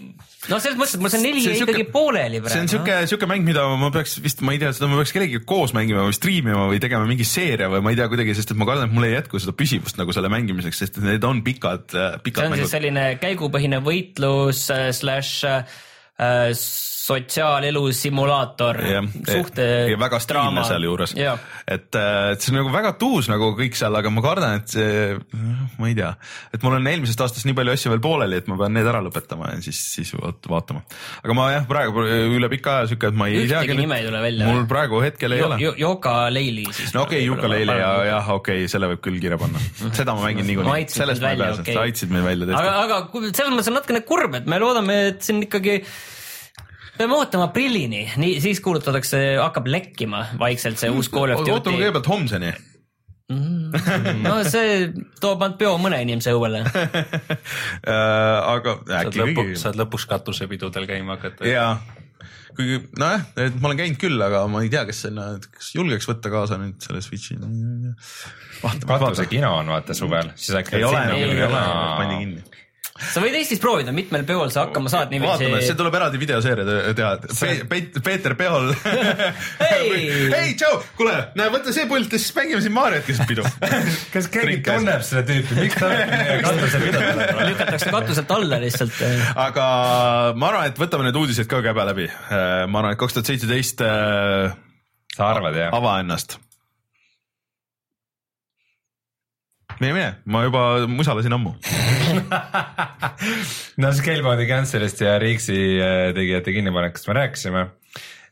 no 0.48 0.62
selles 0.64 0.80
mõttes, 0.80 0.96
et 0.96 1.04
mul 1.04 1.12
see 1.12 1.24
neli 1.26 1.44
See 1.44 1.52
on 1.52 1.58
jäi 1.58 1.66
ikkagi 1.66 1.84
siuke- 1.84 1.96
pooleli 1.98 2.40
see 2.40 2.46
on 2.46 2.48
praegu. 2.56 2.72
siuke, 2.78 3.00
siuke 3.12 3.30
mäng, 3.34 3.48
mida 3.52 3.68
ma 3.82 3.92
peaks 3.98 4.16
vist, 4.24 4.44
ma 4.48 4.56
ei 4.56 4.64
tea, 4.64 4.72
seda 4.78 4.88
ma 4.92 5.02
peaks 5.02 5.16
kellegagi 5.18 5.44
koos 5.52 5.76
mängima 5.76 6.08
või 6.08 6.16
striimima 6.16 6.70
või 6.72 6.80
tegema 6.84 7.12
mingi 7.12 7.28
seeria 7.28 7.68
või 7.74 7.84
ma 7.84 7.92
ei 7.92 8.00
tea 8.00 8.08
kuidagi, 8.12 8.38
sest 8.40 8.56
et 8.56 8.62
ma 8.62 8.70
kardan, 8.72 8.88
et 8.88 8.96
mul 8.96 9.10
ei 9.10 9.18
jätku 9.18 9.44
seda 9.44 9.56
püsivust 9.60 10.00
nagu 10.00 10.16
selle 10.16 10.32
mängimiseks, 10.32 10.80
sest 10.86 11.04
need 11.04 11.28
on 11.28 11.44
pikad, 11.44 11.90
see 11.92 12.24
pikad 12.30 12.48
on 12.48 12.56
siis 12.56 12.64
mängud. 12.64 12.72
selline 12.78 13.06
käigupõhine 13.20 13.84
võitlus 13.84 14.64
äh, 14.72 14.88
slaš 14.96 15.42
äh, 15.44 15.82
sotsiaalelu 17.06 17.84
simulaator, 17.96 18.80
suhte 19.28 19.66
ja 19.92 19.98
väga 20.00 20.20
stiilne 20.24 20.64
sealjuures, 20.68 21.14
et, 21.16 21.98
et 21.98 22.42
see 22.42 22.54
on 22.54 22.60
nagu 22.62 22.72
väga 22.74 22.94
tuus 23.02 23.30
nagu 23.32 23.52
kõik 23.58 23.78
seal, 23.78 23.96
aga 24.00 24.12
ma 24.14 24.24
kardan, 24.26 24.62
et 24.62 24.74
see, 24.74 25.16
ma 25.80 25.90
ei 25.92 25.98
tea, 25.98 26.12
et 26.56 26.66
mul 26.66 26.78
on 26.80 26.90
eelmisest 26.92 27.22
aastast 27.26 27.48
nii 27.50 27.58
palju 27.58 27.76
asju 27.76 27.94
veel 27.94 28.02
pooleli, 28.04 28.40
et 28.42 28.50
ma 28.52 28.58
pean 28.62 28.74
need 28.76 28.90
ära 28.90 29.04
lõpetama 29.06 29.54
ja 29.54 29.62
siis, 29.66 29.82
siis 29.98 30.14
vaat- 30.18 30.50
vaatama. 30.50 30.84
aga 31.24 31.38
ma 31.38 31.50
jah, 31.54 31.68
praegu 31.70 32.06
üle 32.06 32.50
pika 32.52 32.80
aja 32.80 32.90
siuke, 32.94 33.12
et 33.14 33.20
ma 33.20 33.30
ei 33.30 33.44
Ühtegi 33.44 33.54
teagi. 33.54 33.78
nime 33.82 34.00
ei 34.02 34.08
tule 34.08 34.24
välja. 34.24 34.50
mul 34.50 34.66
praegu 34.70 35.02
hetkel 35.04 35.38
ei 35.38 35.46
ole. 35.46 35.60
Joka 35.78 36.16
Leili 36.34 36.66
siis. 36.72 36.94
no 36.96 37.06
okei 37.06 37.22
okay,, 37.22 37.30
Juka-Leili 37.30 37.78
ja 37.82 37.92
jah, 38.10 38.34
okei 38.40 38.64
okay,, 38.64 38.72
selle 38.72 38.90
võib 38.94 39.04
küll 39.06 39.22
kirja 39.22 39.38
panna, 39.42 39.62
seda 39.92 40.16
ma 40.18 40.26
mängin 40.26 40.48
niikuinii, 40.50 40.90
sellest 40.96 41.22
ma 41.24 41.34
ei 41.34 41.40
välja, 41.40 41.52
pääse, 41.52 41.66
okei. 41.66 41.78
sa 41.78 41.86
aitasid 41.86 42.14
mind 42.16 42.30
välja 42.30 42.50
aga, 42.50 42.58
tõesti. 42.58 42.84
aga 42.84 43.00
kui- 43.14 43.32
selles 43.32 43.54
mõttes 43.54 43.72
on 43.72 43.80
natukene 43.80 44.04
kurb, 44.10 44.38
et 44.42 44.50
me 44.50 44.62
loodame, 44.62 45.00
et 45.14 45.26
siin 45.26 45.44
ikkagi 45.46 45.80
peame 46.98 47.18
ootama 47.18 47.50
aprillini, 47.50 48.06
nii 48.22 48.38
siis 48.44 48.62
kuulutatakse, 48.64 49.20
hakkab 49.42 49.68
lekkima 49.72 50.26
vaikselt 50.40 50.80
see 50.82 50.92
uus 50.94 51.10
Call 51.12 51.34
of 51.36 51.44
ootame 51.44 51.60
Duty. 51.60 51.76
kõigepealt 51.82 52.10
homseni. 52.12 52.54
no 54.22 54.36
see 54.46 54.92
toob 55.22 55.42
ainult 55.42 55.58
peo 55.58 55.74
mõne 55.82 55.98
inimese 56.06 56.34
õuele. 56.38 56.62
aga 58.54 58.78
saad 58.86 58.96
äkki 59.02 59.22
lõpuks, 59.24 59.40
kõigi. 59.42 59.62
saad 59.64 59.80
lõpuks 59.82 60.06
katusepidudel 60.12 60.86
käima 60.90 61.18
hakata. 61.18 61.48
jaa, 61.50 61.72
kuigi 62.56 62.78
nojah, 63.02 63.26
et 63.48 63.58
ma 63.60 63.72
olen 63.72 63.82
käinud 63.82 64.00
küll, 64.02 64.22
aga 64.22 64.44
ma 64.52 64.62
ei 64.66 64.70
tea, 64.74 64.86
kas 64.88 65.02
sinna, 65.08 65.32
kas 65.58 65.72
julgeks 65.76 66.08
võtta 66.12 66.32
kaasa 66.34 66.60
nüüd 66.62 66.78
selle 66.86 67.02
Switch'i. 67.02 67.40
katusekino 68.86 69.56
on 69.58 69.74
vaata 69.74 69.98
suvel, 69.98 70.30
siis 70.36 70.56
äkki. 70.62 70.78
ei 70.80 70.88
ole 70.88 71.02
enam, 71.02 71.18
Ei 71.18 71.24
ei 71.26 71.34
ole 71.34 71.50
ole. 71.50 71.64
enam, 71.66 71.98
pandi 72.00 72.22
kinni. 72.22 72.64
Sa 72.96 73.22
võid 73.24 73.36
Eestis 73.40 73.60
proovida, 73.64 73.92
mitmel 73.96 74.24
peol 74.28 74.52
sa 74.54 74.66
hakkama 74.66 74.92
saad 74.92 75.12
vaatame, 75.12 75.38
see 75.38 75.50
niiviisi. 75.52 75.76
tuleb 75.80 75.98
eraldi 76.00 76.20
videoseeria 76.22 76.66
te- 76.68 76.94
teha 77.00 77.12
Pe,, 77.40 77.50
Pe, 77.70 77.80
Peeter 78.06 78.36
Peol. 78.40 78.72
Hei! 78.86 79.90
hei, 80.36 80.54
tšau, 80.60 80.80
kuule, 81.00 81.16
näe, 81.40 81.50
võta 81.54 81.74
see 81.76 81.88
pult 81.90 82.14
ja 82.16 82.22
siis 82.22 82.36
mängime 82.38 82.62
siin 82.64 82.76
Mariot 82.76 83.08
keset 83.08 83.28
pidu. 83.30 83.44
kas 84.16 84.30
keegi 84.34 84.62
tunneb 84.66 85.04
seda 85.08 85.26
tüüpi, 85.28 85.60
miks 85.60 85.80
ta 85.82 85.92
katusepidudel 86.46 87.44
lükatakse 87.52 87.94
katuselt 87.98 88.36
alla 88.38 88.62
lihtsalt. 88.64 89.02
aga 89.48 89.68
ma 90.40 90.52
arvan, 90.54 90.70
et 90.72 90.80
võtame 90.82 91.10
need 91.10 91.20
uudised 91.20 91.50
ka 91.52 91.62
käbe 91.66 91.88
läbi. 91.92 92.08
ma 92.32 92.82
arvan, 92.82 92.96
et 92.96 93.02
kaks 93.02 93.18
tuhat 93.20 93.34
seitseteist 93.34 93.84
sa 95.16 95.30
arvad 95.32 95.56
jah? 95.58 95.74
ava 95.76 96.00
ennast. 96.04 96.40
mine, 99.80 99.94
mine, 99.94 100.12
ma 100.26 100.44
juba 100.46 100.66
musalasin 100.92 101.38
ammu. 101.38 101.56
no 103.82 103.94
Scalebound'i 103.96 104.50
cancel'ist 104.50 105.02
ja 105.06 105.16
Rixi 105.22 105.58
äh, 105.80 106.12
tegijate 106.18 106.54
kinnipanekust 106.56 107.10
me 107.10 107.18
rääkisime. 107.22 107.66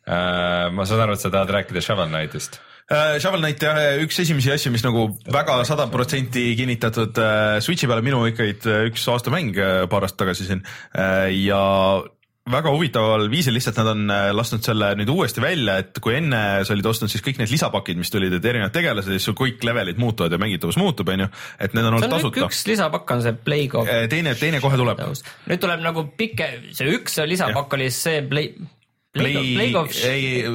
ma 0.04 0.84
saan 0.84 1.00
aru, 1.06 1.16
et 1.16 1.24
sa 1.24 1.30
tahad 1.32 1.52
rääkida 1.56 1.82
Shovel 1.82 2.10
Knight'ist. 2.12 2.60
Äh, 2.92 3.20
Shovel 3.24 3.40
Knight 3.40 3.64
jah, 3.64 3.78
üks 4.04 4.18
esimesi 4.20 4.52
asju, 4.52 4.72
mis 4.74 4.84
nagu 4.84 5.06
väga 5.32 5.62
sada 5.68 5.86
protsenti 5.92 6.50
kinnitatud 6.60 7.16
äh, 7.16 7.60
Switchi 7.64 7.88
peale 7.88 8.04
minu 8.04 8.20
ikkagi 8.28 8.58
äh, 8.68 8.82
üks 8.90 9.06
aastamäng 9.08 9.54
äh, 9.56 9.86
paar 9.92 10.04
aastat 10.04 10.26
tagasi 10.26 10.50
siin 10.50 10.66
äh, 10.92 11.30
ja 11.46 11.62
väga 12.52 12.72
huvitaval 12.74 13.30
viisil 13.32 13.56
lihtsalt 13.56 13.78
nad 13.80 13.90
on 13.94 14.12
äh, 14.12 14.26
lasknud 14.36 14.66
selle 14.66 14.90
nüüd 15.00 15.10
uuesti 15.14 15.42
välja, 15.44 15.78
et 15.80 16.00
kui 16.04 16.18
enne 16.18 16.42
sa 16.68 16.76
olid 16.76 16.90
ostnud 16.92 17.12
siis 17.12 17.24
kõik 17.24 17.40
need 17.40 17.54
lisapakid, 17.54 18.00
mis 18.00 18.12
tulid, 18.12 18.36
et 18.36 18.48
erinevad 18.52 18.74
tegelased, 18.76 19.16
siis 19.16 19.30
sul 19.30 19.38
kõik 19.40 19.64
levelid 19.64 20.02
muutuvad 20.02 20.36
ja 20.36 20.42
mängitavus 20.42 20.78
muutub, 20.82 21.14
onju, 21.14 21.30
et 21.64 21.76
need 21.78 21.88
on 21.88 22.00
olnud 22.00 22.12
tasuta. 22.12 22.44
üks 22.44 22.66
lisapakk 22.68 23.16
on 23.16 23.24
see 23.24 23.40
Plague 23.48 23.80
of 23.80 23.92
teine, 24.12 24.36
teine 24.40 24.60
kohe 24.64 24.80
tuleb. 24.80 25.04
nüüd 25.48 25.64
tuleb 25.64 25.84
nagu 25.86 26.08
pike, 26.20 26.50
see 26.76 26.92
üks 26.98 27.22
lisapakk 27.32 27.80
oli 27.80 27.88
see 27.96 28.20
Play, 28.28 28.52
Plague 29.14 29.44
Plague 29.56 29.78
of, 29.78 29.92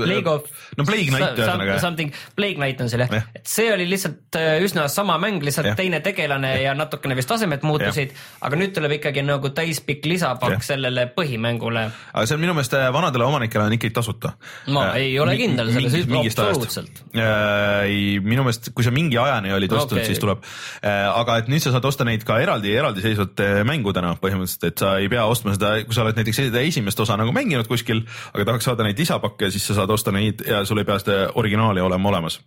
Plague 0.05 0.31
of 0.33 0.49
no 0.79 0.85
Plague 0.89 1.13
Knight 1.13 1.39
ühesõnaga. 1.39 1.79
Something, 1.83 2.13
Plague 2.39 2.59
Knight 2.59 2.83
on 2.83 2.91
seal 2.91 3.05
jah 3.05 3.13
Jah., 3.19 3.29
et 3.39 3.47
see 3.49 3.69
oli 3.73 3.87
lihtsalt 3.89 4.39
äh, 4.39 4.59
üsna 4.65 4.89
sama 4.93 5.19
mäng, 5.23 5.41
lihtsalt 5.45 5.71
Jah. 5.71 5.79
teine 5.79 6.01
tegelane 6.05 6.51
ja 6.63 6.75
natukene 6.79 7.17
vist 7.19 7.31
tasemed 7.31 7.65
muutusid, 7.67 8.15
aga 8.45 8.59
nüüd 8.59 8.75
tuleb 8.77 8.97
ikkagi 8.99 9.23
nagu 9.27 9.53
täispikk 9.55 10.09
lisapakk 10.11 10.59
Jah. 10.59 10.67
sellele 10.73 11.09
põhimängule. 11.15 11.85
aga 12.13 12.25
see 12.27 12.39
on 12.39 12.43
minu 12.45 12.57
meelest 12.59 12.75
äh, 12.79 12.89
vanadele 12.95 13.29
omanikele 13.29 13.69
on 13.69 13.77
ikkagi 13.79 13.95
tasuta. 13.95 14.35
Ma 14.75 14.91
ei 14.99 15.15
ole 15.23 15.37
kindel 15.39 15.73
selles, 15.75 15.97
absoluutselt.. 16.09 17.05
ei, 17.15 18.19
minu 18.25 18.47
meelest, 18.47 18.73
kui 18.75 18.87
sa 18.87 18.95
mingi 18.95 19.19
ajani 19.21 19.55
olid 19.57 19.73
ostnud 19.73 19.99
Okei. 19.99 20.03
okay., 20.03 20.13
siis 20.13 20.23
tuleb. 20.23 20.45
aga 20.83 21.39
et 21.43 21.51
nüüd 21.53 21.63
sa 21.63 21.73
saad 21.75 21.87
osta 21.89 22.07
neid 22.09 22.27
ka 22.27 22.39
eraldi, 22.43 22.75
eraldiseisvat 22.79 23.45
äh, 23.45 23.61
mängudena 23.69 24.15
põhimõtteliselt, 24.21 24.69
et 24.73 24.83
sa 24.83 24.95
ei 25.03 25.11
pea 25.13 25.25
ostma 25.31 25.55
seda, 25.57 25.75
kui 25.87 25.97
sa 25.97 26.05
oled 26.05 26.19
näiteks 26.19 26.43
seda 26.43 26.63
esimest 26.65 27.01
osa 27.05 27.17
nagu 27.21 27.33
mänginud 27.35 27.69
kuskil, 27.71 28.05
aga 28.33 28.48
tahaks 28.49 28.71
saada 28.71 28.87
neid 28.87 28.99
lisapakke, 28.99 29.53
siis 29.55 29.67
sa 29.69 29.81
saad 29.81 29.93
osta 29.95 30.15
neid 30.15 30.45
ja 30.47 30.65
sul 30.69 30.81
ei 30.81 30.89
pea 30.89 30.99
seda 31.03 31.19
originaali 31.39 31.85
olema 31.85 32.11
olemas 32.13 32.41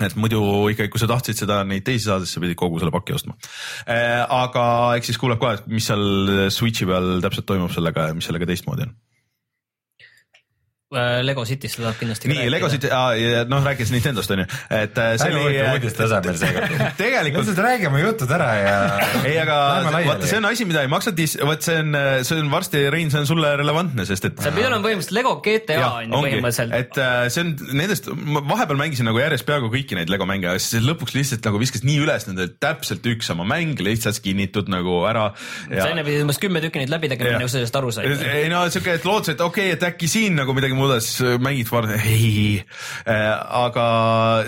et 0.00 0.14
muidu 0.16 0.40
ikkagi, 0.72 0.88
kui 0.92 1.00
sa 1.00 1.08
tahtsid 1.10 1.42
seda 1.42 1.58
neid 1.68 1.84
teisi 1.84 2.06
saada, 2.06 2.24
siis 2.24 2.38
sa 2.38 2.40
pidid 2.40 2.56
kogu 2.56 2.80
selle 2.80 2.94
paki 2.94 3.12
ostma. 3.16 3.36
aga 4.32 4.64
eks 4.96 5.10
siis 5.12 5.20
kuuleb 5.20 5.42
et 5.52 5.66
mis 5.68 5.88
seal 5.90 6.48
Switch'i 6.48 6.88
peal 6.88 7.18
täpselt 7.24 7.48
toimub 7.50 7.72
sellega 7.74 8.08
ja 8.08 8.16
mis 8.16 8.28
sellega 8.28 8.48
teistmoodi 8.48 8.86
on. 8.86 8.94
Äh, 10.92 11.22
Lego 11.24 11.44
Cityst 11.48 11.78
tahab 11.80 11.96
kindlasti 11.96 12.28
nii, 12.28 12.50
Lego 12.52 12.68
City, 12.68 12.90
noh 13.48 13.62
rääkides 13.64 13.92
Nintendost 13.94 14.32
on 14.34 14.42
ju, 14.42 14.44
et 14.68 14.98
äh, 15.00 15.14
see 15.16 15.30
ärge 15.30 15.38
oli 15.40 15.54
võtke 15.56 15.76
uudiste 15.78 16.04
tasemel 16.04 16.36
seekord. 16.36 16.74
tegelikult 17.00 17.46
lihtsalt 17.46 17.62
räägi 17.64 17.88
oma 17.88 18.02
jutud 18.02 18.34
ära 18.36 18.48
ja. 18.58 18.74
ei, 19.30 19.38
aga 19.40 19.56
vaata, 19.86 20.28
see 20.28 20.36
on 20.36 20.48
asi, 20.50 20.66
mida 20.68 20.82
ei 20.84 20.90
maksa 20.92 21.14
dis-, 21.16 21.38
vot 21.40 21.64
see 21.64 21.78
on, 21.80 21.96
see 22.28 22.42
on 22.42 22.50
varsti, 22.52 22.82
Rein, 22.92 23.12
see 23.14 23.22
on 23.22 23.28
sulle 23.30 23.54
relevantne, 23.56 24.04
sest 24.08 24.28
et 24.28 24.42
see 24.44 24.52
pidi 24.52 24.68
olema 24.68 24.84
põhimõtteliselt 24.84 25.16
Lego 25.16 25.32
GTA 25.46 25.78
on 25.86 26.12
ju 26.12 26.20
põhimõtteliselt. 26.26 26.76
et 26.76 27.00
äh, 27.00 27.22
see 27.32 27.46
on 27.46 27.54
nendest, 27.80 28.10
ma 28.12 28.44
vahepeal 28.52 28.82
mängisin 28.82 29.08
nagu 29.08 29.22
järjest 29.22 29.48
peaaegu 29.48 29.72
kõiki 29.72 29.96
neid 29.96 30.12
Lego 30.12 30.28
mänge, 30.28 30.50
aga 30.52 30.60
siis 30.60 30.84
lõpuks 30.84 31.16
lihtsalt 31.16 31.48
nagu 31.48 31.62
viskas 31.62 31.86
nii 31.88 32.02
üles 32.04 32.28
nende 32.28 32.50
täpselt 32.60 33.08
üks 33.14 33.32
sama 33.32 33.48
mäng 33.48 33.80
lihtsalt 33.80 34.20
skinnitud 34.20 34.68
nagu 34.68 35.00
ära. 35.08 35.30
sa 35.72 35.88
enne 35.88 36.04
pidid 36.04 36.26
umbes 36.26 36.42
kümme 36.42 36.60
tükki 36.60 36.84
neid 36.84 36.92
läbi 36.92 37.08
tegema, 37.14 37.38
enne 37.38 37.48
kui 37.48 37.54
sa 37.54 37.62
sellest 37.62 37.80
aru 37.80 37.96
said. 37.96 38.28
ei 38.28 38.52
no 38.52 38.66
siuke, 38.68 38.98
et 39.00 39.08
lootsid, 39.08 39.38
et 39.38 39.44
okei 39.48 39.70
okay,, 39.72 39.78
et 39.78 39.88
äkki 39.88 40.10
siin 40.10 40.36
nagu 40.36 40.52
midagi 40.56 40.76
muuda, 40.82 40.98
siis 41.04 41.38
mängid 41.42 41.70
varem, 41.72 41.94
ei. 42.12 42.62
aga 43.06 43.86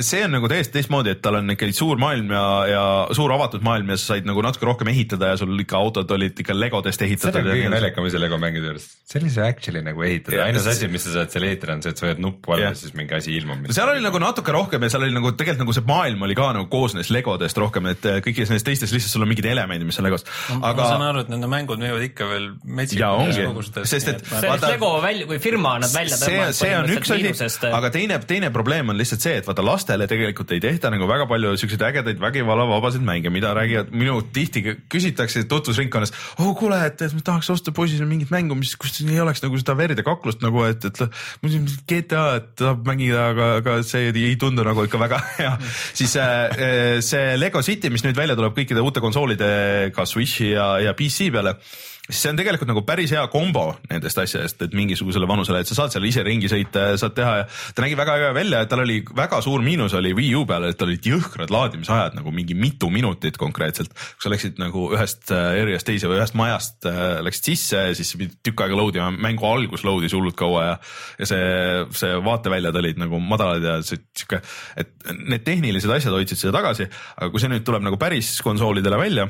see 0.04 0.24
on 0.26 0.36
nagu 0.36 0.50
täiesti 0.50 0.78
teistmoodi, 0.78 1.14
et 1.14 1.22
tal 1.24 1.38
on 1.40 1.54
ikkagi 1.54 1.74
suur 1.76 2.00
maailm 2.02 2.32
ja, 2.34 2.44
ja 2.70 2.84
suur 3.16 3.32
avatud 3.34 3.64
maailm 3.66 3.92
ja 3.94 3.98
sa 4.00 4.14
said 4.14 4.28
nagu 4.28 4.42
natuke 4.44 4.68
rohkem 4.68 4.90
ehitada 4.92 5.32
ja 5.32 5.40
sul 5.40 5.54
ikka 5.64 5.78
autod 5.80 6.10
olid 6.14 6.44
ikka 6.44 6.56
legodest 6.56 7.00
see 7.00 7.10
ehitatud 7.12 7.40
on 7.42 7.50
kõige 7.50 7.66
ja 7.66 7.72
naljakam 7.72 8.08
asi 8.08 8.20
Lego 8.20 8.38
mängude 8.42 8.70
juures, 8.72 8.88
see 9.08 9.20
on 9.20 9.26
lihtsalt 9.28 9.48
actually 9.48 9.84
nagu 9.84 10.04
ehitada 10.06 10.44
ainus 10.48 10.68
asi, 10.70 10.88
mis 10.92 11.06
sa 11.06 11.16
saad 11.18 11.34
seal 11.34 11.48
ehitada, 11.48 11.78
on 11.78 11.84
see, 11.84 11.94
et 11.94 12.00
sa 12.02 12.08
hoiad 12.08 12.22
nuppu 12.22 12.54
all 12.54 12.64
ja 12.64 12.72
siis 12.78 12.94
mingi 12.98 13.16
asi 13.16 13.34
ilmub. 13.38 13.70
seal 13.74 13.92
oli 13.94 14.04
nagu 14.04 14.20
natuke 14.22 14.54
rohkem 14.54 14.86
ja 14.86 14.92
seal 14.94 15.06
oli 15.06 15.16
nagu 15.16 15.32
tegelikult 15.34 15.64
nagu 15.64 15.76
see 15.76 15.86
maailm 15.88 16.26
oli 16.26 16.38
ka 16.38 16.50
nagu 16.56 16.68
koosnes 16.72 17.10
legodest 17.14 17.58
rohkem, 17.60 17.90
et 17.92 18.08
äh, 18.10 18.20
kõigis 18.24 18.50
nendes 18.52 18.66
teistes 18.66 18.94
lihtsalt 18.94 19.16
sul 19.16 19.26
on 19.26 19.30
mingid 19.30 19.48
elemendid, 19.48 19.86
mis 19.88 20.00
on 20.00 20.08
legost, 20.08 20.30
ma 20.60 20.74
saan 20.74 21.04
aga 21.04 21.10
aru, 21.10 21.24
et 21.24 21.32
nende 21.32 21.50
mängud 21.50 21.82
müüvad 21.82 22.06
ikka 22.08 22.28
veel 22.30 22.50
ja 22.98 23.12
ongi, 23.16 23.44
metsikuses 23.44 23.90
sest 23.90 24.12
et 24.12 24.24
see 24.24 24.40
on 24.40 24.54
vaata- 24.54 24.72
Lego 24.74 24.90
välja, 25.04 25.28
kui 25.30 25.40
firma 25.42 25.76
nad 25.82 25.92
välja 25.94 26.18
see, 26.24 26.46
see 26.56 26.72
on 26.76 26.90
üks 26.90 27.10
asi, 27.10 27.20
miinusest. 27.22 27.66
aga 27.78 27.90
teine, 27.94 28.18
teine 28.28 28.50
probleem 28.54 28.92
on 28.92 28.98
lihtsalt 28.98 29.24
see, 29.24 29.36
et 29.40 29.48
vaata 29.48 29.64
lastele 29.66 30.08
tegelikult 30.10 30.54
ei 30.56 30.62
tehta 30.62 30.90
nagu 30.92 31.08
väga 31.10 31.26
palju 31.30 31.54
siukseid 31.60 31.84
ägedaid 31.88 32.20
vägivallavabasid 32.22 33.04
mänge, 33.04 33.32
mida 33.34 33.52
räägivad 33.56 33.92
minu 33.94 34.18
tihti 34.34 34.64
küsitakse 34.92 35.44
tutvusringkonnas. 35.50 36.14
oh 36.42 36.52
kuule, 36.58 36.80
et, 36.88 37.00
et 37.04 37.16
ma 37.16 37.24
tahaks 37.30 37.50
osta 37.54 37.74
poisile 37.76 38.08
mingit 38.08 38.32
mängu, 38.34 38.56
mis, 38.58 38.74
kus 38.80 39.00
ei 39.04 39.20
oleks 39.22 39.44
nagu 39.44 39.60
seda 39.60 39.76
verd 39.78 40.00
ja 40.00 40.06
kaklust 40.06 40.44
nagu, 40.44 40.64
et, 40.68 40.84
et 40.90 41.04
muidu 41.44 41.62
GTA, 41.88 42.26
et 42.40 42.52
tahab 42.60 42.84
mängida, 42.88 43.30
aga, 43.34 43.50
aga 43.62 43.78
see 43.86 44.10
ei, 44.10 44.28
ei 44.32 44.36
tundu 44.40 44.66
nagu 44.66 44.86
ikka 44.86 45.00
väga 45.00 45.22
hea. 45.38 45.56
siis 45.92 46.16
äh, 46.20 47.00
see 47.04 47.34
Lego 47.40 47.62
City, 47.62 47.92
mis 47.92 48.06
nüüd 48.06 48.18
välja 48.18 48.36
tuleb 48.38 48.56
kõikide 48.56 48.84
uute 48.84 49.02
konsoolidega 49.04 50.06
Switchi 50.08 50.52
ja, 50.54 50.74
ja 50.82 50.94
PC 50.98 51.30
peale 51.34 51.58
siis 52.04 52.20
see 52.20 52.32
on 52.34 52.38
tegelikult 52.38 52.68
nagu 52.68 52.82
päris 52.84 53.12
hea 53.14 53.22
kombo 53.32 53.64
nendest 53.88 54.18
asjadest, 54.20 54.60
et 54.66 54.74
mingisugusele 54.76 55.28
vanusele, 55.28 55.62
et 55.62 55.70
sa 55.70 55.76
saad 55.78 55.94
seal 55.94 56.04
ise 56.04 56.24
ringi 56.26 56.50
sõita 56.52 56.90
ja 56.90 56.98
saad 57.00 57.14
teha 57.16 57.36
ja 57.38 57.46
ta 57.48 57.84
nägi 57.84 57.96
väga 57.96 58.16
äge 58.18 58.32
välja, 58.36 58.60
et 58.64 58.70
tal 58.72 58.82
oli 58.84 58.98
väga 59.16 59.40
suur 59.44 59.64
miinus 59.64 59.96
oli 59.96 60.12
Wii 60.16 60.34
U 60.36 60.42
peal, 60.48 60.66
et 60.68 60.78
tal 60.80 60.90
olid 60.90 61.08
jõhkrad 61.08 61.52
laadimisajad 61.54 62.18
nagu 62.18 62.34
mingi 62.34 62.56
mitu 62.58 62.90
minutit 62.92 63.38
konkreetselt. 63.40 63.94
kui 63.94 64.26
sa 64.26 64.32
läksid 64.34 64.60
nagu 64.60 64.90
ühest 64.92 65.32
äh, 65.32 65.62
area'st 65.62 65.88
teise 65.88 66.10
või 66.10 66.20
ühest 66.20 66.36
majast 66.36 66.90
äh, 66.90 67.22
läksid 67.24 67.48
sisse 67.54 67.86
siis 67.96 68.12
sa 68.12 68.20
pidid 68.20 68.36
tükk 68.44 68.66
aega 68.66 68.76
load 68.76 69.00
ima, 69.00 69.08
mängu 69.14 69.48
algus 69.48 69.86
load'is 69.88 70.12
hullult 70.16 70.36
kaua 70.36 70.66
ja, 70.66 70.76
ja 71.22 71.30
see, 71.30 71.48
see 71.96 72.20
vaateväljad 72.28 72.82
olid 72.82 73.00
nagu 73.00 73.22
madalad 73.22 73.64
ja 73.64 73.78
sihuke, 73.86 74.42
et 74.76 74.92
need 75.24 75.46
tehnilised 75.46 75.96
asjad 75.96 76.12
hoidsid 76.12 76.42
seda 76.42 76.58
tagasi, 76.60 76.90
aga 77.16 77.32
kui 77.32 77.40
see 77.40 77.52
nüüd 77.52 77.64
tuleb 77.64 77.88
nagu 77.88 78.00
päris 78.00 78.36
konsoolidele 78.44 79.00
välja 79.00 79.28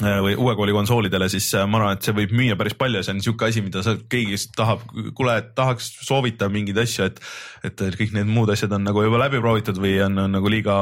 või 0.00 0.34
uue 0.36 0.54
kooli 0.58 0.74
konsoolidele, 0.76 1.28
siis 1.32 1.48
äh, 1.56 1.66
ma 1.68 1.80
arvan, 1.80 1.96
et 1.96 2.06
see 2.06 2.14
võib 2.16 2.32
müüa 2.36 2.56
päris 2.58 2.76
palju, 2.78 3.02
see 3.04 3.14
on 3.14 3.20
niisugune 3.20 3.50
asi, 3.50 3.62
mida 3.64 3.82
sa, 3.86 3.96
keegi 4.12 4.38
tahab, 4.56 4.82
kuule, 5.16 5.38
et 5.40 5.52
tahaks 5.56 5.88
soovita 6.06 6.50
mingeid 6.52 6.82
asju, 6.84 7.10
et 7.10 7.22
et 7.66 7.82
kõik 7.98 8.12
need 8.14 8.28
muud 8.30 8.50
asjad 8.52 8.70
on 8.76 8.84
nagu 8.86 9.02
juba 9.02 9.18
läbi 9.18 9.40
proovitud 9.42 9.78
või 9.82 9.96
on, 10.04 10.18
on 10.22 10.36
nagu 10.36 10.50
liiga 10.52 10.74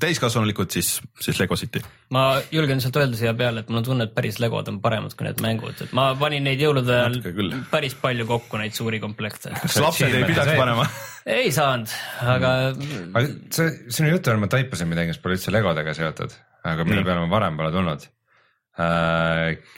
täiskasvanulikud, 0.00 0.70
siis, 0.74 0.96
siis 1.20 1.38
Lego 1.40 1.56
City. 1.60 1.82
ma 2.14 2.40
julgen 2.52 2.82
sealt 2.82 2.96
öelda 2.98 3.18
siia 3.18 3.34
peale, 3.38 3.62
et 3.62 3.70
mul 3.70 3.82
on 3.82 3.88
tunne, 3.90 4.08
et 4.08 4.14
päris 4.16 4.40
Legod 4.42 4.68
on 4.72 4.80
paremad 4.84 5.14
kui 5.14 5.28
need 5.28 5.42
mängud, 5.44 5.76
et 5.84 5.92
ma 5.96 6.08
panin 6.18 6.44
neid 6.46 6.62
jõulude 6.62 6.96
ajal 6.96 7.20
päris 7.70 7.94
palju 8.00 8.26
kokku 8.28 8.60
neid 8.60 8.74
suuri 8.76 9.00
komplekte. 9.02 9.54
kas 9.62 9.78
lapsed 9.82 10.10
ei 10.10 10.24
pidaks 10.26 10.50
see- 10.50 10.58
panema? 10.58 10.88
ei 11.36 11.52
saanud, 11.54 11.92
aga 12.34 12.50
aga 12.72 13.26
see, 13.54 13.70
sinu 13.94 14.10
jutu 14.16 14.32
ajal 14.32 14.42
ma 14.42 14.50
taipasin 14.52 14.90
midagi, 14.90 15.14
mis 15.14 15.22
pole 15.22 15.38
üldse 15.38 15.54
Legodega 15.54 15.94
seotud, 15.96 16.34
aga 16.64 16.86
mille 16.88 17.04
peale 17.04 17.24
ma 17.24 17.32
varem 17.32 17.58
pole 17.60 17.72
tulnud 17.74 18.04
uh,. 18.04 18.10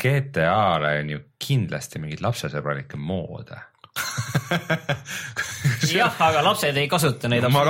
GTA-le 0.01 0.93
on 1.03 1.15
ju 1.15 1.23
kindlasti 1.43 2.01
mingeid 2.01 2.23
lapsesõbralikke 2.25 3.01
moode. 3.01 3.59
jah, 5.97 6.17
aga 6.21 6.43
lapsed 6.45 6.77
ei 6.77 6.89
kasuta 6.89 7.29
neid, 7.33 7.45
Ma 7.53 7.63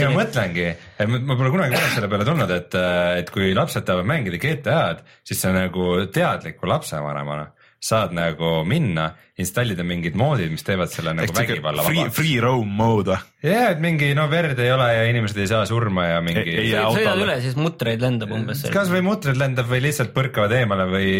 ei 0.00 0.12
mõtlengi, 0.12 0.66
ma 1.00 1.20
ma 1.20 1.36
pole 1.40 1.52
kunagi 1.54 1.76
varem 1.76 1.94
selle 1.94 2.10
peale 2.12 2.26
tulnud, 2.28 2.52
et, 2.56 2.76
et 3.22 3.32
kui 3.32 3.52
lapsed 3.56 3.86
tahavad 3.88 4.08
mängida 4.08 4.40
GTA-d, 4.40 5.04
siis 5.26 5.40
sa 5.44 5.52
nagu 5.56 5.94
teadliku 6.12 6.68
lapsevanemana 6.70 7.48
saad 7.86 8.14
nagu 8.16 8.60
minna, 8.68 9.10
installida 9.36 9.84
mingid 9.84 10.14
moodid, 10.16 10.48
mis 10.54 10.64
teevad 10.64 10.88
selle 10.88 11.12
nagu 11.12 11.34
vägivalla 11.36 11.82
vabaks. 11.84 12.14
free 12.16 12.38
roam 12.40 12.70
mode 12.72 13.12
või? 13.12 13.50
ja, 13.50 13.66
et 13.74 13.80
mingi 13.84 14.08
no 14.16 14.24
verd 14.32 14.58
ei 14.64 14.70
ole 14.72 14.86
ja 14.96 15.02
inimesed 15.10 15.36
ei 15.42 15.48
saa 15.50 15.66
surma 15.68 16.06
ja 16.08 16.22
mingi 16.24 16.40
Ei- 16.40 16.54
ei 16.62 16.70
jää 16.70 16.86
sõidad 16.94 17.20
üle, 17.20 17.34
siis 17.44 17.58
mutreid 17.60 18.00
lendab 18.00 18.32
umbes. 18.32 18.62
kas 18.72 18.88
või 18.90 19.02
mutrid 19.04 19.36
lendab 19.36 19.68
või 19.68 19.82
lihtsalt 19.84 20.14
põrkavad 20.16 20.54
eemale 20.56 20.86
või, 20.88 21.10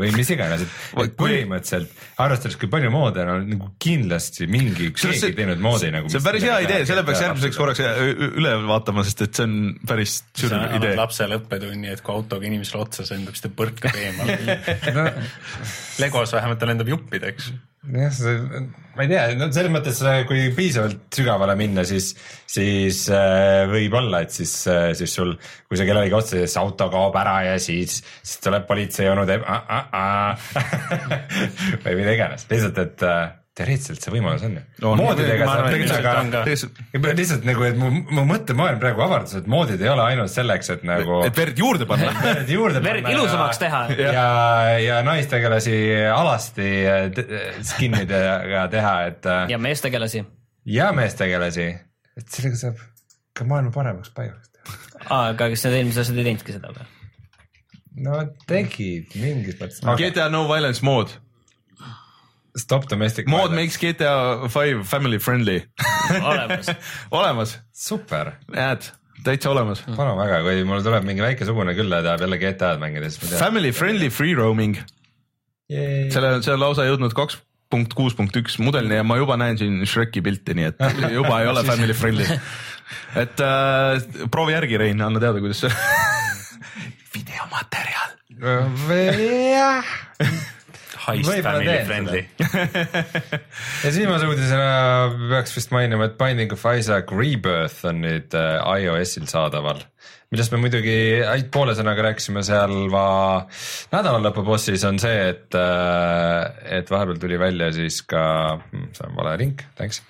või 0.00 0.12
mis 0.16 0.32
iganes, 0.32 0.64
et 0.64 1.12
põhimõtteliselt 1.20 1.92
arvestades, 2.24 2.56
kui 2.60 2.70
palju 2.72 2.90
moode 2.94 3.22
on, 3.26 3.32
on 3.36 3.46
nagu 3.52 3.68
kindlasti 3.82 4.48
mingi 4.50 4.88
Kusjuures 4.96 5.20
keegi 5.26 5.36
teinud 5.42 5.60
moodi 5.62 5.92
nagu. 5.92 6.08
see 6.08 6.18
on 6.22 6.26
päris 6.30 6.48
hea 6.48 6.56
idee, 6.64 6.80
selle 6.88 7.04
peaks 7.04 7.22
järgmiseks 7.26 7.60
korraks 7.60 7.84
ü- 7.84 8.30
üle 8.40 8.54
vaatama, 8.72 9.04
sest 9.04 9.26
et 9.28 9.36
see 9.36 9.44
on 9.46 9.56
päris 9.86 10.16
annad 10.48 10.78
idee. 10.80 10.96
lapsele 10.96 11.36
õppetunni, 11.42 11.92
et 11.92 12.00
kui 12.00 12.16
autoga 12.16 12.48
inimesele 12.48 12.82
otsa 12.88 13.04
sõidab, 13.04 13.36
siis 13.36 13.44
ta 13.46 13.52
põrkab 13.60 14.00
eemale. 14.00 14.58
Legos 16.00 16.32
vähemalt 16.32 16.58
ta 16.60 16.66
lendab 16.70 16.88
juppideks. 16.88 17.49
jah, 17.88 18.18
ma 18.96 19.04
ei 19.06 19.08
tea, 19.08 19.22
no 19.40 19.48
selles 19.48 19.72
mõttes, 19.72 20.02
kui 20.28 20.50
piisavalt 20.56 21.08
sügavale 21.16 21.56
minna, 21.56 21.84
siis, 21.88 22.12
siis 22.50 23.06
äh, 23.14 23.64
võib-olla, 23.70 24.20
et 24.26 24.36
siis, 24.36 24.52
siis 24.98 25.16
sul, 25.16 25.32
kui 25.68 25.80
sa 25.80 25.88
kellelegi 25.88 26.16
otsa 26.16 26.42
siis 26.42 26.58
auto 26.60 26.90
kaob 26.92 27.16
ära 27.22 27.38
ja 27.48 27.58
siis, 27.62 28.02
siis 28.20 28.44
tuleb 28.44 28.68
politsei 28.68 29.08
onu 29.12 29.24
teeb 29.28 29.46
ah. 29.48 30.36
või 31.86 31.96
mida 32.02 32.16
iganes, 32.18 32.44
lihtsalt, 32.52 32.84
et 32.84 33.06
äh, 33.08 33.39
teoreetiliselt 33.60 34.04
see 34.06 34.12
võimalus 34.14 34.44
on 34.46 34.56
ju. 34.56 34.62
Moodidega 35.00 35.46
Ma 35.46 35.54
saab 35.58 35.66
on 36.20 36.32
ka., 36.34 37.12
lihtsalt 37.20 37.46
nagu, 37.48 37.64
et 37.68 37.78
mu, 37.80 37.90
mu 38.10 38.24
mõttemaailm 38.28 38.80
praegu 38.82 39.04
avardus, 39.04 39.36
et 39.40 39.48
moodid 39.50 39.82
ei 39.84 39.90
ole 39.92 40.04
ainult 40.08 40.32
selleks, 40.32 40.72
et 40.74 40.84
nagu 40.88 41.20
et 41.26 41.36
verd 41.40 41.60
juurde 41.60 41.88
panna. 41.90 42.12
verd 42.28 42.50
juurde 42.52 42.82
verd 42.84 43.08
ilusamaks 43.12 43.60
teha. 43.62 43.82
ja, 44.00 44.26
ja 44.82 45.00
naistegelasi 45.06 45.76
alasti 46.14 46.70
te- 47.16 47.42
skinnidega 47.72 48.66
teha, 48.72 48.94
et 49.12 49.28
äh, 49.30 49.42
ja 49.54 49.58
meestegelasi. 49.60 50.24
ja 50.70 50.90
meestegelasi, 50.96 51.68
et 52.20 52.28
sellega 52.32 52.62
saab 52.64 52.80
ka 53.36 53.46
maailma 53.48 53.72
paremaks 53.74 54.12
paigaks 54.16 54.50
teha. 54.56 55.04
aga 55.20 55.50
kas 55.52 55.66
need 55.66 55.78
eelmised 55.82 56.04
asjad 56.04 56.20
ei 56.22 56.28
teinudki 56.30 56.56
seda 56.56 56.72
või? 56.76 56.88
no 58.06 58.20
tegid 58.48 59.16
mingis 59.20 59.58
mõttes. 59.60 59.82
GTA 60.00 60.28
No 60.32 60.46
Violence 60.48 60.84
mood. 60.86 61.12
Stop 62.58 62.88
domestic. 62.90 63.28
mood 63.30 63.52
makes 63.54 63.78
GTA 63.78 64.48
Five 64.48 64.84
family 64.88 65.18
friendly. 65.18 65.62
olemas. 66.30 66.70
olemas, 67.20 67.58
super, 67.72 68.32
näed, 68.50 68.88
täitsa 69.24 69.52
olemas. 69.52 69.84
palun 69.96 70.18
väga, 70.18 70.40
kui 70.46 70.64
mul 70.66 70.82
tuleb 70.86 71.06
mingi 71.06 71.22
väike 71.24 71.46
sugune 71.48 71.76
külla 71.78 72.00
ja 72.00 72.10
tahab 72.10 72.26
jälle 72.26 72.40
GTA-d 72.42 72.82
mängida, 72.82 73.10
siis 73.10 73.22
ma 73.22 73.28
tean. 73.28 73.44
Family 73.44 73.70
friendly 73.76 74.10
free 74.10 74.34
roaming, 74.38 74.80
selle, 75.70 76.40
see 76.42 76.54
on 76.56 76.62
lausa 76.64 76.88
jõudnud 76.88 77.14
kaks 77.16 77.38
punkt 77.70 77.94
kuus 77.94 78.16
punkt 78.18 78.34
üks 78.40 78.58
mudelini 78.58 78.98
ja 78.98 79.04
ma 79.06 79.16
juba 79.20 79.36
näen 79.38 79.58
siin 79.60 79.78
Shreki 79.86 80.22
pilti, 80.26 80.56
nii 80.58 80.70
et 80.72 80.82
juba 81.18 81.38
ei 81.42 81.50
ole 81.50 81.62
family 81.68 81.94
friendly. 81.94 82.26
et 83.18 83.44
äh, 83.46 84.26
proovi 84.32 84.56
järgi, 84.56 84.80
Rein, 84.82 85.02
anna 85.06 85.22
teada, 85.22 85.42
kuidas 85.42 85.62
see 85.62 85.72
videomaterjal. 87.14 88.18
jah 89.54 89.96
Heist 91.00 91.30
family 91.44 91.76
friendly. 91.88 92.22
ja 93.82 93.86
siis 93.86 94.00
viimase 94.02 94.28
uudisena 94.28 94.70
peaks 95.30 95.54
vist 95.56 95.72
mainima, 95.74 96.10
et 96.10 96.16
Binding 96.20 96.52
of 96.56 96.64
Isaac 96.68 97.12
Rebirth 97.14 97.84
on 97.88 98.02
nüüd 98.04 98.36
äh, 98.36 98.58
iOS-il 98.82 99.28
saadaval, 99.30 99.80
millest 100.30 100.54
me 100.54 100.60
muidugi 100.62 100.96
ainult 101.24 101.52
poole 101.54 101.76
sõnaga 101.78 102.04
rääkisime 102.10 102.44
seal 102.46 102.74
va 102.92 103.06
nädalalõpu 103.94 104.44
bossis 104.46 104.84
on 104.88 105.00
see, 105.02 105.30
et, 105.32 105.60
et 106.80 106.92
vahepeal 106.92 107.22
tuli 107.22 107.40
välja 107.40 107.70
siis 107.76 108.02
ka, 108.08 108.24
see 108.70 109.08
on 109.08 109.16
vale 109.18 109.38
link, 109.40 109.64
thanks, 109.80 110.02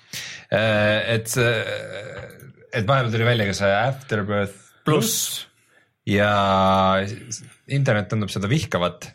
et 0.51 1.31
see, 1.31 1.55
et 2.71 2.83
vahepeal 2.87 3.15
tuli 3.15 3.31
välja 3.31 3.47
ka 3.47 3.55
see 3.63 3.71
Afterbirth 3.77 4.59
pluss. 4.85 5.47
Ja 6.09 6.97
internet 7.69 8.09
tundub 8.09 8.31
seda 8.33 8.49
vihkavat, 8.49 9.05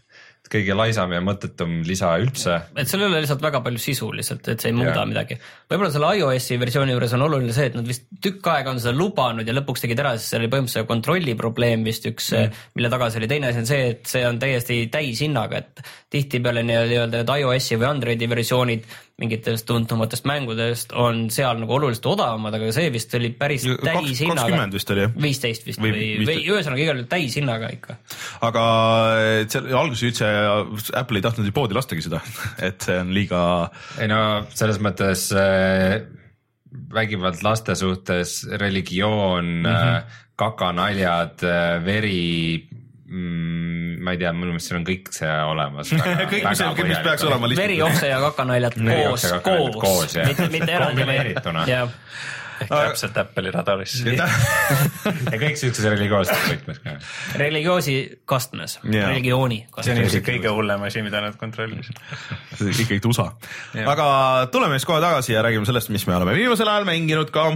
kõige 0.52 0.76
laisam 0.78 1.12
ja 1.14 1.20
mõttetum 1.24 1.78
lisa 1.86 2.12
üldse 2.22 2.58
et 2.76 2.90
seal 2.90 3.04
ei 3.04 3.08
ole 3.10 3.22
lihtsalt 3.24 3.44
väga 3.44 3.62
palju 3.64 3.82
sisu 3.82 4.10
lihtsalt, 4.14 4.48
et 4.52 4.62
see 4.62 4.72
ei 4.72 4.76
muuda 4.76 4.94
yeah. 4.94 5.08
midagi. 5.10 5.38
võib-olla 5.70 5.92
selle 5.94 6.12
iOS-i 6.20 6.60
versiooni 6.62 6.96
juures 6.96 7.16
on 7.18 7.26
oluline 7.26 7.56
see, 7.56 7.70
et 7.70 7.78
nad 7.78 7.88
vist 7.88 8.06
tükk 8.22 8.50
aega 8.54 8.74
on 8.74 8.82
seda 8.82 8.94
lubanud 8.96 9.48
ja 9.48 9.56
lõpuks 9.56 9.84
tegid 9.84 10.02
ära, 10.04 10.14
sest 10.16 10.34
seal 10.34 10.44
oli 10.44 10.52
põhimõtteliselt 10.52 10.90
kontrolli 10.90 11.36
probleem 11.38 11.84
vist 11.86 12.06
üks 12.08 12.32
mm., 12.36 12.62
mille 12.78 12.92
taga 12.92 13.10
see 13.10 13.22
oli, 13.22 13.30
teine 13.30 13.50
asi 13.50 13.62
on 13.64 13.70
see, 13.70 13.90
et 13.94 14.10
see 14.10 14.24
on 14.28 14.40
täiesti 14.42 14.78
täishinnaga, 14.92 15.62
et 15.64 15.84
tihtipeale 16.12 16.64
nii- 16.66 16.86
nii-öelda 16.92 17.22
need 17.22 17.34
iOS-i 17.40 17.78
või 17.80 17.88
Androidi 17.90 18.28
versioonid 18.30 18.88
mingitest 19.16 19.64
tuntumatest 19.64 20.26
mängudest 20.28 20.90
on 20.92 21.26
seal 21.32 21.56
nagu 21.62 21.72
oluliselt 21.78 22.08
odavamad, 22.10 22.52
aga 22.58 22.68
see 22.76 22.90
vist 22.92 23.14
oli 23.16 23.30
päris 23.32 23.62
täishinnaga 23.64 24.42
kakskümmend. 24.42 24.76
vist 24.76 24.92
oli, 24.92 25.06
jah? 25.06 25.14
viisteist 25.24 25.64
vist 25.64 25.80
Või 25.80 25.94
või, 26.20 26.42
ühesõnaga 26.44 26.82
igal 26.84 27.00
juhul 27.00 27.08
täishinnaga 27.14 27.70
ikka. 27.78 27.96
aga 28.44 28.66
et 29.40 29.56
seal 29.56 29.70
alguses 29.72 30.04
üldse 30.10 30.28
Apple 31.00 31.22
ei 31.22 31.24
tahtnud 31.24 31.48
ju 31.48 31.56
poodi 31.56 31.78
lastagi 31.78 32.04
seda, 32.04 32.20
et 32.68 32.84
see 32.84 33.00
on 33.00 33.14
liiga 33.16 33.40
ei 33.96 34.12
no 34.12 34.20
selles 34.52 34.82
mõttes 34.84 35.30
äh, 35.32 35.96
vägivald 36.92 37.40
laste 37.46 37.72
suhtes, 37.78 38.42
religioon 38.60 39.48
mm. 39.62 39.72
-hmm. 39.72 40.16
kakanaljad, 40.36 41.40
veri 41.88 42.68
mm,, 43.08 43.98
ma 44.04 44.14
ei 44.14 44.20
tea, 44.20 44.32
minu 44.36 44.54
meelest 44.54 44.70
seal 44.70 44.80
on 44.80 44.86
kõik 44.88 45.10
see 45.14 45.34
olemas. 45.50 45.92
kõik, 46.32 46.46
mis, 46.46 46.64
mis 46.92 47.04
peaks 47.08 47.26
olema 47.26 47.50
veri, 47.50 47.76
lihtsalt. 47.76 47.92
okse 47.92 48.12
ja 48.12 48.22
kakanaljad 48.24 48.80
Veri, 48.86 49.04
koos 49.04 49.18
okse 49.18 49.34
ja, 49.34 49.42
kakanaljad 49.42 49.76
koos, 49.76 49.84
koos, 49.84 50.16
jah. 50.18 50.32
mitte, 50.32 50.48
mitte 50.54 50.76
eraldi. 50.76 51.70
Jah, 51.70 51.94
ehk 52.62 52.72
täpselt 52.72 53.18
Apple'i 53.20 53.52
radaris. 53.54 53.96
ja 55.32 55.38
kõik 55.40 55.58
siukses 55.60 55.84
religioosses 55.84 56.44
võtmes 56.50 56.80
ka. 56.82 56.96
religioosi 57.42 57.96
kastmes 58.28 58.78
Jaa. 58.82 59.10
religiooni 59.10 59.62
see 59.62 59.68
on 59.68 59.76
kastmes. 59.78 60.02
ilmselt 60.04 60.28
kõige 60.30 60.54
hullem 60.56 60.86
asi, 60.88 61.04
mida 61.06 61.22
nad 61.24 61.36
kontrollisid. 61.40 62.00
ikkagi 62.62 63.00
tusa. 63.04 63.30
Jah. 63.76 63.90
aga 63.92 64.08
tuleme 64.52 64.80
siis 64.80 64.88
kohe 64.88 65.02
tagasi 65.04 65.36
ja 65.36 65.44
räägime 65.46 65.68
sellest, 65.68 65.92
mis 65.94 66.06
me 66.08 66.16
oleme 66.16 66.36
viimasel 66.38 66.70
ajal 66.72 66.88
mänginud 66.88 67.32
ka. 67.34 67.50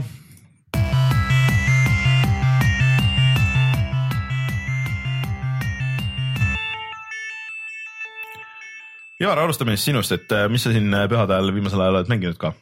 Ivar, 9.21 9.43
alustame 9.43 9.77
siis 9.77 9.91
sinust, 9.91 10.13
et 10.17 10.33
äh, 10.33 10.49
mis 10.53 10.65
sa 10.65 10.73
siin 10.73 10.89
äh, 10.97 11.07
pühade 11.11 11.37
ajal 11.37 11.55
viimasel 11.55 11.83
ajal 11.85 12.01
oled 12.01 12.13
mänginud 12.13 12.41
ka? 12.41 12.55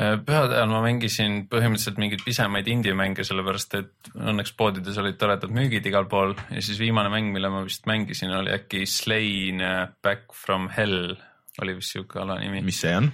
pühade 0.00 0.54
ajal 0.54 0.70
ma 0.70 0.78
mängisin 0.84 1.40
põhimõtteliselt 1.50 1.96
mingeid 1.98 2.20
pisemaid 2.24 2.68
indie-mänge, 2.70 3.24
sellepärast 3.26 3.74
et 3.76 4.10
õnneks 4.14 4.54
poodides 4.56 4.96
olid 5.02 5.18
toredad 5.18 5.50
müügid 5.52 5.88
igal 5.90 6.06
pool 6.08 6.36
ja 6.46 6.62
siis 6.62 6.78
viimane 6.80 7.10
mäng, 7.12 7.32
mille 7.34 7.50
ma 7.52 7.64
vist 7.66 7.90
mängisin, 7.90 8.30
oli 8.38 8.54
äkki 8.54 8.84
Slain 8.88 9.60
äh, 9.66 9.82
Back 10.00 10.30
from 10.32 10.70
Hell 10.72 11.16
oli 11.60 11.74
vist 11.76 11.96
siuke 11.96 12.22
alanimi. 12.22 12.62
mis 12.62 12.80
see 12.80 12.94
on? 12.96 13.10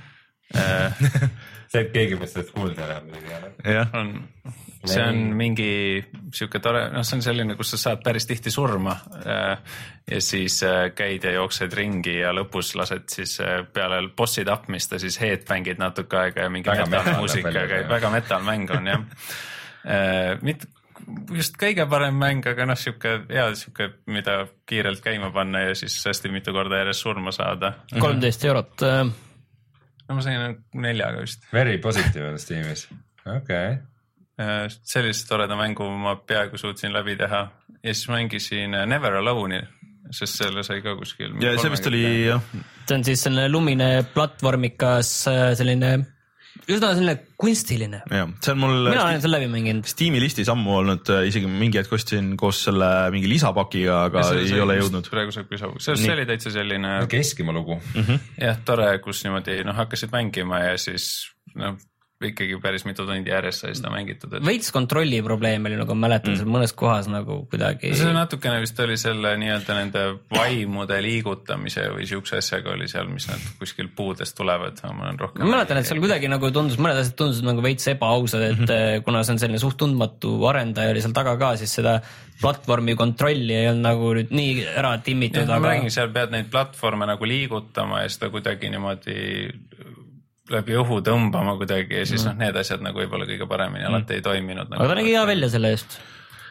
see, 1.73 1.81
et 1.81 1.91
keegi 1.95 2.21
peaks 2.21 2.37
sellest 2.37 2.55
kuulda 2.55 3.01
muidugi 3.03 3.33
ei 3.33 3.39
ole. 3.41 3.53
jah, 3.79 3.97
on, 3.99 4.13
see 4.85 5.03
on 5.03 5.19
mingi 5.37 5.71
sihuke 6.35 6.61
tore, 6.63 6.87
noh, 6.93 7.05
see 7.07 7.19
on 7.19 7.25
selline, 7.25 7.57
kus 7.59 7.73
sa 7.75 7.81
saad 7.81 8.03
päris 8.05 8.27
tihti 8.29 8.53
surma 8.53 8.95
äh, 9.23 9.81
ja 10.11 10.21
siis 10.23 10.59
äh, 10.67 10.91
käid 10.97 11.25
ja 11.27 11.37
jooksed 11.39 11.75
ringi 11.77 12.19
ja 12.21 12.33
lõpus 12.37 12.75
lased 12.79 13.09
siis 13.13 13.39
äh, 13.45 13.61
peale 13.73 14.03
bossi 14.17 14.45
tapmist 14.47 14.97
ja 14.97 15.01
siis 15.03 15.19
headbang'id 15.23 15.81
natuke 15.83 16.21
aega 16.21 16.47
ja 16.47 16.53
mingi 16.53 16.71
Väga 16.71 16.89
metal-muusika 16.93 17.53
käib, 17.57 17.89
väga 17.91 18.13
metal 18.15 18.47
mäng 18.47 18.73
on 18.75 18.91
jah. 18.93 19.05
mitte 20.43 20.69
just 21.37 21.59
kõige 21.61 21.87
parem 21.91 22.17
mäng, 22.19 22.47
aga 22.51 22.67
noh, 22.67 22.79
sihuke 22.79 23.19
hea 23.31 23.47
sihuke, 23.59 23.91
mida 24.11 24.39
kiirelt 24.69 25.03
käima 25.05 25.31
panna 25.35 25.67
ja 25.69 25.75
siis 25.79 25.99
hästi 26.09 26.33
mitu 26.35 26.55
korda 26.57 26.83
järjest 26.83 27.07
surma 27.07 27.35
saada. 27.35 27.77
kolmteist 28.01 28.45
eurot. 28.45 28.87
no 30.09 30.17
ma 30.19 30.25
sain 30.25 30.57
neljaga 30.75 31.23
vist. 31.23 31.47
Very 31.53 31.79
positiivne 31.79 32.35
on 32.35 32.41
Steamis, 32.43 32.89
okei 33.27 33.37
okay.. 33.37 33.77
Äh, 34.37 34.67
sellise 34.85 35.25
toreda 35.31 35.57
mängu 35.57 35.87
ma 35.97 36.19
peaaegu 36.21 36.59
suutsin 36.61 36.93
läbi 36.93 37.15
teha 37.17 37.39
ja 37.81 37.93
siis 37.95 38.11
mängisin 38.13 38.75
äh, 38.77 38.83
Never 38.85 39.15
Alone'i, 39.17 39.63
sest 40.13 40.43
selle 40.43 40.61
sai 40.67 40.83
ka 40.85 40.93
kuskil. 40.99 41.39
ja 41.41 41.55
see 41.57 41.71
vist 41.73 41.89
oli 41.89 42.03
jah, 42.27 42.43
see 42.83 42.99
on 42.99 43.07
siis 43.07 43.25
selline 43.25 43.47
lumine 43.49 43.89
platvormikas 44.13 45.15
äh, 45.33 45.41
selline, 45.57 45.95
üsna 46.69 46.93
selline 46.99 47.17
kunstiline. 47.41 48.03
jah, 48.13 48.37
see 48.45 48.53
on 48.53 48.61
mul 48.67 48.77
mina 48.91 49.07
olen 49.07 49.25
selle 49.25 49.41
läbi 49.41 49.49
mänginud. 49.57 49.89
Steam'i 49.89 50.21
listis 50.21 50.53
ammu 50.53 50.77
olnud, 50.83 51.15
isegi 51.33 51.49
mingi 51.49 51.81
hetk 51.81 51.97
ostsin 51.97 52.35
koos 52.37 52.61
selle 52.69 52.93
mingi 53.17 53.33
lisapakiga, 53.33 54.03
aga 54.11 54.29
ei 54.37 54.61
ole 54.61 54.77
jõudnud. 54.83 55.09
praegu 55.17 55.33
saab 55.33 55.49
küsa, 55.49 55.73
see 55.81 56.13
oli 56.13 56.29
täitsa 56.29 56.53
selline 56.61 56.99
Keskimaa 57.09 57.57
lugu. 57.57 57.81
jah, 58.37 58.61
tore, 58.69 58.93
kus 59.01 59.25
niimoodi 59.25 59.63
noh, 59.65 59.81
hakkasid 59.81 60.13
mängima 60.13 60.67
ja 60.67 60.77
siis 60.77 61.31
noh, 61.57 61.81
ikkagi 62.25 62.57
päris 62.65 62.87
mitu 62.89 63.05
tundi 63.05 63.29
järjest 63.29 63.65
sai 63.65 63.75
seda 63.77 63.91
mängitud, 63.93 64.33
et 64.39 64.45
veits 64.45 64.71
kontrolli 64.73 65.19
probleem 65.25 65.67
oli 65.69 65.77
nagu 65.77 65.93
ma 65.93 66.07
mäletan 66.07 66.33
mm., 66.33 66.39
seal 66.41 66.49
mõnes 66.49 66.73
kohas 66.73 67.11
nagu 67.13 67.43
kuidagi. 67.51 67.91
see 67.99 68.15
natukene 68.17 68.63
vist 68.63 68.81
oli 68.81 68.97
selle 69.01 69.35
nii-öelda 69.43 69.77
nende 69.77 70.05
vaimude 70.33 70.97
liigutamise 71.05 71.85
või 71.93 72.09
siukse 72.09 72.39
asjaga 72.41 72.73
oli 72.73 72.89
seal, 72.89 73.11
mis 73.13 73.29
nad 73.29 73.45
kuskil 73.61 73.91
puudest 73.97 74.37
tulevad, 74.39 74.81
ma 74.89 75.11
olen 75.11 75.21
rohkem. 75.21 75.45
ma 75.45 75.59
mäletan, 75.59 75.83
et 75.83 75.91
seal 75.91 76.01
kuidagi 76.01 76.33
nagu 76.33 76.51
tundus, 76.57 76.81
mõned 76.81 77.03
asjad 77.03 77.19
tundusid 77.21 77.51
nagu 77.51 77.65
veits 77.67 77.93
ebaausad, 77.93 78.47
et 78.49 78.57
mm 78.57 78.65
-hmm. 78.65 79.05
kuna 79.05 79.23
see 79.23 79.37
on 79.37 79.43
selline 79.45 79.61
suht 79.61 79.77
tundmatu 79.85 80.39
arendaja 80.49 80.97
oli 80.97 81.05
seal 81.05 81.17
taga 81.21 81.37
ka, 81.37 81.53
siis 81.61 81.77
seda 81.83 81.99
platvormi 82.41 82.97
kontrolli 82.97 83.61
ei 83.61 83.69
olnud 83.69 83.85
nagu 83.91 84.15
nüüd 84.17 84.33
nii 84.33 84.65
ära 84.73 84.97
timmitud, 85.05 85.45
ma 85.45 85.61
aga 85.61 85.75
räägin, 85.75 85.93
seal 85.93 86.09
pead 86.17 86.33
neid 86.33 86.49
platvorme 86.49 87.13
nagu 87.13 87.29
liigutama 87.29 88.07
ja 88.07 88.09
seda 88.09 88.33
kuidagi 88.33 88.73
niimoodi 88.73 89.21
läbi 90.53 90.77
õhu 90.79 91.01
tõmbama 91.07 91.57
kuidagi 91.61 92.03
ja 92.03 92.09
siis 92.09 92.27
noh, 92.27 92.37
need 92.39 92.57
asjad 92.61 92.85
nagu 92.85 93.01
võib-olla 93.03 93.27
kõige 93.29 93.49
paremini 93.51 93.87
alati 93.89 94.19
ei 94.19 94.25
toiminud 94.25 94.71
nagu.. 94.71 94.83
aga 94.83 94.93
ta 94.93 94.99
nägi 95.01 95.15
hea 95.17 95.25
välja 95.29 95.49
selle 95.53 95.73
eest. 95.75 95.99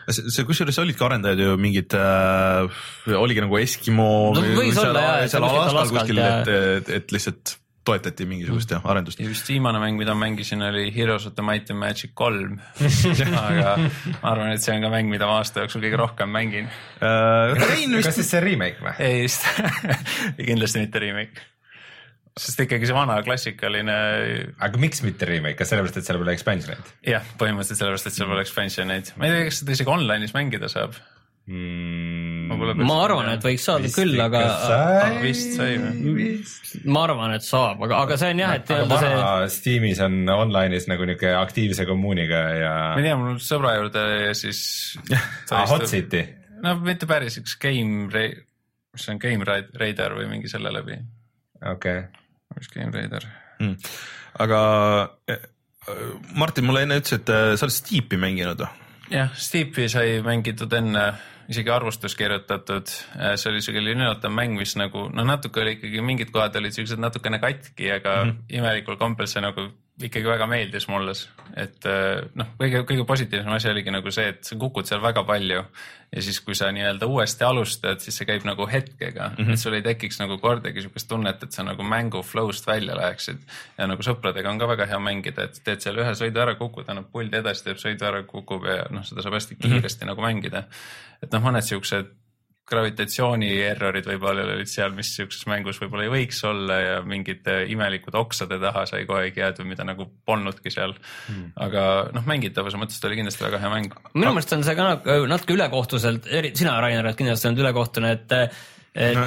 see, 0.10 0.32
see 0.36 0.48
kusjuures 0.48 0.80
olidki 0.84 1.06
arendajad 1.08 1.44
ju 1.46 1.58
mingid 1.62 1.96
äh,, 2.00 2.82
oligi 3.16 3.46
nagu 3.46 3.60
Eskimo 3.62 4.10
No 4.36 4.44
või- 4.44 4.74
seal, 4.76 4.98
jah, 5.00 5.22
et 5.24 5.36
seal 5.36 5.48
Alaskal 5.48 5.94
kuskil, 5.94 6.24
et, 6.26 6.52
et, 6.56 6.92
et 7.00 7.16
lihtsalt 7.16 7.56
toetati 7.86 8.26
mingisugust 8.26 8.72
jah 8.74 8.86
arendust. 8.90 9.20
ja 9.22 9.30
vist 9.30 9.50
viimane 9.50 9.80
mäng, 9.82 9.98
mida 10.00 10.16
ma 10.18 10.26
mängisin, 10.26 10.64
oli 10.66 10.88
Heroes 10.96 11.28
of 11.30 11.36
the 11.38 11.46
Might 11.46 11.70
and 11.70 11.80
Magic 11.80 12.16
kolm. 12.18 12.58
aga 13.46 13.76
ma 13.78 14.32
arvan, 14.32 14.54
et 14.56 14.64
see 14.66 14.74
on 14.74 14.86
ka 14.86 14.90
mäng, 14.94 15.12
mida 15.12 15.30
ma 15.30 15.40
aasta 15.42 15.64
jooksul 15.64 15.86
kõige 15.86 16.00
rohkem 16.02 16.32
mängin. 16.34 16.70
Rein 17.02 17.94
kas 18.00 18.10
vist, 18.10 18.16
siis 18.18 18.32
see 18.34 18.42
remake 18.44 18.82
või? 18.82 18.96
ei 19.06 19.22
just, 19.28 19.46
kindlasti 20.50 20.82
mitte 20.82 21.04
remake. 21.06 21.46
Sest 22.36 22.62
ikkagi 22.66 22.88
see 22.90 22.96
vana 22.96 23.18
klassikaline, 23.24 23.98
aga 24.68 24.80
miks 24.82 25.04
mitte 25.06 25.28
remake, 25.30 25.58
kas 25.60 25.72
sellepärast, 25.72 26.00
et 26.02 26.08
seal 26.08 26.20
pole 26.20 26.34
expansion'it 26.36 26.94
jah, 27.08 27.28
põhimõtteliselt 27.40 27.82
sellepärast, 27.82 28.10
et 28.10 28.18
seal 28.18 28.32
pole 28.32 28.46
expansioneid. 28.46 29.12
ma 29.20 29.28
ei 29.28 29.36
tea, 29.36 29.44
kas 29.50 29.62
seda 29.62 29.76
isegi 29.78 29.94
online'is 29.94 30.34
mängida 30.36 30.70
saab. 30.72 30.98
mm,? 31.48 32.34
ma 32.52 32.74
ma 32.86 32.98
arvan, 33.06 33.30
et 33.34 33.46
võiks 33.46 33.66
saada 33.68 33.88
Vist 33.88 33.98
küll, 33.98 34.20
aga 34.22 34.42
sai. 34.62 35.14
vist 35.24 35.56
sai 35.56 35.78
või? 35.80 36.28
ma 36.92 37.06
arvan, 37.08 37.36
et 37.38 37.46
saab, 37.48 37.86
aga, 37.88 38.02
aga 38.06 38.18
see 38.22 38.34
on 38.36 38.42
jah, 38.44 38.56
et 38.60 38.74
aga 38.76 38.88
nii-öelda 38.90 39.30
see 39.46 39.54
Steamis 39.56 40.02
on 40.06 40.18
online'is 40.36 40.90
nagu 40.92 41.08
niuke 41.08 41.32
aktiivse 41.40 41.88
kommuuniga 41.88 42.42
ja 42.60 42.74
ma 42.94 43.00
ei 43.00 43.08
tea, 43.08 43.20
mul 43.22 43.40
sõbra 43.44 43.78
juurde 43.80 44.04
ja 44.26 44.36
siis. 44.36 44.60
ah, 45.16 45.64
Hot 45.72 45.88
City, 45.92 46.26
no 46.66 46.76
mitte 46.84 47.08
päris, 47.10 47.40
üks 47.40 47.56
Game 47.64 48.12
mis 48.96 49.04
see 49.06 49.16
on 49.16 49.20
Game 49.20 49.48
Ra- 49.48 49.72
Raider 49.80 50.16
või 50.18 50.30
mingi 50.32 50.52
selle 50.52 50.72
läbi. 50.74 50.98
okei. 51.72 52.04
Mis 52.58 52.72
Game 52.74 52.92
Raider? 52.96 53.28
aga 54.40 54.60
äh, 55.32 55.46
Martin 56.36 56.68
mulle 56.68 56.84
enne 56.86 57.00
ütles, 57.00 57.20
et 57.20 57.30
äh, 57.32 57.54
sa 57.56 57.68
oled 57.68 57.76
Steepi 57.76 58.20
mänginud 58.20 58.66
või? 58.66 58.90
jah, 59.14 59.32
Steepi 59.38 59.88
sai 59.92 60.20
mängitud 60.26 60.74
enne, 60.74 61.06
isegi 61.52 61.70
arvustus 61.70 62.16
kirjutatud, 62.18 62.90
see 62.90 63.50
oli 63.52 63.62
siuke 63.62 63.84
linnautav 63.84 64.34
mäng, 64.34 64.58
mis 64.58 64.74
nagu 64.82 65.08
noh, 65.14 65.28
natuke 65.28 65.62
oli 65.62 65.76
ikkagi 65.78 66.02
mingid 66.02 66.34
kohad 66.34 66.58
olid 66.58 66.74
siuksed 66.74 67.02
natukene 67.02 67.40
katki, 67.40 67.92
aga 68.00 68.24
mm 68.24 68.32
-hmm. 68.32 68.56
imelikul 68.60 68.98
kombel 68.98 69.30
see 69.30 69.44
nagu 69.46 69.70
ikkagi 70.04 70.28
väga 70.28 70.48
meeldis 70.52 70.88
mulle. 70.92 71.14
et 71.56 71.86
eh, 71.88 72.24
noh, 72.36 72.50
kõige, 72.60 72.82
kõige 72.88 73.06
positiivsem 73.08 73.54
asi 73.56 73.70
oligi 73.72 73.94
nagu 73.94 74.12
see, 74.12 74.28
et 74.34 74.42
sa 74.44 74.58
kukud 74.60 74.88
seal 74.88 75.00
väga 75.04 75.24
palju 75.28 75.62
ja 75.62 76.24
siis, 76.24 76.40
kui 76.44 76.58
sa 76.58 76.68
nii-öelda 76.76 77.08
uuesti 77.08 77.46
alustad, 77.48 78.02
siis 78.04 78.18
see 78.20 78.28
käib 78.28 78.44
nagu 78.48 78.68
hetkega 78.68 79.30
mm, 79.30 79.38
-hmm. 79.38 79.54
et 79.54 79.62
sul 79.62 79.78
ei 79.78 79.86
tekiks 79.86 80.20
nagu 80.20 80.38
kordagi 80.44 80.84
siukest 80.84 81.08
tunnet, 81.08 81.44
et 81.44 81.56
sa 81.56 81.64
nagu 81.64 81.84
mängu 81.84 82.24
flow'st 82.24 82.68
välja 82.68 82.98
läheksid. 82.98 83.40
ja 83.78 83.88
nagu 83.88 84.04
sõpradega 84.04 84.52
on 84.52 84.60
ka 84.60 84.68
väga 84.68 84.90
hea 84.92 85.00
mängida, 85.00 85.48
et 85.48 85.62
teed 85.64 85.80
seal 85.80 86.04
ühe 86.04 86.12
sõidu 86.12 86.44
ära, 86.44 86.56
kukud, 86.60 86.90
annab 86.90 87.08
puldi 87.12 87.40
edasi, 87.40 87.64
teeb 87.70 87.80
sõidu 87.80 88.06
ära, 88.06 88.24
kukub 88.24 88.68
ja 88.68 88.84
noh, 88.92 89.04
seda 89.04 89.24
saab 89.24 89.40
hästi 89.40 89.56
kiiresti 89.56 90.06
mm 90.06 90.10
-hmm. 90.10 90.12
nagu 90.12 90.22
mängida. 90.22 90.64
et 91.24 91.32
noh, 91.32 91.42
mõned 91.42 91.64
siuksed 91.64 92.12
gravitatsiooni 92.70 93.50
errorid 93.62 94.08
võib-olla 94.10 94.46
olid 94.56 94.70
seal, 94.70 94.94
mis 94.98 95.12
siukses 95.18 95.46
mängus 95.50 95.78
võib-olla 95.82 96.08
ei 96.08 96.14
võiks 96.14 96.42
olla 96.50 96.80
ja 96.82 96.96
mingid 97.06 97.46
imelikud 97.72 98.18
oksade 98.18 98.58
taha 98.62 98.86
sai 98.90 99.04
kogu 99.06 99.20
aeg 99.20 99.38
jäädud, 99.38 99.68
mida 99.70 99.86
nagu 99.86 100.08
polnudki 100.26 100.74
seal 100.74 100.96
hmm.. 100.98 101.52
aga 101.68 101.84
noh, 102.16 102.26
mängitavuse 102.26 102.80
mõttes 102.82 103.02
ta 103.02 103.10
oli 103.10 103.20
kindlasti 103.22 103.46
väga 103.46 103.62
hea 103.62 103.74
mäng. 103.74 104.00
minu 104.14 104.32
meelest 104.34 104.56
on 104.58 104.66
see 104.66 104.78
ka 104.78 104.88
nagu 104.92 105.28
natuke 105.30 105.58
ülekohtuselt, 105.58 106.32
sina, 106.54 106.80
Rainer, 106.82 107.06
oled 107.06 107.20
kindlasti 107.20 107.52
olnud 107.52 107.66
ülekohtune, 107.66 108.16
et 108.18 108.40
et 108.96 109.18
no. 109.18 109.26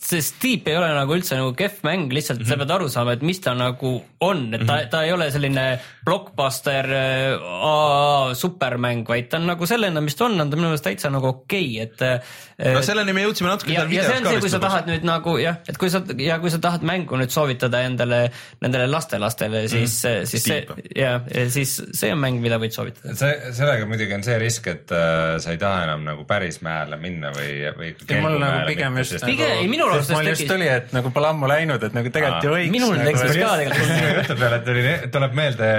see 0.00 0.22
Steep 0.24 0.68
ei 0.72 0.76
ole 0.78 0.88
nagu 0.96 1.12
üldse 1.12 1.36
nagu 1.36 1.52
kehv 1.56 1.82
mäng, 1.84 2.12
lihtsalt 2.16 2.40
mm 2.40 2.46
-hmm. 2.46 2.48
sa 2.48 2.60
pead 2.62 2.70
aru 2.76 2.88
saama, 2.88 3.12
et 3.12 3.22
mis 3.22 3.40
ta 3.44 3.52
nagu 3.54 3.90
on, 4.20 4.54
et 4.54 4.64
ta 4.64 4.72
mm, 4.72 4.78
-hmm. 4.78 4.88
ta 4.90 5.02
ei 5.04 5.12
ole 5.12 5.30
selline 5.30 5.64
blockbuster 6.04 6.88
äh, 6.88 7.42
aa, 7.68 8.34
supermäng, 8.34 9.04
vaid 9.08 9.28
ta 9.28 9.36
on 9.36 9.46
nagu 9.52 9.66
sellena, 9.66 10.00
mis 10.00 10.16
ta 10.16 10.24
on, 10.24 10.40
on 10.40 10.50
ta 10.50 10.56
minu 10.56 10.70
meelest 10.70 10.84
täitsa 10.84 11.10
nagu 11.12 11.28
okei 11.28 11.82
okay,, 11.82 11.82
et 11.82 12.02
äh, 12.02 12.74
no 12.74 12.82
selleni 12.82 13.12
me 13.12 13.26
jõudsime 13.26 13.52
natuke 13.52 13.74
ja, 13.74 13.84
seal 13.84 13.92
ja 13.92 14.06
see 14.06 14.16
on 14.16 14.24
videos 14.24 14.32
see, 14.32 14.40
kui 14.40 14.54
sa 14.54 14.60
ka 14.62 14.66
tahad 14.66 14.88
nüüd 14.88 15.04
nagu 15.04 15.36
jah, 15.42 15.60
et 15.68 15.78
kui 15.78 15.92
sa 15.92 16.02
ja 16.18 16.38
kui 16.38 16.54
sa 16.54 16.62
tahad 16.62 16.88
mängu 16.88 17.20
nüüd 17.20 17.34
soovitada 17.34 17.82
endale, 17.84 18.22
nendele 18.64 18.88
lastelastele, 18.88 19.66
siis 19.68 19.98
mm,, 20.04 20.26
siis 20.32 20.46
see 20.48 20.62
Steep. 20.62 20.96
ja, 20.96 21.20
siis 21.52 21.76
see 21.92 22.12
on 22.16 22.24
mäng, 22.24 22.40
mida 22.40 22.56
võid 22.62 22.72
soovitada. 22.72 23.12
see, 23.18 23.52
sellega 23.52 23.84
muidugi 23.90 24.16
on 24.16 24.24
see 24.24 24.40
risk, 24.40 24.72
et 24.72 24.96
äh, 24.96 25.36
sa 25.42 25.52
ei 25.52 25.60
taha 25.60 25.84
enam 25.84 26.08
nagu 26.08 26.24
päris 26.24 26.62
mäele 26.64 26.96
minna 26.96 27.34
või, 27.36 27.52
või. 27.76 27.94
mul 28.24 28.40
nagu 28.40 28.64
pigem 28.72 29.01
just 29.10 29.24
Pigem- 29.26 29.50
ei, 29.58 29.66
minul 29.68 29.90
ausalt 29.96 30.18
mul 30.20 30.28
just 30.30 30.46
tuli, 30.46 30.68
et 30.70 30.92
nagu 30.94 31.10
pole 31.10 31.26
ammu 31.32 31.48
läinud, 31.50 31.82
et 31.82 31.94
nagu 31.96 32.12
tegelikult 32.14 32.44
ju 32.46 32.52
võiks. 32.54 32.70
minul 32.76 32.94
nagu, 32.94 33.08
tekkis 33.10 33.22
ka 33.40 33.56
tegelikult 33.58 33.88
sinu 33.96 34.12
jutu 34.20 34.36
peale 34.42 34.58
tuli, 34.68 34.84
tuleb 35.16 35.34
meelde, 35.40 35.70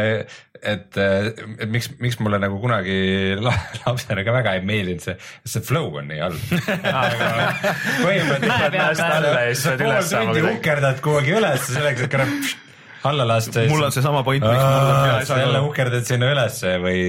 et, 0.73 0.99
et 1.03 1.69
miks, 1.71 1.89
miks 2.03 2.19
mulle 2.19 2.39
nagu 2.43 2.59
kunagi 2.63 2.97
la- 3.39 3.55
lapsena 3.85 4.23
ka 4.27 4.35
väga 4.35 4.53
ei 4.59 4.65
meeldinud 4.67 5.01
see, 5.05 5.15
see 5.45 5.61
flow 5.63 5.87
on 6.01 6.07
nii 6.11 6.19
halb. 6.23 6.39
põhimõtteliselt 8.03 9.81
pool 9.83 10.03
tundi 10.11 10.45
ukerdad 10.53 11.01
kuhugi 11.03 11.35
üles 11.39 11.67
selleks, 11.71 12.05
et 12.07 12.11
korra 12.13 12.27
alla 13.09 13.25
lasta. 13.27 13.63
mul 13.69 13.83
on 13.87 13.93
seesama 13.93 14.23
point, 14.25 14.43
miks 14.43 14.63
mul 14.63 14.89
on 14.89 15.07
hea 15.07 15.25
sa 15.27 15.37
jälle 15.41 15.61
ukerdad 15.67 16.07
sinna 16.07 16.29
ülesse 16.33 16.75
või 16.83 17.01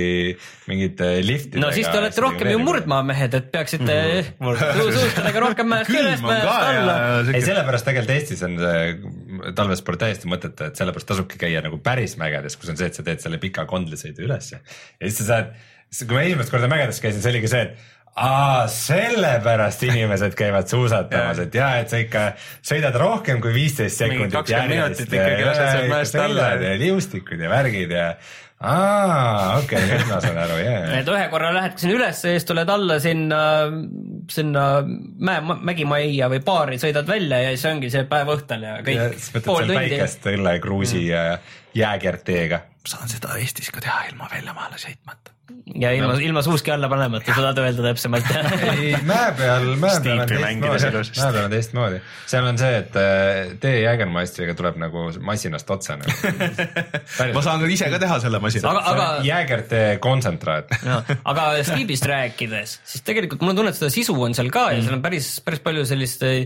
mingite 0.71 1.11
liftidega. 1.25 1.63
no 1.63 1.73
siis 1.75 1.89
te 1.91 2.01
olete 2.01 2.25
rohkem 2.25 2.51
ju. 2.53 2.63
murdmaamehed, 2.65 3.37
et 3.39 3.51
peaksite 3.55 3.99
suustadega 4.79 5.45
rohkem 5.47 5.71
mäest 5.75 5.93
üles, 5.95 6.25
mäest 6.25 6.51
alla. 6.51 6.99
ei, 7.31 7.43
sellepärast 7.45 7.91
tegelikult 7.91 8.15
Eestis 8.17 8.45
on 8.47 8.59
see 8.61 9.53
talvesport 9.59 10.03
täiesti 10.05 10.31
mõttetu, 10.31 10.71
et 10.71 10.83
sellepärast 10.83 11.13
tasubki 11.15 11.41
käia 11.41 11.63
nagu 11.65 11.79
päris 11.85 12.19
mägedes, 12.21 12.59
kus 12.61 12.75
on 12.75 12.81
see, 12.81 12.91
et 12.91 12.99
sa 12.99 13.07
teed 13.07 13.23
selle 13.25 13.41
pika 13.43 13.67
kondlisõidu 13.71 14.27
ülesse. 14.27 14.61
ja 14.61 15.09
siis 15.09 15.21
sa 15.23 15.31
saad, 15.31 15.55
kui 16.05 16.17
ma 16.17 16.27
esimest 16.27 16.55
korda 16.55 16.71
mägedes 16.71 17.03
käisin, 17.03 17.23
see 17.23 17.35
oligi 17.35 17.51
see, 17.55 17.69
et 17.69 17.93
aa, 18.15 18.69
sellepärast 18.71 19.83
inimesed 19.89 20.37
käivad 20.39 20.71
suusatamas, 20.71 21.43
et 21.47 21.59
ja, 21.59 21.75
et 21.83 21.91
sa 21.91 22.01
ikka 22.03 22.25
sõidad 22.63 22.97
rohkem 23.01 23.43
kui 23.43 23.55
viisteist 23.57 24.05
sekundit 24.05 24.39
20 24.39 24.71
minutit 24.71 25.11
ikkagi 25.11 25.45
lased 25.45 25.69
seal 25.73 25.93
mäest 25.93 26.19
alla. 26.23 26.55
ja 26.61 26.79
liustikud 26.81 27.43
ja 27.43 27.51
värgid 27.51 27.95
ja 27.95 28.09
aa, 28.65 29.57
okei 29.59 29.81
okay,, 29.81 29.89
nüüd 29.91 30.05
ma 30.09 30.21
saan 30.23 30.39
aru, 30.45 30.59
jaa. 30.63 30.85
et 31.01 31.11
ühe 31.11 31.25
korra 31.33 31.51
lähed 31.57 31.81
sinna 31.81 31.97
üles 31.99 32.23
ja 32.23 32.35
siis 32.37 32.47
tuled 32.49 32.71
alla 32.77 33.01
sinna, 33.03 33.41
sinna 34.31 34.67
mäe, 34.85 35.43
mägimajja 35.73 36.31
või 36.33 36.45
baari, 36.47 36.79
sõidad 36.83 37.09
välja 37.11 37.43
ja 37.49 37.57
siis 37.57 37.67
ongi 37.73 37.91
see 37.93 38.07
päev 38.11 38.31
õhtul 38.37 38.69
ja 38.69 38.77
kõik 38.87 39.19
siis 39.19 39.35
võtad 39.35 39.59
seal 39.59 39.75
päikest 39.81 40.31
õllekruusi 40.35 41.03
ja 41.09 41.27
jääkerteega 41.75 42.63
saan 42.89 43.09
seda 43.09 43.39
Eestis 43.41 43.71
ka 43.73 43.83
teha 43.85 44.11
ilma 44.11 44.29
väljamaale 44.31 44.77
sõitmata. 44.81 45.33
ja 45.81 45.91
ilma, 45.97 46.15
ilma 46.25 46.43
suuski 46.45 46.73
alla 46.73 46.89
panemata, 46.89 47.33
sa 47.33 47.41
tahad 47.41 47.61
öelda 47.63 47.85
täpsemalt. 47.87 48.29
ei, 48.75 48.93
mäe 49.09 49.33
peal, 49.39 49.67
mäe 49.81 50.01
peal 50.05 50.21
on 50.23 50.31
teistmoodi, 50.31 51.01
mäe 51.17 51.31
peal 51.33 51.41
on 51.43 51.55
teistmoodi. 51.55 52.01
seal 52.31 52.49
on 52.49 52.61
see, 52.61 52.79
et 52.83 52.99
äh, 53.01 53.55
tee 53.61 53.75
Jägermeistriga 53.83 54.57
tuleb 54.59 54.79
nagu 54.83 55.07
masinast 55.25 55.75
otse 55.77 55.99
nagu. 56.01 56.35
ma 57.37 57.45
saan 57.45 57.65
ise 57.73 57.89
ka 57.93 58.01
teha 58.03 58.21
selle 58.25 58.41
masina. 58.45 58.73
aga, 58.73 58.85
aga 58.93 59.09
Jägertee 59.29 59.99
kontsentraat. 60.05 60.73
aga 61.33 61.51
Steepist 61.65 62.09
rääkides, 62.09 62.79
siis 62.85 63.05
tegelikult 63.07 63.45
mul 63.45 63.55
on 63.55 63.63
tunne, 63.63 63.75
et 63.75 63.81
seda 63.81 63.93
sisu 63.93 64.17
on 64.29 64.37
seal 64.37 64.53
ka 64.55 64.71
ja 64.77 64.85
seal 64.85 64.99
on 64.99 65.05
päris, 65.05 65.37
päris 65.45 65.65
palju 65.65 65.89
sellist 65.89 66.25
eh, 66.29 66.45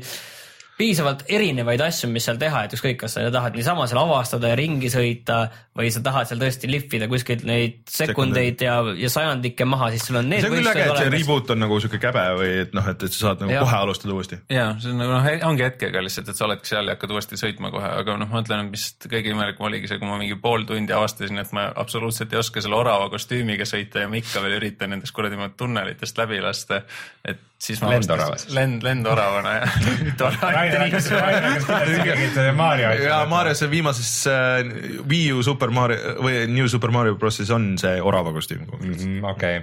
piisavalt 0.79 1.25
erinevaid 1.27 1.81
asju, 1.83 2.09
mis 2.13 2.27
seal 2.29 2.39
teha, 2.39 2.63
et 2.67 2.75
ükskõik, 2.77 3.01
kas 3.01 3.17
sa 3.17 3.25
tahad 3.35 3.57
niisama 3.59 3.87
seal 3.91 3.99
avastada 3.99 4.53
ja 4.53 4.59
ringi 4.59 4.91
sõita 4.93 5.41
või 5.79 5.91
sa 5.95 6.03
tahad 6.07 6.29
seal 6.31 6.39
tõesti 6.39 6.71
lihvida 6.71 7.09
kuskilt 7.11 7.43
neid 7.49 7.81
sekundeid 7.91 8.63
ja, 8.63 8.77
ja 8.99 9.11
sajandikke 9.11 9.67
maha, 9.67 9.91
siis 9.95 10.07
sul 10.07 10.21
on 10.21 10.31
need 10.31 10.45
see 10.45 10.53
on 10.53 10.57
küll 10.57 10.71
äge, 10.71 10.85
et 10.87 11.01
see 11.03 11.13
reboot 11.17 11.51
on 11.55 11.63
nagu 11.65 11.81
siuke 11.83 11.99
käbe 12.03 12.23
või 12.39 12.53
et 12.63 12.77
noh, 12.79 12.87
et, 12.93 13.03
et 13.09 13.17
sa 13.17 13.25
saad 13.25 13.43
nagu 13.43 13.57
Jah. 13.57 13.67
kohe 13.67 13.81
alustada 13.81 14.15
uuesti. 14.15 14.39
ja 14.55 14.69
see 14.79 14.95
on 14.95 15.03
nagu 15.03 15.17
noh, 15.17 15.29
ongi 15.51 15.67
hetkega 15.67 16.05
lihtsalt, 16.07 16.31
et 16.31 16.39
sa 16.39 16.47
oledki 16.47 16.71
seal 16.71 16.87
ja 16.87 16.95
hakkad 16.95 17.17
uuesti 17.17 17.41
sõitma 17.43 17.73
kohe, 17.75 17.91
aga 18.05 18.17
noh, 18.23 18.31
ma 18.31 18.45
ütlen, 18.47 18.69
et 18.69 18.79
mis 18.79 18.87
kõige 19.09 19.35
imelikum 19.35 19.67
oligi 19.67 19.91
see, 19.91 19.99
kui 19.99 20.11
ma 20.11 20.21
mingi 20.23 20.39
pool 20.39 20.67
tundi 20.69 20.95
avastasin, 20.95 21.43
et 21.43 21.53
ma 21.59 21.69
absoluutselt 21.83 22.33
ei 22.35 22.39
oska 22.39 22.63
selle 22.63 22.79
orava 22.79 23.11
kostüümiga 23.11 23.67
sõita 23.67 24.07
ja 24.07 24.11
ma 24.11 24.23
ikka 24.23 24.47
veel 24.47 24.61
üritan 24.61 24.95
nendest 24.95 25.17
kuradi 25.17 25.43
tunnelitest 25.59 26.23
läbi 26.23 26.39
lasta. 26.45 26.85
et 27.27 27.43
siis 27.59 27.81
ma 27.83 27.91
Lendoravas. 27.91 28.45
lend, 28.55 28.85
lendoravana 28.87 29.55
jah. 29.59 29.79
Rainer 30.55 30.85
hakkas, 30.85 31.09
Rainer 31.11 31.49
hakkas 31.49 31.67
kindlasti 31.67 32.29
ikkagi 32.31 32.53
Mario. 32.59 32.93
ja 33.03 33.19
Mario 33.31 33.55
see 33.59 33.71
viimases 33.73 34.13
äh, 34.31 34.71
Wii 35.11 35.33
U 35.35 35.43
Super 35.47 35.73
Mario 35.75 36.15
või 36.23 36.45
New 36.55 36.71
Super 36.71 36.95
Mario 36.95 37.17
Brosis 37.19 37.51
on 37.55 37.73
see 37.83 37.99
orava 38.01 38.31
kostüüm. 38.37 38.63
Mhm, 38.79 39.19
okei. 39.35 39.61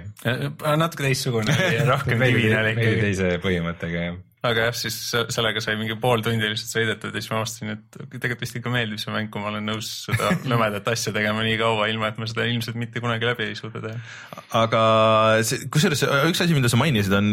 natuke 0.76 1.08
teistsugune 1.08 1.56
rohkem 1.92 2.20
kivine 2.20 2.60
oli 2.62 2.76
ikkagi. 2.76 3.00
teise 3.08 3.32
põhimõttega 3.44 4.04
jah. 4.10 4.18
aga 4.46 4.68
jah, 4.68 4.76
siis 4.78 4.94
se- 5.10 5.24
sellega 5.34 5.58
sai 5.64 5.74
mingi 5.80 5.96
pool 5.98 6.20
tundi 6.22 6.46
lihtsalt 6.52 6.70
sõidetud 6.76 7.16
ja 7.16 7.22
siis 7.24 7.32
ma 7.32 7.40
avastasin, 7.40 7.72
et 7.78 7.96
tegelikult 8.12 8.44
vist 8.44 8.60
ikka 8.60 8.70
meeldib 8.76 9.00
see 9.02 9.10
mäng, 9.16 9.32
kui 9.32 9.42
ma 9.42 9.48
olen 9.50 9.64
nõus 9.72 9.88
seda 10.04 10.34
lõmedat 10.52 10.86
asja 10.92 11.10
tegema 11.16 11.42
nii 11.48 11.56
kaua, 11.64 11.88
ilma 11.90 12.12
et 12.12 12.20
ma 12.22 12.28
seda 12.30 12.44
ilmselt 12.52 12.76
mitte 12.78 13.00
kunagi 13.02 13.26
läbi 13.26 13.48
ei 13.48 13.56
suuda 13.58 13.82
teha. 13.88 14.44
aga 14.62 14.84
see, 15.48 15.64
kusjuures 15.72 16.04
üks 16.28 16.44
asi, 16.44 16.54
mida 16.60 16.70
sa 16.70 16.78
mainisid, 16.78 17.16
on 17.18 17.32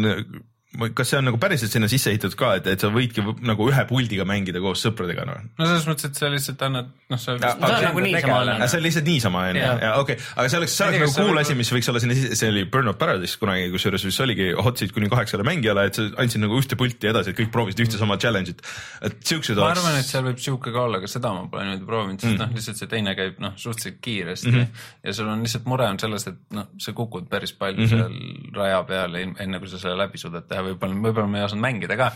kas 0.94 1.12
see 1.12 1.18
on 1.20 1.28
nagu 1.28 1.38
päriselt 1.40 1.72
sinna 1.72 1.88
sisse 1.90 2.10
ehitatud 2.10 2.36
ka, 2.38 2.54
et, 2.58 2.66
et 2.74 2.82
sa 2.82 2.90
võidki 2.92 3.22
nagu 3.46 3.68
ühe 3.70 3.84
puldiga 3.88 4.26
mängida 4.28 4.62
koos 4.62 4.82
sõpradega 4.84 5.26
noh? 5.28 5.42
no 5.58 5.68
selles 5.68 5.86
mõttes, 5.88 6.10
et 6.10 6.18
sa 6.18 6.30
lihtsalt 6.32 6.64
annad, 6.66 6.90
noh, 7.12 7.20
sa. 7.20 7.36
On 7.36 7.74
nagu 7.84 8.02
niisama 8.02 8.40
annab. 8.42 8.64
see 8.68 8.80
on 8.80 8.86
lihtsalt 8.88 9.08
niisama 9.08 9.44
Jah. 9.54 9.82
ja 9.82 9.92
okei 10.00 10.16
okay., 10.16 10.30
aga 10.34 10.50
see 10.50 10.60
oleks, 10.60 10.76
see 10.78 10.88
oleks 10.88 11.02
nagu 11.04 11.28
cool 11.28 11.42
asi, 11.42 11.56
mis 11.58 11.70
võiks 11.74 11.90
olla 11.92 12.02
sinna 12.02 12.16
sisse, 12.18 12.38
see 12.40 12.50
oli 12.50 12.64
Burnout 12.70 12.98
Paradise 12.98 13.38
kunagi, 13.40 13.68
kusjuures 13.74 14.06
mis 14.08 14.20
oligi 14.24 14.50
hot 14.66 14.82
seat 14.82 14.94
kuni 14.96 15.10
kaheksale 15.12 15.46
mängijale, 15.46 15.86
et 15.90 16.00
sa 16.00 16.08
andsid 16.24 16.42
nagu 16.42 16.58
ühte 16.58 16.78
pulti 16.80 17.10
edasi, 17.10 17.34
et 17.34 17.38
kõik 17.38 17.52
proovisid 17.54 17.84
ühte 17.86 18.00
sama 18.00 18.18
challenge'it. 18.20 18.64
et 19.06 19.18
siuksed 19.22 19.58
ma 19.60 19.68
oleks. 19.68 19.84
arvan, 19.84 20.00
et 20.00 20.10
seal 20.10 20.26
võib 20.26 20.42
sihuke 20.42 20.74
ka 20.74 20.84
olla, 20.88 21.02
aga 21.02 21.10
seda 21.10 21.34
ma 21.36 21.46
pole 21.52 21.68
niimoodi 21.68 21.88
proovinud, 21.90 22.24
sest 22.24 22.40
noh, 22.40 22.54
lihtsalt 22.58 22.82
see 22.82 22.90
teine 22.90 23.14
käib 23.18 23.38
noh, 23.44 23.54
suhteliselt 23.60 24.00
kiiresti 24.04 24.50
mm 24.50 24.58
-hmm. 24.58 24.84
ja 25.06 25.16
sul 25.16 25.30
on 25.30 25.46
lihtsalt 25.46 25.70
mure 25.70 25.88
on 25.92 26.02
selles, 26.02 26.26
et 26.32 26.58
noh, 26.58 26.70
sa 26.82 26.96
kukud 26.96 27.30
päris 27.30 27.54
palju 27.58 27.86
mm 27.86 27.92
-hmm. 27.92 28.18
seal 28.50 28.58
raja 28.58 28.82
peal 28.88 29.18
ilm- 29.22 29.36
enne 29.44 29.60
kui 29.62 29.70
sa 29.70 29.78
selle 29.78 29.98
läbi 29.98 30.18
suudad 30.18 30.48
teha, 30.48 30.63
võib-olla, 30.68 30.98
võib-olla 31.06 31.30
ma 31.30 31.40
ei 31.40 31.46
osanud 31.46 31.64
mängida 31.64 31.96
ka, 32.00 32.10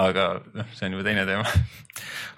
aga 0.00 0.26
noh, 0.56 0.70
see 0.76 0.88
on 0.88 0.96
juba 0.96 1.06
teine 1.06 1.24
teema. 1.28 1.46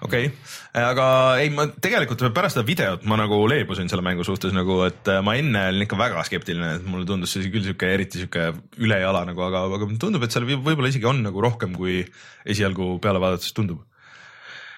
okei 0.07 0.29
okay., 0.29 0.83
aga 0.83 1.07
ei, 1.41 1.51
ma 1.53 1.67
tegelikult 1.71 2.25
pärast 2.35 2.57
seda 2.57 2.67
videot 2.67 3.05
ma 3.09 3.19
nagu 3.19 3.39
leebusin 3.49 3.89
selle 3.91 4.05
mängu 4.05 4.25
suhtes 4.27 4.55
nagu, 4.55 4.79
et 4.87 5.11
äh, 5.11 5.21
ma 5.25 5.37
enne 5.39 5.67
olin 5.71 5.87
ikka 5.87 5.99
väga 5.99 6.23
skeptiline, 6.27 6.77
et 6.79 6.87
mulle 6.87 7.07
tundus 7.09 7.35
see 7.35 7.51
küll 7.53 7.65
sihuke 7.65 7.91
eriti 7.93 8.23
sihuke 8.23 8.51
ülejala 8.81 9.25
nagu, 9.29 9.45
aga, 9.49 9.65
aga 9.77 9.91
tundub, 9.99 10.25
et 10.25 10.35
seal 10.35 10.47
võib- 10.49 10.65
võib-olla 10.65 10.93
isegi 10.93 11.09
on 11.09 11.23
nagu 11.25 11.43
rohkem, 11.43 11.75
kui 11.77 12.01
esialgu 12.47 12.95
peale 13.03 13.21
vaadates 13.23 13.55
tundub. 13.57 13.83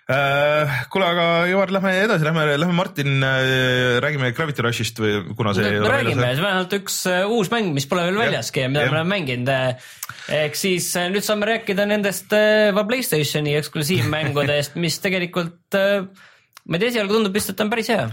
kuule, 0.10 1.06
aga 1.06 1.26
Ivar, 1.52 1.70
lähme 1.70 1.92
edasi, 2.02 2.26
lähme, 2.26 2.46
lähme 2.58 2.74
Martin, 2.74 3.22
räägime 4.02 4.32
Gravity 4.34 4.64
Rushist 4.66 5.02
või 5.02 5.20
kuna 5.38 5.54
see. 5.54 5.76
me 5.78 5.92
räägime, 5.92 6.32
see 6.32 6.42
on 6.42 6.48
vähemalt 6.48 6.74
üks 6.80 6.98
äh, 7.10 7.28
uus 7.30 7.52
mäng, 7.54 7.70
mis 7.76 7.86
pole 7.90 8.08
veel 8.08 8.18
väljaski 8.18 8.66
ja 8.66 8.72
mida 8.72 8.88
jah. 8.88 8.94
me 8.94 8.98
oleme 8.98 9.14
mänginud. 9.14 9.52
ehk 10.40 10.58
siis 10.58 10.90
äh, 10.98 11.12
nüüd 11.14 11.26
saame 11.26 11.52
rääkida 11.52 11.86
nendest 11.90 12.34
äh, 12.34 12.72
ka 12.74 12.88
Playstationi 12.90 13.54
eksklusiivmängudest, 13.60 14.80
mis 14.82 14.98
tegelikult 15.04 15.78
äh, 15.78 16.10
ma 16.70 16.78
ei 16.78 16.84
tea, 16.84 16.92
esialgu 16.94 17.18
tundub 17.18 17.38
vist, 17.38 17.50
et 17.54 17.62
on 17.64 17.72
päris 17.72 17.90
hea. 17.90 18.06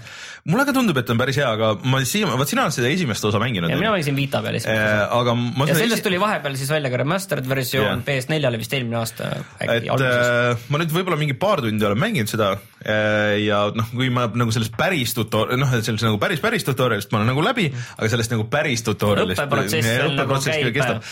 Mulle 0.47 0.65
ka 0.69 0.73
tundub, 0.77 0.97
et 1.01 1.11
on 1.11 1.19
päris 1.19 1.37
hea, 1.41 1.47
aga 1.57 1.73
ma 1.91 1.99
siia, 2.07 2.29
vot 2.39 2.49
sina 2.49 2.63
oled 2.67 2.75
seda 2.77 2.89
esimest 2.95 3.25
osa 3.27 3.41
mänginud. 3.43 3.73
mina 3.73 3.91
mängisin 3.95 4.15
Vita 4.19 4.41
peal 4.45 4.55
esimest 4.61 4.79
Äh, 4.79 5.01
osa. 5.03 5.21
aga 5.21 5.35
ma 5.35 5.67
ja 5.67 5.75
sellest 5.75 5.99
esi- 6.01 6.07
tuli 6.07 6.21
vahepeal 6.23 6.55
siis 6.61 6.71
välja 6.71 6.91
ka 6.93 7.01
remastered 7.03 7.49
versioon 7.51 7.87
Jah. 7.87 8.05
PS4-le 8.07 8.59
vist 8.63 8.73
eelmine 8.79 8.99
aasta 9.01 9.31
et 9.61 9.67
äkki 9.69 9.91
alguses. 9.91 10.31
äh, 10.31 10.65
ma 10.71 10.79
nüüd 10.83 10.95
võib-olla 10.95 11.19
mingi 11.21 11.35
paar 11.41 11.63
tundi 11.65 11.85
olen 11.89 11.99
mänginud 11.99 12.31
seda 12.31 12.53
äh, 12.87 13.41
ja 13.43 13.65
noh, 13.75 13.89
kui 13.91 14.09
ma 14.15 14.29
nagu 14.33 14.55
sellest 14.55 14.77
päris 14.79 15.17
tutor-, 15.19 15.51
noh, 15.59 15.75
sellest 15.81 16.07
nagu 16.07 16.21
päris, 16.23 16.41
päris 16.45 16.65
tutorial'ist 16.69 17.11
ma 17.13 17.21
olen 17.23 17.33
nagu 17.35 17.43
läbi, 17.45 17.67
aga 17.99 18.09
sellest 18.15 18.31
nagu 18.37 18.47
päris 18.53 18.85
tutorial'ist. 18.87 19.43
Õppeprotsess 19.43 20.15
nagu 20.15 20.39
käib, 20.47 21.03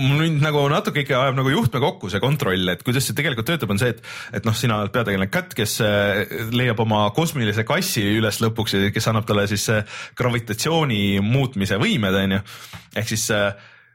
mul 0.00 0.18
nüüd 0.24 0.42
nagu 0.42 0.64
natuke 0.72 1.04
ikka 1.06 1.20
ajab 1.22 1.38
nagu 1.38 1.52
juhtme 1.54 1.80
kokku 1.82 2.10
see 2.12 2.20
kontroll, 2.22 2.66
et 2.74 2.82
kuidas 2.82 3.06
see 3.06 3.14
tegelikult 3.18 3.46
töötab, 3.52 3.70
on 3.70 3.78
see, 3.80 3.94
et, 3.94 4.02
et 4.34 4.44
noh, 4.48 4.56
sina 4.56 4.80
oled 4.82 4.90
peategelane 4.94 5.30
Kat, 5.32 5.54
kes 5.56 5.78
leiab 6.52 6.80
oma 6.82 7.04
kosmilise 7.16 7.62
kassi 7.68 8.02
üles 8.18 8.40
lõpuks 8.42 8.71
ja 8.74 8.92
kes 8.94 9.08
annab 9.10 9.26
talle 9.28 9.46
siis 9.50 9.68
gravitatsiooni 10.18 11.20
muutmise 11.24 11.78
võimed, 11.80 12.16
onju. 12.22 12.40
ehk 12.96 13.12
siis 13.14 13.28
äh, 13.36 13.52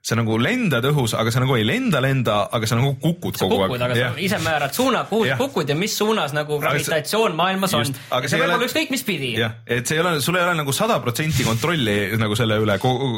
sa 0.07 0.15
nagu 0.15 0.37
lendad 0.39 0.85
õhus, 0.87 1.11
aga 1.19 1.31
sa 1.33 1.41
nagu 1.43 1.57
ei 1.59 1.65
lenda, 1.67 1.99
lenda, 2.03 2.35
aga 2.55 2.67
sa 2.69 2.77
nagu 2.79 2.93
kukud 3.03 3.35
sa 3.35 3.43
kogu 3.49 3.65
kukud, 3.65 3.81
aga 3.83 3.95
aeg. 3.97 4.13
sa 4.15 4.21
ise 4.23 4.37
määrad 4.45 4.71
suuna, 4.77 5.01
kuhu 5.09 5.25
sa 5.27 5.35
kukud 5.41 5.67
ja 5.67 5.75
mis 5.75 5.97
suunas 5.99 6.31
nagu 6.37 6.59
gravitatsioon 6.63 7.35
maailmas 7.35 7.73
on 7.75 7.83
Just.. 7.83 7.97
Aga 8.09 8.23
ja 8.23 8.31
see 8.31 8.37
see 8.37 8.43
võib 8.45 8.53
olla 8.55 8.67
ükskõik 8.69 8.93
mis 8.93 9.03
pidi. 9.03 9.31
jah, 9.41 9.57
et 9.67 9.89
see 9.89 9.97
ei 9.97 10.03
ole, 10.05 10.13
sul 10.23 10.37
ei 10.39 10.45
ole 10.45 10.53
nagu 10.61 10.71
sada 10.77 10.99
protsenti 11.03 11.43
kontrolli 11.47 11.97
nagu 12.21 12.37
selle 12.39 12.55
üle 12.63 12.77
kogu, 12.79 13.09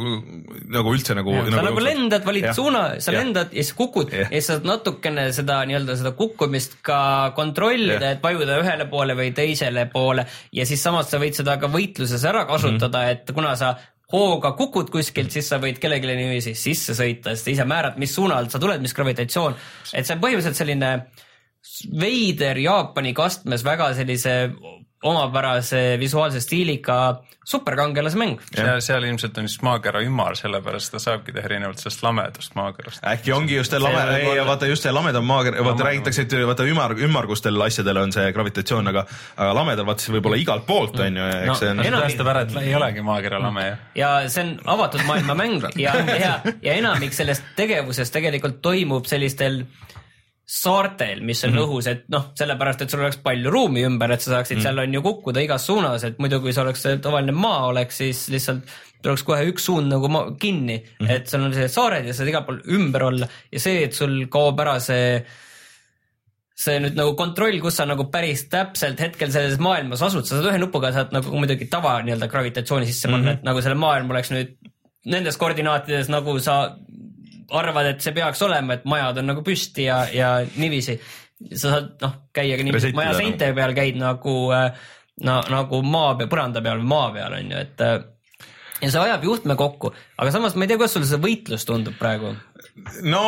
nagu 0.73 0.95
üldse 0.95 1.13
nagu. 1.19 1.35
sa 1.51 1.61
nagu 1.67 1.83
lendad, 1.83 2.25
valid 2.25 2.49
Jah. 2.49 2.57
suuna, 2.57 2.81
sa 2.97 3.13
Jah. 3.13 3.21
lendad 3.21 3.53
ja 3.53 3.61
siis 3.67 3.77
kukud 3.77 4.09
Jah. 4.15 4.25
ja 4.33 4.41
siis 4.41 4.49
saad 4.55 4.65
natukene 4.65 5.27
seda 5.35 5.59
nii-öelda 5.69 5.99
seda 6.01 6.15
kukkumist 6.17 6.79
ka 6.81 6.99
kontrollida, 7.37 8.15
et 8.15 8.23
vajuda 8.25 8.57
ühele 8.63 8.89
poole 8.89 9.13
või 9.19 9.29
teisele 9.37 9.85
poole 9.93 10.25
ja 10.57 10.65
siis 10.65 10.81
samas 10.81 11.11
sa 11.13 11.21
võid 11.21 11.37
seda 11.37 11.59
ka 11.61 11.69
võitluses 11.69 12.25
ära 12.25 12.47
kasutada, 12.49 13.05
Mhm. 13.05 13.11
et 13.13 13.31
kuna 13.35 13.53
sa 13.55 13.75
hooga 14.13 14.53
kukud 14.57 14.89
kuskilt, 14.93 15.31
siis 15.33 15.49
sa 15.51 15.59
võid 15.61 15.79
kellelegi 15.81 16.15
niiviisi 16.17 16.55
sisse 16.57 16.95
sõita, 16.97 17.35
sest 17.35 17.49
sa 17.49 17.53
ise 17.53 17.65
määrad, 17.69 17.99
mis 18.01 18.13
suunalt 18.15 18.51
sa 18.51 18.61
tuled, 18.61 18.81
mis 18.81 18.95
gravitatsioon, 18.97 19.57
et 19.93 20.07
see 20.07 20.15
on 20.15 20.23
põhimõtteliselt 20.23 20.57
selline 20.57 20.93
veider 21.99 22.57
Jaapani 22.63 23.13
kastmes 23.13 23.65
väga 23.67 23.91
sellise 23.97 24.35
omapärase 25.03 25.97
visuaalse 25.99 26.39
stiiliga 26.39 27.21
superkangelase 27.49 28.17
mäng. 28.17 28.39
seal, 28.55 28.81
seal 28.83 29.03
ilmselt 29.03 29.37
on 29.37 29.47
just 29.47 29.61
maakera 29.65 30.01
ümar, 30.05 30.35
sellepärast 30.37 30.91
ta 30.93 30.99
saabki 31.01 31.33
teha 31.33 31.47
erinevalt 31.49 31.79
sellest 31.81 32.03
lamedast 32.03 32.55
maakerast. 32.55 33.03
äkki 33.13 33.33
ongi 33.33 33.55
just 33.55 33.71
see 33.71 33.79
lame, 33.79 34.03
ei 34.17 34.27
olla- 34.29 34.45
vaata 34.45 34.67
just 34.69 34.83
see 34.83 34.93
lamedam 34.93 35.25
maager, 35.25 35.57
vaata 35.63 35.87
räägitakse, 35.87 36.27
et 36.27 36.35
vaata 36.51 36.67
ümar, 36.67 36.93
ümmargustel 37.07 37.61
asjadel 37.65 37.97
on 37.97 38.11
see 38.11 38.31
gravitatsioon, 38.35 38.91
aga, 38.91 39.05
aga 39.37 39.53
lamedal 39.55 39.87
vaata 39.87 40.05
see 40.05 40.13
võib 40.17 40.29
olla 40.29 40.41
igalt 40.43 40.67
poolt 40.67 40.99
on 40.99 41.17
ju, 41.21 41.29
eks 41.47 41.63
see 41.63 41.71
on 41.73 41.83
tõestab 41.85 42.33
ära, 42.33 42.43
et 42.45 42.57
ei 42.61 42.75
olegi 42.75 43.05
maakera 43.05 43.39
lame 43.41 43.67
ju. 43.69 43.75
ja 44.03 44.11
see 44.29 44.43
on 44.43 44.57
avatud 44.77 45.05
maailma 45.07 45.37
mäng 45.39 45.69
ja, 45.79 45.95
ja, 46.19 46.33
ja 46.61 46.73
enamik 46.73 47.15
sellest 47.15 47.55
tegevusest 47.55 48.13
tegelikult 48.13 48.61
toimub 48.61 49.07
sellistel 49.09 49.63
saartel, 50.49 51.19
mis 51.21 51.43
on 51.43 51.51
mm 51.51 51.57
-hmm. 51.57 51.65
õhus, 51.67 51.87
et 51.91 52.05
noh, 52.09 52.31
sellepärast, 52.37 52.81
et 52.81 52.89
sul 52.89 53.03
oleks 53.03 53.19
palju 53.21 53.51
ruumi 53.53 53.83
ümber, 53.85 54.11
et 54.11 54.21
sa 54.21 54.31
saaksid 54.31 54.57
mm 54.57 54.59
-hmm. 54.59 54.63
seal 54.63 54.79
on 54.79 54.93
ju 54.93 55.01
kukkuda 55.05 55.41
igas 55.45 55.65
suunas, 55.65 56.03
et 56.03 56.17
muidu 56.19 56.39
kui 56.41 56.53
see 56.53 56.63
oleks 56.63 56.85
tavaline 57.01 57.31
maa 57.31 57.67
oleks, 57.67 57.97
siis 57.97 58.23
lihtsalt 58.33 58.63
tuleks 59.03 59.23
kohe 59.23 59.45
üks 59.51 59.67
suund 59.69 59.93
nagu 59.93 60.09
kinni 60.39 60.77
mm, 60.77 61.05
-hmm. 61.05 61.11
et 61.11 61.27
seal 61.27 61.43
on 61.43 61.53
sellised 61.53 61.75
saared 61.75 62.07
ja 62.07 62.13
saad 62.13 62.31
igal 62.31 62.43
pool 62.47 62.59
ümber 62.65 63.03
olla 63.03 63.27
ja 63.51 63.59
see, 63.59 63.83
et 63.83 63.93
sul 63.93 64.25
kaob 64.29 64.59
ära 64.59 64.79
see 64.79 65.23
see 66.59 66.79
nüüd 66.79 66.97
nagu 66.97 67.13
kontroll, 67.15 67.59
kus 67.63 67.77
sa 67.79 67.85
nagu 67.85 68.09
päris 68.11 68.47
täpselt 68.49 68.99
hetkel 68.99 69.31
selles 69.31 69.59
maailmas 69.63 70.01
asud, 70.01 70.25
sa 70.25 70.35
saad 70.35 70.49
ühe 70.49 70.59
nupuga 70.59 70.91
saad 70.91 71.13
nagu 71.15 71.31
muidugi 71.31 71.69
tava 71.69 72.01
nii-öelda 72.01 72.27
gravitatsiooni 72.27 72.89
sisse 72.89 73.07
panna 73.07 73.21
mm, 73.21 73.27
-hmm. 73.27 73.39
et 73.39 73.43
nagu 73.47 73.61
selle 73.61 73.79
maailm 73.79 74.09
oleks 74.09 74.33
nüüd 74.33 74.57
nendes 75.05 75.37
koordinaatides, 75.37 76.09
nagu 76.09 76.39
sa 76.43 76.75
arvad, 77.57 77.93
et 77.93 78.03
see 78.03 78.15
peaks 78.15 78.41
olema, 78.45 78.77
et 78.77 78.85
majad 78.89 79.21
on 79.21 79.29
nagu 79.31 79.43
püsti 79.45 79.87
ja, 79.87 80.03
ja 80.13 80.29
niiviisi. 80.55 80.99
sa 81.53 81.75
saad 81.75 81.91
noh, 82.03 82.15
käia 82.35 82.57
ka 82.59 82.67
niiviisi, 82.67 82.91
et 82.91 82.99
maja 82.99 83.13
nagu. 83.13 83.23
seinte 83.23 83.51
peal 83.57 83.75
käid 83.77 83.99
nagu 83.99 84.35
äh, 84.55 84.69
no, 85.25 85.41
nagu 85.51 85.81
maa 85.85 86.15
peal, 86.19 86.31
põranda 86.31 86.63
peal 86.65 86.81
või 86.81 86.91
maa 86.93 87.11
peal 87.15 87.37
on 87.39 87.53
ju, 87.53 87.63
et 87.65 87.85
äh, 87.85 87.97
ja 88.83 88.91
see 88.91 89.03
ajab 89.03 89.25
juhtme 89.27 89.55
kokku, 89.59 89.93
aga 90.19 90.35
samas 90.35 90.55
ma 90.55 90.65
ei 90.65 90.71
tea, 90.71 90.79
kuidas 90.79 90.95
sulle 90.97 91.09
see 91.09 91.21
võitlus 91.23 91.67
tundub 91.67 91.97
praegu 91.99 92.35
no 93.03 93.21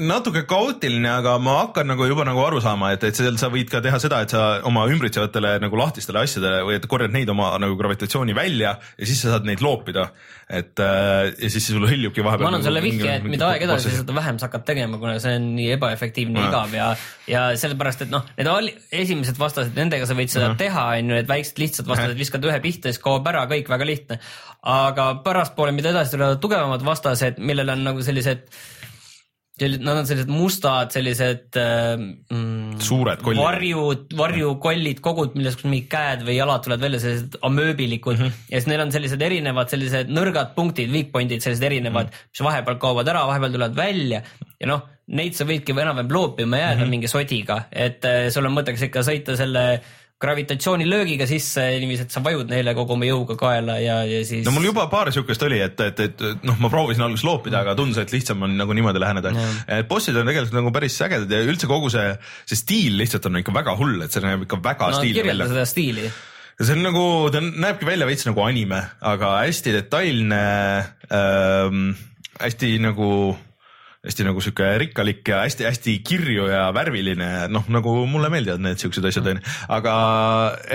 natuke 0.00 0.44
kaootiline, 0.48 1.08
aga 1.10 1.36
ma 1.42 1.58
hakkan 1.64 1.88
nagu 1.90 2.06
juba 2.08 2.24
nagu 2.28 2.40
aru 2.44 2.60
saama, 2.64 2.92
et, 2.96 3.04
et 3.08 3.18
seal 3.18 3.36
sa 3.40 3.50
võid 3.52 3.70
ka 3.72 3.82
teha 3.84 3.98
seda, 4.02 4.22
et 4.24 4.32
sa 4.32 4.44
oma 4.68 4.86
ümbritsevatele 4.92 5.56
nagu 5.62 5.80
lahtistele 5.80 6.22
asjadele 6.22 6.62
või 6.68 6.78
et 6.78 6.86
korjad 6.90 7.14
neid 7.14 7.30
oma 7.32 7.52
nagu 7.62 7.76
gravitatsiooni 7.78 8.36
välja 8.36 8.76
ja 8.76 9.08
siis 9.08 9.22
sa 9.22 9.34
saad 9.34 9.48
neid 9.48 9.64
loopida. 9.64 10.08
et 10.48 10.78
äh, 10.78 11.32
ja 11.42 11.48
siis 11.50 11.66
sul 11.66 11.82
hõljubki 11.88 12.22
vahepeal. 12.22 12.46
ma 12.46 12.52
annan 12.54 12.66
sulle 12.66 12.82
vihje, 12.84 13.16
et 13.18 13.26
mida 13.26 13.48
aeg 13.50 13.66
edasi, 13.66 13.90
seda 13.96 14.14
vähem 14.14 14.38
sa 14.38 14.46
hakkad 14.46 14.66
tegema, 14.68 15.00
kuna 15.02 15.18
see 15.22 15.34
on 15.40 15.48
nii 15.56 15.72
ebaefektiivne 15.74 16.40
ja 16.40 16.50
igav 16.50 16.76
ja, 16.76 16.90
ja 17.30 17.46
sellepärast, 17.58 18.06
et 18.06 18.12
noh, 18.14 18.24
need 18.38 18.78
esimesed 18.94 19.40
vastased, 19.40 19.74
nendega 19.76 20.06
sa 20.06 20.16
võid 20.18 20.32
seda 20.32 20.52
teha, 20.58 20.86
on 21.00 21.10
ju, 21.10 21.18
need 21.18 21.30
väiksed 21.30 21.58
lihtsad 21.62 21.90
vastased, 21.90 22.16
viskad 22.18 22.46
ühe 22.46 22.60
pihta, 22.62 22.92
siis 22.92 23.02
kaob 23.02 23.26
ära 23.26 23.44
kõik 23.50 23.70
väga 23.72 23.88
lihtne. 23.88 24.20
aga 24.66 25.10
pärastpoole, 25.26 25.74
mida 25.74 25.92
edasi 25.92 26.14
tulevad 26.14 26.40
tugevamad 26.42 26.82
vastased, 26.86 27.38
millel 27.38 27.74
on 27.74 27.84
nagu 27.86 28.02
sellised, 28.02 28.46
nad 29.56 29.96
on 29.96 30.04
sellised 30.04 30.28
mustad, 30.28 30.90
sellised 30.92 31.56
äh, 31.56 31.94
mm, 31.96 32.80
Suured 32.84 33.22
kollid. 33.24 33.40
varjud, 33.40 34.10
varjukollid, 34.18 35.00
kogud, 35.04 35.36
millest 35.38 35.64
mingid 35.64 35.86
käed 35.92 36.26
või 36.26 36.36
jalad 36.36 36.64
tulevad 36.66 36.84
välja, 36.84 37.00
sellised 37.00 37.38
amööbilikud 37.46 38.18
mm 38.18 38.26
-hmm. 38.26 38.42
ja 38.50 38.60
siis 38.60 38.68
neil 38.68 38.84
on 38.84 38.92
sellised 38.92 39.22
erinevad 39.22 39.72
sellised 39.72 40.12
nõrgad 40.12 40.52
punktid, 40.58 40.92
weak 40.92 41.08
point'id, 41.14 41.40
sellised 41.40 41.64
erinevad 41.64 42.10
mm, 42.10 42.12
-hmm. 42.12 42.34
mis 42.36 42.44
vahepeal 42.50 42.78
kaovad 42.82 43.08
ära, 43.08 43.24
vahepeal 43.30 43.56
tulevad 43.56 43.76
välja 43.76 44.22
ja 44.60 44.68
noh, 44.68 44.84
neid 45.06 45.38
sa 45.38 45.48
võidki 45.48 45.72
enam-vähem 45.72 46.12
loopima 46.12 46.58
jääda 46.60 46.76
mm 46.76 46.82
-hmm. 46.82 46.90
mingi 46.90 47.08
sodiga, 47.08 47.62
et 47.72 48.04
äh, 48.04 48.28
sul 48.28 48.44
on 48.44 48.52
mõttekas 48.58 48.84
ikka 48.90 49.00
sõita 49.00 49.36
selle 49.36 49.80
gravitatsioonilöögiga 50.22 51.26
sisse 51.28 51.60
niiviisi, 51.76 52.06
et 52.06 52.14
sa 52.14 52.22
vajud 52.24 52.48
neile 52.48 52.72
kogu 52.76 52.94
oma 52.94 53.04
jõuga 53.04 53.36
kaela 53.40 53.74
ja, 53.82 53.98
ja 54.08 54.22
siis 54.24 54.46
no 54.46 54.54
mul 54.54 54.70
juba 54.70 54.86
paar 54.92 55.10
siukest 55.12 55.42
oli, 55.44 55.58
et, 55.60 55.80
et, 55.84 56.00
et 56.06 56.46
noh, 56.48 56.56
ma 56.62 56.70
proovisin 56.72 57.04
alguses 57.04 57.26
loopida, 57.26 57.60
aga 57.60 57.74
tundus, 57.76 58.00
et 58.00 58.14
lihtsam 58.14 58.46
on 58.46 58.54
nagu 58.56 58.76
niimoodi 58.76 59.02
läheneda 59.02 59.34
mm.. 59.34 59.82
bossid 59.90 60.16
on 60.16 60.30
tegelikult 60.30 60.56
nagu 60.56 60.72
päris 60.72 60.96
ägedad 61.04 61.36
ja 61.36 61.42
üldse 61.44 61.68
kogu 61.68 61.92
see, 61.92 62.14
see 62.48 62.62
stiil 62.62 62.96
lihtsalt 63.02 63.28
on 63.28 63.42
ikka 63.42 63.52
väga 63.58 63.76
hull, 63.76 64.00
et 64.06 64.14
see 64.14 64.24
näeb 64.24 64.46
ikka 64.48 64.62
väga 64.64 64.88
no, 64.94 65.02
stiilne 65.02 65.28
välja. 65.28 65.50
seda 65.52 65.68
stiili 65.68 66.08
ja 66.08 66.64
see 66.64 66.78
on 66.78 66.84
nagu, 66.86 67.06
ta 67.34 67.44
näebki 67.44 67.88
välja 67.88 68.08
veits 68.08 68.24
nagu 68.28 68.44
anime, 68.46 68.80
aga 69.04 69.36
hästi 69.42 69.76
detailne 69.76 70.44
ähm,, 71.12 71.90
hästi 72.40 72.78
nagu 72.88 73.10
hästi 74.06 74.26
nagu 74.26 74.42
sihuke 74.42 74.68
rikkalik 74.84 75.26
ja 75.26 75.42
hästi-hästi 75.44 75.98
kirju 76.06 76.46
ja 76.50 76.66
värviline, 76.74 77.30
noh 77.52 77.66
nagu 77.72 77.94
mulle 78.10 78.30
meeldivad 78.32 78.62
need 78.62 78.80
siuksed 78.80 79.06
asjad 79.10 79.30
onju, 79.32 79.42
aga 79.76 79.94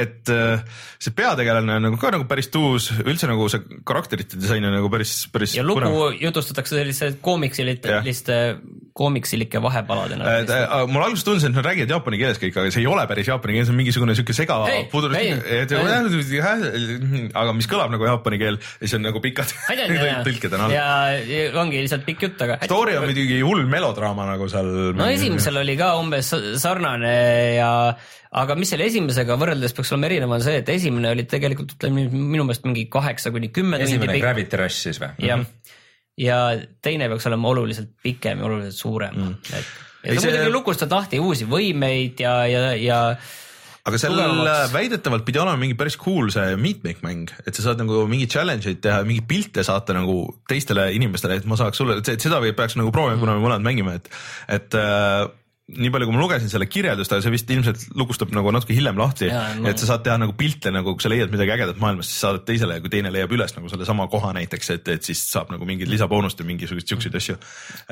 et 0.04 0.32
äh, 0.34 0.64
see 1.02 1.16
peategelane 1.16 1.78
on 1.80 1.88
nagu 1.88 2.00
ka 2.02 2.12
nagu 2.16 2.28
päris 2.30 2.52
tuus, 2.54 2.90
üldse 3.02 3.30
nagu 3.30 3.48
see 3.52 3.82
karakterite 3.88 4.40
disain 4.40 4.66
on 4.68 4.76
nagu 4.76 4.92
päris, 4.92 5.16
päris 5.32 5.56
ja 5.58 5.66
lugu 5.66 6.12
jutustatakse 6.20 6.78
selliste 6.82 7.14
koomiksiliste, 7.24 8.42
koomiksilike 8.98 9.62
vahepaladena. 9.64 10.36
et 10.42 10.52
äh, 10.52 10.76
mul 10.92 11.06
alguses 11.06 11.26
tundus, 11.28 11.48
et 11.48 11.56
nad 11.56 11.66
räägivad 11.66 11.96
jaapani 11.96 12.22
keeles 12.22 12.42
kõik, 12.42 12.60
aga 12.60 12.74
see 12.76 12.84
ei 12.84 12.90
ole 12.92 13.08
päris 13.10 13.32
jaapani 13.32 13.58
keel, 13.58 13.68
see 13.70 13.76
on 13.76 13.80
mingisugune 13.80 14.18
siuke 14.20 14.36
sega 14.36 14.60
puder, 14.92 15.16
ei, 15.20 15.34
aga 17.32 17.56
mis 17.56 17.70
kõlab 17.72 17.96
nagu 17.96 18.10
jaapani 18.12 18.42
keel 18.42 18.60
ja 18.60 18.84
siis 18.84 19.00
on 19.00 19.08
nagu 19.08 19.24
pikad 19.24 19.56
tõlked 20.28 20.58
on 20.58 20.68
all. 20.68 20.76
ja 20.76 20.88
ja 21.16 21.50
ongi 21.62 21.82
lihtsalt 21.82 22.06
pikk 22.08 22.28
jutt, 22.28 22.46
aga. 22.46 22.60
story 22.66 22.98
on 23.00 23.08
muidugi 23.08 23.21
hull 23.42 23.68
melodraama 23.70 24.26
nagu 24.30 24.48
seal. 24.52 24.72
no 24.98 25.10
esimesel 25.12 25.62
oli 25.62 25.76
ka 25.80 25.94
umbes 26.00 26.32
sarnane 26.62 27.14
ja, 27.58 27.72
aga 28.42 28.58
mis 28.60 28.74
selle 28.74 28.88
esimesega 28.92 29.38
võrreldes 29.42 29.76
peaks 29.78 29.94
olema 29.96 30.10
erinev, 30.12 30.34
on 30.38 30.44
see, 30.46 30.62
et 30.64 30.72
esimene 30.74 31.14
oli 31.16 31.28
tegelikult 31.30 31.76
ütleme 31.78 32.08
minu 32.10 32.48
meelest 32.48 32.66
mingi 32.68 32.88
kaheksa 32.92 33.34
kuni 33.36 33.52
kümme 33.54 33.80
tundi 33.80 33.90
esimene 33.90 34.18
pikk. 34.18 34.26
Gravity 34.26 34.62
Rush 34.64 34.88
siis 34.88 35.02
või? 35.04 35.14
jah, 35.28 35.46
ja 36.22 36.42
teine 36.84 37.12
peaks 37.12 37.30
olema 37.32 37.54
oluliselt 37.54 37.94
pikem 38.04 38.42
ja 38.42 38.50
oluliselt 38.50 38.80
suurem 38.80 39.18
mm.. 39.18 39.56
et 39.62 40.16
ja 40.16 40.18
see- 40.18 40.32
muidugi 40.32 40.54
lukustad 40.54 40.92
lahti 40.92 41.22
uusi 41.22 41.48
võimeid 41.50 42.22
ja, 42.24 42.36
ja, 42.50 42.66
ja 42.80 43.00
aga 43.88 44.00
seal 44.02 44.14
tugevamaks. 44.14 44.74
väidetavalt 44.76 45.26
pidi 45.26 45.42
olema 45.42 45.60
mingi 45.62 45.78
päris 45.80 45.98
cool 46.02 46.30
see 46.34 46.56
meetmake 46.62 47.02
mäng, 47.06 47.34
et 47.46 47.58
sa 47.58 47.66
saad 47.70 47.82
nagu 47.82 48.04
mingeid 48.12 48.34
challenge 48.34 48.70
eid 48.70 48.82
teha, 48.86 49.02
mingeid 49.08 49.28
pilte 49.30 49.66
saata 49.66 49.96
nagu 49.98 50.24
teistele 50.50 50.92
inimestele, 50.98 51.40
et 51.42 51.50
ma 51.50 51.58
saaks 51.60 51.82
sulle, 51.82 52.00
et 52.02 52.22
seda 52.22 52.42
peaks 52.44 52.78
nagu 52.80 52.94
proovima, 52.94 53.20
kuna 53.22 53.38
me 53.38 53.46
mõlemad 53.46 53.66
mängime, 53.66 53.98
et, 54.02 54.12
et 54.60 54.78
äh, 54.78 55.26
nii 55.72 55.92
palju, 55.94 56.08
kui 56.10 56.16
ma 56.16 56.20
lugesin 56.20 56.50
selle 56.52 56.66
kirjeldust, 56.68 57.14
aga 57.14 57.24
see 57.24 57.32
vist 57.32 57.52
ilmselt 57.54 57.84
lukustab 57.96 58.32
nagu 58.36 58.52
natuke 58.52 58.74
hiljem 58.76 58.98
lahti, 59.00 59.30
no. 59.32 59.70
et 59.70 59.80
sa 59.80 59.88
saad 59.92 60.04
teha 60.04 60.18
nagu 60.20 60.34
pilte 60.38 60.72
nagu, 60.74 60.96
kui 60.98 61.04
sa 61.06 61.12
leiad 61.12 61.32
midagi 61.32 61.54
ägedat 61.54 61.80
maailmas, 61.80 62.10
siis 62.10 62.24
saadad 62.26 62.44
teisele 62.48 62.76
ja 62.76 62.84
kui 62.84 62.92
teine 62.92 63.12
leiab 63.14 63.32
üles 63.38 63.56
nagu 63.56 63.72
sellesama 63.72 64.08
koha 64.12 64.34
näiteks, 64.36 64.72
et, 64.76 64.92
et 64.98 65.08
siis 65.08 65.22
saab 65.32 65.54
nagu 65.54 65.68
mingit 65.68 65.90
lisaboonust 65.92 66.42
ja 66.42 66.48
mingisuguseid 66.50 66.92
siukseid 66.92 67.18
asju. 67.22 67.38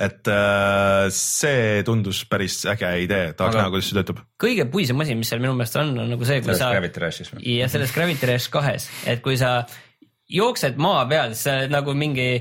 et 0.09 0.31
äh, 0.33 1.05
see 1.15 1.83
tundus 1.87 2.23
päris 2.29 2.59
äge 2.73 2.91
idee, 3.05 3.33
tahaks 3.39 3.61
näha, 3.61 3.71
kuidas 3.71 3.91
see 3.91 3.99
töötab. 4.01 4.23
kõige 4.41 4.67
puisem 4.73 5.05
asi, 5.05 5.15
mis 5.19 5.31
seal 5.31 5.43
minu 5.43 5.55
meelest 5.55 5.79
on, 5.79 5.93
on 6.03 6.15
nagu 6.17 6.27
see, 6.27 6.41
kui 6.41 6.51
selles 6.51 6.65
sa 6.65 6.73
Gravity 6.75 7.05
Rushis 7.05 7.31
või? 7.35 7.45
ja 7.61 7.69
selles 7.71 7.95
Gravity 7.95 8.33
Rush 8.33 8.51
kahes, 8.51 8.89
et 9.07 9.23
kui 9.23 9.39
sa 9.39 9.61
jooksed 10.29 10.81
maa 10.81 11.05
peal, 11.09 11.31
siis 11.31 11.47
sa 11.47 11.61
oled 11.61 11.77
nagu 11.79 11.95
mingi 11.97 12.31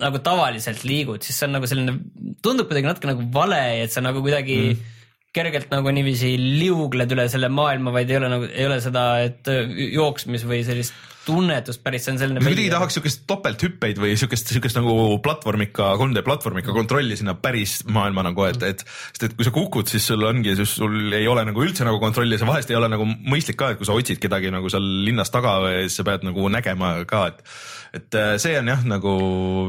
nagu 0.00 0.22
tavaliselt 0.24 0.84
liigud, 0.88 1.24
siis 1.24 1.38
see 1.38 1.48
on 1.48 1.58
nagu 1.58 1.68
selline, 1.70 1.98
tundub 2.44 2.70
kuidagi 2.70 2.90
natuke 2.90 3.10
nagu 3.12 3.28
vale, 3.34 3.60
et 3.84 3.92
sa 3.94 4.02
nagu 4.04 4.22
kuidagi 4.24 4.58
mm. 4.70 4.96
kergelt 5.36 5.70
nagu 5.72 5.92
niiviisi 5.94 6.34
liugled 6.40 7.12
üle 7.16 7.28
selle 7.32 7.52
maailma, 7.52 7.94
vaid 7.94 8.10
ei 8.10 8.20
ole 8.20 8.32
nagu, 8.32 8.50
ei 8.50 8.66
ole 8.68 8.80
seda, 8.84 9.06
et 9.26 9.50
öö, 9.50 9.64
jooksmis 10.00 10.46
või 10.48 10.64
sellist 10.66 10.96
tunnetust 11.30 11.82
päris, 11.84 12.04
see 12.06 12.14
on 12.14 12.20
selline. 12.20 12.42
kuidagi 12.42 12.70
tahaks 12.72 12.96
siukest 12.96 13.24
topelthüppeid 13.28 13.98
või 14.00 14.14
siukest, 14.18 14.52
siukest 14.54 14.78
nagu 14.78 14.94
platvormika, 15.24 15.92
3D 16.00 16.22
platvormika 16.26 16.74
kontrolli 16.76 17.18
sinna 17.18 17.34
päris 17.38 17.80
maailma 17.92 18.24
nagu, 18.30 18.46
et, 18.48 18.62
et 18.66 18.84
sest 18.86 19.26
et 19.28 19.36
kui 19.36 19.46
sa 19.46 19.52
kukud, 19.54 19.90
siis 19.90 20.06
sul 20.10 20.24
ongi, 20.26 20.54
sul 20.64 21.12
ei 21.16 21.28
ole 21.30 21.44
nagu 21.48 21.64
üldse 21.64 21.86
nagu 21.86 22.00
kontrolli, 22.02 22.38
see 22.40 22.48
vahest 22.48 22.72
ei 22.72 22.78
ole 22.80 22.88
nagu 22.92 23.06
mõistlik 23.06 23.60
ka, 23.60 23.72
et 23.74 23.80
kui 23.80 23.88
sa 23.88 23.96
otsid 23.96 24.22
kedagi 24.22 24.52
nagu 24.54 24.72
seal 24.72 24.86
linnas 25.06 25.32
taga 25.34 25.58
või 25.66 25.84
siis 25.84 26.00
sa 26.00 26.06
pead 26.08 26.24
nagu 26.26 26.48
nägema 26.52 26.94
ka, 27.10 27.26
et 27.34 27.44
et 27.92 28.14
äh, 28.14 28.36
see 28.38 28.52
on 28.58 28.68
jah, 28.70 28.84
nagu 28.86 29.12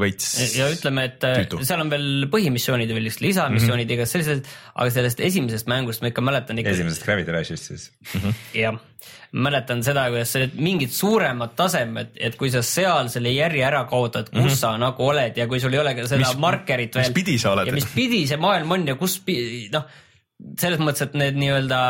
veits 0.00 0.28
ja 0.56 0.68
ütleme, 0.70 1.04
et 1.08 1.24
äh, 1.26 1.40
Tüütu. 1.42 1.64
seal 1.66 1.80
on 1.82 1.90
veel 1.90 2.28
põhimissioonid 2.30 2.88
ja 2.88 2.94
veel 2.94 3.04
lihtsalt 3.08 3.24
lisamissioonid 3.26 3.86
Mhm. 3.86 3.92
mm 3.92 3.98
-hmm. 3.98 3.98
igas 3.98 4.12
sellised, 4.14 4.46
aga 4.74 4.90
sellest 4.90 5.20
esimesest 5.20 5.66
mängust 5.66 6.02
ma 6.02 6.08
ikka 6.12 6.22
mäletan 6.22 6.58
ikka. 6.58 6.70
esimesest 6.70 7.04
Gravity 7.04 7.32
Rushist 7.32 7.64
siis. 7.72 7.90
jah, 8.54 8.76
mäletan 9.32 9.82
seda, 9.82 10.06
kuidas 10.10 10.36
mingid 10.54 10.90
suuremad 10.92 11.56
tasemed, 11.56 12.08
et 12.20 12.36
kui 12.36 12.50
sa 12.50 12.62
seal 12.62 13.08
selle 13.08 13.32
järje 13.34 13.64
ära 13.64 13.84
kaotad, 13.90 14.30
kus 14.30 14.38
mm 14.40 14.46
-hmm. 14.48 14.54
sa 14.60 14.76
nagu 14.78 15.02
oled 15.08 15.36
ja 15.36 15.46
kui 15.48 15.60
sul 15.60 15.72
ei 15.74 15.78
ole 15.80 15.94
ka 15.94 16.06
seda 16.06 16.16
Mhm. 16.16 16.20
Mis- 16.28 16.34
mis, 16.36 16.40
markerit 16.40 16.94
mis 16.94 17.06
veel. 17.06 17.14
pidi 17.14 17.38
sa 17.38 17.52
oled? 17.52 17.66
ja 17.66 17.72
mis 17.72 17.86
pidi 17.94 18.26
see 18.26 18.36
maailm 18.36 18.70
on 18.72 18.86
ja 18.86 18.94
kus, 18.94 19.20
noh, 19.72 19.82
selles 20.58 20.78
mõttes, 20.80 21.02
et 21.02 21.14
need 21.14 21.34
nii-öelda 21.34 21.80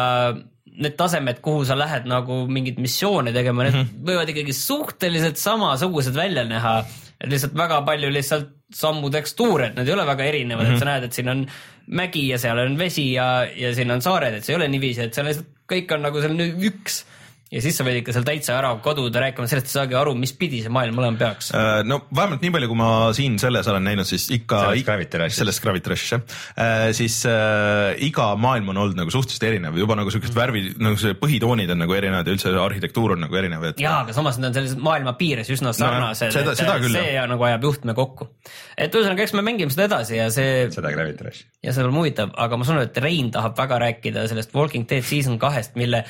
need 0.79 0.97
tasemed, 0.97 1.41
kuhu 1.45 1.65
sa 1.69 1.75
lähed 1.77 2.07
nagu 2.09 2.47
mingeid 2.49 2.79
missioone 2.81 3.33
tegema, 3.33 3.65
need 3.65 3.75
mm 3.75 3.81
Mhm. 3.81 3.89
-hmm. 3.89 4.07
võivad 4.09 4.29
ikkagi 4.33 4.53
suhteliselt 4.57 5.37
samasugused 5.37 6.15
välja 6.15 6.45
näha. 6.45 6.85
et 7.23 7.31
lihtsalt 7.31 7.55
väga 7.55 7.83
palju 7.87 8.11
lihtsalt 8.11 8.49
sammu 8.75 9.11
tekstuure, 9.11 9.67
et 9.67 9.77
need 9.77 9.87
ei 9.89 9.95
ole 9.95 10.07
väga 10.07 10.25
erinevad 10.25 10.65
mm, 10.67 10.71
-hmm. 10.71 10.75
et 10.75 10.79
sa 10.79 10.85
näed, 10.85 11.05
et 11.05 11.13
siin 11.13 11.29
on 11.29 11.47
mägi 11.87 12.29
ja 12.29 12.39
seal 12.39 12.59
on 12.59 12.79
vesi 12.79 13.13
ja, 13.13 13.47
ja 13.57 13.75
siin 13.75 13.91
on 13.91 14.03
saared, 14.03 14.35
et 14.35 14.45
see 14.45 14.53
ei 14.55 14.57
ole 14.57 14.69
niiviisi, 14.69 15.01
et 15.03 15.15
seal 15.15 15.27
lihtsalt 15.27 15.47
kõik 15.73 15.95
on 15.95 16.03
nagu 16.03 16.21
selline 16.21 16.49
üks 16.67 17.05
ja 17.53 17.61
siis 17.65 17.77
sa 17.77 17.85
võid 17.85 17.99
ikka 18.01 18.15
seal 18.17 18.25
täitsa 18.27 18.55
ära 18.57 18.71
kaduda 18.85 19.21
rääkima 19.27 19.49
sellest, 19.51 19.69
ei 19.69 19.77
saagi 19.77 19.97
aru, 19.99 20.15
mis 20.19 20.33
pidi 20.39 20.63
see 20.65 20.73
maailm 20.73 20.99
olema 21.03 21.21
peaks. 21.21 21.51
Äh, 21.57 21.83
no 21.85 22.01
vähemalt 22.15 22.45
nii 22.45 22.53
palju, 22.55 22.71
kui 22.71 22.79
ma 22.81 22.91
siin 23.17 23.37
selles 23.43 23.69
olen 23.69 23.85
näinud, 23.85 24.09
siis 24.09 24.29
ikka. 24.33 24.63
Sellest 24.73 24.89
Gravity 24.89 25.21
Rushist. 25.21 25.41
sellest 25.43 25.65
Gravity 25.65 25.93
Rushist 25.93 26.15
jah, 26.17 26.89
siis 26.97 27.19
äh, 27.29 27.93
iga 28.09 28.31
maailm 28.41 28.73
on 28.73 28.81
olnud 28.87 28.99
nagu 28.99 29.13
suhteliselt 29.13 29.45
erinev, 29.51 29.77
juba 29.81 29.97
nagu 29.99 30.13
siuksed 30.15 30.37
värvid, 30.37 30.81
nagu 30.83 30.99
see 31.01 31.17
põhitoonid 31.19 31.73
on 31.75 31.83
nagu 31.85 31.97
erinevad 31.97 32.29
ja 32.29 32.37
üldse 32.37 32.55
arhitektuur 32.63 33.17
on 33.17 33.25
nagu 33.27 33.39
erinev, 33.39 33.69
et. 33.71 33.83
jaa, 33.83 34.01
aga 34.07 34.17
samas 34.17 34.41
need 34.41 34.51
on 34.51 34.59
sellised 34.59 34.83
maailma 34.83 35.15
piires 35.21 35.53
üsna 35.53 35.75
sarnased, 35.77 36.33
seda- 36.35 36.57
et 36.57 36.63
seda 36.65 36.79
küll, 36.83 36.97
see 36.97 37.15
jah. 37.19 37.29
nagu 37.31 37.49
ajab 37.49 37.69
juhtme 37.69 37.97
kokku. 37.99 38.31
et 38.77 38.95
ühesõnaga, 38.95 39.27
eks 39.27 39.37
me 39.37 39.45
mängime 39.47 39.75
seda 39.75 39.91
edasi 39.91 40.19
ja 40.19 40.31
see 40.35 40.69
seda 40.73 40.93
Gravity 40.95 41.29
Rushi. 41.29 41.47
ja 41.69 41.77
see 41.77 41.85
on 41.85 41.97
huvitav, 42.01 42.33
aga 42.37 42.59
ma 42.59 42.69
saan 42.69 42.81
aru, 42.81 42.89
et 42.91 43.03
Rein 43.03 43.33
tahab 43.35 43.57
väga 43.59 43.81
rääkida 43.87 44.27
sellest 44.31 44.55
Walking 44.57 44.89
Dead 44.89 45.05
season 45.07 45.39
kahest, 45.43 45.77
mille 45.77 46.05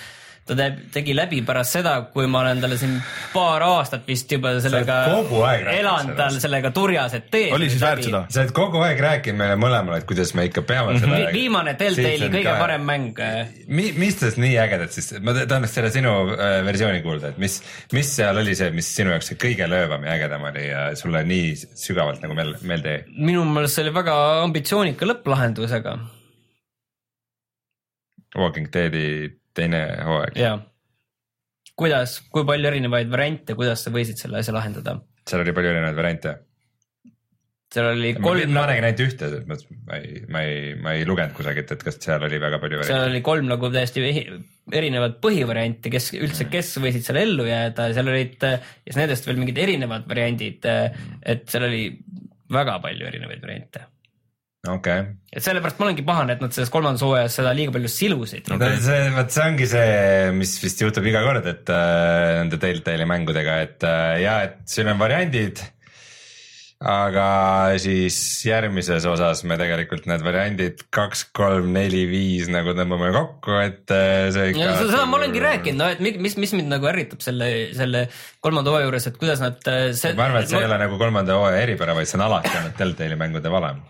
ta 0.46 0.56
teeb, 0.58 0.78
tegi 0.94 1.14
läbi 1.14 1.38
pärast 1.46 1.76
seda, 1.76 1.92
kui 2.12 2.26
ma 2.30 2.40
olen 2.42 2.60
talle 2.62 2.76
siin 2.80 2.96
paar 3.32 3.62
aastat 3.62 4.06
vist 4.08 4.30
juba 4.32 4.56
sellega 4.62 4.96
elan 5.70 6.12
tal 6.18 6.38
sellega 6.42 6.72
turjas, 6.74 7.14
et 7.18 7.28
tee. 7.30 7.50
oli 7.54 7.68
siis 7.70 7.82
väärt 7.82 8.06
seda? 8.08 8.24
sa 8.32 8.42
oled 8.42 8.54
kogu 8.56 8.80
aeg 8.82 9.02
rääkinud 9.04 9.38
meile 9.38 9.58
mõlemale, 9.60 10.00
et 10.02 10.08
kuidas 10.08 10.32
me 10.38 10.48
ikka 10.48 10.64
peame 10.66 10.96
seda 10.98 11.12
Vi. 11.12 11.28
viimane 11.36 11.74
Telltale'i 11.78 12.30
kõige 12.32 12.54
parem 12.58 12.86
mäng. 12.88 13.20
Mi, 13.68 13.90
mis 13.98 14.18
tast 14.18 14.40
nii 14.42 14.56
ägedat 14.64 14.96
siis, 14.96 15.12
ma 15.22 15.34
ta- 15.36 15.46
tahaks 15.50 15.76
selle 15.78 15.92
sinu 15.94 16.14
äh, 16.34 16.56
versiooni 16.66 17.04
kuulda, 17.04 17.30
et 17.32 17.38
mis, 17.42 17.60
mis 17.94 18.10
seal 18.16 18.40
oli 18.42 18.56
see, 18.58 18.72
mis 18.74 18.88
sinu 18.96 19.14
jaoks 19.14 19.30
see 19.32 19.38
kõige 19.42 19.68
löövam 19.70 20.02
ja 20.08 20.16
ägedam 20.16 20.48
oli 20.50 20.66
ja 20.66 20.88
sulle 20.98 21.22
nii 21.28 21.52
sügavalt 21.84 22.24
nagu 22.24 22.34
meel, 22.38 22.56
meelde 22.66 22.96
jäi? 22.96 23.04
minu 23.30 23.44
meelest 23.46 23.78
see 23.78 23.86
oli 23.86 23.94
väga 23.94 24.16
ambitsioonika 24.42 25.06
lõpplahendusega 25.06 25.94
Walking 28.38 28.68
Deadi 28.72 29.06
teine 29.56 29.82
hooaeg, 30.08 30.38
ja 30.40 30.58
kuidas, 31.78 32.20
kui 32.32 32.46
palju 32.48 32.70
erinevaid 32.70 33.10
variante, 33.12 33.56
kuidas 33.58 33.84
sa 33.84 33.92
võisid 33.94 34.20
selle 34.20 34.40
asja 34.42 34.54
lahendada? 34.56 34.98
seal 35.28 35.44
oli 35.44 35.54
palju 35.54 35.70
erinevaid 35.70 35.98
variante. 35.98 36.32
seal 37.72 37.88
oli 37.92 38.10
kolm 38.18 38.52
ma 38.52 38.64
nägin 38.68 38.86
ainult 38.88 39.04
ühte, 39.06 39.28
et 39.28 39.46
ma, 39.48 39.56
ma 39.88 40.00
ei, 40.00 40.24
ma 40.28 40.42
ei, 40.46 40.72
ma 40.82 40.96
ei 40.98 41.06
lugenud 41.08 41.36
kusagilt, 41.36 41.70
et 41.74 41.86
kas 41.86 42.00
seal 42.02 42.26
oli 42.26 42.40
väga 42.42 42.58
palju 42.62 42.82
seal 42.82 42.90
variante. 42.90 43.12
oli 43.14 43.22
kolm 43.28 43.48
nagu 43.52 43.70
täiesti 43.72 44.04
erinevat 44.82 45.16
põhivarianti, 45.22 45.92
kes 45.94 46.10
üldse, 46.18 46.48
kes 46.52 46.74
võisid 46.82 47.06
seal 47.06 47.22
ellu 47.22 47.46
jääda, 47.48 47.88
seal 47.96 48.12
olid 48.12 48.36
ja 48.42 48.58
siis 48.60 49.00
nendest 49.00 49.26
veel 49.28 49.40
mingid 49.40 49.62
erinevad 49.62 50.06
variandid. 50.10 50.68
et 51.22 51.48
seal 51.48 51.70
oli 51.70 51.86
väga 52.52 52.78
palju 52.84 53.08
erinevaid 53.08 53.46
variante. 53.46 53.86
okei, 54.70 55.02
et 55.34 55.42
sellepärast 55.42 55.80
ma 55.80 55.88
olengi 55.88 56.04
pahane, 56.06 56.36
et 56.36 56.42
nad 56.44 56.54
selles 56.54 56.70
kolmandas 56.70 57.02
hooajas 57.02 57.34
seda 57.40 57.50
liiga 57.56 57.74
palju 57.74 57.90
silusid 57.90 58.46
no.. 58.52 58.60
see, 58.78 59.04
vot 59.16 59.34
see 59.34 59.46
ongi 59.48 59.66
see, 59.66 59.92
mis 60.38 60.54
vist 60.62 60.82
juhtub 60.84 61.06
iga 61.10 61.24
kord, 61.26 61.46
et 61.50 61.70
äh, 61.74 62.38
nende 62.38 62.60
Telltale'i 62.62 63.08
mängudega, 63.10 63.60
et 63.66 63.86
äh, 63.88 64.18
ja, 64.22 64.36
et 64.46 64.60
siin 64.70 64.92
on 64.92 65.00
variandid. 65.02 65.64
aga 66.82 67.24
siis 67.78 68.16
järgmises 68.46 69.04
osas 69.06 69.42
me 69.46 69.54
tegelikult 69.58 70.06
need 70.10 70.22
variandid 70.26 70.80
kaks, 70.94 71.24
kolm, 71.34 71.72
neli, 71.74 72.04
viis 72.10 72.46
nagu 72.50 72.74
tõmbame 72.78 73.10
kokku, 73.14 73.56
et 73.62 73.90
äh, 73.94 74.28
see 74.34 74.52
ikka. 74.52 74.76
seda 74.84 75.04
ma 75.10 75.18
olengi 75.18 75.42
rääkinud, 75.42 75.78
no 75.78 75.88
et 75.90 76.02
mi- 76.02 76.14
mis, 76.22 76.38
mis 76.38 76.54
mind 76.54 76.70
nagu 76.70 76.86
ärritab 76.90 77.22
selle, 77.22 77.50
selle 77.74 78.04
kolmanda 78.38 78.70
hooaja 78.70 78.86
juures, 78.86 79.10
et 79.10 79.18
kuidas 79.18 79.42
nad 79.42 79.58
äh, 79.70 79.88
see, 79.90 80.14
ma 80.14 80.30
arvan, 80.30 80.46
et 80.46 80.54
see 80.54 80.62
ei 80.62 80.70
ole 80.70 80.78
nagu 80.86 81.02
kolmanda 81.02 81.38
hooaja 81.38 81.66
eripära, 81.66 81.98
vaid 81.98 82.10
see 82.10 82.20
on 82.20 82.28
alati 82.28 82.54
olnud 82.60 82.78
Telltale'i 82.78 83.18
mängude 83.26 83.50
valem. 83.50 83.82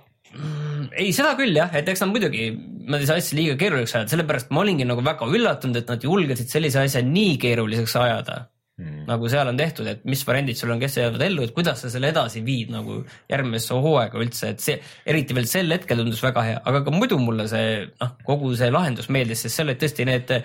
ei, 0.90 1.12
seda 1.16 1.34
küll 1.38 1.54
jah, 1.56 1.70
et 1.78 1.88
eks 1.88 2.02
nad 2.04 2.12
muidugi, 2.12 2.48
nad 2.90 3.02
ei 3.02 3.09
saa 3.09 3.20
asja 3.20 3.38
liiga 3.38 3.59
keeruliseks 3.60 3.98
ajada, 3.98 4.12
sellepärast 4.14 4.50
ma 4.54 4.64
olingi 4.64 4.86
nagu 4.88 5.04
väga 5.04 5.28
üllatunud, 5.28 5.78
et 5.80 5.92
nad 5.92 6.09
julgesid 6.09 6.50
sellise 6.50 6.82
asja 6.82 7.04
nii 7.06 7.36
keeruliseks 7.42 7.94
ajada 8.00 8.38
mm.. 8.80 9.04
nagu 9.09 9.30
seal 9.32 9.50
on 9.52 9.60
tehtud, 9.60 9.88
et 9.92 10.02
mis 10.09 10.24
variandid 10.26 10.59
sul 10.59 10.74
on, 10.74 10.80
kes 10.82 10.98
jäävad 11.00 11.24
ellu, 11.28 11.46
et 11.46 11.54
kuidas 11.56 11.84
sa 11.84 11.92
selle 11.92 12.12
edasi 12.12 12.42
viid 12.46 12.72
nagu 12.74 13.00
järgmisse 13.32 13.78
hooaega 13.84 14.20
üldse, 14.24 14.52
et 14.54 14.64
see 14.64 14.78
eriti 15.09 15.36
veel 15.36 15.48
sel 15.50 15.72
hetkel 15.74 16.02
tundus 16.02 16.22
väga 16.24 16.46
hea, 16.48 16.60
aga 16.72 16.82
ka 16.86 16.94
muidu 16.94 17.20
mulle 17.22 17.48
see 17.50 17.86
noh, 17.92 18.14
kogu 18.26 18.54
see 18.59 18.72
lahendus 18.72 19.10
meeldis, 19.12 19.44
sest 19.46 19.60
seal 19.60 19.70
olid 19.70 19.82
tõesti 19.82 20.09
need 20.09 20.36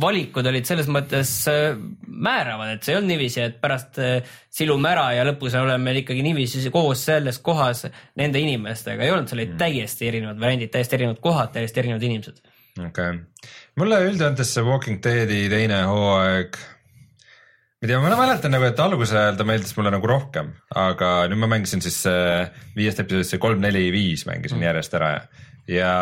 valikud 0.00 0.46
olid 0.46 0.68
selles 0.68 0.88
mõttes 0.92 1.30
äh, 1.50 1.74
määravad, 2.06 2.74
et 2.74 2.84
see 2.84 2.94
ei 2.94 2.98
olnud 2.98 3.12
niiviisi, 3.14 3.42
et 3.42 3.58
pärast 3.62 4.00
äh, 4.02 4.32
silume 4.52 4.90
ära 4.92 5.06
ja 5.16 5.24
lõpus 5.26 5.56
oleme 5.58 5.94
ikkagi 6.02 6.24
niiviisi 6.26 6.72
koos 6.74 7.04
selles 7.08 7.40
kohas 7.44 7.86
nende 8.20 8.42
inimestega, 8.42 9.04
ei 9.04 9.14
olnud, 9.14 9.30
seal 9.30 9.42
olid 9.42 9.54
täiesti 9.60 10.10
erinevad 10.10 10.40
variandid, 10.42 10.72
täiesti 10.74 10.98
erinevad 10.98 11.22
kohad, 11.24 11.54
täiesti 11.56 11.82
erinevad 11.82 12.04
inimesed. 12.06 12.42
okei 12.76 12.90
okay., 12.90 13.48
mulle 13.80 14.02
üldjoontes 14.10 14.52
see 14.54 14.66
Walking 14.66 15.00
Deadi 15.04 15.46
teine 15.52 15.82
hooaeg. 15.88 16.58
ma 16.60 17.88
ei 17.88 17.92
tea, 17.92 18.02
ma 18.04 18.16
mäletan 18.20 18.54
nagu, 18.54 18.68
et 18.68 18.82
alguse 18.84 19.16
ajal 19.16 19.38
ta 19.40 19.46
meeldis 19.48 19.72
mulle 19.78 19.94
nagu 19.96 20.10
rohkem, 20.10 20.52
aga 20.76 21.14
nüüd 21.32 21.40
ma 21.40 21.54
mängisin 21.56 21.82
siis 21.82 22.02
äh, 22.10 22.50
viiest 22.76 23.00
episoodist 23.02 23.34
see 23.34 23.42
kolm, 23.42 23.64
neli, 23.64 23.88
viis 23.94 24.26
mängisin 24.28 24.60
mm. 24.60 24.68
järjest 24.68 25.00
ära 25.00 25.14
ja, 25.16 25.24
ja 25.80 25.94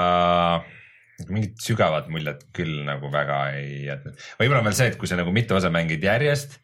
mingit 1.27 1.59
sügavat 1.63 2.07
muljet 2.13 2.45
küll 2.55 2.85
nagu 2.87 3.11
väga 3.13 3.39
ei 3.59 3.87
jätnud. 3.89 4.19
võib-olla 4.41 4.63
on 4.63 4.69
veel 4.71 4.77
see, 4.79 4.91
et 4.93 4.99
kui 5.01 5.11
sa 5.11 5.19
nagu 5.19 5.33
mitu 5.35 5.57
osa 5.59 5.71
mängid 5.75 6.05
järjest, 6.07 6.59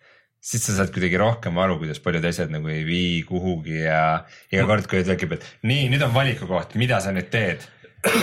siis 0.45 0.63
sa 0.69 0.77
saad 0.77 0.93
kuidagi 0.95 1.19
rohkem 1.21 1.59
aru, 1.59 1.81
kuidas 1.81 1.99
paljud 2.05 2.25
asjad 2.31 2.53
nagu 2.55 2.69
ei 2.71 2.85
vii 2.87 3.23
kuhugi 3.29 3.81
ja 3.87 4.05
iga 4.53 4.67
kord, 4.71 4.87
kui 4.91 5.03
tekib, 5.07 5.35
et 5.39 5.49
nii, 5.67 5.89
nüüd 5.95 6.05
on 6.07 6.15
valikukoht, 6.15 6.77
mida 6.81 7.01
sa 7.03 7.11
nüüd 7.17 7.33
teed. 7.35 7.67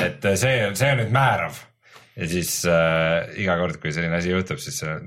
et 0.05 0.23
see, 0.37 0.55
see 0.77 0.91
on 0.93 0.99
nüüd 1.01 1.11
määrav 1.11 1.57
ja 2.21 2.27
siis 2.29 2.51
äh, 2.69 3.31
iga 3.41 3.55
kord, 3.57 3.79
kui 3.81 3.91
selline 3.95 4.17
asi 4.19 4.29
juhtub, 4.29 4.59
siis 4.61 4.77
sa 4.83 4.97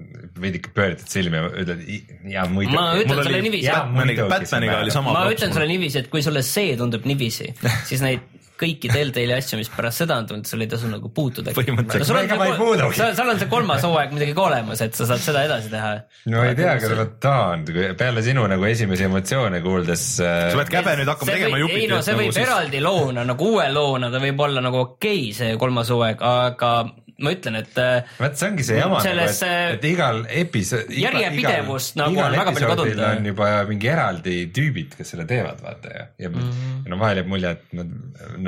veidike 0.41 0.73
pööritad 0.75 1.09
silmi 1.13 1.37
ja 1.39 1.49
ütled 1.63 1.83
"I- 1.87 2.01
ja 2.33 2.45
muidugi. 2.51 2.75
Ma 2.75 2.97
ütlen 2.99 3.21
sulle 3.23 3.43
niiviisi- 3.45 3.71
Batmaniga, 3.71 4.27
Batmaniga 4.33 4.79
oli 4.83 4.91
sama. 4.95 5.13
ma 5.15 5.27
ütlen 5.31 5.53
sulle 5.55 5.69
niiviisi, 5.71 6.01
et 6.01 6.09
kui 6.11 6.23
sulle 6.25 6.43
see 6.43 6.77
tundub 6.81 7.05
niiviisi, 7.07 7.53
siis 7.89 8.03
neid 8.05 8.25
kõiki 8.61 8.91
Telltale'i 8.93 9.35
asju, 9.35 9.59
mis 9.59 9.71
pärast 9.73 10.05
seda 10.05 10.19
on 10.21 10.29
tulnud, 10.31 10.47
sul 10.47 10.63
ei 10.63 10.69
tasu 10.71 10.89
nagu 10.91 11.11
puutuda. 11.15 11.55
Põhimõtteliselt. 11.57 12.39
Ma 12.39 12.47
ei 12.47 12.59
seal 12.95 13.15
seal 13.19 13.33
on 13.33 13.41
see 13.41 13.51
kolmas 13.51 13.85
hooaeg 13.87 14.15
muidugi 14.15 14.35
ka 14.37 14.45
olemas, 14.47 14.83
et 14.85 14.97
sa 14.97 15.09
saad 15.09 15.23
seda 15.25 15.45
edasi 15.49 15.71
teha. 15.73 15.93
no 16.31 16.45
ei 16.47 16.55
tea, 16.59 16.75
aga 16.77 16.91
vot 16.99 17.17
ta 17.23 17.35
on, 17.55 17.65
peale 17.99 18.25
sinu 18.27 18.47
nagu 18.51 18.69
esimesi 18.69 19.07
emotsioone 19.09 19.61
kuuldes 19.65 20.05
äh, 20.23 20.51
sa 20.53 20.61
pead 20.61 20.73
käbe 20.77 20.97
nüüd 21.01 21.11
hakkama 21.11 21.35
tegema 21.35 21.59
ei 21.59 21.65
Jupiterit 21.65 21.95
no 21.95 22.03
see 22.07 22.19
võib 22.19 22.35
siis- 22.35 22.45
eraldi 22.47 22.83
loona 22.85 23.25
nagu 23.27 23.51
uue 23.55 23.67
loona, 23.73 24.11
ta 24.15 24.23
võib 24.23 24.45
olla 24.47 24.65
nagu 24.65 24.83
okei 24.85 25.25
okay,, 25.29 25.39
see 25.39 25.59
kolmas 25.61 25.91
hooaeg, 25.95 26.23
aga 26.23 26.75
ma 27.23 27.31
ütlen, 27.31 27.59
et 27.61 27.77
äh, 27.79 28.15
vot 28.19 28.39
see 28.39 28.49
ongi 28.51 28.65
see 28.67 28.79
jama 28.81 28.99
nagu, 29.05 29.23
et, 29.23 29.43
et 29.77 29.85
igal 29.87 30.25
episood. 30.43 30.91
järjepidevust 30.99 31.99
nagu 32.01 32.19
on 32.19 32.35
väga 32.35 32.55
palju 32.57 32.71
kadunud. 32.73 33.03
on 33.07 33.29
juba 33.31 33.51
mingi 33.69 33.91
eraldi 33.93 34.37
tüübid, 34.55 34.97
kes 34.99 35.15
selle 35.15 35.27
teevad, 35.31 35.63
vaata 35.63 35.93
ja, 35.95 36.07
ja 36.25 36.33
mm 36.33 36.41
-hmm. 36.41 36.83
no 36.91 36.99
vahel 36.99 37.23
jääb 37.23 37.31
mulje, 37.31 37.55
et 37.55 37.79
nad, 37.79 37.95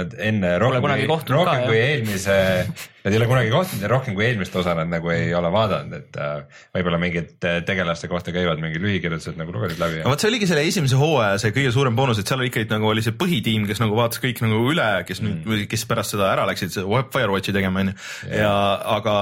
nad 0.01 0.17
enne 0.19 0.53
rohkem 0.59 1.07
rohkem 1.07 1.67
kui 1.69 1.79
eelmise, 1.79 2.39
nad 3.07 3.15
ei 3.15 3.21
ole 3.21 3.29
kunagi 3.31 3.53
kohtunud 3.55 3.85
ja 3.87 3.91
rohkem 3.93 4.17
kui 4.19 4.27
eelmist 4.27 4.57
osa 4.59 4.75
nad 4.75 4.91
nagu 4.91 5.11
ei 5.15 5.29
ole 5.39 5.51
vaadanud, 5.55 5.93
et 5.95 6.17
äh, 6.19 6.63
võib-olla 6.75 6.99
mingid 6.99 7.47
äh, 7.47 7.61
tegelaste 7.67 8.11
kohta 8.11 8.35
käivad 8.35 8.59
mingid 8.63 8.83
lühikirjutused 8.83 9.39
nagu 9.39 9.55
lugesid 9.55 9.79
läbi 9.79 10.03
no. 10.03 10.11
vot 10.11 10.23
see 10.23 10.33
oligi 10.33 10.49
selle 10.51 10.67
esimese 10.67 10.99
hooaja 10.99 11.39
see 11.43 11.55
kõige 11.55 11.71
suurem 11.77 11.95
boonus, 11.99 12.19
et 12.19 12.27
seal 12.27 12.43
oli 12.43 12.51
ikkagi 12.51 12.69
nagu 12.75 12.91
oli 12.91 13.05
see 13.07 13.15
põhitiim, 13.15 13.69
kes 13.71 13.85
nagu 13.85 13.95
vaatas 13.99 14.23
kõik 14.25 14.43
nagu 14.43 14.59
üle, 14.73 14.91
kes 15.07 15.23
nüüd 15.23 15.47
mm., 15.47 15.71
kes 15.71 15.87
pärast 15.87 16.17
seda 16.17 16.33
ära 16.35 16.49
läksid, 16.51 16.75
see 16.75 17.03
Firewatchi 17.15 17.55
tegema 17.55 17.85
onju. 17.85 17.97
ja, 18.35 18.53
aga 18.99 19.17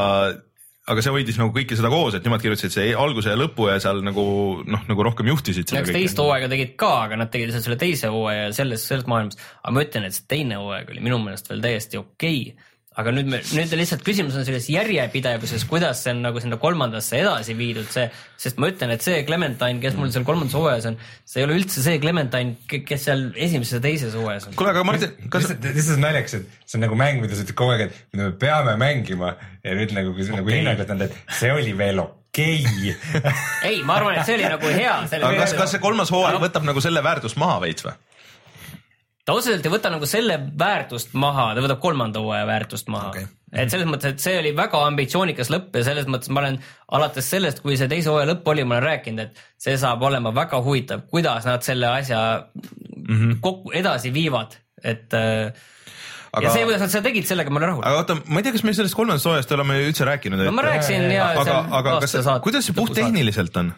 aga 0.90 1.05
see 1.05 1.12
hoidis 1.15 1.39
nagu 1.40 1.52
kõike 1.55 1.77
seda 1.78 1.89
koos, 1.93 2.16
et 2.16 2.27
nemad 2.27 2.43
kirjutasid 2.44 2.74
see 2.74 2.90
alguse 2.98 3.32
ja 3.32 3.39
lõpu 3.40 3.70
ja 3.70 3.78
seal 3.81 4.02
nagu 4.05 4.24
noh, 4.69 4.82
nagu 4.89 5.06
rohkem 5.06 5.31
juhtisid 5.32 5.70
seda 5.70 5.81
eks 5.81 5.94
teist 5.97 6.20
hooaega 6.20 6.51
tegid 6.52 6.74
ka, 6.81 6.90
aga 7.06 7.20
nad 7.20 7.32
tegid 7.32 7.48
lihtsalt 7.48 7.69
selle 7.69 7.81
teise 7.81 8.11
hooaja 8.12 8.51
selles, 8.56 8.85
selles 8.85 9.09
maailmas. 9.09 9.40
aga 9.62 9.73
ma 9.77 9.85
ütlen, 9.86 10.09
et 10.09 10.16
see 10.16 10.28
teine 10.28 10.61
hooaeg 10.61 10.93
oli 10.93 11.05
minu 11.05 11.20
meelest 11.24 11.48
veel 11.52 11.65
täiesti 11.65 12.01
okei 12.01 12.40
okay. 12.51 12.73
Aga 13.00 13.12
nüüd 13.14 13.30
me, 13.30 13.40
nüüd 13.56 13.72
lihtsalt 13.74 14.04
küsimus 14.06 14.36
on 14.38 14.44
selles 14.46 14.68
järjepidevuses, 14.70 15.64
kuidas 15.70 16.04
see 16.04 16.12
on 16.14 16.20
nagu 16.22 16.40
sinna 16.42 16.58
kolmandasse 16.62 17.18
edasi 17.18 17.56
viidud, 17.58 17.88
see, 17.90 18.06
sest 18.40 18.60
ma 18.62 18.70
ütlen, 18.70 18.92
et 18.94 19.02
see 19.02 19.24
Clementine, 19.26 19.80
kes 19.82 19.96
mul 19.98 20.12
seal 20.14 20.26
kolmandas 20.28 20.54
hooajas 20.58 20.86
on, 20.92 20.98
see 21.26 21.42
ei 21.42 21.48
ole 21.48 21.58
üldse 21.58 21.82
see 21.82 21.98
Clementine, 22.02 22.54
kes 22.70 23.08
seal 23.08 23.26
esimeses 23.34 23.80
ja 23.80 23.82
teises 23.84 24.14
hooajas 24.18 24.48
on. 24.48 24.58
kuule, 24.58 24.70
aga 24.74 24.86
Martin, 24.86 25.16
kas 25.26 25.48
lihtsalt, 25.48 25.70
lihtsalt 25.74 26.02
naljakas, 26.04 26.38
et 26.38 26.60
see 26.62 26.78
on 26.78 26.86
nagu 26.86 27.00
mäng, 27.02 27.22
mida 27.24 27.34
sa 27.34 27.46
ütled 27.46 27.58
kogu 27.58 27.74
aeg, 27.74 27.88
et 27.88 28.14
mida 28.14 28.30
me 28.30 28.36
peame 28.46 28.76
mängima 28.84 29.34
ja 29.64 29.74
nüüd 29.74 29.96
nagu, 29.98 30.14
kui 30.14 30.28
sa 30.28 30.38
nagu 30.38 30.54
hinnangud 30.54 30.94
anda, 30.94 31.10
et 31.10 31.38
see 31.40 31.50
oli 31.54 31.74
veel 31.78 32.04
okei 32.06 32.62
okay.. 32.62 33.34
ei, 33.72 33.82
ma 33.82 33.98
arvan, 33.98 34.20
et 34.20 34.30
see 34.30 34.38
oli 34.38 34.46
nagu 34.54 34.70
hea. 34.70 34.96
aga 35.18 35.36
kas, 35.42 35.58
kas 35.58 35.74
see 35.74 35.82
kolmas 35.82 36.14
hooaeg 36.14 36.38
võtab 36.46 36.66
nagu 36.70 36.82
selle 36.84 37.02
väärtust 37.02 37.42
maha 37.42 37.58
veits 37.66 37.86
või? 37.86 37.98
Ta 39.24 39.34
otseselt 39.36 39.64
ei 39.64 39.72
võta 39.72 39.90
nagu 39.92 40.06
selle 40.09 40.36
väärtust 40.60 41.14
maha, 41.18 41.51
ta 41.56 41.64
võtab 41.64 41.80
kolmanda 41.82 42.22
hooaja 42.22 42.46
väärtust 42.48 42.90
maha 42.92 43.10
okay.. 43.12 43.26
et 43.52 43.72
selles 43.72 43.88
mõttes, 43.88 44.14
et 44.14 44.24
see 44.24 44.38
oli 44.40 44.52
väga 44.56 44.80
ambitsioonikas 44.88 45.51
lõpp 45.52 45.78
ja 45.80 45.84
selles 45.86 46.09
mõttes 46.10 46.32
ma 46.32 46.42
olen 46.42 46.59
alates 46.98 47.30
sellest, 47.32 47.62
kui 47.64 47.78
see 47.80 47.88
teise 47.90 48.12
hooaja 48.12 48.28
lõpp 48.34 48.51
oli, 48.52 48.66
ma 48.68 48.78
olen 48.78 48.88
rääkinud, 48.88 49.22
et 49.24 49.62
see 49.66 49.76
saab 49.80 50.05
olema 50.05 50.34
väga 50.36 50.60
huvitav, 50.64 51.06
kuidas 51.12 51.48
nad 51.48 51.64
selle 51.64 51.88
asja 51.92 52.18
mm 52.56 53.14
-hmm. 53.14 53.38
kokku 53.44 53.72
edasi 53.72 54.12
viivad, 54.14 54.59
et 54.84 55.16
äh, 55.16 55.55
aga... 56.32 56.44
Ja 56.44 56.52
see, 56.52 56.66
kuidas 56.68 56.84
nad 56.84 56.92
seda 56.92 57.09
tegid, 57.09 57.28
sellega 57.28 57.51
ma 57.51 57.62
olen 57.62 57.72
rahul. 57.72 57.86
aga 57.88 58.02
oota, 58.02 58.18
ma 58.26 58.42
ei 58.42 58.46
tea, 58.46 58.56
kas 58.59 58.66
me 58.66 58.74
sellest 58.76 58.98
kolmandast 58.98 59.30
hooajast 59.30 59.56
oleme 59.56 59.78
üldse 59.86 60.05
rääkinud. 60.09 60.44
no 60.44 60.52
ma 60.52 60.66
rääkisin 60.68 61.09
ja 61.14 61.30
aga 61.32 61.56
aga 61.80 61.96
kas 62.05 62.18
kuidas 62.44 62.68
see 62.68 62.76
puhttehniliselt 62.76 63.56
on? 63.56 63.72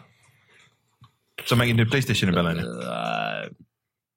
sa 1.47 1.55
mängid 1.55 1.79
nüüd 1.79 1.87
Playstationi 1.87 2.35
peal 2.35 2.51
onju, 2.51 2.67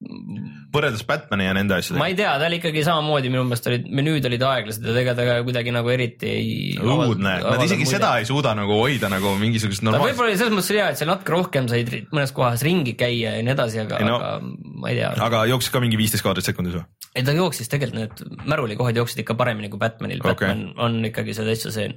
võrreldes 0.01 1.03
Batman'i 1.05 1.45
ja 1.45 1.53
nende 1.53 1.77
ma 1.77 1.83
asjadega. 1.83 2.07
ei 2.09 2.15
tea, 2.17 2.31
ta 2.41 2.47
oli 2.47 2.57
ikkagi 2.57 2.85
samamoodi, 2.87 3.33
minu 3.33 3.43
meelest 3.45 3.67
olid 3.69 3.89
menüüd 3.99 4.29
olid 4.31 4.45
aeglased 4.49 4.87
ja 4.87 4.95
ega 5.03 5.13
ta 5.19 5.27
ka 5.29 5.35
kuidagi 5.45 5.75
nagu 5.77 5.93
eriti 5.93 6.31
ei. 6.31 6.55
õudne, 6.81 7.35
nad 7.45 7.65
isegi 7.67 7.89
seda 7.89 8.15
ei 8.21 8.29
suuda 8.29 8.55
nagu 8.57 8.79
hoida 8.81 9.11
nagu 9.13 9.35
mingisugust 9.41 9.83
ta 9.83 9.91
normaalset. 9.91 10.15
võib-olla 10.15 10.33
oli 10.33 10.41
selles 10.41 10.57
mõttes 10.57 10.73
hea, 10.73 10.87
et 10.95 11.01
seal 11.03 11.13
natuke 11.13 11.35
rohkem 11.35 11.69
said 11.69 11.93
mõnes 12.15 12.33
kohas 12.37 12.65
ringi 12.65 12.97
käia 12.97 13.37
ja 13.37 13.45
nii 13.45 13.53
edasi, 13.53 13.83
aga 13.85 14.01
no- 14.07 14.17
aga 14.17 14.33
ma 14.81 14.93
ei 14.95 15.03
tea. 15.03 15.13
aga 15.29 15.45
jooksis 15.53 15.75
ka 15.75 15.85
mingi 15.85 16.01
viisteist 16.01 16.25
kaadrit 16.25 16.49
sekundis 16.49 16.79
või? 16.79 16.87
ei 17.19 17.27
ta 17.27 17.35
jooksis 17.35 17.69
tegelikult 17.69 18.23
need 18.23 18.47
märulikohad 18.49 18.97
jooksid 19.03 19.25
ikka 19.25 19.35
paremini 19.37 19.69
kui 19.69 19.81
Batmanil 19.83 20.23
okay., 20.23 20.55
Batman 20.55 20.65
on 20.81 20.99
ikkagi 21.09 21.35
see 21.37 21.45
täitsa 21.49 21.73
see 21.75 21.89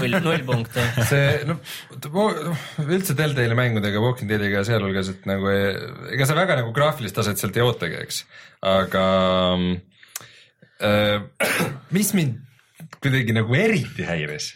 null, 0.00 0.18
null 0.24 0.44
punkt. 0.48 0.78
see 1.12 1.42
noh, 1.46 1.60
üldse 2.88 3.14
Deltali 3.18 3.58
mängudega, 3.58 4.00
Walking 4.02 4.30
Deadiga 4.32 4.64
sealhulgas, 4.66 5.12
et 5.12 5.28
nagu 5.28 5.50
ega 5.52 6.28
sa 6.28 6.36
väga 6.38 6.56
nagu 6.62 6.72
graafilist 6.74 7.18
taset 7.20 7.40
sealt 7.52 7.60
ei 7.60 7.66
ootagi, 7.66 8.00
eks, 8.06 8.22
aga 8.72 9.04
äh, 10.80 11.20
mis 11.96 12.12
mind 12.16 12.40
kuidagi 13.02 13.36
nagu 13.36 13.56
eriti 13.58 14.06
häiris, 14.06 14.52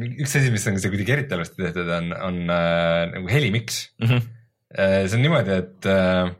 üks 0.00 0.36
asi, 0.38 0.50
mis 0.52 0.66
on 0.70 0.78
see 0.80 0.92
kuidagi 0.92 1.16
eriti 1.16 1.36
halvasti 1.36 1.62
tehtud, 1.62 1.88
on, 1.96 2.12
on 2.16 2.42
äh, 2.50 3.06
nagu 3.14 3.30
helimiks 3.30 3.82
mm. 4.00 4.10
-hmm. 4.10 4.28
see 5.06 5.18
on 5.18 5.24
niimoodi, 5.26 5.56
et 5.62 5.90
äh, 5.90 6.34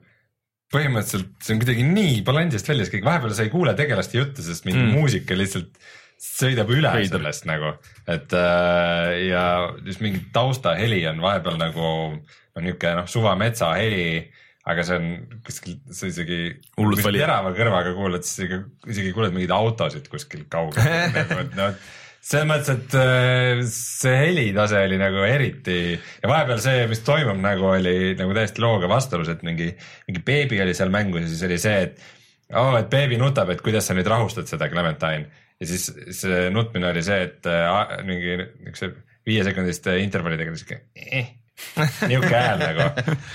põhimõtteliselt 0.71 1.33
see 1.43 1.57
on 1.57 1.63
kuidagi 1.63 1.87
nii 1.87 2.21
balansist 2.27 2.69
väljas 2.71 2.93
kõik, 2.93 3.07
vahepeal 3.07 3.35
sa 3.35 3.47
ei 3.47 3.55
kuule 3.55 3.75
tegelaste 3.79 4.19
juttu, 4.19 4.45
sest 4.47 4.67
mingi 4.69 4.83
mm. 4.85 4.95
muusika 4.99 5.39
lihtsalt 5.39 5.81
sõidab 6.21 6.69
üle 6.69 6.91
Veider. 6.93 7.17
sellest 7.17 7.47
nagu, 7.49 7.73
et 8.11 8.35
äh, 8.37 9.15
ja 9.31 9.45
just 9.87 10.03
mingi 10.05 10.21
taustaheli 10.35 11.01
on 11.09 11.23
vahepeal 11.25 11.57
nagu 11.61 11.87
no 12.21 12.63
niisugune 12.65 12.99
noh, 12.99 13.09
suva 13.09 13.35
metsaheli, 13.41 14.29
aga 14.71 14.85
see 14.87 14.99
on 15.01 15.41
kuskil, 15.47 15.79
sa 15.95 16.11
isegi 16.11 16.43
Hullult 16.79 17.03
vali. 17.05 17.23
terava 17.23 17.55
kõrvaga 17.57 17.95
kuulad, 17.97 18.27
siis 18.27 18.45
isegi, 18.45 18.61
isegi 18.91 19.15
kuuled 19.17 19.35
mingeid 19.35 19.55
autosid 19.55 20.07
kuskil 20.13 20.47
kaugel 20.53 20.87
nagu, 21.17 21.41
et 21.45 21.59
noh, 21.59 21.75
selles 22.21 22.49
mõttes, 22.49 22.71
et 22.77 22.97
äh, 23.01 23.63
see 23.73 24.17
helitase 24.27 24.85
oli 24.87 25.01
nagu 25.01 25.25
eriti 25.25 25.81
ja 25.95 26.31
vahepeal 26.31 26.63
see, 26.63 26.87
mis 26.91 27.03
toimub 27.07 27.41
nagu 27.41 27.71
oli 27.73 28.15
nagu 28.19 28.37
täiesti 28.37 28.65
looga 28.65 28.91
vastuolus, 28.91 29.33
et 29.33 29.45
mingi, 29.47 29.71
mingi 30.09 30.25
beebi 30.25 30.61
oli 30.61 30.77
seal 30.77 30.93
mängus 30.93 31.25
ja 31.25 31.33
siis 31.33 31.45
oli 31.49 31.61
see, 31.61 31.85
et 31.89 32.09
oo 32.55 32.73
oh,, 32.73 32.79
et 32.81 32.91
beebi 32.93 33.19
nutab, 33.21 33.53
et 33.53 33.63
kuidas 33.65 33.89
sa 33.89 33.97
nüüd 33.97 34.09
rahustad 34.11 34.51
seda 34.51 34.69
Clementine 34.73 35.29
ja 35.61 35.69
siis 35.69 35.89
see 36.17 36.49
nutmine 36.53 36.91
oli 36.93 37.05
see, 37.05 37.23
et 37.29 37.49
äh, 37.49 37.97
mingi 38.09 38.37
niisuguse 38.41 38.93
viiesekundiste 39.29 39.99
intervallidega 40.05 40.53
oli 40.53 40.61
siuke 40.61 40.81
eh, 40.97 41.35
niisugune 42.11 42.41
hääl 42.41 42.63
nagu. 42.63 42.89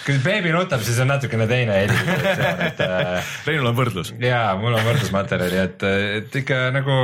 kui 0.06 0.18
beebi 0.24 0.52
nutab, 0.56 0.84
siis 0.86 1.00
on 1.04 1.12
natukene 1.14 1.48
teine 1.50 1.80
heli, 1.84 2.00
et 2.68 2.84
äh, 2.86 3.32
Reinul 3.48 3.72
on 3.72 3.78
võrdlus. 3.78 4.14
jaa, 4.22 4.50
mul 4.60 4.76
on 4.78 4.86
võrdlusmaterjali, 4.86 5.62
et, 5.64 5.88
et 6.20 6.38
ikka 6.42 6.60
nagu. 6.76 7.00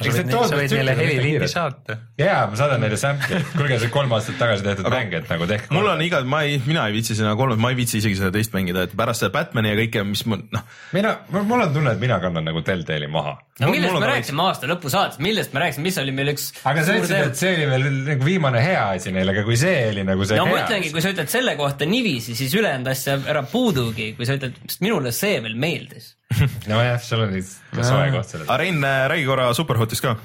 sa 0.00 0.58
võid, 0.58 0.74
neile 0.74 0.96
heliliini. 0.98 1.48
saata. 1.50 1.98
jaa, 2.20 2.44
ma 2.46 2.58
saadan 2.58 2.82
neile 2.84 2.96
sample'i, 3.00 3.40
kuulge, 3.56 3.78
see 3.82 3.90
kolm 3.94 4.12
aastat 4.14 4.36
tagasi 4.38 4.62
tehtud 4.66 4.86
mäng, 4.92 5.14
et 5.18 5.30
nagu 5.30 5.48
tehke. 5.50 5.70
mul 5.74 5.88
on 5.90 6.02
iga, 6.04 6.20
ma 6.28 6.44
ei, 6.46 6.60
mina 6.62 6.84
ei 6.86 6.94
viitsi 6.94 7.16
seda 7.18 7.32
kolmandat, 7.38 7.62
ma 7.64 7.72
ei 7.72 7.78
viitsi 7.80 7.98
isegi 7.98 8.18
seda 8.20 8.30
teist 8.34 8.54
mängida, 8.54 8.84
et 8.86 8.94
pärast 8.98 9.24
seda 9.24 9.32
Batman'i 9.34 9.72
ja 9.72 9.78
kõike, 9.80 10.04
mis 10.06 10.22
ma 10.30 10.38
noh, 10.38 10.62
mina, 10.94 11.16
mul 11.34 11.64
on 11.64 11.74
tunne, 11.74 11.96
et 11.96 12.02
mina 12.02 12.20
kannan 12.22 12.46
nagu 12.46 12.62
Deltali 12.66 13.08
maha. 13.10 13.34
no 13.58 13.66
Mul- 13.66 13.76
millest 13.76 13.90
mul 13.90 13.98
on 13.98 14.06
me 14.06 14.10
rääkisime 14.12 14.46
aasta 14.46 14.70
lõpu 14.70 14.92
saates, 14.94 15.18
millest 15.26 15.56
me 15.56 15.64
rääkisime, 15.64 15.88
mis 15.88 15.98
oli 16.04 16.14
meil 16.14 16.32
üks 16.34 16.46
aga 16.62 16.86
sa 16.86 16.96
ütlesid, 17.00 17.32
et 17.32 17.42
see 17.42 17.52
oli 17.56 17.66
veel 17.72 17.88
nagu 18.12 18.28
viimane 18.30 18.62
hea 18.62 18.86
asi 18.94 19.14
neil, 19.14 19.34
aga 19.34 19.44
kui 19.46 19.58
see 19.58 19.76
oli 19.90 20.06
nagu 20.06 20.28
see 20.28 20.38
no 20.38 20.46
ma 20.50 20.60
hea 20.60 20.68
ütlengi, 20.68 20.94
kui 20.94 21.02
sa 21.02 21.14
ütled 21.14 21.34
selle 21.34 21.56
kohta 21.58 21.88
niiviisi, 21.90 22.38
siis 22.38 22.54
ülejäänud 22.54 22.92
asja 22.94 23.18
ära 23.26 23.42
puudugi, 23.50 24.12
kui 24.18 24.26
sa 24.28 24.38
ütled, 24.38 24.58
sest 24.68 24.86
minule 24.86 25.10
see 25.14 25.42
veel 25.42 25.58
meeldis. 25.58 26.12
nojah, 26.70 26.98
sul 27.02 27.26
oli 27.26 27.42
ka 27.74 27.84
soe 27.86 28.08
koht 28.14 28.30
selles. 28.30 28.48
aga 28.48 28.62
Rein, 28.62 28.82
räägi 28.82 29.26
korra 29.28 29.50
Superhotist 29.54 30.02
ka, 30.02 30.16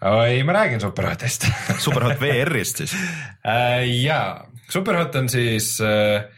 oi, 0.00 0.42
ma 0.46 0.52
räägin 0.52 0.80
Superhotist 0.82 1.48
Superhot 1.84 2.20
VR-ist 2.20 2.82
siis. 2.84 2.94
äh,. 3.46 3.86
jaa, 4.02 4.46
Superhot 4.70 5.16
on 5.18 5.30
siis 5.32 5.76
äh, 5.84 6.28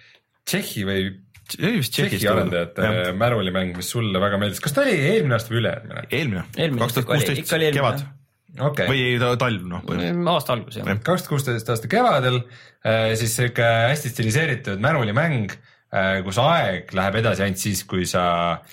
Tšehhi 0.48 0.86
või 0.88 1.10
Tšehhi 1.50 2.22
arendajate 2.30 3.10
märulimäng, 3.18 3.74
mis 3.76 3.90
sulle 3.90 4.22
väga 4.22 4.38
meeldis, 4.40 4.62
kas 4.62 4.74
ta 4.76 4.84
oli 4.84 4.94
eelmine 4.94 5.36
aasta 5.36 5.52
või 5.52 5.62
üle-eelmine? 5.64 6.46
eelmine, 6.56 6.82
kaks 6.84 6.98
tuhat 6.98 7.10
kuusteist 7.10 7.50
kevad 7.50 8.04
okei 8.04 8.86
okay., 8.86 8.88
või 8.90 9.18
ta- 9.22 9.34
talv 9.40 9.66
noh, 9.70 9.82
põhimõtteliselt. 9.86 10.30
aasta 10.34 10.56
algus 10.56 10.78
jah. 10.80 10.92
kaks 10.94 11.26
tuhat 11.26 11.32
kuusteist 11.34 11.74
aasta 11.74 11.90
kevadel 11.90 12.40
äh, 12.40 13.10
siis 13.20 13.34
sihuke 13.36 13.66
hästi 13.66 14.14
stiliseeritud 14.14 14.80
märulimäng, 14.82 15.52
kus 16.22 16.36
aeg 16.38 16.92
läheb 16.94 17.16
edasi 17.18 17.42
ainult 17.42 17.58
siis, 17.58 17.80
kui 17.82 18.04
sa 18.06 18.22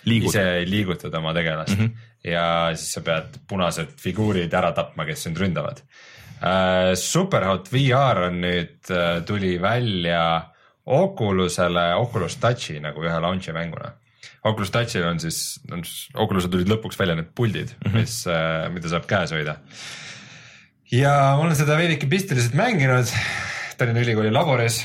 Liigud. 0.05 0.29
ise 0.29 0.43
liigutad 0.69 1.15
oma 1.17 1.33
tegelast 1.33 1.73
mm 1.73 1.87
-hmm. 1.87 2.06
Ja 2.27 2.47
siis 2.75 2.97
sa 2.97 3.03
pead 3.05 3.39
punased 3.49 3.95
figuurid 4.01 4.53
ära 4.53 4.73
tapma, 4.75 5.07
kes 5.07 5.27
sind 5.27 5.39
ründavad. 5.41 5.83
Superhot 7.01 7.71
VR 7.73 8.27
on 8.27 8.41
nüüd, 8.43 8.91
tuli 9.25 9.55
välja 9.61 10.21
Oculusele, 10.85 11.87
Oculus 11.97 12.37
Touchi 12.37 12.77
nagu 12.83 13.01
ühe 13.01 13.15
launch'i 13.23 13.55
mänguna. 13.55 13.95
Oculus 14.45 14.69
Touchil 14.71 15.07
on 15.07 15.17
siis, 15.19 15.57
Oculusel 16.13 16.53
tulid 16.53 16.69
lõpuks 16.69 16.99
välja 16.99 17.17
need 17.17 17.33
puldid 17.35 17.73
mm, 17.73 17.89
-hmm. 17.89 17.97
mis, 17.97 18.19
mida 18.75 18.91
saab 18.91 19.09
käes 19.09 19.33
hoida 19.33 19.57
ja 20.93 21.13
ma 21.35 21.43
olen 21.43 21.57
seda 21.57 21.77
veidike 21.79 22.07
pisteliselt 22.11 22.55
mänginud 22.57 23.11
Tallinna 23.77 24.01
Ülikooli 24.01 24.31
laboris. 24.33 24.81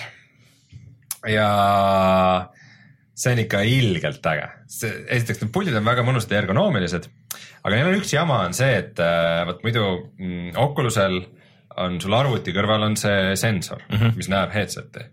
ja 1.29 1.49
see 3.15 3.35
on 3.35 3.43
ikka 3.45 3.61
ilgelt 3.69 4.27
äge, 4.27 4.49
see 4.67 4.91
esiteks 5.15 5.45
need 5.45 5.53
puldid 5.55 5.77
on 5.79 5.87
väga 5.87 6.03
mõnusad 6.07 6.33
ja 6.35 6.41
ergonoomilised, 6.43 7.07
aga 7.63 7.77
neil 7.77 7.93
on 7.93 8.01
üks 8.01 8.13
jama 8.15 8.43
on 8.47 8.55
see, 8.57 8.75
et 8.83 9.01
äh, 9.03 9.43
vot 9.49 9.65
muidu 9.67 9.87
mm, 10.19 10.53
Oculusel 10.63 11.21
on 11.83 11.99
sul 12.03 12.15
arvuti 12.15 12.53
kõrval 12.53 12.89
on 12.91 12.97
see 13.01 13.35
sensor 13.41 13.83
mm, 13.89 13.99
-hmm. 13.99 14.17
mis 14.17 14.31
näeb 14.33 14.55
headset'i, 14.55 15.09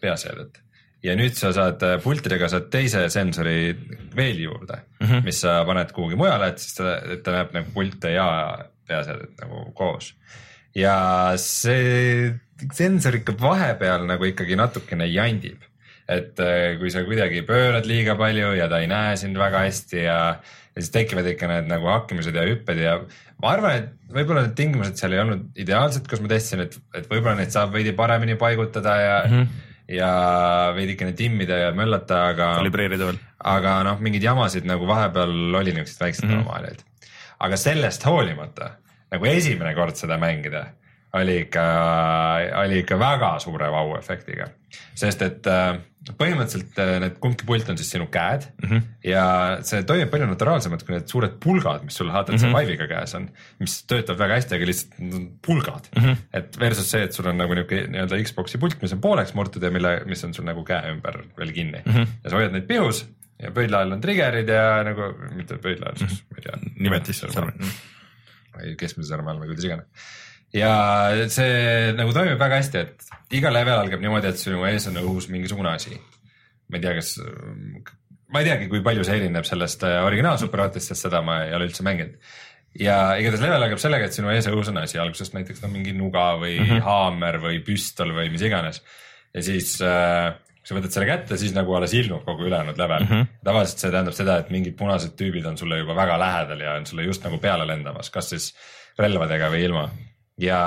peaseadet 0.00 0.62
ja 1.04 1.14
nüüd 1.18 1.36
sa 1.38 1.52
saad 1.54 1.82
äh, 1.86 1.96
pultidega 2.02 2.48
saad 2.50 2.68
teise 2.72 3.04
sensori 3.12 3.70
veel 4.16 4.42
juurde 4.42 4.80
mm, 4.98 5.06
-hmm. 5.06 5.24
mis 5.24 5.40
sa 5.44 5.60
paned 5.66 5.92
kuhugi 5.94 6.18
mujale, 6.18 6.50
et 6.52 6.58
siis 6.58 6.74
ta, 6.78 6.98
ta 7.22 7.36
näeb 7.38 7.54
nagu 7.54 7.72
pilte 7.74 8.12
ja 8.14 8.28
peaseadet 8.88 9.38
nagu 9.42 9.70
koos. 9.78 10.14
ja 10.74 11.32
see 11.36 12.34
sensor 12.74 13.14
ikka 13.14 13.34
vahepeal 13.40 14.06
nagu 14.06 14.24
ikkagi 14.24 14.56
natukene 14.56 15.06
jandib. 15.06 15.62
et 16.08 16.40
äh, 16.40 16.78
kui 16.78 16.90
sa 16.90 17.04
kuidagi 17.04 17.42
pöörad 17.42 17.86
liiga 17.86 18.16
palju 18.16 18.54
ja 18.56 18.68
ta 18.68 18.78
ei 18.80 18.86
näe 18.86 19.16
sind 19.16 19.38
väga 19.38 19.66
hästi 19.66 20.02
ja, 20.02 20.40
ja 20.78 20.84
siis 20.84 20.92
tekivad 20.94 21.26
ikka 21.26 21.48
need 21.50 21.70
nagu 21.70 21.88
hakkimised 21.90 22.36
ja 22.38 22.44
hüpped 22.46 22.78
ja 22.78 22.92
ma 23.42 23.50
arvan, 23.50 23.80
et 23.80 24.12
võib-olla 24.14 24.44
need 24.46 24.54
tingimused 24.58 25.00
seal 25.00 25.16
ei 25.16 25.22
olnud 25.24 25.58
ideaalsed, 25.58 26.06
kus 26.10 26.22
ma 26.22 26.30
testisin, 26.30 26.62
et, 26.68 26.76
et 26.94 27.08
võib-olla 27.10 27.34
neid 27.40 27.50
saab 27.54 27.74
veidi 27.74 27.92
paremini 27.98 28.36
paigutada 28.38 28.94
ja 29.02 29.16
mm, 29.26 29.34
-hmm. 29.34 29.64
ja 29.98 30.10
veidikene 30.76 31.12
timmida 31.18 31.58
ja 31.64 31.72
möllata, 31.74 32.20
aga 32.32 32.52
kalibreerida 32.60 33.10
veel. 33.10 33.18
aga 33.56 33.78
noh, 33.90 33.98
mingeid 34.04 34.22
jamasid 34.30 34.68
nagu 34.70 34.86
vahepeal 34.86 35.54
oli 35.62 35.74
niisuguseid 35.74 36.06
väikseid 36.06 36.30
Mhm. 36.30 36.38
anomaaliaid. 36.38 36.84
aga 37.40 37.56
sellest 37.56 38.06
hoolimata 38.06 38.70
nagu 39.10 39.24
esimene 39.24 39.74
kord 39.74 39.96
seda 39.96 40.18
mängida 40.18 40.66
oli 41.18 41.38
ikka, 41.40 41.62
oli 42.62 42.78
ikka 42.84 42.98
väga 42.98 43.38
suure 43.40 43.70
vau-efektiga. 43.72 44.48
sest 44.94 45.22
et 45.22 45.46
äh, 45.46 45.78
põhimõtteliselt 46.18 46.78
äh, 46.80 46.94
need 47.02 47.16
kumbki 47.22 47.46
pult 47.48 47.68
on 47.68 47.78
siis 47.80 47.90
sinu 47.92 48.06
käed 48.12 48.46
mm 48.62 48.68
-hmm. 48.68 48.84
ja 49.04 49.24
see 49.66 49.82
toimib 49.88 50.10
palju 50.12 50.28
naturaalsemalt 50.30 50.84
kui 50.86 50.94
need 50.94 51.10
suured 51.10 51.34
pulgad, 51.42 51.84
mis 51.84 51.98
sul 52.00 52.10
et 52.30 52.40
see 52.40 52.48
Mhm. 52.48 52.56
Vive'iga 52.56 52.88
käes 52.88 53.14
on, 53.18 53.28
mis 53.58 53.82
töötavad 53.90 54.22
väga 54.24 54.38
hästi, 54.38 54.54
aga 54.54 54.68
lihtsalt 54.70 55.28
pulgad 55.44 55.90
mm. 55.96 56.02
-hmm. 56.02 56.16
et 56.32 56.60
versus 56.60 56.90
see, 56.90 57.02
et 57.04 57.12
sul 57.12 57.26
on 57.26 57.36
nagu 57.36 57.54
niuke 57.54 57.86
nii-öelda 57.88 58.22
Xbox'i 58.24 58.58
pult, 58.58 58.80
mis 58.82 58.92
on 58.92 59.00
pooleks 59.00 59.34
murtud 59.34 59.62
ja 59.62 59.70
mille, 59.70 60.02
mis 60.06 60.24
on 60.24 60.34
sul 60.34 60.44
nagu 60.44 60.64
käe 60.64 60.92
ümber 60.92 61.24
veel 61.38 61.52
kinni 61.52 61.82
mm. 61.84 61.92
-hmm. 61.92 62.06
ja 62.24 62.30
sa 62.30 62.36
hoiad 62.36 62.52
neid 62.52 62.66
pihus 62.70 63.06
ja 63.42 63.50
pöidla 63.50 63.82
all 63.82 63.92
on 63.92 64.00
trigger'id 64.00 64.48
ja 64.48 64.82
nagu, 64.84 65.12
mitte 65.34 65.58
pöidla 65.58 65.86
all 65.90 65.96
siis 65.96 66.10
mm, 66.10 66.16
-hmm. 66.16 66.24
ma 66.30 66.36
ei 66.38 66.42
tea. 66.42 66.74
Nimetis 66.78 67.22
või 68.58 68.74
keskmise 68.78 69.12
sõrme 69.12 69.32
all 69.32 69.42
või 69.42 69.52
kuidas 69.52 69.68
iganes. 69.68 70.08
Ja 70.56 70.72
see 71.32 71.92
nagu 71.98 72.14
toimib 72.16 72.40
väga 72.40 72.60
hästi, 72.62 72.84
et 72.84 73.36
iga 73.38 73.52
level 73.52 73.82
algab 73.82 74.02
niimoodi, 74.04 74.32
et 74.32 74.40
sinu 74.40 74.64
ees 74.68 74.88
on 74.90 75.00
õhus 75.02 75.28
mingisugune 75.32 75.74
asi. 75.74 75.98
ma 76.68 76.78
ei 76.78 76.84
tea, 76.84 76.94
kas, 76.98 77.14
ma 78.32 78.42
ei 78.42 78.50
teagi, 78.50 78.68
kui 78.72 78.82
palju 78.84 79.04
see 79.06 79.20
erineb 79.22 79.46
sellest 79.48 79.84
äh, 79.88 80.00
originaal 80.04 80.38
Super 80.40 80.66
Hotist, 80.66 80.92
sest 80.92 81.08
seda 81.08 81.22
ma 81.24 81.42
ei 81.46 81.54
ole 81.56 81.68
üldse 81.68 81.84
mänginud. 81.86 82.16
ja 82.78 82.98
igatahes 83.20 83.44
level 83.44 83.68
algab 83.68 83.82
sellega, 83.82 84.08
et 84.08 84.16
sinu 84.16 84.32
ees 84.32 84.48
õhus 84.50 84.72
on 84.72 84.82
asi, 84.82 85.00
alguses 85.00 85.32
näiteks 85.36 85.64
on 85.64 85.72
mingi 85.74 85.96
nuga 85.96 86.34
või 86.40 86.58
mm 86.58 86.66
-hmm. 86.66 86.84
haamer 86.88 87.40
või 87.44 87.62
püstol 87.64 88.12
või 88.16 88.30
mis 88.32 88.44
iganes. 88.44 88.82
ja 89.34 89.42
siis 89.42 89.80
äh, 89.82 90.34
kui 90.68 90.74
sa 90.74 90.76
võtad 90.76 90.92
selle 90.92 91.08
kätte, 91.08 91.36
siis 91.40 91.54
nagu 91.56 91.72
alles 91.74 91.94
ilmub 91.96 92.26
kogu 92.26 92.44
ülejäänud 92.44 92.76
level 92.76 93.04
mm. 93.04 93.08
-hmm. 93.10 93.40
tavaliselt 93.44 93.78
see 93.84 93.90
tähendab 93.90 94.14
seda, 94.14 94.38
et 94.38 94.50
mingid 94.50 94.76
punased 94.76 95.14
tüübid 95.16 95.46
on 95.48 95.56
sulle 95.56 95.78
juba 95.78 95.96
väga 95.96 96.18
lähedal 96.20 96.60
ja 96.60 96.74
on 96.76 96.86
sulle 96.86 97.06
just 97.06 97.24
nagu 97.24 97.38
peale 97.38 97.66
lendamas, 97.66 98.10
kas 98.10 98.28
siis 98.34 98.54
relvadega 98.98 99.48
või 99.48 99.64
ilma. 99.64 99.88
Ja 100.38 100.60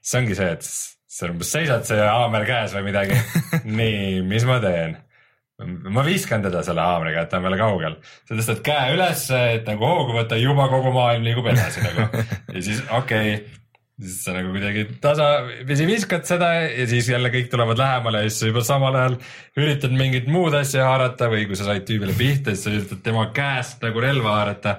see 0.00 0.20
ongi 0.22 0.36
see, 0.38 0.50
et 0.56 0.68
sa 1.14 1.30
umbes 1.30 1.50
seisad 1.54 1.86
see 1.88 2.02
haamer 2.02 2.46
käes 2.48 2.76
või 2.76 2.88
midagi. 2.90 3.18
nii, 3.80 4.22
mis 4.28 4.46
ma 4.48 4.60
teen? 4.64 5.00
ma 5.64 6.02
viskan 6.02 6.42
teda 6.42 6.64
selle 6.66 6.82
haamriga, 6.82 7.22
et 7.22 7.28
ta 7.30 7.38
on 7.38 7.44
veel 7.46 7.60
kaugel. 7.60 7.92
sa 8.26 8.34
tõstad 8.34 8.62
käe 8.66 8.94
üles, 8.96 9.20
et 9.54 9.68
nagu 9.70 9.86
hoogu 9.86 10.16
võtta, 10.16 10.38
juba 10.40 10.66
kogu 10.72 10.90
maailm 10.94 11.22
liigub 11.28 11.46
edasi 11.52 11.84
nagu. 11.84 12.08
ja 12.50 12.62
siis 12.64 12.80
okei 12.90 13.36
okay, 13.36 13.60
siis 14.00 14.16
sa 14.24 14.34
nagu 14.34 14.50
kuidagi 14.50 14.82
tasapisi 15.02 15.86
viskad 15.86 16.26
seda 16.26 16.50
ja 16.64 16.86
siis 16.90 17.08
jälle 17.12 17.30
kõik 17.30 17.46
tulevad 17.52 17.78
lähemale 17.78 18.24
ja 18.24 18.30
siis 18.32 18.40
sa 18.42 18.50
juba 18.50 18.64
samal 18.66 18.98
ajal 18.98 19.16
üritad 19.62 19.94
mingit 19.94 20.26
muud 20.26 20.56
asja 20.58 20.88
haarata 20.88 21.30
või 21.30 21.46
kui 21.46 21.58
sa 21.58 21.68
said 21.68 21.86
tüübile 21.86 22.16
pihta, 22.18 22.50
siis 22.54 22.66
sa 22.66 22.74
üritad 22.74 23.04
tema 23.06 23.28
käest 23.36 23.84
nagu 23.86 24.02
relva 24.02 24.34
haarata. 24.40 24.78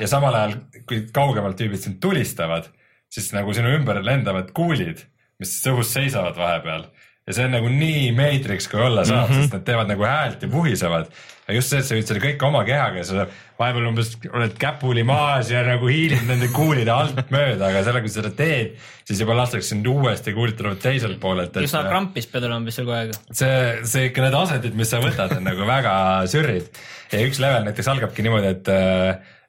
ja 0.00 0.10
samal 0.10 0.36
ajal, 0.36 0.58
kui 0.84 1.06
kaugemalt 1.16 1.56
tüübid 1.60 1.80
sind 1.80 2.02
tulistavad, 2.04 2.68
siis 3.14 3.30
nagu 3.36 3.54
sinu 3.54 3.70
ümber 3.76 4.02
lendavad 4.04 4.50
kuulid, 4.56 5.04
mis 5.38 5.54
õhus 5.70 5.92
seisavad 5.94 6.38
vahepeal 6.38 6.88
ja 7.24 7.32
see 7.32 7.46
on 7.48 7.54
nagu 7.56 7.70
nii 7.72 8.10
Matrix, 8.16 8.66
kui 8.68 8.82
olla 8.84 9.04
saab 9.04 9.30
mm, 9.30 9.34
-hmm. 9.34 9.46
sest 9.46 9.54
nad 9.56 9.62
teevad 9.64 9.88
nagu 9.88 10.04
häält 10.04 10.42
ja 10.42 10.48
puhisevad. 10.48 11.06
ja 11.48 11.54
just 11.54 11.68
see, 11.68 11.78
et 11.80 11.86
sa 11.86 11.96
võid 11.96 12.08
selle 12.08 12.20
kõike 12.20 12.46
oma 12.46 12.62
kehaga 12.64 13.00
ja 13.00 13.04
sa 13.04 13.26
vahepeal 13.58 13.86
umbes 13.88 14.10
oled 14.32 14.56
käpuli 14.60 15.04
maas 15.08 15.50
ja 15.50 15.62
nagu 15.64 15.88
hiilid 15.88 16.24
nende 16.28 16.48
kuulide 16.52 16.92
alt 16.92 17.30
mööda, 17.32 17.68
aga 17.68 17.82
selle, 17.84 18.00
kui 18.04 18.12
sa 18.12 18.20
seda 18.20 18.32
teed, 18.36 18.74
siis 19.08 19.20
juba 19.20 19.36
lastakse 19.36 19.72
sind 19.72 19.88
uuesti 19.88 20.32
kuulid 20.36 20.56
tulevad 20.60 20.80
teiselt 20.84 21.20
poolelt. 21.20 21.56
üsna 21.56 21.84
krampis 21.88 22.28
pead 22.32 22.48
olema 22.48 22.68
vist 22.68 22.80
seal 22.80 22.88
kogu 22.88 22.98
aeg. 22.98 23.16
see, 23.32 23.62
see 23.92 24.10
ikka 24.10 24.26
need 24.26 24.38
asendid, 24.40 24.76
mis 24.76 24.92
sa 24.92 25.00
võtad, 25.04 25.36
on 25.38 25.48
nagu 25.48 25.68
väga 25.68 25.94
sürrid 26.32 26.82
ja 27.12 27.24
üks 27.24 27.40
level 27.40 27.64
näiteks 27.70 27.92
algabki 27.92 28.24
niimoodi, 28.26 28.52
et, 28.52 28.72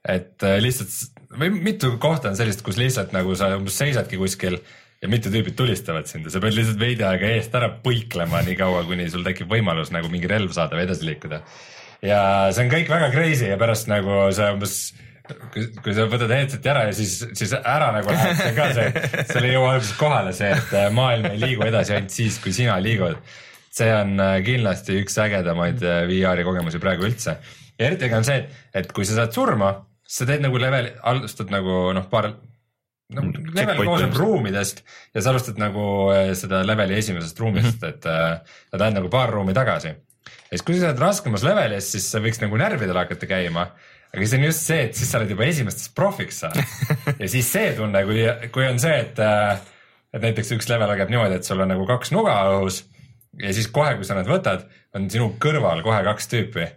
et 0.06 0.44
lihtsalt 0.61 1.15
või 1.40 1.52
mitu 1.60 1.95
kohta 2.02 2.32
on 2.32 2.38
sellist, 2.40 2.64
kus 2.65 2.80
lihtsalt 2.80 3.14
nagu 3.15 3.36
sa 3.38 3.52
umbes 3.57 3.77
seisadki 3.80 4.19
kuskil 4.22 4.60
ja 5.02 5.10
mitu 5.11 5.32
tüübit 5.34 5.57
tulistavad 5.60 6.07
sind 6.10 6.27
ja 6.27 6.34
sa 6.34 6.41
pead 6.44 6.56
lihtsalt 6.57 6.80
veidi 6.82 7.06
aega 7.06 7.32
eest 7.36 7.56
ära 7.57 7.69
põiklema, 7.84 8.44
nii 8.45 8.57
kaua, 8.60 8.84
kuni 8.88 9.07
sul 9.11 9.26
tekib 9.26 9.52
võimalus 9.52 9.91
nagu 9.94 10.10
mingi 10.11 10.30
relv 10.32 10.53
saada 10.56 10.77
või 10.77 10.86
edasi 10.88 11.07
liikuda. 11.10 11.41
ja 12.06 12.19
see 12.56 12.65
on 12.65 12.72
kõik 12.72 12.91
väga 12.91 13.10
crazy 13.14 13.49
ja 13.49 13.57
pärast 13.61 13.90
nagu 13.91 14.30
sa 14.36 14.53
umbes 14.56 14.94
kui, 15.53 15.65
kui 15.84 15.95
sa 15.98 16.06
võtad 16.10 16.32
headset'i 16.32 16.72
ära 16.72 16.86
ja 16.90 16.94
siis, 16.95 17.18
siis 17.38 17.53
ära 17.57 17.90
nagu 17.95 18.14
lähed, 18.14 18.38
see 18.40 18.52
on 18.52 18.57
ka 18.60 18.69
see, 18.77 19.07
seal 19.32 19.48
ei 19.48 19.56
jõua 19.56 19.73
alguses 19.73 19.98
kohale 19.99 20.36
see, 20.38 20.52
et 20.53 20.95
maailm 20.95 21.32
ei 21.32 21.41
liigu 21.41 21.65
edasi 21.68 21.98
ainult 21.98 22.15
siis, 22.15 22.40
kui 22.44 22.53
sina 22.56 22.77
liigud. 22.82 23.19
see 23.76 23.91
on 23.91 24.15
kindlasti 24.45 25.02
üks 25.02 25.18
ägedamaid 25.19 25.82
VR-i 25.84 26.45
kogemusi 26.48 26.80
praegu 26.80 27.10
üldse. 27.10 27.38
ja 27.76 27.90
eriti 27.90 28.07
äge 28.07 28.22
on 28.22 28.27
see, 28.27 28.45
et 28.73 28.91
kui 28.95 29.07
sa 29.07 29.19
saad 29.19 29.36
surma, 29.36 29.73
sa 30.06 30.27
teed 30.30 30.44
nagu 30.45 30.60
level, 30.61 30.91
alustad 31.11 31.52
nagu 31.53 31.90
noh, 31.95 32.06
paar 32.11 32.32
no 33.15 33.23
level 33.53 33.84
koosneb 33.86 34.15
ruumidest 34.18 34.82
ja 35.14 35.22
sa 35.22 35.34
alustad 35.34 35.60
nagu 35.61 35.84
seda 36.38 36.64
leveli 36.65 36.98
esimesest 36.99 37.40
ruumist 37.41 37.82
mm, 37.82 37.90
-hmm. 37.90 37.94
et 37.94 38.72
sa 38.72 38.82
lähed 38.82 38.98
nagu 38.98 39.10
paar 39.14 39.34
ruumi 39.34 39.53
tagasi. 39.53 39.88
ja 39.88 40.52
siis, 40.53 40.61
kui 40.61 40.80
sa 40.80 40.90
oled 40.90 41.02
raskemas 41.02 41.44
levelis, 41.44 41.91
siis 41.91 42.10
sa 42.11 42.22
võiks 42.22 42.41
nagu 42.41 42.57
närvidele 42.57 42.99
hakata 42.99 43.30
käima. 43.30 43.68
aga 44.14 44.22
siis 44.22 44.34
on 44.34 44.44
just 44.44 44.65
see, 44.65 44.82
et 44.90 44.95
siis 44.95 45.11
sa 45.11 45.19
oled 45.19 45.30
juba 45.30 45.45
esimestes 45.45 45.90
profiks 45.90 46.40
saanud 46.40 46.65
ja 47.22 47.27
siis 47.27 47.52
see 47.52 47.73
tunne, 47.77 48.06
kui, 48.06 48.26
kui 48.52 48.68
on 48.68 48.80
see, 48.80 48.99
et 48.99 49.19
äh, 49.19 49.60
et 50.15 50.23
näiteks 50.23 50.53
üks 50.56 50.69
level 50.72 50.90
algab 50.90 51.11
niimoodi, 51.11 51.40
et 51.40 51.48
sul 51.48 51.60
on 51.60 51.72
nagu 51.73 51.86
kaks 51.90 52.14
nuga 52.15 52.38
õhus 52.53 52.84
ja 53.41 53.52
siis 53.56 53.68
kohe, 53.73 53.95
kui 53.99 54.07
sa 54.07 54.18
need 54.18 54.30
võtad, 54.30 54.64
on 54.95 55.10
sinu 55.11 55.34
kõrval 55.41 55.84
kohe 55.86 55.99
kaks 56.07 56.32
tüüpi. 56.32 56.69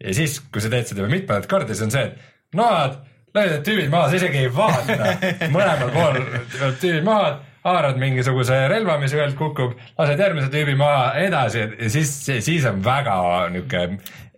ja 0.00 0.16
siis, 0.16 0.38
kui 0.52 0.64
sa 0.64 0.72
teed 0.72 0.88
seda 0.88 1.04
juba 1.04 1.12
mitmendat 1.12 1.48
korda, 1.50 1.74
siis 1.74 1.84
on 1.86 1.92
see, 1.94 2.06
et 2.08 2.35
noad 2.58 2.96
lööd 3.36 3.50
need 3.52 3.64
tüübid 3.68 3.90
maha, 3.92 4.08
sa 4.08 4.16
isegi 4.16 4.46
ei 4.46 4.52
vaata, 4.52 5.10
mõlemal 5.54 5.90
pool 5.92 6.20
lööd 6.22 6.78
tüübid 6.80 7.04
maha, 7.04 7.26
haarad 7.66 7.98
mingisuguse 8.00 8.60
relva, 8.70 8.94
mis 9.02 9.12
ühelt 9.16 9.34
kukub, 9.38 9.74
lased 9.98 10.20
järgmise 10.22 10.48
tüübi 10.52 10.76
maha 10.78 11.10
edasi 11.20 11.64
ja 11.66 11.90
siis, 11.92 12.12
siis 12.46 12.64
on 12.70 12.78
väga 12.84 13.16
niuke. 13.52 13.82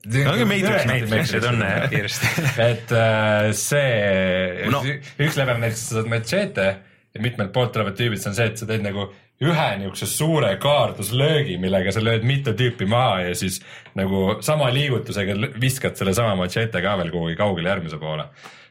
Ongi 0.08 0.44
Matrix, 0.48 0.86
Matrixi 0.88 1.40
tunne 1.42 1.66
jah 1.68 1.88
kiiresti. 1.92 2.28
et 2.70 2.92
äh, 2.96 3.48
see 3.58 4.68
No. 4.72 4.80
üks 5.20 5.36
level 5.36 5.58
näiteks 5.60 5.82
sa 5.90 5.98
saad 5.98 6.08
machete 6.08 6.68
ja 7.14 7.22
mitmelt 7.24 7.52
poolt 7.52 7.74
tulevad 7.74 7.98
tüübid, 7.98 8.22
see 8.22 8.30
on 8.32 8.36
see, 8.38 8.46
et 8.48 8.60
sa 8.62 8.68
teed 8.70 8.86
nagu 8.86 9.08
ühe 9.44 9.66
niisuguse 9.78 10.06
suure 10.10 10.52
kaarduslöögi, 10.62 11.58
millega 11.62 11.92
sa 11.94 12.02
lööd 12.02 12.24
mitu 12.26 12.54
tüüpi 12.58 12.88
maha 12.90 13.28
ja 13.28 13.34
siis 13.38 13.60
nagu 13.98 14.38
sama 14.42 14.70
liigutusega 14.74 15.36
viskad 15.62 15.98
sellesama 15.98 16.34
machete 16.40 16.82
ka 16.82 16.96
veel 16.98 17.12
kuhugi 17.14 17.36
kaugele 17.38 17.70
järgmise 17.70 18.00
poole. 18.02 18.26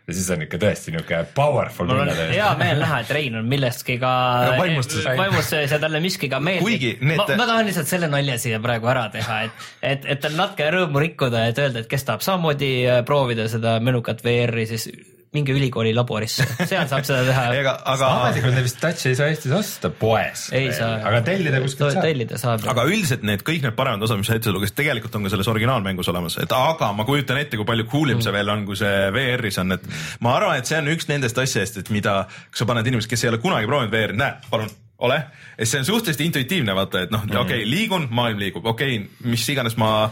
ja 0.07 0.13
siis 0.15 0.27
on 0.31 0.43
ikka 0.43 0.59
tõesti 0.59 0.91
niisugune 0.91 1.25
powerful 1.35 1.87
mul 1.87 2.03
on 2.03 2.11
hea 2.31 2.51
meel 2.59 2.79
näha, 2.83 2.99
et 3.03 3.09
Rein 3.11 3.35
on 3.35 3.47
millestki 3.47 3.97
ka 3.99 4.11
vaimustuses. 4.59 5.07
vaimustuses 5.17 5.71
ja 5.71 5.79
talle 5.79 5.99
miski 6.03 6.29
ka 6.31 6.39
meeldib. 6.39 7.01
Need- 7.01 7.17
ma, 7.17 7.27
ma 7.35 7.47
tahan 7.49 7.67
lihtsalt 7.67 7.91
selle 7.91 8.07
nalja 8.11 8.37
siia 8.39 8.59
praegu 8.63 8.87
ära 8.91 9.09
teha, 9.11 9.41
et, 9.47 9.67
et, 9.81 10.07
et 10.15 10.23
tal 10.23 10.35
natuke 10.39 10.71
rõõmu 10.71 11.03
rikkuda, 11.03 11.47
et 11.51 11.59
öelda, 11.59 11.83
et 11.83 11.91
kes 11.91 12.07
tahab 12.07 12.23
samamoodi 12.23 12.73
proovida 13.07 13.47
seda 13.51 13.79
menukat 13.83 14.23
VR-i, 14.23 14.67
siis 14.67 14.91
minge 15.37 15.55
ülikooli 15.55 15.93
laborisse, 15.95 16.45
seal 16.65 16.87
saab 16.89 17.05
seda 17.07 17.23
teha. 17.27 17.45
ega, 17.61 17.75
aga, 17.93 18.09
ametlikult 18.21 18.57
neid 18.57 18.67
vist 18.67 18.79
touch'i 18.81 19.11
ei 19.11 19.19
saa 19.19 19.29
Eestis 19.31 19.53
osta 19.57 19.91
poes. 20.03 20.47
ei 20.57 20.71
saa. 20.75 20.97
aga 21.09 21.21
tellida 21.27 21.61
kuskilt 21.63 21.95
saab. 21.95 22.07
tellida 22.09 22.41
saab. 22.41 22.65
aga 22.73 22.87
üldiselt 22.89 23.25
need 23.27 23.45
kõik 23.47 23.67
need 23.67 23.77
paremad 23.77 24.07
osad, 24.07 24.21
mis 24.21 24.31
sa 24.31 24.39
ette 24.39 24.53
lugesid, 24.53 24.77
tegelikult 24.79 25.19
on 25.19 25.27
ka 25.27 25.33
selles 25.35 25.51
originaalmängus 25.53 26.11
olemas, 26.13 26.39
et 26.43 26.57
aga 26.57 26.91
ma 26.97 27.05
kujutan 27.07 27.41
ette, 27.41 27.59
kui 27.59 27.67
palju 27.67 27.87
cool 27.91 28.15
im 28.15 28.23
see 28.25 28.35
veel 28.35 28.53
on, 28.53 28.65
kui 28.67 28.79
see 28.79 28.95
VR-is 29.15 29.61
on, 29.63 29.77
et 29.77 29.87
ma 30.25 30.35
arvan, 30.39 30.59
et 30.59 30.69
see 30.69 30.79
on 30.81 30.91
üks 30.93 31.09
nendest 31.11 31.39
asjadest, 31.43 31.83
et 31.83 31.93
mida, 31.93 32.23
kui 32.51 32.61
sa 32.61 32.69
paned 32.69 32.89
inimesed, 32.89 33.11
kes 33.11 33.25
ei 33.25 33.33
ole 33.33 33.41
kunagi 33.43 33.69
proovinud 33.69 33.93
VR-i, 33.93 34.19
näe, 34.19 34.37
palun 34.51 34.73
ole, 34.97 35.17
et 35.57 35.69
see 35.69 35.81
on 35.81 35.85
suhteliselt 35.85 36.23
intuitiivne, 36.25 36.73
vaata, 36.75 37.03
et 37.05 37.11
noh 37.13 37.23
mm 37.23 37.29
-hmm. 37.29 37.41
okei 37.41 37.61
okay,, 37.61 37.69
liigun, 37.69 38.07
maailm 38.09 38.39
liigub, 38.39 38.65
okei 38.65 38.95
okay,, 38.97 39.29
mis 39.29 39.49
iganes 39.49 39.77
ma 39.77 40.09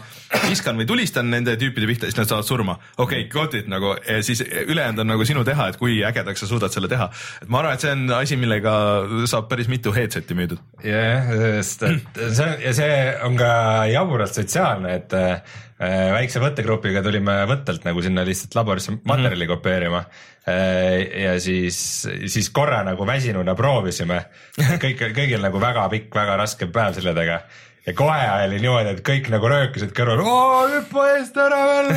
viskan 0.48 0.78
või 0.78 0.86
tulistan 0.86 1.30
nende 1.30 1.56
tüüpide 1.56 1.86
pihta, 1.86 2.06
siis 2.06 2.16
nad 2.16 2.28
saavad 2.30 2.46
surma. 2.46 2.78
okei 2.96 3.26
okay,, 3.26 3.30
got 3.30 3.54
it 3.54 3.66
nagu, 3.66 3.96
siis 4.20 4.44
ülejäänud 4.66 4.98
on 4.98 5.06
nagu 5.06 5.24
sinu 5.24 5.44
teha, 5.44 5.68
et 5.68 5.76
kui 5.76 6.04
ägedaks 6.04 6.40
sa 6.40 6.46
suudad 6.46 6.72
selle 6.72 6.88
teha. 6.88 7.10
et 7.42 7.48
ma 7.48 7.58
arvan, 7.58 7.74
et 7.74 7.80
see 7.80 7.92
on 7.92 8.10
asi, 8.10 8.36
millega 8.36 8.72
saab 9.26 9.48
päris 9.48 9.68
mitu 9.68 9.92
headset'i 9.92 10.34
müüdud. 10.34 10.62
jah, 10.84 11.30
sest 11.62 11.82
et 11.82 12.20
see 12.34 12.46
on 12.46 12.56
ja 12.62 12.72
see 12.76 12.98
on 13.26 13.36
ka 13.36 13.52
jaburalt 13.90 14.34
sotsiaalne, 14.38 14.94
et 14.94 15.16
äh, 15.18 15.56
väikse 16.16 16.40
võttegrupiga 16.40 17.02
tulime 17.04 17.42
võttelt 17.50 17.84
nagu 17.84 18.02
sinna 18.04 18.24
lihtsalt 18.26 18.54
laborisse 18.56 18.96
materjali 19.02 19.44
mm 19.44 19.50
-hmm. 19.50 19.56
kopeerima. 19.56 20.04
Ja 20.46 21.32
siis, 21.42 21.78
siis 22.30 22.50
korra 22.54 22.82
nagu 22.86 23.06
väsinuna 23.06 23.56
proovisime, 23.58 24.20
kõik, 24.82 25.08
kõigil 25.16 25.42
nagu 25.42 25.58
väga 25.62 25.88
pikk, 25.90 26.12
väga 26.14 26.36
raske 26.38 26.68
päev 26.70 26.94
selja 26.94 27.16
taga 27.16 27.40
ja 27.86 27.94
kohe 27.94 28.22
oli 28.46 28.58
niimoodi, 28.60 28.94
et 28.96 29.02
kõik 29.06 29.28
nagu 29.30 29.50
röökisid 29.50 29.92
kõrval, 29.96 30.72
hüppa 30.74 31.06
eest 31.14 31.36
ära 31.38 31.60
veel. 31.70 31.92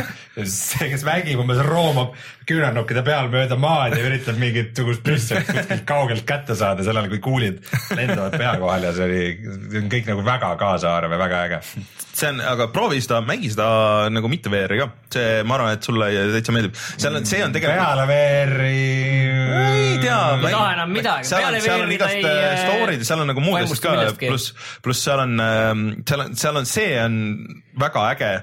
see, 0.46 0.90
kes 0.92 1.06
mängib, 1.08 1.42
umbes 1.42 1.62
roomab 1.66 2.14
küünarnukkide 2.50 3.04
peal 3.06 3.30
mööda 3.32 3.58
maad 3.60 3.96
ja 3.98 4.04
üritab 4.06 4.40
mingisugust 4.42 5.04
püssi 5.06 5.38
kuskilt 5.46 5.86
kaugelt 5.90 6.26
kätte 6.28 6.58
saada, 6.58 6.84
sel 6.86 6.98
ajal 6.98 7.10
kui 7.12 7.22
kuulid 7.24 7.62
lendavad 7.98 8.38
pea 8.40 8.54
kohal 8.62 8.88
ja 8.88 8.94
see 8.96 9.08
oli, 9.08 9.24
see 9.70 9.82
on 9.84 9.90
kõik 9.94 10.10
nagu 10.10 10.26
väga 10.26 10.52
kaasaarv 10.60 11.16
ja 11.16 11.20
väga 11.22 11.42
äge. 11.48 11.60
see 12.20 12.32
on, 12.32 12.42
aga 12.52 12.70
proovi 12.74 13.02
seda, 13.06 13.22
mängi 13.26 13.52
seda 13.54 13.70
nagu 14.14 14.32
mitte 14.32 14.52
VR-i 14.54 14.80
ka, 14.82 14.90
see, 15.16 15.44
ma 15.48 15.58
arvan, 15.60 15.78
et 15.78 15.90
sulle 15.90 16.10
täitsa 16.36 16.56
meeldib, 16.56 16.80
seal 16.80 17.20
on, 17.20 17.28
see 17.30 17.44
on 17.46 17.56
tegelikult. 17.56 17.84
peale 17.86 18.08
VR-i 18.10 18.80
ei 19.60 20.00
tea. 20.04 20.22
ei 20.40 20.54
taha 20.54 20.72
enam 20.78 20.96
midagi. 20.96 21.30
seal 21.30 21.52
on, 21.52 21.60
seal 21.66 21.86
on 21.86 21.94
igast 21.96 22.18
äh, 22.24 22.40
äh, 22.48 22.64
story'd 22.64 23.04
ja 23.04 23.12
seal 23.12 23.24
on 23.26 23.32
nagu 23.34 23.44
muud 23.46 23.60
asjad 23.62 23.86
vaimustu 23.92 24.18
ka 24.18 24.26
pluss, 24.26 24.56
pluss 24.86 25.06
seal 25.06 25.24
on, 25.26 25.38
seal 26.08 26.26
on, 26.26 26.36
seal 26.40 26.64
on, 26.64 26.70
see 26.70 26.90
on 27.04 27.22
väga 27.80 28.10
äge. 28.16 28.34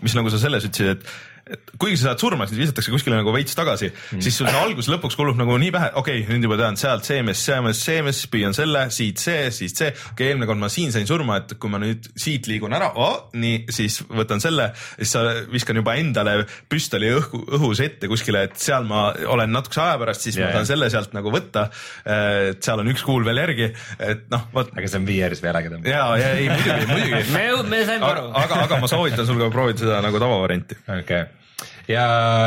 mis 0.00 0.14
nagu 0.16 0.30
sa 0.32 0.38
selles 0.40 0.64
ütlesid, 0.64 0.96
et 0.96 1.29
et 1.50 1.72
kuigi 1.80 1.98
sa 1.98 2.10
saad 2.10 2.22
surma, 2.22 2.46
siis 2.46 2.60
visatakse 2.60 2.92
kuskile 2.92 3.18
nagu 3.18 3.32
veits 3.34 3.56
tagasi 3.58 3.88
mm., 3.90 4.22
siis 4.22 4.36
sul 4.38 4.48
see 4.50 4.60
algus 4.60 4.90
lõpuks 4.92 5.16
kulub 5.18 5.38
nagu 5.38 5.56
nii 5.60 5.72
pähe, 5.74 5.90
okei 5.98 6.22
okay,, 6.22 6.34
nüüd 6.34 6.46
juba 6.46 6.58
tean 6.60 6.78
sealt 6.80 7.06
see 7.08 7.24
mees, 7.26 7.42
see 7.42 7.58
mees, 7.64 7.80
see 7.86 8.04
mees, 8.06 8.20
püüan 8.30 8.54
selle, 8.56 8.84
siit 8.94 9.22
see, 9.22 9.48
siit 9.54 9.74
see, 9.74 9.90
okei 9.90 10.12
okay,, 10.12 10.28
eelmine 10.30 10.48
kord 10.50 10.62
ma 10.62 10.70
siin 10.72 10.94
sain 10.94 11.08
surma, 11.08 11.40
et 11.42 11.56
kui 11.60 11.72
ma 11.72 11.80
nüüd 11.82 12.10
siit 12.14 12.46
liigun 12.50 12.76
ära 12.76 12.92
oh,, 12.94 13.16
nii, 13.40 13.64
siis 13.74 14.00
võtan 14.06 14.42
selle, 14.42 14.70
siis 15.00 15.14
sa 15.16 15.24
viskan 15.50 15.80
juba 15.80 15.96
endale 16.00 16.36
püstoli 16.70 17.10
õhku, 17.16 17.42
õhus 17.58 17.82
ette 17.84 18.10
kuskile, 18.10 18.44
et 18.48 18.60
seal 18.60 18.86
ma 18.88 19.08
olen 19.34 19.50
natukese 19.54 19.82
aja 19.84 19.98
pärast, 20.02 20.28
siis 20.28 20.38
yeah, 20.38 20.50
ma 20.50 20.60
saan 20.60 20.70
selle 20.70 20.90
sealt 20.92 21.16
nagu 21.16 21.32
võtta. 21.34 21.66
et 22.06 22.62
seal 22.64 22.82
on 22.82 22.92
üks 22.92 23.02
kuul 23.06 23.26
veel 23.26 23.42
järgi, 23.42 23.72
et 23.98 24.26
noh, 24.32 24.46
vot 24.54 24.70
aga 24.76 24.90
see 24.90 25.00
on 25.02 25.08
VR-is 25.08 25.42
veel 25.42 25.58
ägedam. 25.62 25.84
ja, 25.88 26.06
ja 26.20 26.32
ei 26.38 26.48
muidugi, 26.52 26.86
muidugi. 26.92 27.26
me, 27.34 27.44
me 27.72 27.82
saime 27.88 28.06
aga 28.06 28.14
aru,. 28.14 28.32
aga, 28.44 28.62
aga 28.68 28.80
ma 28.84 28.90
soovitan 28.90 29.28
sul 29.28 29.40
ka 29.40 29.50
proovida 29.52 29.84
seda 29.84 30.00
nagu 30.04 30.22
tavavarianti. 30.22 30.82
okei 30.86 31.02
okay. 31.02 31.39
Ja 31.88 32.04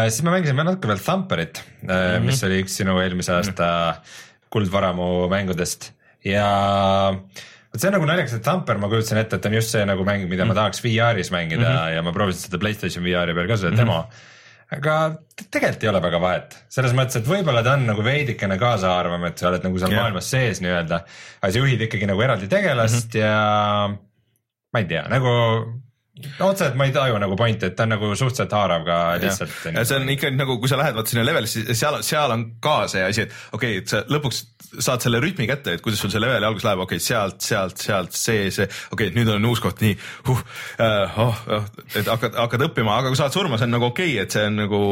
siis 0.09 0.23
ma 0.25 0.35
mängisin 0.35 0.57
veel 0.57 0.69
natuke 0.69 0.91
veel 0.91 1.01
Thumperit 1.01 1.63
mm, 1.81 1.89
-hmm. 1.89 2.27
mis 2.27 2.43
oli 2.43 2.61
üks 2.63 2.77
sinu 2.81 2.99
eelmise 3.01 3.33
aasta 3.37 3.67
kuldvaramu 4.53 5.29
mängudest 5.31 5.91
ja 6.25 6.49
vot 7.73 7.81
see 7.81 7.89
on 7.89 7.97
nagu 7.97 8.09
naljakas, 8.09 8.37
et 8.37 8.45
Thumper, 8.45 8.77
ma 8.77 8.89
kujutasin 8.91 9.23
ette, 9.23 9.39
et 9.39 9.49
on 9.49 9.57
just 9.57 9.73
see 9.73 9.85
nagu 9.87 10.05
mäng, 10.07 10.27
mida 10.29 10.45
ma 10.45 10.57
tahaks 10.57 10.83
VR-is 10.83 11.33
mängida 11.33 11.65
mm 11.65 11.73
-hmm. 11.75 11.95
ja 11.95 12.05
ma 12.05 12.13
proovisin 12.13 12.47
seda 12.47 12.61
Playstation 12.61 13.03
VR-i 13.03 13.33
peal 13.33 13.49
ka 13.49 13.57
seda 13.57 13.77
demo 13.77 13.97
mm. 14.01 14.09
-hmm. 14.09 14.77
aga 14.77 15.15
te- 15.35 15.47
tegelikult 15.49 15.83
ei 15.83 15.89
ole 15.89 16.01
väga 16.01 16.21
vahet, 16.21 16.57
selles 16.69 16.93
mõttes, 16.93 17.17
et 17.17 17.27
võib-olla 17.27 17.63
ta 17.63 17.73
on 17.73 17.85
nagu 17.85 18.03
veidikene 18.03 18.57
kaasaarvam, 18.57 19.25
et 19.25 19.37
sa 19.37 19.49
oled 19.49 19.63
nagu 19.63 19.79
seal 19.79 19.91
yeah. 19.91 20.01
maailmas 20.01 20.29
sees 20.29 20.61
nii-öelda, 20.61 21.01
aga 21.41 21.51
sa 21.51 21.59
juhid 21.59 21.81
ikkagi 21.81 22.09
nagu 22.09 22.21
eraldi 22.21 22.47
tegelast 22.47 23.13
mm 23.15 23.19
-hmm. 23.19 23.25
ja 23.25 23.97
ma 24.73 24.79
ei 24.79 24.85
tea, 24.85 25.07
nagu 25.09 25.33
otseselt 26.13 26.75
ma 26.77 26.85
ei 26.85 26.93
taju 26.93 27.17
nagu 27.21 27.35
pointi, 27.37 27.65
et 27.65 27.75
ta 27.77 27.87
on 27.87 27.95
nagu 27.95 28.11
suhteliselt 28.13 28.51
haarav 28.53 28.83
ka 28.85 28.97
lihtsalt. 29.21 29.53
ja 29.73 29.81
see 29.87 29.97
on 29.97 30.11
ikka 30.13 30.29
nagu, 30.35 30.59
kui 30.61 30.69
sa 30.69 30.77
lähed 30.77 30.93
vaata 30.97 31.09
sinna 31.09 31.23
levelisse, 31.25 31.63
seal, 31.73 31.97
seal 32.05 32.33
on 32.35 32.43
ka 32.61 32.75
see 32.91 33.01
asi, 33.05 33.25
et 33.25 33.33
okei 33.57 33.79
okay,, 33.79 33.81
et 33.81 33.93
sa 33.93 34.03
lõpuks 34.13 34.43
saad 34.77 35.01
selle 35.05 35.21
rütmi 35.23 35.47
kätte, 35.49 35.73
et 35.73 35.85
kuidas 35.85 36.03
sul 36.03 36.13
see 36.13 36.21
leveli 36.21 36.45
algus 36.45 36.67
läheb, 36.67 36.83
okei 36.85 37.01
okay,, 37.01 37.07
sealt, 37.07 37.39
sealt, 37.41 37.81
sealt, 37.81 38.13
see, 38.17 38.51
see, 38.53 38.69
okei 38.91 39.09
okay,, 39.09 39.15
nüüd 39.17 39.31
on 39.33 39.49
uus 39.49 39.63
koht, 39.63 39.81
nii 39.81 39.97
huh, 40.29 40.43
uh,, 40.77 41.17
oh, 41.25 41.41
oh, 41.57 41.65
et 41.95 42.05
hakkad, 42.05 42.37
hakkad 42.45 42.67
õppima, 42.69 42.99
aga 43.01 43.09
kui 43.09 43.19
saad 43.19 43.33
surma, 43.33 43.57
see 43.57 43.71
on 43.71 43.75
nagu 43.79 43.89
okei 43.89 44.13
okay,, 44.13 44.27
et 44.27 44.37
see 44.37 44.45
on 44.51 44.61
nagu 44.61 44.83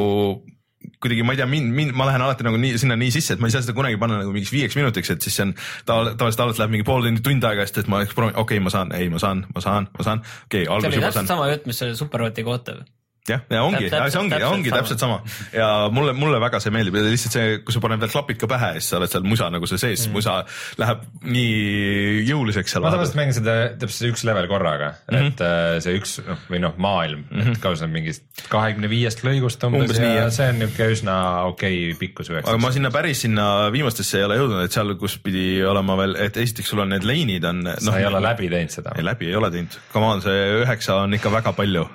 kuidagi 1.01 1.25
ma 1.25 1.35
ei 1.35 1.41
tea, 1.41 1.47
mind, 1.49 1.73
mind, 1.77 1.95
ma 1.97 2.07
lähen 2.09 2.23
alati 2.25 2.45
nagu 2.47 2.59
nii 2.61 2.77
sinna 2.81 2.97
nii 2.99 3.11
sisse, 3.13 3.35
et 3.35 3.43
ma 3.43 3.49
ei 3.49 3.55
saa 3.55 3.65
seda 3.65 3.75
kunagi 3.77 3.99
panna 4.01 4.21
nagu 4.21 4.33
mingiks 4.35 4.53
viieks 4.53 4.77
minutiks, 4.79 5.13
et 5.13 5.25
siis 5.25 5.37
see 5.37 5.47
on 5.47 5.53
tav- 5.89 6.13
tavaliselt 6.15 6.45
alati 6.45 6.63
läheb 6.63 6.75
mingi 6.77 6.87
pool 6.87 7.05
tundi, 7.07 7.23
tund 7.25 7.45
aega, 7.49 7.67
sest 7.67 7.83
et 7.83 7.91
ma 7.91 8.03
proovin, 8.15 8.35
okei 8.35 8.57
okay,, 8.59 8.65
ma 8.65 8.73
saan, 8.73 8.95
ei, 8.97 9.09
ma 9.13 9.21
saan, 9.21 9.45
ma 9.55 9.63
saan, 9.65 9.89
ma 9.97 10.07
saan, 10.07 10.25
okei 10.47 10.65
okay,, 10.65 10.65
see 10.65 10.73
algus 10.77 10.89
oli 10.91 10.99
juba 10.99 11.09
täpselt 11.09 11.21
saan 11.21 11.31
sama 11.35 11.51
jutt, 11.53 11.69
mis 11.69 11.85
oli 11.85 12.01
Superroti 12.01 12.47
kohta. 12.47 12.81
jah, 13.29 13.41
ja 13.53 13.61
ongi, 13.63 13.89
see 13.89 13.99
ongi, 14.19 14.31
täpselt- 14.33 14.47
ongi 14.53 14.71
täpselt 14.73 14.99
sama 14.99 15.19
ja 15.53 15.67
mulle, 15.93 16.13
mulle 16.17 16.39
väga 16.41 16.59
see 16.63 16.71
meeldib 16.73 16.95
ja 16.97 17.03
lihtsalt 17.05 17.35
see, 17.37 17.57
kui 17.65 17.73
sa 17.75 17.79
paned 17.83 18.01
veel 18.01 18.09
klapid 18.11 18.39
ka 18.41 18.47
pähe 18.49 18.71
ja 18.75 18.79
siis 18.81 18.89
sa 18.89 18.97
oled 18.97 19.11
seal 19.13 19.23
musa 19.29 19.49
nagu 19.53 19.67
see 19.69 19.77
sees 19.81 20.07
mm., 20.07 20.15
musa 20.17 20.39
läheb 20.81 21.03
nii 21.35 22.23
jõuliseks 22.29 22.73
seal 22.75 22.83
ma 22.85 22.91
tavaliselt 22.93 23.19
mängin 23.19 23.35
seda 23.37 23.55
täpselt 23.81 24.09
üks 24.13 24.23
level 24.27 24.47
korraga 24.51 24.89
mm, 24.95 25.11
Mhm. 25.11 25.21
-hmm. 25.21 25.27
et 25.27 25.41
äh, 25.45 25.79
see 25.85 25.95
üks 25.99 26.15
noh, 26.25 26.39
või 26.49 26.59
noh, 26.63 26.73
maailm 26.81 27.23
mm 27.29 27.41
-hmm. 27.41 27.59
koosneb 27.63 27.91
mingist 27.93 28.23
kahekümne 28.49 28.89
viiest 28.89 29.21
lõigust 29.27 29.63
umbes, 29.67 29.81
Umbes 29.91 29.99
ja 29.99 30.05
nii, 30.07 30.17
jah. 30.17 30.31
see 30.33 30.49
on 30.49 30.59
niisugune 30.59 30.89
üsna 30.97 31.15
okei 31.51 31.77
okay 31.91 31.99
pikkus 31.99 32.29
üheks. 32.33 32.47
aga 32.49 32.57
ma 32.57 32.71
sinna 32.71 32.91
päris 32.91 33.21
sinna 33.21 33.47
viimastesse 33.71 34.17
ei 34.17 34.23
ole 34.25 34.37
jõudnud, 34.41 34.63
et 34.65 34.71
seal, 34.71 34.95
kus 34.95 35.17
pidi 35.21 35.61
olema 35.63 35.97
veel, 35.97 36.15
et 36.15 36.37
esiteks 36.37 36.69
sul 36.73 36.79
on 36.79 36.89
need 36.89 37.03
leinid 37.05 37.43
on. 37.45 37.61
sa 37.77 37.97
ei 37.99 38.05
ole 38.05 38.21
läbi 38.23 38.49
teinud 38.49 38.69
seda 38.73 38.91
ei, 38.97 39.03
läbi 39.05 39.27
ei 39.29 39.35
ole 39.35 39.51
teinud, 39.51 39.77
come 39.93 40.05
on, 40.05 40.21
see 40.21 40.63
üheksa 40.63 40.95
on 41.05 41.13
ikka 41.13 41.31
väga 41.31 41.53
palju. 41.53 41.87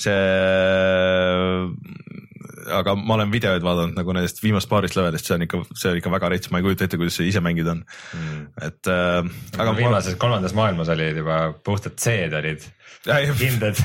see, 0.00 0.14
aga 2.74 2.94
ma 2.96 3.16
olen 3.18 3.32
videoid 3.32 3.64
vaadanud 3.64 3.96
nagu 3.98 4.14
nendest 4.16 4.40
viimast 4.42 4.70
paarist 4.70 4.96
levelist, 4.98 5.28
see 5.28 5.36
on 5.36 5.44
ikka, 5.46 5.60
see 5.76 5.90
on 5.90 5.98
ikka 6.00 6.12
väga 6.14 6.30
rets, 6.32 6.50
ma 6.52 6.60
ei 6.60 6.66
kujuta 6.66 6.86
ette, 6.86 6.98
kuidas 7.00 7.18
see 7.18 7.28
ise 7.28 7.42
mängida 7.44 7.74
on 7.74 7.82
mm.. 7.84 8.46
et 8.68 8.90
äh, 8.92 9.20
aga 9.58 9.68
ma, 9.70 9.76
viimases 9.78 10.16
kolmandas 10.20 10.56
maailmas 10.56 10.90
olid 10.94 11.20
juba 11.20 11.38
puhtad 11.66 11.98
C-d 12.00 12.40
olid 12.40 12.64
kindlad 13.38 13.80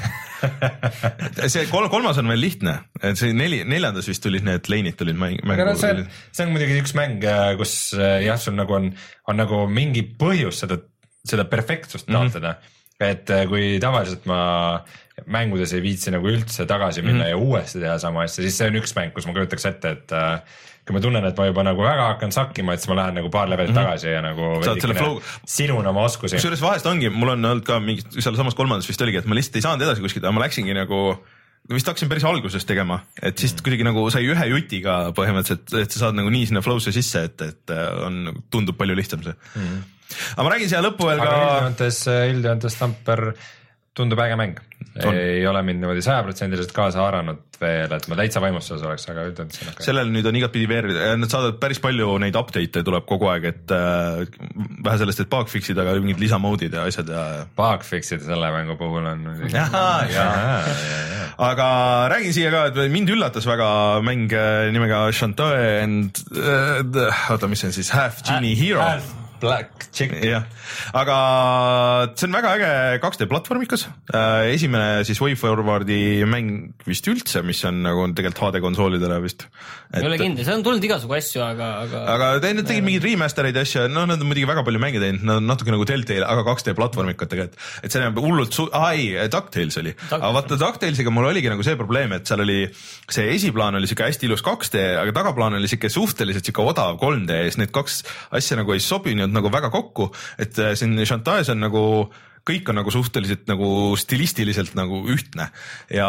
see 1.51 1.65
kolm, 1.71 1.89
kolmas 1.91 2.21
on 2.21 2.31
veel 2.31 2.39
lihtne, 2.45 2.77
et 3.03 3.19
see 3.19 3.35
neli, 3.35 3.61
neljandas 3.67 4.07
vist 4.07 4.23
tulid 4.23 4.47
need 4.47 4.71
leinid 4.71 4.95
tulid 4.99 5.19
mäng-. 5.19 5.41
aga 5.43 5.67
noh, 5.67 5.79
see 5.79 5.91
on, 5.97 6.05
see 6.31 6.47
on 6.47 6.53
muidugi 6.55 6.79
üks 6.79 6.95
mäng, 6.97 7.25
kus 7.59 7.75
äh, 7.99 8.21
jah, 8.27 8.39
sul 8.39 8.55
nagu 8.59 8.79
on, 8.79 8.91
on 9.27 9.41
nagu 9.43 9.65
mingi 9.71 10.05
põhjus 10.19 10.63
seda, 10.63 10.79
seda 11.27 11.47
perfektsust 11.51 12.07
Mhm. 12.07 12.15
taotleda 12.15 12.55
mm. 12.55 12.59
-hmm. 12.61 12.75
Et 12.99 13.29
äh, 13.31 13.45
kui 13.47 13.77
tavaliselt 13.81 14.25
ma 14.29 14.39
mängudes 15.27 15.73
ei 15.75 15.83
viitsi 15.83 16.11
nagu 16.13 16.27
üldse 16.31 16.65
tagasi 16.67 17.03
minna 17.03 17.25
mm 17.25 17.27
-hmm. 17.27 17.29
ja 17.29 17.37
uuesti 17.37 17.79
teha 17.79 17.97
sama 17.99 18.23
asja, 18.23 18.43
siis 18.43 18.57
see 18.57 18.67
on 18.67 18.79
üks 18.79 18.95
mäng, 18.95 19.13
kus 19.15 19.27
ma 19.27 19.33
kujutaks 19.33 19.65
ette, 19.65 19.91
et 19.97 20.11
äh, 20.15 20.41
kui 20.85 20.95
ma 20.95 21.01
tunnen, 21.03 21.25
et 21.25 21.37
ma 21.37 21.45
juba 21.45 21.63
nagu 21.63 21.83
väga 21.83 22.05
hakkan 22.13 22.31
sakkima, 22.31 22.73
et 22.73 22.81
siis 22.81 22.89
ma 22.89 22.95
lähen 23.01 23.19
nagu 23.19 23.29
paar 23.29 23.49
levelit 23.49 23.71
mm 23.71 23.77
-hmm. 23.77 23.89
tagasi 23.89 24.07
ja 24.07 24.21
nagu 24.21 24.63
selle 24.63 24.95
flow- 24.95 25.21
silun 25.45 25.87
oma 25.87 26.01
oskusi. 26.01 26.35
kusjuures 26.35 26.61
vahest 26.61 26.85
ongi, 26.85 27.09
mul 27.09 27.29
on 27.35 27.45
olnud 27.45 27.65
ka 27.65 27.79
mingi 27.79 28.01
sealsamas 28.19 28.55
kolmandas 28.55 28.87
vist 28.87 29.01
oligi, 29.01 29.17
et 29.17 29.25
ma 29.25 29.35
lihtsalt 29.35 29.55
ei 29.55 29.61
saanud 29.61 29.81
edasi 29.85 30.01
kuskilt, 30.01 30.23
aga 30.23 30.31
ma 30.31 30.45
läksingi 30.45 30.73
nagu 30.73 31.19
vist 31.69 31.87
hakkasin 31.87 32.09
päris 32.09 32.23
alguses 32.25 32.65
tegema, 32.65 32.99
et 33.21 33.37
siis 33.37 33.53
Mm. 33.53 33.63
kuidagi 33.63 33.83
nagu 33.83 34.09
sai 34.09 34.25
ühe 34.25 34.45
jutiga 34.49 35.11
põhimõtteliselt, 35.13 35.81
et 35.81 35.91
sa 35.91 35.99
saad 35.99 36.15
nagu 36.15 36.29
nii 36.29 36.45
sinna 36.49 36.61
flow'sse 36.65 36.91
sisse, 36.91 37.23
et, 37.23 37.41
et 37.41 37.69
äh, 37.69 38.05
on, 38.05 38.43
tundub 38.49 38.77
palju 38.77 38.95
lihtsam 38.95 39.23
see 39.23 39.33
mm.. 39.55 39.83
Aga 40.35 40.45
ma 40.45 40.55
räägin 40.55 40.73
siia 40.73 40.83
lõppu 40.85 41.09
veel 41.09 41.23
ka, 41.23 41.37
üldjoontes, 41.37 42.03
üldjoontes 42.33 42.77
Stamper 42.77 43.25
tundub 43.99 44.19
äge 44.23 44.35
mäng. 44.39 44.59
Ei 44.99 45.43
ole 45.47 45.61
mind 45.63 45.81
niimoodi 45.83 46.01
sajaprotsendiliselt 46.03 46.71
kaasa 46.75 47.01
haaranud 47.03 47.59
veel, 47.59 47.91
et 47.95 48.05
ma 48.07 48.15
täitsa 48.19 48.41
vaimustuses 48.43 48.83
oleks, 48.87 49.05
aga 49.11 49.25
üldjoontes 49.27 49.61
on 49.63 49.71
okei. 49.73 49.85
sellel 49.85 50.11
nüüd 50.13 50.27
on 50.29 50.37
igatpidi 50.39 50.67
VR, 50.71 50.87
nad 51.19 51.31
saadavad 51.31 51.59
päris 51.61 51.81
palju 51.83 52.13
neid 52.23 52.37
update'e 52.39 52.83
tuleb 52.87 53.05
kogu 53.09 53.27
aeg, 53.31 53.47
et 53.51 53.73
äh, 53.75 54.23
vähe 54.85 55.01
sellest, 55.01 55.23
et 55.23 55.31
bug 55.31 55.51
fix'id, 55.51 55.79
aga 55.83 55.97
mingid 55.99 56.23
lisamode'id 56.23 56.75
ja 56.79 56.85
asjad 56.87 57.11
ja 57.11 57.25
Bugfixid 57.59 58.23
selle 58.25 58.51
mängu 58.55 58.79
puhul 58.79 59.07
on 59.11 59.27
aga 61.49 61.69
räägin 62.15 62.35
siia 62.35 62.55
ka, 62.55 62.65
et 62.71 62.83
mind 62.91 63.15
üllatas 63.15 63.47
väga 63.49 63.69
mäng 64.05 64.31
äh, 64.31 64.67
nimega 64.75 65.05
Shantae 65.11 65.79
and 65.83 66.23
äh, 66.35 67.25
oota, 67.35 67.51
mis 67.51 67.65
see 67.65 67.71
on 67.73 67.79
siis, 67.81 67.95
Half 67.95 68.23
Genie 68.27 68.55
Hero. 68.59 68.83
Black 68.83 69.18
Chick. 69.95 70.13
jah, 70.25 70.45
aga 70.97 71.15
see 72.17 72.27
on 72.27 72.35
väga 72.37 72.53
äge 72.57 72.71
2D 73.03 73.27
platvormikas, 73.31 73.85
esimene 74.53 75.03
siis 75.07 75.19
WayForwardi 75.23 75.99
mäng 76.29 76.73
vist 76.87 77.07
üldse, 77.09 77.41
mis 77.45 77.61
on 77.67 77.81
nagu 77.85 78.03
on 78.05 78.15
tegelikult 78.17 78.49
HD 78.49 78.61
konsoolidele 78.63 79.19
vist. 79.23 79.45
ei 79.95 80.05
ole 80.05 80.19
kindel, 80.21 80.45
seal 80.45 80.59
on 80.59 80.65
tulnud 80.67 80.85
igasugu 80.85 81.15
asju, 81.17 81.41
aga, 81.45 81.69
aga, 81.85 82.03
aga 82.15 82.27
te- 82.43 82.53
nad 82.59 82.67
tegid 82.69 82.85
mingeid 82.85 83.07
remaster'eid 83.07 83.57
ja 83.57 83.63
asju, 83.65 83.85
no 83.91 84.05
nad 84.09 84.21
on 84.21 84.29
muidugi 84.29 84.49
väga 84.49 84.63
palju 84.67 84.81
mänge 84.83 85.01
teinud, 85.01 85.25
nad 85.25 85.41
on 85.41 85.49
natuke 85.49 85.73
nagu 85.73 85.87
Telltale, 85.89 86.25
aga 86.27 86.45
2D 86.45 86.75
platvormikad 86.77 87.31
tegelikult. 87.31 87.63
et 87.83 87.91
see 87.93 88.03
näeb 88.03 88.19
hullult 88.21 88.53
su-, 88.55 88.69
aa 88.75 88.91
ei, 88.93 89.15
DuckTales 89.31 89.79
oli, 89.81 89.95
aga 90.13 90.33
vaata 90.35 90.59
DuckTalesiga 90.61 91.13
mul 91.13 91.29
oligi 91.31 91.49
nagu 91.51 91.65
see 91.65 91.77
probleem, 91.79 92.13
et 92.19 92.29
seal 92.29 92.43
oli 92.45 92.59
see 93.09 93.29
esiplaan 93.33 93.79
oli 93.79 93.89
siuke 93.89 94.05
hästi 94.05 94.29
ilus 94.29 94.43
2D, 94.45 94.83
aga 95.01 95.15
tagaplaan 95.15 95.57
oli 95.57 95.69
siuke 95.71 95.89
suhteliselt 95.89 96.45
siuke 96.45 96.61
odav 96.69 96.99
3D 97.01 97.39
ja 97.39 97.49
siis 97.49 97.59
need 97.61 97.73
kaks 97.75 98.01
asja 98.37 98.59
nagu 98.59 98.75
ei 98.75 98.83
sobinud 98.83 99.28
nagu 99.35 99.51
väga 99.53 99.71
kokku, 99.73 100.09
et 100.39 100.57
äh, 100.59 100.75
siin 100.79 100.97
Shantae's 101.05 101.51
on 101.53 101.63
nagu 101.65 101.85
kõik 102.49 102.69
on 102.71 102.79
nagu 102.79 102.91
suhteliselt 102.93 103.49
nagu 103.49 103.95
stilistiliselt 103.99 104.75
nagu 104.77 105.03
ühtne. 105.11 105.49
Ja 105.93 106.07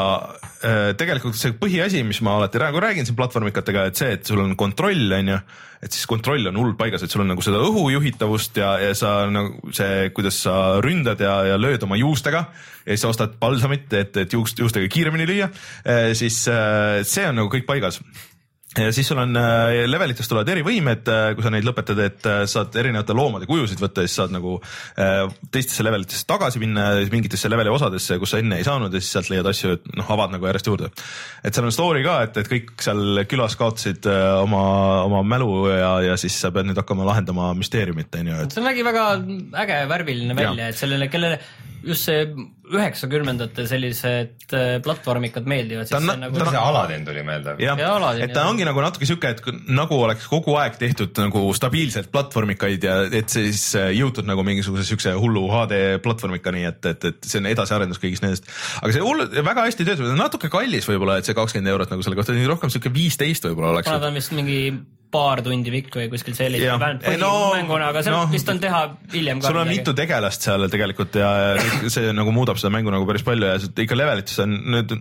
äh, 0.64 0.92
tegelikult 0.98 1.38
see 1.38 1.56
põhiasi, 1.58 2.04
mis 2.06 2.22
ma 2.24 2.38
alati 2.38 2.60
nagu 2.62 2.80
räägin 2.82 3.08
siin 3.08 3.18
platvormikatega, 3.18 3.88
et 3.90 4.00
see, 4.00 4.14
et 4.16 4.30
sul 4.30 4.42
on 4.42 4.54
kontroll, 4.58 5.10
on 5.16 5.34
ju, 5.34 5.38
et 5.84 5.96
siis 5.96 6.08
kontroll 6.08 6.48
on 6.48 6.60
hullult 6.60 6.78
paigas, 6.80 7.04
et 7.04 7.12
sul 7.12 7.24
on 7.24 7.32
nagu 7.32 7.44
seda 7.44 7.60
õhujuhitavust 7.64 8.60
ja, 8.62 8.74
ja 8.82 8.96
sa 8.96 9.14
nagu 9.32 9.74
see, 9.76 10.08
kuidas 10.16 10.42
sa 10.46 10.56
ründad 10.84 11.20
ja, 11.24 11.40
ja 11.52 11.60
lööd 11.60 11.84
oma 11.86 11.98
juustega 12.00 12.46
ja 12.86 12.96
siis 12.96 13.06
ostad 13.08 13.36
palsamit, 13.40 13.90
et, 13.96 14.16
et 14.24 14.36
juust, 14.36 14.60
juustega 14.60 14.88
kiiremini 14.92 15.28
lüüa, 15.28 15.50
siis 16.16 16.42
äh, 16.52 17.00
see 17.08 17.26
on 17.28 17.40
nagu 17.42 17.52
kõik 17.52 17.68
paigas 17.68 18.00
ja 18.78 18.92
siis 18.94 19.08
sul 19.08 19.18
on 19.18 19.34
äh, 19.36 19.82
levelitest 19.88 20.30
tulevad 20.30 20.48
erivõimed, 20.52 21.08
kui 21.34 21.42
sa 21.42 21.50
neid 21.50 21.66
lõpetad, 21.66 22.00
et 22.04 22.26
äh, 22.30 22.42
saad 22.50 22.76
erinevate 22.78 23.16
loomade 23.18 23.48
kujusid 23.50 23.80
võtta 23.82 24.04
ja 24.04 24.10
siis 24.10 24.20
saad 24.20 24.34
nagu 24.34 24.56
äh, 24.60 25.24
teistesse 25.50 25.82
levelitesse 25.82 26.28
tagasi 26.30 26.62
minna, 26.62 26.84
mingitesse 27.10 27.50
leveli 27.50 27.72
osadesse, 27.72 28.20
kus 28.22 28.34
sa 28.34 28.38
enne 28.42 28.60
ei 28.60 28.66
saanud 28.66 28.94
ja 28.94 29.02
siis 29.02 29.10
sealt 29.16 29.30
leiad 29.32 29.48
asju, 29.50 29.74
et 29.74 29.90
noh, 29.98 30.12
avad 30.14 30.36
nagu 30.36 30.46
järjest 30.46 30.70
juurde. 30.70 30.90
et 31.42 31.56
seal 31.56 31.66
on 31.66 31.74
story 31.74 32.04
ka, 32.06 32.20
et, 32.28 32.38
et 32.44 32.52
kõik 32.52 32.70
seal 32.86 33.24
külas 33.30 33.58
kaotasid 33.58 34.06
äh, 34.10 34.26
oma, 34.44 34.62
oma 35.08 35.24
mälu 35.26 35.50
ja, 35.72 35.96
ja 36.12 36.20
siis 36.20 36.38
sa 36.38 36.52
pead 36.54 36.70
nüüd 36.70 36.78
hakkama 36.78 37.08
lahendama 37.10 37.50
müsteeriumit, 37.58 38.14
on 38.22 38.30
ju, 38.30 38.38
see 38.54 38.68
nägi 38.68 38.86
väga 38.86 39.08
äge, 39.64 39.82
värviline 39.90 40.38
välja, 40.38 40.70
et 40.70 40.78
sellele, 40.78 41.10
kellele 41.10 41.42
just 41.86 42.04
see 42.08 42.24
üheksakümnendate 42.70 43.64
sellised 43.66 44.52
äh, 44.54 44.76
platvormikad 44.84 45.46
meeldivad, 45.50 45.88
Ta 45.90 45.98
on 45.98 46.06
nagu 46.22 46.36
ta 46.38 46.44
on- 46.46 46.52
see 46.54 46.60
Aladin 46.62 47.04
tuli 47.06 47.22
meelde. 47.26 47.54
jah 47.58 47.78
Ja 47.78 47.94
Aladdin, 47.96 48.24
et 48.28 48.34
ta 48.36 48.44
ongi 48.50 48.64
nagu 48.68 48.82
natuke 48.84 49.08
sihuke, 49.08 49.32
et 49.34 49.42
nagu 49.68 49.98
oleks 50.04 50.28
kogu 50.30 50.54
aeg 50.60 50.76
tehtud 50.78 51.16
nagu 51.24 51.42
stabiilselt 51.56 52.10
platvormikaid 52.14 52.86
ja 52.86 52.98
et 53.10 53.28
siis 53.32 53.64
äh, 53.80 53.90
jõutud 53.98 54.28
nagu 54.28 54.44
mingisuguse 54.46 54.84
siukse 54.86 55.14
hullu 55.18 55.46
HD 55.50 55.98
platvormikani, 56.04 56.64
et, 56.70 56.84
et, 56.92 57.04
et 57.10 57.30
see 57.32 57.42
on 57.42 57.50
edasiarendus 57.50 57.98
kõigist 58.02 58.22
nendest. 58.26 58.46
aga 58.82 58.92
see 58.94 59.02
hull, 59.04 59.26
väga 59.50 59.66
hästi 59.66 59.88
töötab, 59.88 60.14
natuke 60.20 60.52
kallis 60.52 60.86
võib-olla, 60.90 61.18
et 61.18 61.26
see 61.28 61.34
kakskümmend 61.38 61.74
eurot 61.74 61.90
nagu 61.90 62.06
selle 62.06 62.16
kohta, 62.20 62.38
rohkem 62.54 62.70
siuke 62.70 62.92
viisteist 62.94 63.44
võib-olla 63.50 63.74
oleks. 63.76 63.88
kuna 63.90 63.98
ta 64.04 64.12
on 64.12 64.14
vist 64.20 64.32
mingi 64.36 64.62
paar 65.10 65.42
tundi 65.42 65.72
pikk 65.74 65.96
või 65.98 66.08
kuskil 66.12 66.36
selline 66.38 66.68
vähemalt 66.70 67.06
Ei, 67.10 67.16
no, 67.18 67.30
põhimänguna, 67.50 67.88
aga 67.90 68.02
seal 68.06 68.14
noh, 68.14 68.28
vist 68.30 68.48
on 68.52 68.60
teha 68.62 68.82
hiljem 69.14 69.40
ka 69.42 69.50
sul 69.50 69.60
on 69.64 69.70
mitu 69.72 69.94
tegelast 69.98 70.46
seal 70.46 70.68
tegelikult 70.70 71.18
ja 71.18 71.30
see 71.94 72.12
nagu 72.16 72.30
muudab 72.36 72.60
seda 72.62 72.70
mängu 72.76 72.92
nagu 72.94 73.08
päris 73.08 73.26
palju 73.26 73.50
ja 73.50 73.58
see- 73.62 73.86
ikka 73.86 73.98
levelites 73.98 74.38
on 74.44 74.54
nüüd 74.76 74.94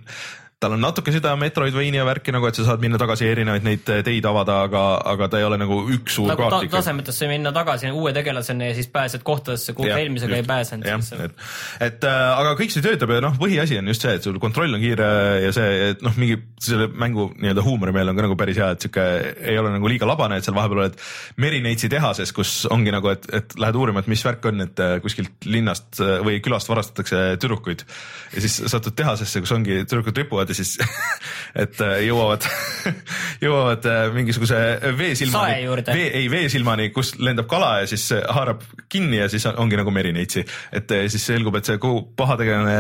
tal 0.60 0.76
on 0.76 0.82
natuke 0.84 1.14
seda 1.16 1.32
Metroidvania 1.40 2.04
värki 2.04 2.34
nagu, 2.36 2.48
et 2.50 2.58
sa 2.58 2.66
saad 2.68 2.82
minna 2.84 3.00
tagasi 3.00 3.30
erinevaid 3.30 3.64
neid 3.64 3.86
teid 4.04 4.26
avada, 4.28 4.58
aga, 4.68 4.82
aga 5.08 5.30
ta 5.32 5.40
ei 5.40 5.46
ole 5.48 5.56
nagu 5.62 5.78
üks 5.96 6.18
suur 6.18 6.28
nagu 6.28 6.44
ta, 6.44 6.50
kaart 6.52 6.66
ikka. 6.68 6.82
tasemetesse 6.82 7.30
minna 7.32 7.54
tagasi 7.56 7.92
uue 7.96 8.12
tegelaseni 8.16 8.68
ja 8.68 8.76
siis 8.76 8.90
pääsed 8.92 9.24
kohtadesse, 9.24 9.72
kuhu 9.78 9.88
Jah, 9.88 10.02
eelmisega 10.04 10.36
ei 10.36 10.44
pääsenud. 10.48 10.90
jah, 10.90 11.06
et, 11.24 11.46
et 11.88 12.08
äh, 12.10 12.24
aga 12.42 12.58
kõik 12.60 12.76
see 12.76 12.84
töötab 12.84 13.14
ja 13.16 13.22
noh, 13.24 13.38
põhiasi 13.40 13.80
on 13.80 13.88
just 13.94 14.04
see, 14.04 14.18
et 14.20 14.28
sul 14.28 14.40
kontroll 14.44 14.76
on 14.76 14.84
kiire 14.84 15.08
ja 15.46 15.54
see, 15.56 15.78
et 15.94 16.04
noh, 16.04 16.18
mingi 16.20 16.36
selle 16.60 16.90
mängu 16.92 17.30
nii-öelda 17.38 17.64
huumorimeel 17.64 18.12
on 18.12 18.20
ka 18.20 18.28
nagu 18.28 18.38
päris 18.44 18.60
hea, 18.60 18.70
et 18.76 18.84
sihuke 18.84 19.08
ei 19.40 19.56
ole 19.62 19.72
nagu 19.78 19.94
liiga 19.94 20.12
labane, 20.12 20.42
et 20.42 20.48
seal 20.48 20.60
vahepeal 20.60 20.84
oled 20.84 21.00
Merineitsi 21.40 21.88
tehases, 21.92 22.36
kus 22.36 22.66
ongi 22.68 22.92
nagu, 22.92 23.14
et, 23.16 23.30
et 23.32 23.56
lähed 23.56 23.80
uurima, 23.80 24.04
et 24.04 24.12
mis 24.12 24.28
värk 24.28 24.52
on, 24.52 24.68
et 24.68 24.84
äh, 24.84 24.98
kuskilt 25.00 25.48
linnast 25.48 26.04
äh, 26.04 26.18
või 26.26 26.44
külast 26.44 26.68
varastatakse 26.68 27.40
tüdrukuid 27.40 27.88
ja 28.36 28.44
siis 28.44 28.60
satud 28.68 29.00
tehasesse, 29.00 29.40
kus 29.48 29.56
ongi 29.56 29.86
tüdrukud 29.86 30.20
ripuvad 30.20 30.49
ja 30.50 30.56
siis 30.58 30.76
et 31.64 31.80
äh, 31.86 31.96
jõuavad, 32.08 32.46
jõuavad 33.46 33.86
äh, 33.90 34.02
mingisuguse 34.16 34.58
veesilmani, 35.00 35.66
vee, 35.94 36.08
ei 36.22 36.28
veesilmani, 36.32 36.90
kus 36.96 37.14
lendab 37.22 37.48
kala 37.52 37.80
ja 37.84 37.90
siis 37.90 38.08
haarab 38.30 38.64
kinni 38.90 39.20
ja 39.22 39.30
siis 39.32 39.46
on- 39.50 39.58
ongi 39.66 39.78
nagu 39.80 39.92
Merineitsi. 39.94 40.44
et 40.76 40.92
eh, 40.92 41.08
siis 41.10 41.26
selgub, 41.30 41.56
et 41.60 41.66
see 41.68 41.78
kogu 41.82 42.02
pahategelane, 42.18 42.76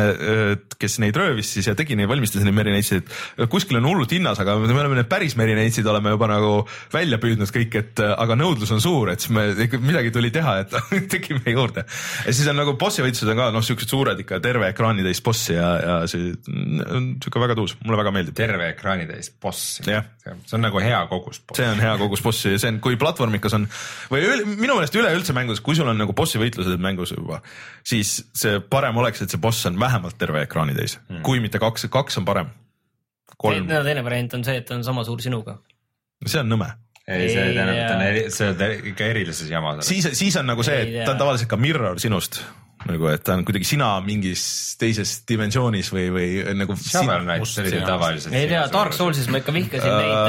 kes 0.79 0.99
neid 1.03 1.17
röövis 1.17 1.49
siis 1.55 1.67
ja 1.69 1.75
tegi 1.77 1.95
neid, 1.97 2.09
valmistas 2.09 2.43
neid 2.45 2.55
Merineitsi, 2.57 2.99
et 3.01 3.49
kuskil 3.51 3.77
on 3.79 3.87
hullult 3.89 4.11
hinnas, 4.15 4.39
aga 4.41 4.55
me 4.61 4.69
oleme 4.73 4.99
need 4.99 5.09
päris 5.11 5.35
Merineitsid 5.39 5.87
oleme 5.89 6.13
juba 6.13 6.29
nagu 6.31 6.53
välja 6.93 7.19
püüdnud 7.21 7.51
kõik, 7.55 7.75
et 7.79 8.01
aga 8.09 8.37
nõudlus 8.39 8.71
on 8.75 8.81
suur, 8.83 9.11
et 9.13 9.21
siis 9.23 9.33
me 9.35 9.47
midagi 9.83 10.11
tuli 10.15 10.31
teha, 10.33 10.57
et 10.63 10.75
tegime 11.13 11.53
juurde. 11.53 11.85
ja 12.25 12.33
siis 12.33 12.47
on 12.51 12.59
nagu 12.59 12.75
bossi 12.79 13.03
võitlused 13.05 13.29
on 13.33 13.39
ka 13.41 13.49
noh, 13.55 13.65
siuksed 13.65 13.91
suured 13.91 14.19
ikka 14.23 14.39
terve 14.43 14.69
ekraanitäis 14.73 15.21
bossi 15.25 15.55
ja, 15.57 15.69
ja 15.83 15.97
see 16.09 16.33
on 16.89 17.11
siuke 17.23 17.41
väga 17.43 17.57
tuus, 17.59 17.75
mulle 17.85 17.99
väga 17.99 18.13
meeldib. 18.15 18.35
terve 18.37 18.69
ekraanitäis 18.73 19.31
boss. 19.41 19.81
Jah. 19.85 20.07
see 20.23 20.57
on 20.57 20.63
nagu 20.65 20.81
hea 20.83 20.99
kogus 21.11 21.41
boss. 21.41 21.59
see 21.59 21.67
on 21.69 21.81
hea 21.83 21.93
kogus 22.01 22.23
bossi 22.25 22.53
ja 22.55 22.61
see 22.61 22.71
on, 22.73 22.79
kui 22.83 22.97
platvormikas 22.99 23.55
on 23.57 23.67
või 24.11 24.23
üle, 24.25 24.39
minu 24.49 24.77
meelest 24.77 24.97
üleüldse 24.99 25.35
mängus, 25.37 25.61
kui 25.65 25.77
sul 25.77 25.89
on 25.91 25.99
nagu 25.99 26.15
bossi 26.17 26.41
võitlused 26.41 26.81
mängus 26.81 27.13
juba, 27.15 27.41
siis 27.87 28.19
see 28.37 28.59
parem 28.71 28.99
oleks, 29.01 29.23
et 29.25 29.33
see 29.33 29.41
boss 29.41 29.67
on 29.69 29.79
vähemalt 29.81 30.17
terve 30.21 30.43
ekraanitäis 30.47 30.99
mm., 31.01 31.23
kui 31.27 31.43
mitte 31.43 31.61
kaks, 31.61 31.89
kaks 31.91 32.21
on 32.21 32.27
parem. 32.29 32.53
kolm, 33.37 33.67
teine 33.69 34.05
variant 34.05 34.39
on 34.39 34.45
see, 34.47 34.61
et 34.63 34.71
on 34.75 34.85
sama 34.85 35.05
suur 35.07 35.21
sinuga. 35.23 35.59
see 36.25 36.41
on 36.43 36.51
nõme. 36.51 36.71
ei, 37.09 37.27
see 37.33 37.51
tähendab, 37.57 37.75
et 37.75 37.85
ta 37.89 37.99
on 37.99 38.33
see 38.37 38.49
on 38.53 38.89
ikka 38.93 39.11
erilises 39.11 39.51
jamas. 39.51 39.85
siis, 39.87 40.11
siis 40.19 40.39
on 40.41 40.49
nagu 40.49 40.65
see, 40.65 40.81
et 40.87 41.05
ta 41.05 41.15
on 41.15 41.21
tavaliselt 41.25 41.51
ka 41.51 41.59
mirror 41.59 42.01
sinust 42.01 42.43
nagu, 42.87 43.09
et 43.11 43.23
ta 43.25 43.33
on 43.35 43.41
kuidagi 43.47 43.65
sina 43.67 43.87
mingis 44.03 44.41
teises 44.79 45.09
dimensioonis 45.27 45.89
või, 45.91 46.05
või 46.15 46.27
nagu. 46.55 46.75
ei 48.31 48.47
tea, 48.47 48.61
Dark 48.71 48.93
Soulsis 48.95 49.27
ma 49.31 49.41
ikka 49.41 49.51
vihkasin 49.55 49.91
neid 49.91 50.13
uh,, 50.13 50.19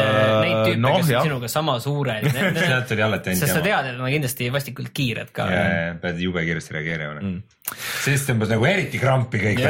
neid 0.43 0.59
tüüpe 0.67 0.83
no,, 0.83 0.95
kes 0.99 1.13
jah. 1.13 1.23
on 1.23 1.27
sinuga 1.31 1.49
sama 1.53 1.75
suured 1.83 2.27
sealt 2.59 2.89
oli 2.97 3.03
alati 3.07 3.27
ainult 3.33 3.45
jama. 3.45 3.47
sest 3.47 3.55
sa 3.55 3.63
tead, 3.63 3.85
et 3.93 3.95
nad 3.95 4.03
on 4.03 4.11
kindlasti 4.17 4.45
vastikult 4.55 4.91
kiired 4.97 5.31
ka. 5.37 5.43
pead 6.03 6.17
jube 6.27 6.41
kiiresti 6.49 6.71
reageerima 6.77 7.13
noh. 7.21 7.25
mm.. 7.31 7.39
siis 8.09 8.21
tõmbas 8.29 8.49
nagu 8.57 8.65
eriti 8.73 8.99
krampi 9.03 9.37
kõik 9.47 9.59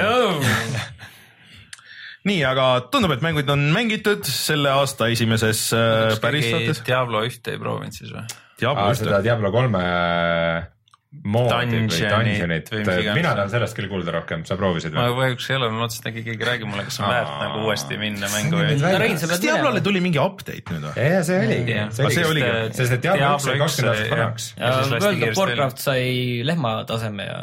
nii, 2.30 2.40
aga 2.48 2.64
tundub, 2.92 3.12
et 3.16 3.22
mängud 3.24 3.48
on 3.52 3.60
mängitud 3.76 4.22
selle 4.28 4.70
aasta 4.80 5.04
esimeses 5.12 5.58
äh, 5.76 5.82
päris 6.20 6.46
saates. 6.48 6.78
Diablo 6.84 7.18
ühte 7.28 7.48
ei 7.54 7.58
proovinud 7.60 7.94
siis 7.96 8.10
või? 8.12 8.24
seda 8.60 9.22
Diablo 9.24 9.48
kolme 9.54 9.80
3 9.80 10.79
dungeonid, 11.10 12.68
mina 13.16 13.32
tahan 13.34 13.48
sellest 13.50 13.74
küll 13.74 13.88
kuulda 13.90 14.12
rohkem, 14.14 14.44
sa 14.46 14.54
proovisid 14.58 14.94
või? 14.94 15.08
ma 15.10 15.24
kahjuks 15.24 15.48
ei 15.50 15.56
ole, 15.58 15.70
ma 15.72 15.82
mõtlesin, 15.82 16.04
et 16.04 16.10
äkki 16.12 16.22
keegi 16.28 16.46
räägib 16.46 16.70
mulle, 16.70 16.84
kas 16.86 17.00
on 17.02 17.08
väärt 17.10 17.32
nagu 17.40 17.62
uuesti 17.66 17.96
minna 17.98 18.28
mängu 18.30 18.60
ja. 18.62 18.92
kas 19.18 19.42
Diablole 19.42 19.82
tuli 19.82 20.02
mingi 20.04 20.20
update 20.22 20.70
nüüd 20.70 20.86
või? 20.86 20.92
ja, 20.94 21.08
ja 21.16 21.24
see 21.26 21.40
oligi, 21.42 21.78
see 21.98 22.26
oligi, 22.28 22.52
sest 22.78 22.94
et 22.94 23.02
Diablo 23.02 23.32
üks 23.34 23.48
sai 23.48 23.56
kakskümmend 23.58 23.90
aastat 23.96 24.14
vanaks. 24.14 24.46
World 24.94 25.26
of 25.26 25.40
Warcraft 25.40 25.82
sai 25.82 26.04
lehma 26.46 26.74
taseme 26.88 27.26
ja 27.26 27.40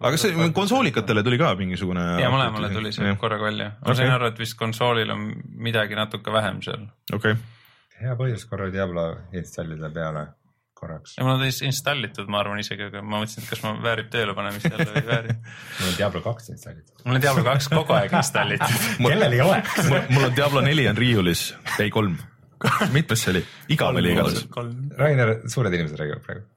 aga 0.00 0.10
kas 0.16 0.26
see 0.26 0.50
konsoolikatele 0.56 1.24
tuli 1.24 1.38
ka 1.40 1.54
mingisugune? 1.56 2.04
ja 2.20 2.28
mõlemale 2.32 2.68
tuli 2.74 2.92
see 2.96 3.14
korraga 3.20 3.48
välja, 3.48 3.70
ma 3.78 3.86
okay. 3.86 4.02
sain 4.02 4.12
aru, 4.12 4.28
et 4.28 4.44
vist 4.44 4.58
konsoolil 4.60 5.16
on 5.16 5.24
midagi 5.56 5.96
natuke 5.96 6.36
vähem 6.36 6.60
seal. 6.68 6.84
okei 7.16 7.32
okay.. 7.32 7.40
hea 8.04 8.18
põhjus 8.20 8.44
korra 8.50 8.68
Diablo 8.76 9.06
installida 9.40 9.88
peale 9.96 10.26
korraks. 10.80 11.14
ja 11.18 11.24
mul 11.24 11.36
on 11.36 11.44
täis 11.44 11.60
installitud, 11.66 12.28
ma 12.32 12.40
arvan 12.42 12.60
isegi, 12.62 12.88
aga 12.88 13.02
ma 13.04 13.20
mõtlesin, 13.20 13.44
et 13.44 13.52
kas 13.52 13.62
ma 13.64 13.74
väärib 13.84 14.10
tööle 14.12 14.34
panemist 14.36 14.68
jälle 14.70 14.88
või 14.88 15.02
ei 15.02 15.08
vääri. 15.10 15.36
mul 15.80 15.90
on 15.92 15.98
Diablo 15.98 16.22
kaks 16.24 16.52
installitud. 16.54 16.94
mul 17.04 17.18
on 17.18 17.24
Diablo 17.26 17.44
kaks 17.46 17.70
kogu 17.72 17.96
aeg 17.98 18.16
installitud. 18.20 18.86
kellel 19.06 19.38
ei 19.38 19.44
oleks? 19.44 19.90
mul 20.14 20.28
on 20.30 20.36
Diablo 20.36 20.64
neli 20.64 20.88
on 20.90 21.00
riiulis, 21.00 21.44
ei 21.78 21.92
kolm. 21.94 22.16
mitmes 22.92 23.26
see 23.26 23.36
oli? 23.36 23.44
igav 23.76 24.00
oli 24.00 24.14
igatahes. 24.16 24.48
Rainer, 24.98 25.36
suured 25.48 25.76
inimesed 25.76 26.00
räägivad 26.00 26.26
praegu. 26.26 26.48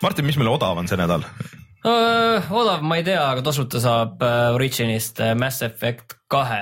Martin, 0.00 0.24
mis 0.24 0.38
meil 0.40 0.48
odav 0.48 0.78
on 0.80 0.88
see 0.88 0.96
nädal? 0.96 1.26
Odav 1.84 2.82
ma 2.84 2.98
ei 3.00 3.04
tea, 3.06 3.20
aga 3.24 3.44
tasuta 3.46 3.80
saab 3.80 4.22
äh, 4.22 4.54
Originist 4.54 5.20
äh, 5.20 5.34
Mass 5.34 5.62
Effect 5.64 6.19
kahe. 6.30 6.60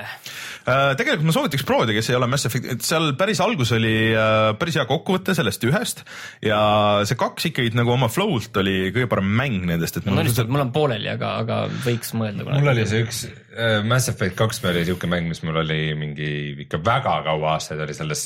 Äh, 0.69 0.93
tegelikult 0.99 1.25
ma 1.29 1.33
soovitaks 1.33 1.65
proovida, 1.65 1.93
kes 1.95 2.09
ei 2.11 2.17
ole 2.17 2.27
Mass 2.29 2.47
Effect, 2.49 2.67
et 2.73 2.85
seal 2.85 3.13
päris 3.17 3.39
algus 3.41 3.71
oli 3.73 4.11
äh, 4.11 4.51
päris 4.59 4.77
hea 4.77 4.85
kokkuvõte 4.89 5.33
sellest 5.37 5.63
ühest 5.65 6.03
ja 6.45 6.59
see 7.07 7.17
kaks 7.19 7.49
ikkagi 7.49 7.73
nagu 7.77 7.93
oma 7.93 8.09
flow'lt 8.11 8.59
oli 8.61 8.91
kõige 8.93 9.09
parem 9.09 9.29
mäng 9.39 9.65
nendest, 9.69 9.97
et 9.99 10.09
mul 10.09 10.21
on 10.21 10.29
et 10.29 10.51
mul 10.51 10.65
on 10.65 10.73
pooleli, 10.75 11.09
aga, 11.11 11.37
aga 11.43 11.61
võiks 11.85 12.13
mõelda 12.17 12.45
mul 12.49 12.73
oli 12.73 12.85
see 12.89 13.05
üks 13.05 13.21
äh, 13.29 13.79
Mass 13.87 14.11
Effect 14.11 14.35
kaks 14.39 14.61
oli 14.69 14.83
siuke 14.87 15.09
mäng, 15.09 15.29
mis 15.31 15.41
mul 15.47 15.61
oli 15.63 15.79
mingi 15.97 16.29
ikka 16.65 16.81
väga 16.85 17.15
kaua 17.29 17.55
aastaid 17.55 17.81
oli 17.85 17.95
selles, 17.97 18.25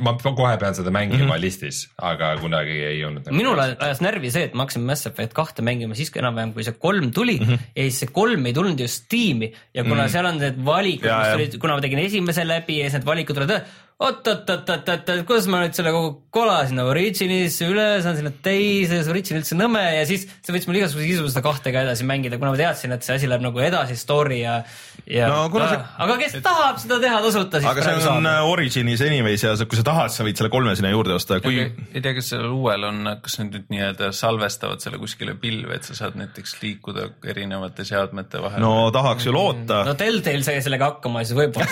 ma 0.00 0.16
kohe 0.26 0.56
pean 0.62 0.74
seda 0.78 0.94
mängima 0.94 1.22
mm 1.22 1.30
-hmm. 1.30 1.44
listis, 1.44 1.82
aga 1.98 2.32
kunagi 2.40 2.78
ei 2.88 3.00
jõudnud. 3.02 3.30
minul 3.36 3.62
ajas 3.62 4.02
närvi 4.04 4.32
see, 4.32 4.48
et 4.48 4.56
ma 4.56 4.66
hakkasin 4.66 4.86
Mass 4.88 5.06
Effect 5.10 5.36
kahte 5.36 5.62
mängima 5.66 5.94
siis 5.94 6.10
enam-vähem, 6.16 6.56
kui 6.56 6.64
see 6.66 6.74
kolm 6.78 7.12
tuli 7.12 7.38
mm 7.38 7.46
-hmm. 7.46 7.70
ja 7.76 7.88
siis 7.88 8.00
see 8.04 8.12
kolm 8.12 8.46
ei 8.46 8.56
tulnud 8.56 8.80
just 8.80 9.06
tiimi 9.08 9.52
ja 9.74 9.84
kuna 9.84 10.02
mm 10.02 10.06
-hmm. 10.06 10.12
seal 10.12 10.32
on 10.32 10.38
need 10.38 10.64
valikud, 10.76 11.08
mis 11.08 11.32
ja. 11.32 11.34
olid, 11.40 11.58
kuna 11.62 11.76
ma 11.76 11.84
tegin 11.84 12.04
esimese 12.04 12.46
läbi 12.46 12.78
ja 12.80 12.86
siis 12.86 13.00
need 13.00 13.08
valikud 13.08 13.38
tulevad, 13.38 13.66
oot-oot-oot-oot-oot, 14.06 15.12
kuidas 15.28 15.48
ma 15.48 15.62
nüüd 15.62 15.76
selle 15.76 15.92
kogu 15.94 16.10
kola 16.34 16.58
sinna 16.68 16.84
Originisse 16.90 17.68
üle 17.72 17.86
saan, 18.04 18.18
sinna 18.18 18.32
teise, 18.44 19.00
see 19.00 19.12
Origin 19.14 19.40
üldse 19.40 19.56
nõme 19.56 19.82
ja 19.96 20.02
siis 20.08 20.26
see 20.28 20.52
võttis 20.52 20.68
mul 20.68 20.80
igasuguse 20.82 21.08
isu 21.14 21.30
seda 21.32 21.42
kahte 21.46 21.72
ka 21.72 21.86
edasi 21.86 22.04
mängida, 22.08 22.36
kuna 22.40 22.52
ma 22.52 22.60
teadsin, 22.60 22.92
et 22.92 23.06
see 23.06 23.16
asi 23.16 23.30
läheb 23.30 23.46
nagu 23.46 23.64
edasi 23.64 23.96
story 23.96 24.42
ja 24.42 24.58
No 25.06 25.44
kuna 25.54 25.68
see- 25.70 25.82
aga 26.02 26.14
kes 26.18 26.32
tahab 26.42 26.78
seda 26.82 26.96
teha 26.98 27.18
tasuta, 27.22 27.60
siis 27.62 27.70
aga 27.70 27.82
see 27.86 28.08
on 28.10 28.26
äh, 28.26 28.40
Originis 28.50 29.02
anyways 29.06 29.44
ja 29.46 29.52
kui 29.70 29.78
sa 29.78 29.84
tahad, 29.86 30.10
sa 30.10 30.24
võid 30.26 30.34
selle 30.40 30.50
kolme 30.50 30.72
sinna 30.74 30.90
juurde 30.90 31.14
osta, 31.14 31.38
kui 31.44 31.60
ei 31.62 32.00
tea, 32.02 32.14
kas 32.16 32.32
sellel 32.32 32.50
uuel 32.56 32.88
on, 32.88 32.98
kas 33.22 33.38
nad 33.38 33.52
nüüd 33.54 33.68
nii-öelda 33.70 34.08
salvestavad 34.18 34.82
selle 34.82 34.98
kuskile 34.98 35.36
pilve, 35.38 35.78
et 35.78 35.86
sa 35.86 35.94
saad 35.94 36.16
näiteks 36.18 36.56
liikuda 36.62 37.06
erinevate 37.30 37.86
seadmete 37.86 38.42
vahel? 38.42 38.58
No 38.64 38.90
tahaks 38.94 39.28
ju 39.28 39.34
loota. 39.36 39.84
No 39.86 39.94
Telltale 39.94 40.42
sai 40.46 40.58
sellega 40.66 40.90
hakkama, 40.90 41.22
siis 41.22 41.38
võib-olla 41.38 41.70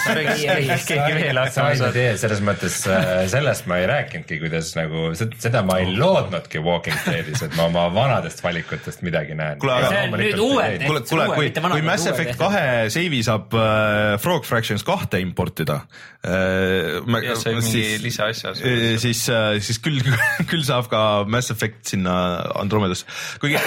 keegi 0.86 1.19
veel 1.19 1.43
hakkama 1.43 1.90
ei, 1.90 2.15
selles 2.23 2.40
mõttes 2.44 2.78
äh, 2.90 3.24
sellest 3.32 3.66
ma 3.70 3.81
ei 3.82 3.89
rääkinudki, 3.90 4.39
kuidas 4.43 4.70
nagu 4.78 5.09
se- 5.19 5.28
seda 5.43 5.65
ma 5.66 5.81
ei 5.82 5.90
lootnudki 5.98 6.62
Walking 6.65 7.02
Deadis, 7.09 7.43
et 7.48 7.59
ma 7.59 7.66
oma 7.70 7.86
vanadest 7.94 8.43
valikutest 8.44 9.02
midagi 9.06 9.35
näen. 9.39 9.59
Kuule, 9.59 9.74
aga- 9.81 9.90
See 9.90 10.02
on 10.06 10.19
nüüd 10.20 10.39
uued. 10.47 10.86
kuule, 10.86 11.02
See 11.05 11.11
kuule, 11.11 11.27
uue, 11.28 11.36
kui, 11.40 11.48
mitte 11.51 11.62
vanad, 11.65 11.78
kui 11.81 11.86
Mass 11.90 12.06
uued, 12.06 12.15
Effect 12.15 12.39
kahe 12.40 12.65
seivi 12.94 13.24
saab 13.25 13.55
äh, 13.59 14.15
Frog 14.23 14.47
Fractions 14.49 14.85
kahte 14.87 15.21
importida 15.23 15.81
äh,. 16.25 17.01
Ja 17.25 17.37
see 17.41 17.55
on 17.57 17.65
mingi 17.65 17.99
lisaasja. 18.05 18.55
siis, 19.01 19.25
siis 19.65 19.81
küll, 19.85 20.01
küll 20.51 20.65
saab 20.67 20.91
ka 20.93 21.03
Mass 21.29 21.53
Effect 21.55 21.95
sinna 21.95 22.15
Andromedasse, 22.61 23.09
kuigi 23.43 23.61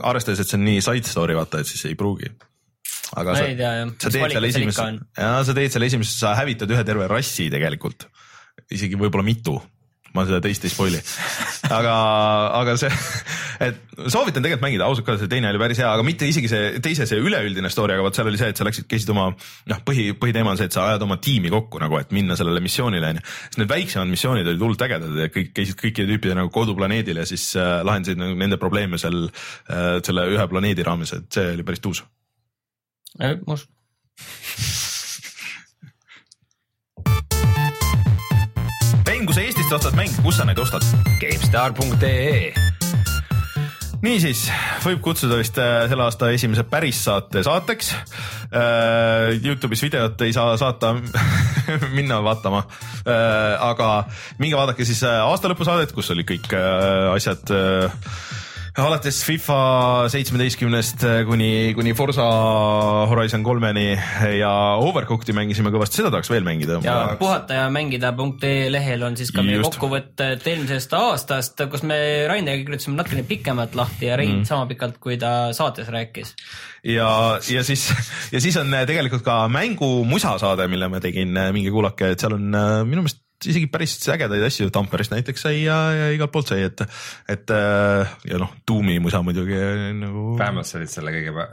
arvestades, 0.00 0.40
et 0.40 0.48
see 0.48 0.58
on 0.58 0.66
nii 0.66 0.80
side 0.84 1.08
story 1.08 1.36
vaata, 1.36 1.60
et 1.62 1.68
siis 1.68 1.84
ei 1.90 1.98
pruugi. 1.98 2.30
aga 3.20 3.36
sa, 3.36 3.44
tea, 3.44 3.72
jah. 3.82 3.92
sa 4.00 4.12
teed 4.14 4.34
seal 4.34 4.48
esimese 4.48 4.88
ja 5.18 5.32
sa 5.44 5.56
teed 5.56 5.74
selle 5.74 5.90
esimese, 5.90 6.16
sa 6.16 6.32
hävitad 6.38 6.70
ühe 6.72 6.84
terve 6.88 7.08
rassi 7.10 7.50
tegelikult, 7.52 8.08
isegi 8.72 8.96
võib-olla 9.00 9.26
mitu 9.26 9.58
ma 10.16 10.24
seda 10.28 10.40
teist 10.44 10.64
ei 10.66 10.72
spoil'i, 10.72 10.98
aga, 11.72 11.92
aga 12.58 12.74
see, 12.80 12.90
et 13.64 13.78
soovitan 14.12 14.44
tegelikult 14.44 14.64
mängida, 14.64 14.86
ausalt 14.86 15.06
ka 15.06 15.16
see 15.20 15.30
teine 15.30 15.50
oli 15.52 15.60
päris 15.62 15.80
hea, 15.80 15.88
aga 15.88 16.04
mitte 16.06 16.28
isegi 16.28 16.50
see 16.50 16.82
teise 16.84 17.06
see 17.08 17.20
üleüldine 17.22 17.70
story, 17.72 17.96
aga 17.96 18.06
vot 18.06 18.18
seal 18.18 18.28
oli 18.30 18.40
see, 18.40 18.50
et 18.52 18.60
sa 18.60 18.66
läksid, 18.68 18.88
käisid 18.90 19.12
oma 19.14 19.28
noh, 19.32 19.82
põhi, 19.86 20.10
põhiteema 20.18 20.52
on 20.52 20.60
see, 20.60 20.68
et 20.70 20.76
sa 20.76 20.86
ajad 20.90 21.06
oma 21.06 21.18
tiimi 21.22 21.52
kokku 21.52 21.80
nagu, 21.82 21.98
et 22.00 22.12
minna 22.16 22.36
sellele 22.38 22.62
missioonile 22.64 23.12
onju. 23.14 23.24
siis 23.46 23.62
need 23.62 23.72
väiksemad 23.72 24.12
missioonid 24.12 24.52
olid 24.52 24.66
hullult 24.66 24.86
ägedad 24.88 25.22
ja 25.24 25.30
kõik 25.32 25.54
käisid 25.56 25.80
kõikide 25.80 26.10
tüüpide 26.12 26.36
nagu 26.38 26.52
koduplaneedil 26.54 27.22
ja 27.22 27.28
siis 27.28 27.48
äh, 27.56 27.80
lahendasid 27.86 28.20
nagu 28.20 28.36
nende 28.38 28.60
probleeme 28.60 29.00
seal 29.00 29.24
äh, 29.28 29.98
selle 30.04 30.28
ühe 30.34 30.48
planeedi 30.50 30.86
raames, 30.86 31.16
et 31.16 31.28
see 31.32 31.54
oli 31.56 31.66
päris 31.66 31.84
tuus. 31.84 32.04
mus- 33.46 33.68
kui 39.32 39.40
sa 39.40 39.48
Eestist 39.48 39.72
ostad 39.72 39.94
mänge, 39.96 40.12
kus 40.20 40.36
sa 40.36 40.44
neid 40.44 40.58
ostad? 40.60 40.84
GameStar.ee 41.16 42.50
niisiis 44.02 44.42
võib 44.84 45.00
kutsuda 45.00 45.38
vist 45.40 45.56
äh, 45.62 45.86
selle 45.88 46.04
aasta 46.04 46.28
esimese 46.34 46.66
päris 46.68 46.98
saate 47.06 47.40
saateks. 47.46 47.94
Youtube'is 49.40 49.84
videot 49.86 50.20
ei 50.26 50.34
saa 50.36 50.58
saata 50.60 50.90
minna 51.96 52.18
vaatama. 52.20 52.60
aga 53.70 53.88
minge 54.42 54.58
vaadake 54.58 54.84
siis 54.84 55.00
äh, 55.08 55.22
aastalõpusaadet, 55.24 55.96
kus 55.96 56.12
olid 56.12 56.28
kõik 56.28 56.52
äh, 56.52 57.08
asjad 57.14 57.54
äh, 57.56 58.10
alates 58.80 59.18
FIFA 59.26 59.56
seitsmeteistkümnest 60.12 61.02
kuni, 61.28 61.72
kuni 61.76 61.92
Forsa 61.96 62.24
Horizon 63.10 63.44
kolmeni 63.44 63.92
ja 64.38 64.52
Overcooked'i 64.80 65.34
mängisime 65.36 65.72
kõvasti, 65.74 66.00
seda 66.00 66.12
tahaks 66.14 66.30
veel 66.32 66.46
mängida. 66.46 66.78
ja 66.84 67.16
puhata 67.20 67.58
ja 67.58 67.66
mängida.ee 67.72 68.70
lehel 68.72 69.04
on 69.04 69.16
siis 69.20 69.32
ka 69.34 69.44
meie 69.44 69.60
kokkuvõtted 69.60 70.46
eelmisest 70.48 70.96
aastast, 70.96 71.60
kus 71.72 71.84
me 71.84 71.98
Raineriga 72.30 72.70
kirjutasime 72.70 72.96
natukene 72.96 73.26
pikemalt 73.28 73.76
lahti 73.76 74.08
ja 74.08 74.16
Rein 74.16 74.38
mm. 74.40 74.48
sama 74.48 74.64
pikalt, 74.70 74.96
kui 75.02 75.18
ta 75.20 75.52
saates 75.56 75.92
rääkis. 75.92 76.32
ja, 76.88 77.10
ja 77.52 77.64
siis, 77.66 77.90
ja 78.32 78.40
siis 78.40 78.56
on 78.56 78.72
tegelikult 78.88 79.26
ka 79.26 79.42
mängumusa 79.52 80.38
saade, 80.40 80.68
mille 80.72 80.88
ma 80.88 81.02
tegin, 81.04 81.36
minge 81.52 81.74
kuulake, 81.74 82.14
et 82.14 82.24
seal 82.24 82.38
on 82.40 82.48
äh, 82.56 82.78
minu 82.88 83.04
meelest 83.04 83.21
isegi 83.50 83.68
päris 83.72 83.96
ägedaid 84.12 84.44
asju, 84.46 84.70
Tamperest 84.74 85.14
näiteks 85.14 85.46
sai 85.46 85.62
ja, 85.64 85.78
ja 85.96 86.08
igalt 86.14 86.32
poolt 86.34 86.52
sai, 86.52 86.62
et, 86.68 86.82
et 87.32 87.52
äh, 87.54 88.16
ja 88.28 88.40
noh, 88.42 88.54
Doom'i 88.68 88.98
musa 89.02 89.22
muidugi 89.24 89.58
äh, 89.58 89.90
nagu. 89.98 90.32
vähemalt 90.40 90.68
sa 90.68 90.78
olid 90.80 90.92
selle 90.92 91.14
kõige, 91.14 91.46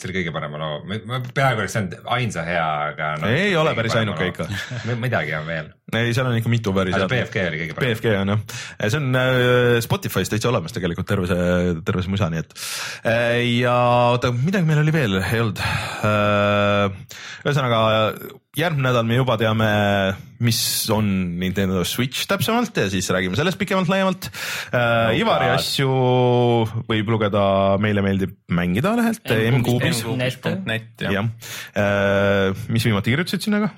selle 0.00 0.16
kõige 0.16 0.34
parema 0.34 0.60
loo, 0.60 0.80
ma 1.08 1.20
peaaegu 1.26 1.64
oleks 1.64 1.76
saanud 1.76 1.98
ainsa 2.16 2.44
hea, 2.48 2.68
aga 2.92 3.12
no,. 3.20 3.32
Ei 3.32 3.56
ole 3.58 3.74
päris 3.78 3.96
ainuke 4.00 4.30
ikka.. 4.32 4.48
midagi 4.94 5.36
on 5.38 5.48
veel, 5.48 5.72
ei, 5.98 6.14
seal 6.16 6.28
on 6.30 6.38
ikka 6.38 6.52
mitu 6.52 6.74
päris 6.76 6.96
aga 6.96 7.08
BFG 7.10 7.46
oli 7.50 7.62
kõige 7.62 7.76
parem. 7.78 7.94
BFG 7.94 8.16
on 8.20 8.34
jah, 8.34 8.42
see 8.86 9.00
on 9.00 9.20
äh, 9.20 9.78
Spotify's 9.84 10.32
täitsa 10.32 10.50
olemas 10.52 10.76
tegelikult 10.76 11.08
terve 11.10 11.30
see, 11.30 11.78
terve 11.86 12.04
see 12.04 12.14
musa, 12.14 12.30
nii 12.32 12.44
et. 12.44 12.54
ja 13.60 13.76
oota, 14.14 14.32
midagi 14.36 14.68
meil 14.68 14.84
oli 14.84 14.94
veel, 14.94 15.18
ei 15.22 15.42
olnud. 15.42 15.64
ühesõnaga 17.40 17.80
järgmine 18.58 18.88
nädal 18.88 19.06
me 19.06 19.18
juba 19.18 19.36
teame, 19.38 19.66
mis 20.42 20.60
on 20.90 21.06
Nintendo 21.38 21.84
Switch 21.86 22.26
täpsemalt 22.30 22.76
ja 22.82 22.88
siis 22.90 23.06
räägime 23.14 23.38
sellest 23.38 23.60
pikemalt-laiemalt 23.60 24.30
uh,. 24.30 25.12
Ivari 25.14 25.52
asju 25.54 25.90
võib 26.88 27.12
lugeda 27.14 27.44
Meile 27.82 28.02
meeldib 28.04 28.34
mängida 28.50 28.96
lehelt, 28.98 29.22
M-Kuubis. 29.54 30.02
jah, 31.04 31.30
mis 32.72 32.88
viimati 32.88 33.14
kirjutasid 33.14 33.46
sinna 33.46 33.64
ka? 33.66 33.72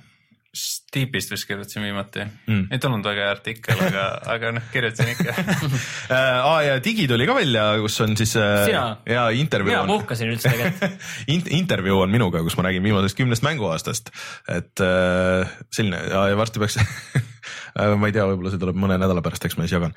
Steepist 0.92 1.30
vist 1.32 1.46
kirjutasin 1.48 1.86
viimati 1.86 2.26
Mm. 2.46 2.66
ei 2.68 2.78
tulnud 2.78 3.06
väga 3.06 3.22
hea 3.24 3.30
artikkel, 3.32 3.78
aga, 3.80 4.02
aga 4.34 4.50
noh, 4.58 4.66
kirjutasin 4.74 5.08
ikka. 5.14 5.32
aa 6.50 6.58
ja 6.66 6.74
digi 6.84 7.06
tuli 7.08 7.24
ka 7.26 7.36
välja, 7.38 7.64
kus 7.80 7.96
on 8.04 8.12
siis 8.20 8.34
äh, 8.36 8.66
Sina? 8.68 8.84
ja 9.08 9.24
intervjuu 9.32 9.72
mina 9.72 9.82
on 9.86 9.92
puhkasin 9.94 10.34
üldse 10.34 10.52
tegelikult. 10.52 11.00
In, 11.32 11.40
intervjuu 11.62 12.02
on 12.04 12.12
minuga, 12.12 12.42
kus 12.44 12.58
ma 12.60 12.66
räägin 12.68 12.84
viimasest 12.84 13.16
kümnest 13.16 13.46
mänguaastast, 13.46 14.12
et 14.52 14.84
äh, 14.84 15.48
selline 15.72 16.02
ja, 16.12 16.26
ja 16.34 16.36
varsti 16.36 16.60
peaks 16.60 16.76
ma 17.72 18.08
ei 18.08 18.14
tea, 18.14 18.24
võib-olla 18.28 18.52
see 18.52 18.60
tuleb 18.60 18.78
mõne 18.78 18.98
nädala 19.00 19.22
pärast, 19.24 19.44
eks 19.46 19.56
ma 19.58 19.66
siis 19.66 19.76
jagan, 19.76 19.94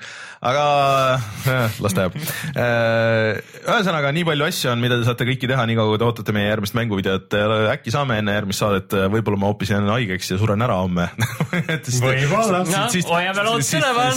aga 0.48 0.64
äh, 1.46 1.78
las 1.84 1.96
ta 1.96 2.06
jääb. 2.06 2.16
ühesõnaga, 2.56 4.12
nii 4.16 4.26
palju 4.28 4.46
asju 4.48 4.72
on, 4.72 4.82
mida 4.82 4.98
te 5.00 5.08
saate 5.08 5.26
kõiki 5.28 5.50
teha, 5.50 5.66
niikaua 5.68 5.92
kui 5.92 6.00
te 6.00 6.06
ootate 6.08 6.34
meie 6.36 6.48
järgmist 6.48 6.76
mänguvideot. 6.78 7.36
äkki 7.74 7.94
saame 7.94 8.20
enne 8.22 8.36
järgmist 8.36 8.62
saadet, 8.62 8.96
võib-olla 9.12 9.40
ma 9.42 9.50
hoopis 9.50 9.72
jään 9.74 9.88
haigeks 9.92 10.32
ja 10.32 10.40
suren 10.40 10.64
ära 10.66 10.78
homme. 10.82 11.08
Võib-olla. 12.06 12.62
Hoiame 13.10 13.46
lootust 13.46 13.76
üleval. 13.78 14.16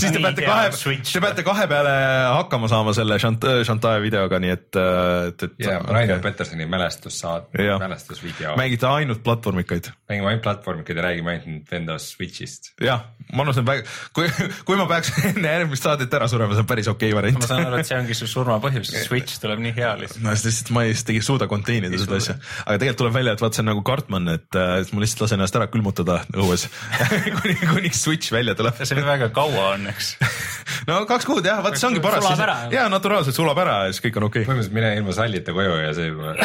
siis 0.00 0.14
te 0.14 0.22
peate 0.22 0.46
kahe, 0.46 0.70
te 1.12 1.24
peate 1.24 1.46
kahe 1.46 1.68
peale 1.70 1.94
hakkama 2.36 2.70
saama 2.70 2.94
selle 2.96 3.18
Chantal 3.20 4.00
videoga, 4.04 4.40
nii 4.42 4.54
et, 4.54 4.68
et, 4.80 5.48
et. 5.48 5.58
ja 5.66 5.80
Rainer 5.86 6.22
Petersoni 6.22 6.68
mälestussaat-, 6.70 7.50
Jah. 7.58 7.80
mälestusvideo. 7.82 8.54
mängite 8.60 8.88
ainult 8.90 9.24
platvormikaid 9.26 9.90
mängime 10.10 10.32
ainult 10.32 10.42
platvormikid 10.42 10.96
ja 10.96 11.02
räägime 11.02 11.30
ainult 11.30 11.46
Nintendo 11.46 11.94
Switch'ist. 11.98 12.59
jah, 12.80 13.02
ma 13.34 13.44
arvan, 13.44 13.54
see 13.54 13.62
on 13.62 13.68
väga, 13.68 13.84
kui, 14.16 14.28
kui 14.68 14.78
ma 14.78 14.86
peaks 14.90 15.10
enne 15.30 15.52
järgmist 15.52 15.84
saadet 15.86 16.14
ära 16.16 16.28
surema, 16.30 16.56
see 16.56 16.64
on 16.64 16.68
päris 16.70 16.88
okei 16.90 17.10
okay 17.12 17.18
variant 17.18 17.40
ma. 17.42 17.48
saan 17.50 17.66
aru, 17.68 17.80
et 17.82 17.88
see 17.88 17.98
ongi 17.98 18.16
su 18.16 18.28
surma 18.30 18.56
põhjus, 18.62 18.92
Switch 19.04 19.40
tuleb 19.42 19.62
nii 19.64 19.74
hea 19.76 19.92
lihtsalt. 20.00 20.22
no 20.24 20.34
lihtsalt 20.34 20.72
ma 20.76 20.84
ei, 20.88 20.96
ei 21.14 21.22
suuda 21.24 21.48
contain 21.50 21.86
ida 21.88 22.00
seda 22.00 22.18
asja, 22.20 22.36
aga 22.64 22.80
tegelikult 22.80 23.02
tuleb 23.02 23.16
välja, 23.18 23.36
et 23.36 23.44
vaat 23.44 23.58
see 23.58 23.64
on 23.64 23.70
nagu 23.72 23.84
Cartman, 23.86 24.32
et 24.34 24.58
äh, 24.58 24.72
et 24.80 24.92
ma 24.96 25.04
lihtsalt 25.04 25.26
lasen 25.26 25.40
ennast 25.40 25.60
ära 25.60 25.68
külmutada 25.72 26.20
õues 26.34 26.66
kuni, 27.40 27.56
kuniks 27.62 28.02
Switch 28.06 28.34
välja 28.34 28.56
tuleb. 28.58 28.80
see 28.80 28.96
oli 28.96 29.06
väga 29.06 29.30
kaua 29.36 29.74
õnneks. 29.76 30.12
no 30.88 31.02
kaks 31.10 31.28
kuud 31.28 31.46
jah, 31.46 31.62
vaat 31.64 31.80
see 31.80 31.90
ongi 31.90 32.04
paras 32.04 32.24
Sulab 32.24 32.44
ära., 32.48 32.58
ja 32.74 32.88
naturaalselt 32.92 33.36
sulab 33.36 33.60
ära 33.60 33.82
ja 33.86 33.94
siis 33.94 34.04
kõik 34.08 34.20
on 34.20 34.30
okei 34.30 34.44
okay.. 34.44 34.50
põhimõtteliselt 34.50 34.78
mine 34.80 34.94
ilma 34.98 35.16
sallita 35.16 35.56
koju 35.56 35.80
ja 35.84 35.96
see 35.96 36.10
juba 36.10 36.36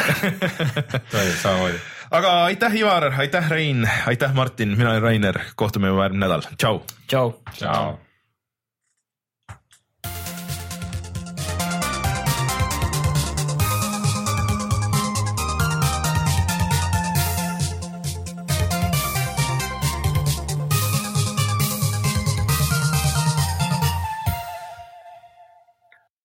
toimub 1.12 1.38
samamoodi. 1.42 1.84
Aga 2.12 2.34
aitäh, 2.46 2.76
Ivar, 2.76 3.12
aitäh, 3.18 3.50
Rein, 3.50 3.90
aitäh, 4.08 4.34
Martin, 4.34 4.78
mina 4.78 4.90
olen 4.92 5.02
Rainer, 5.02 5.40
kohtume 5.56 5.88
juba 5.88 6.04
järgmine 6.10 6.26
nädal, 6.26 6.48
tšau. 6.58 6.82
tšau. 7.08 7.34
tšau. 7.52 8.05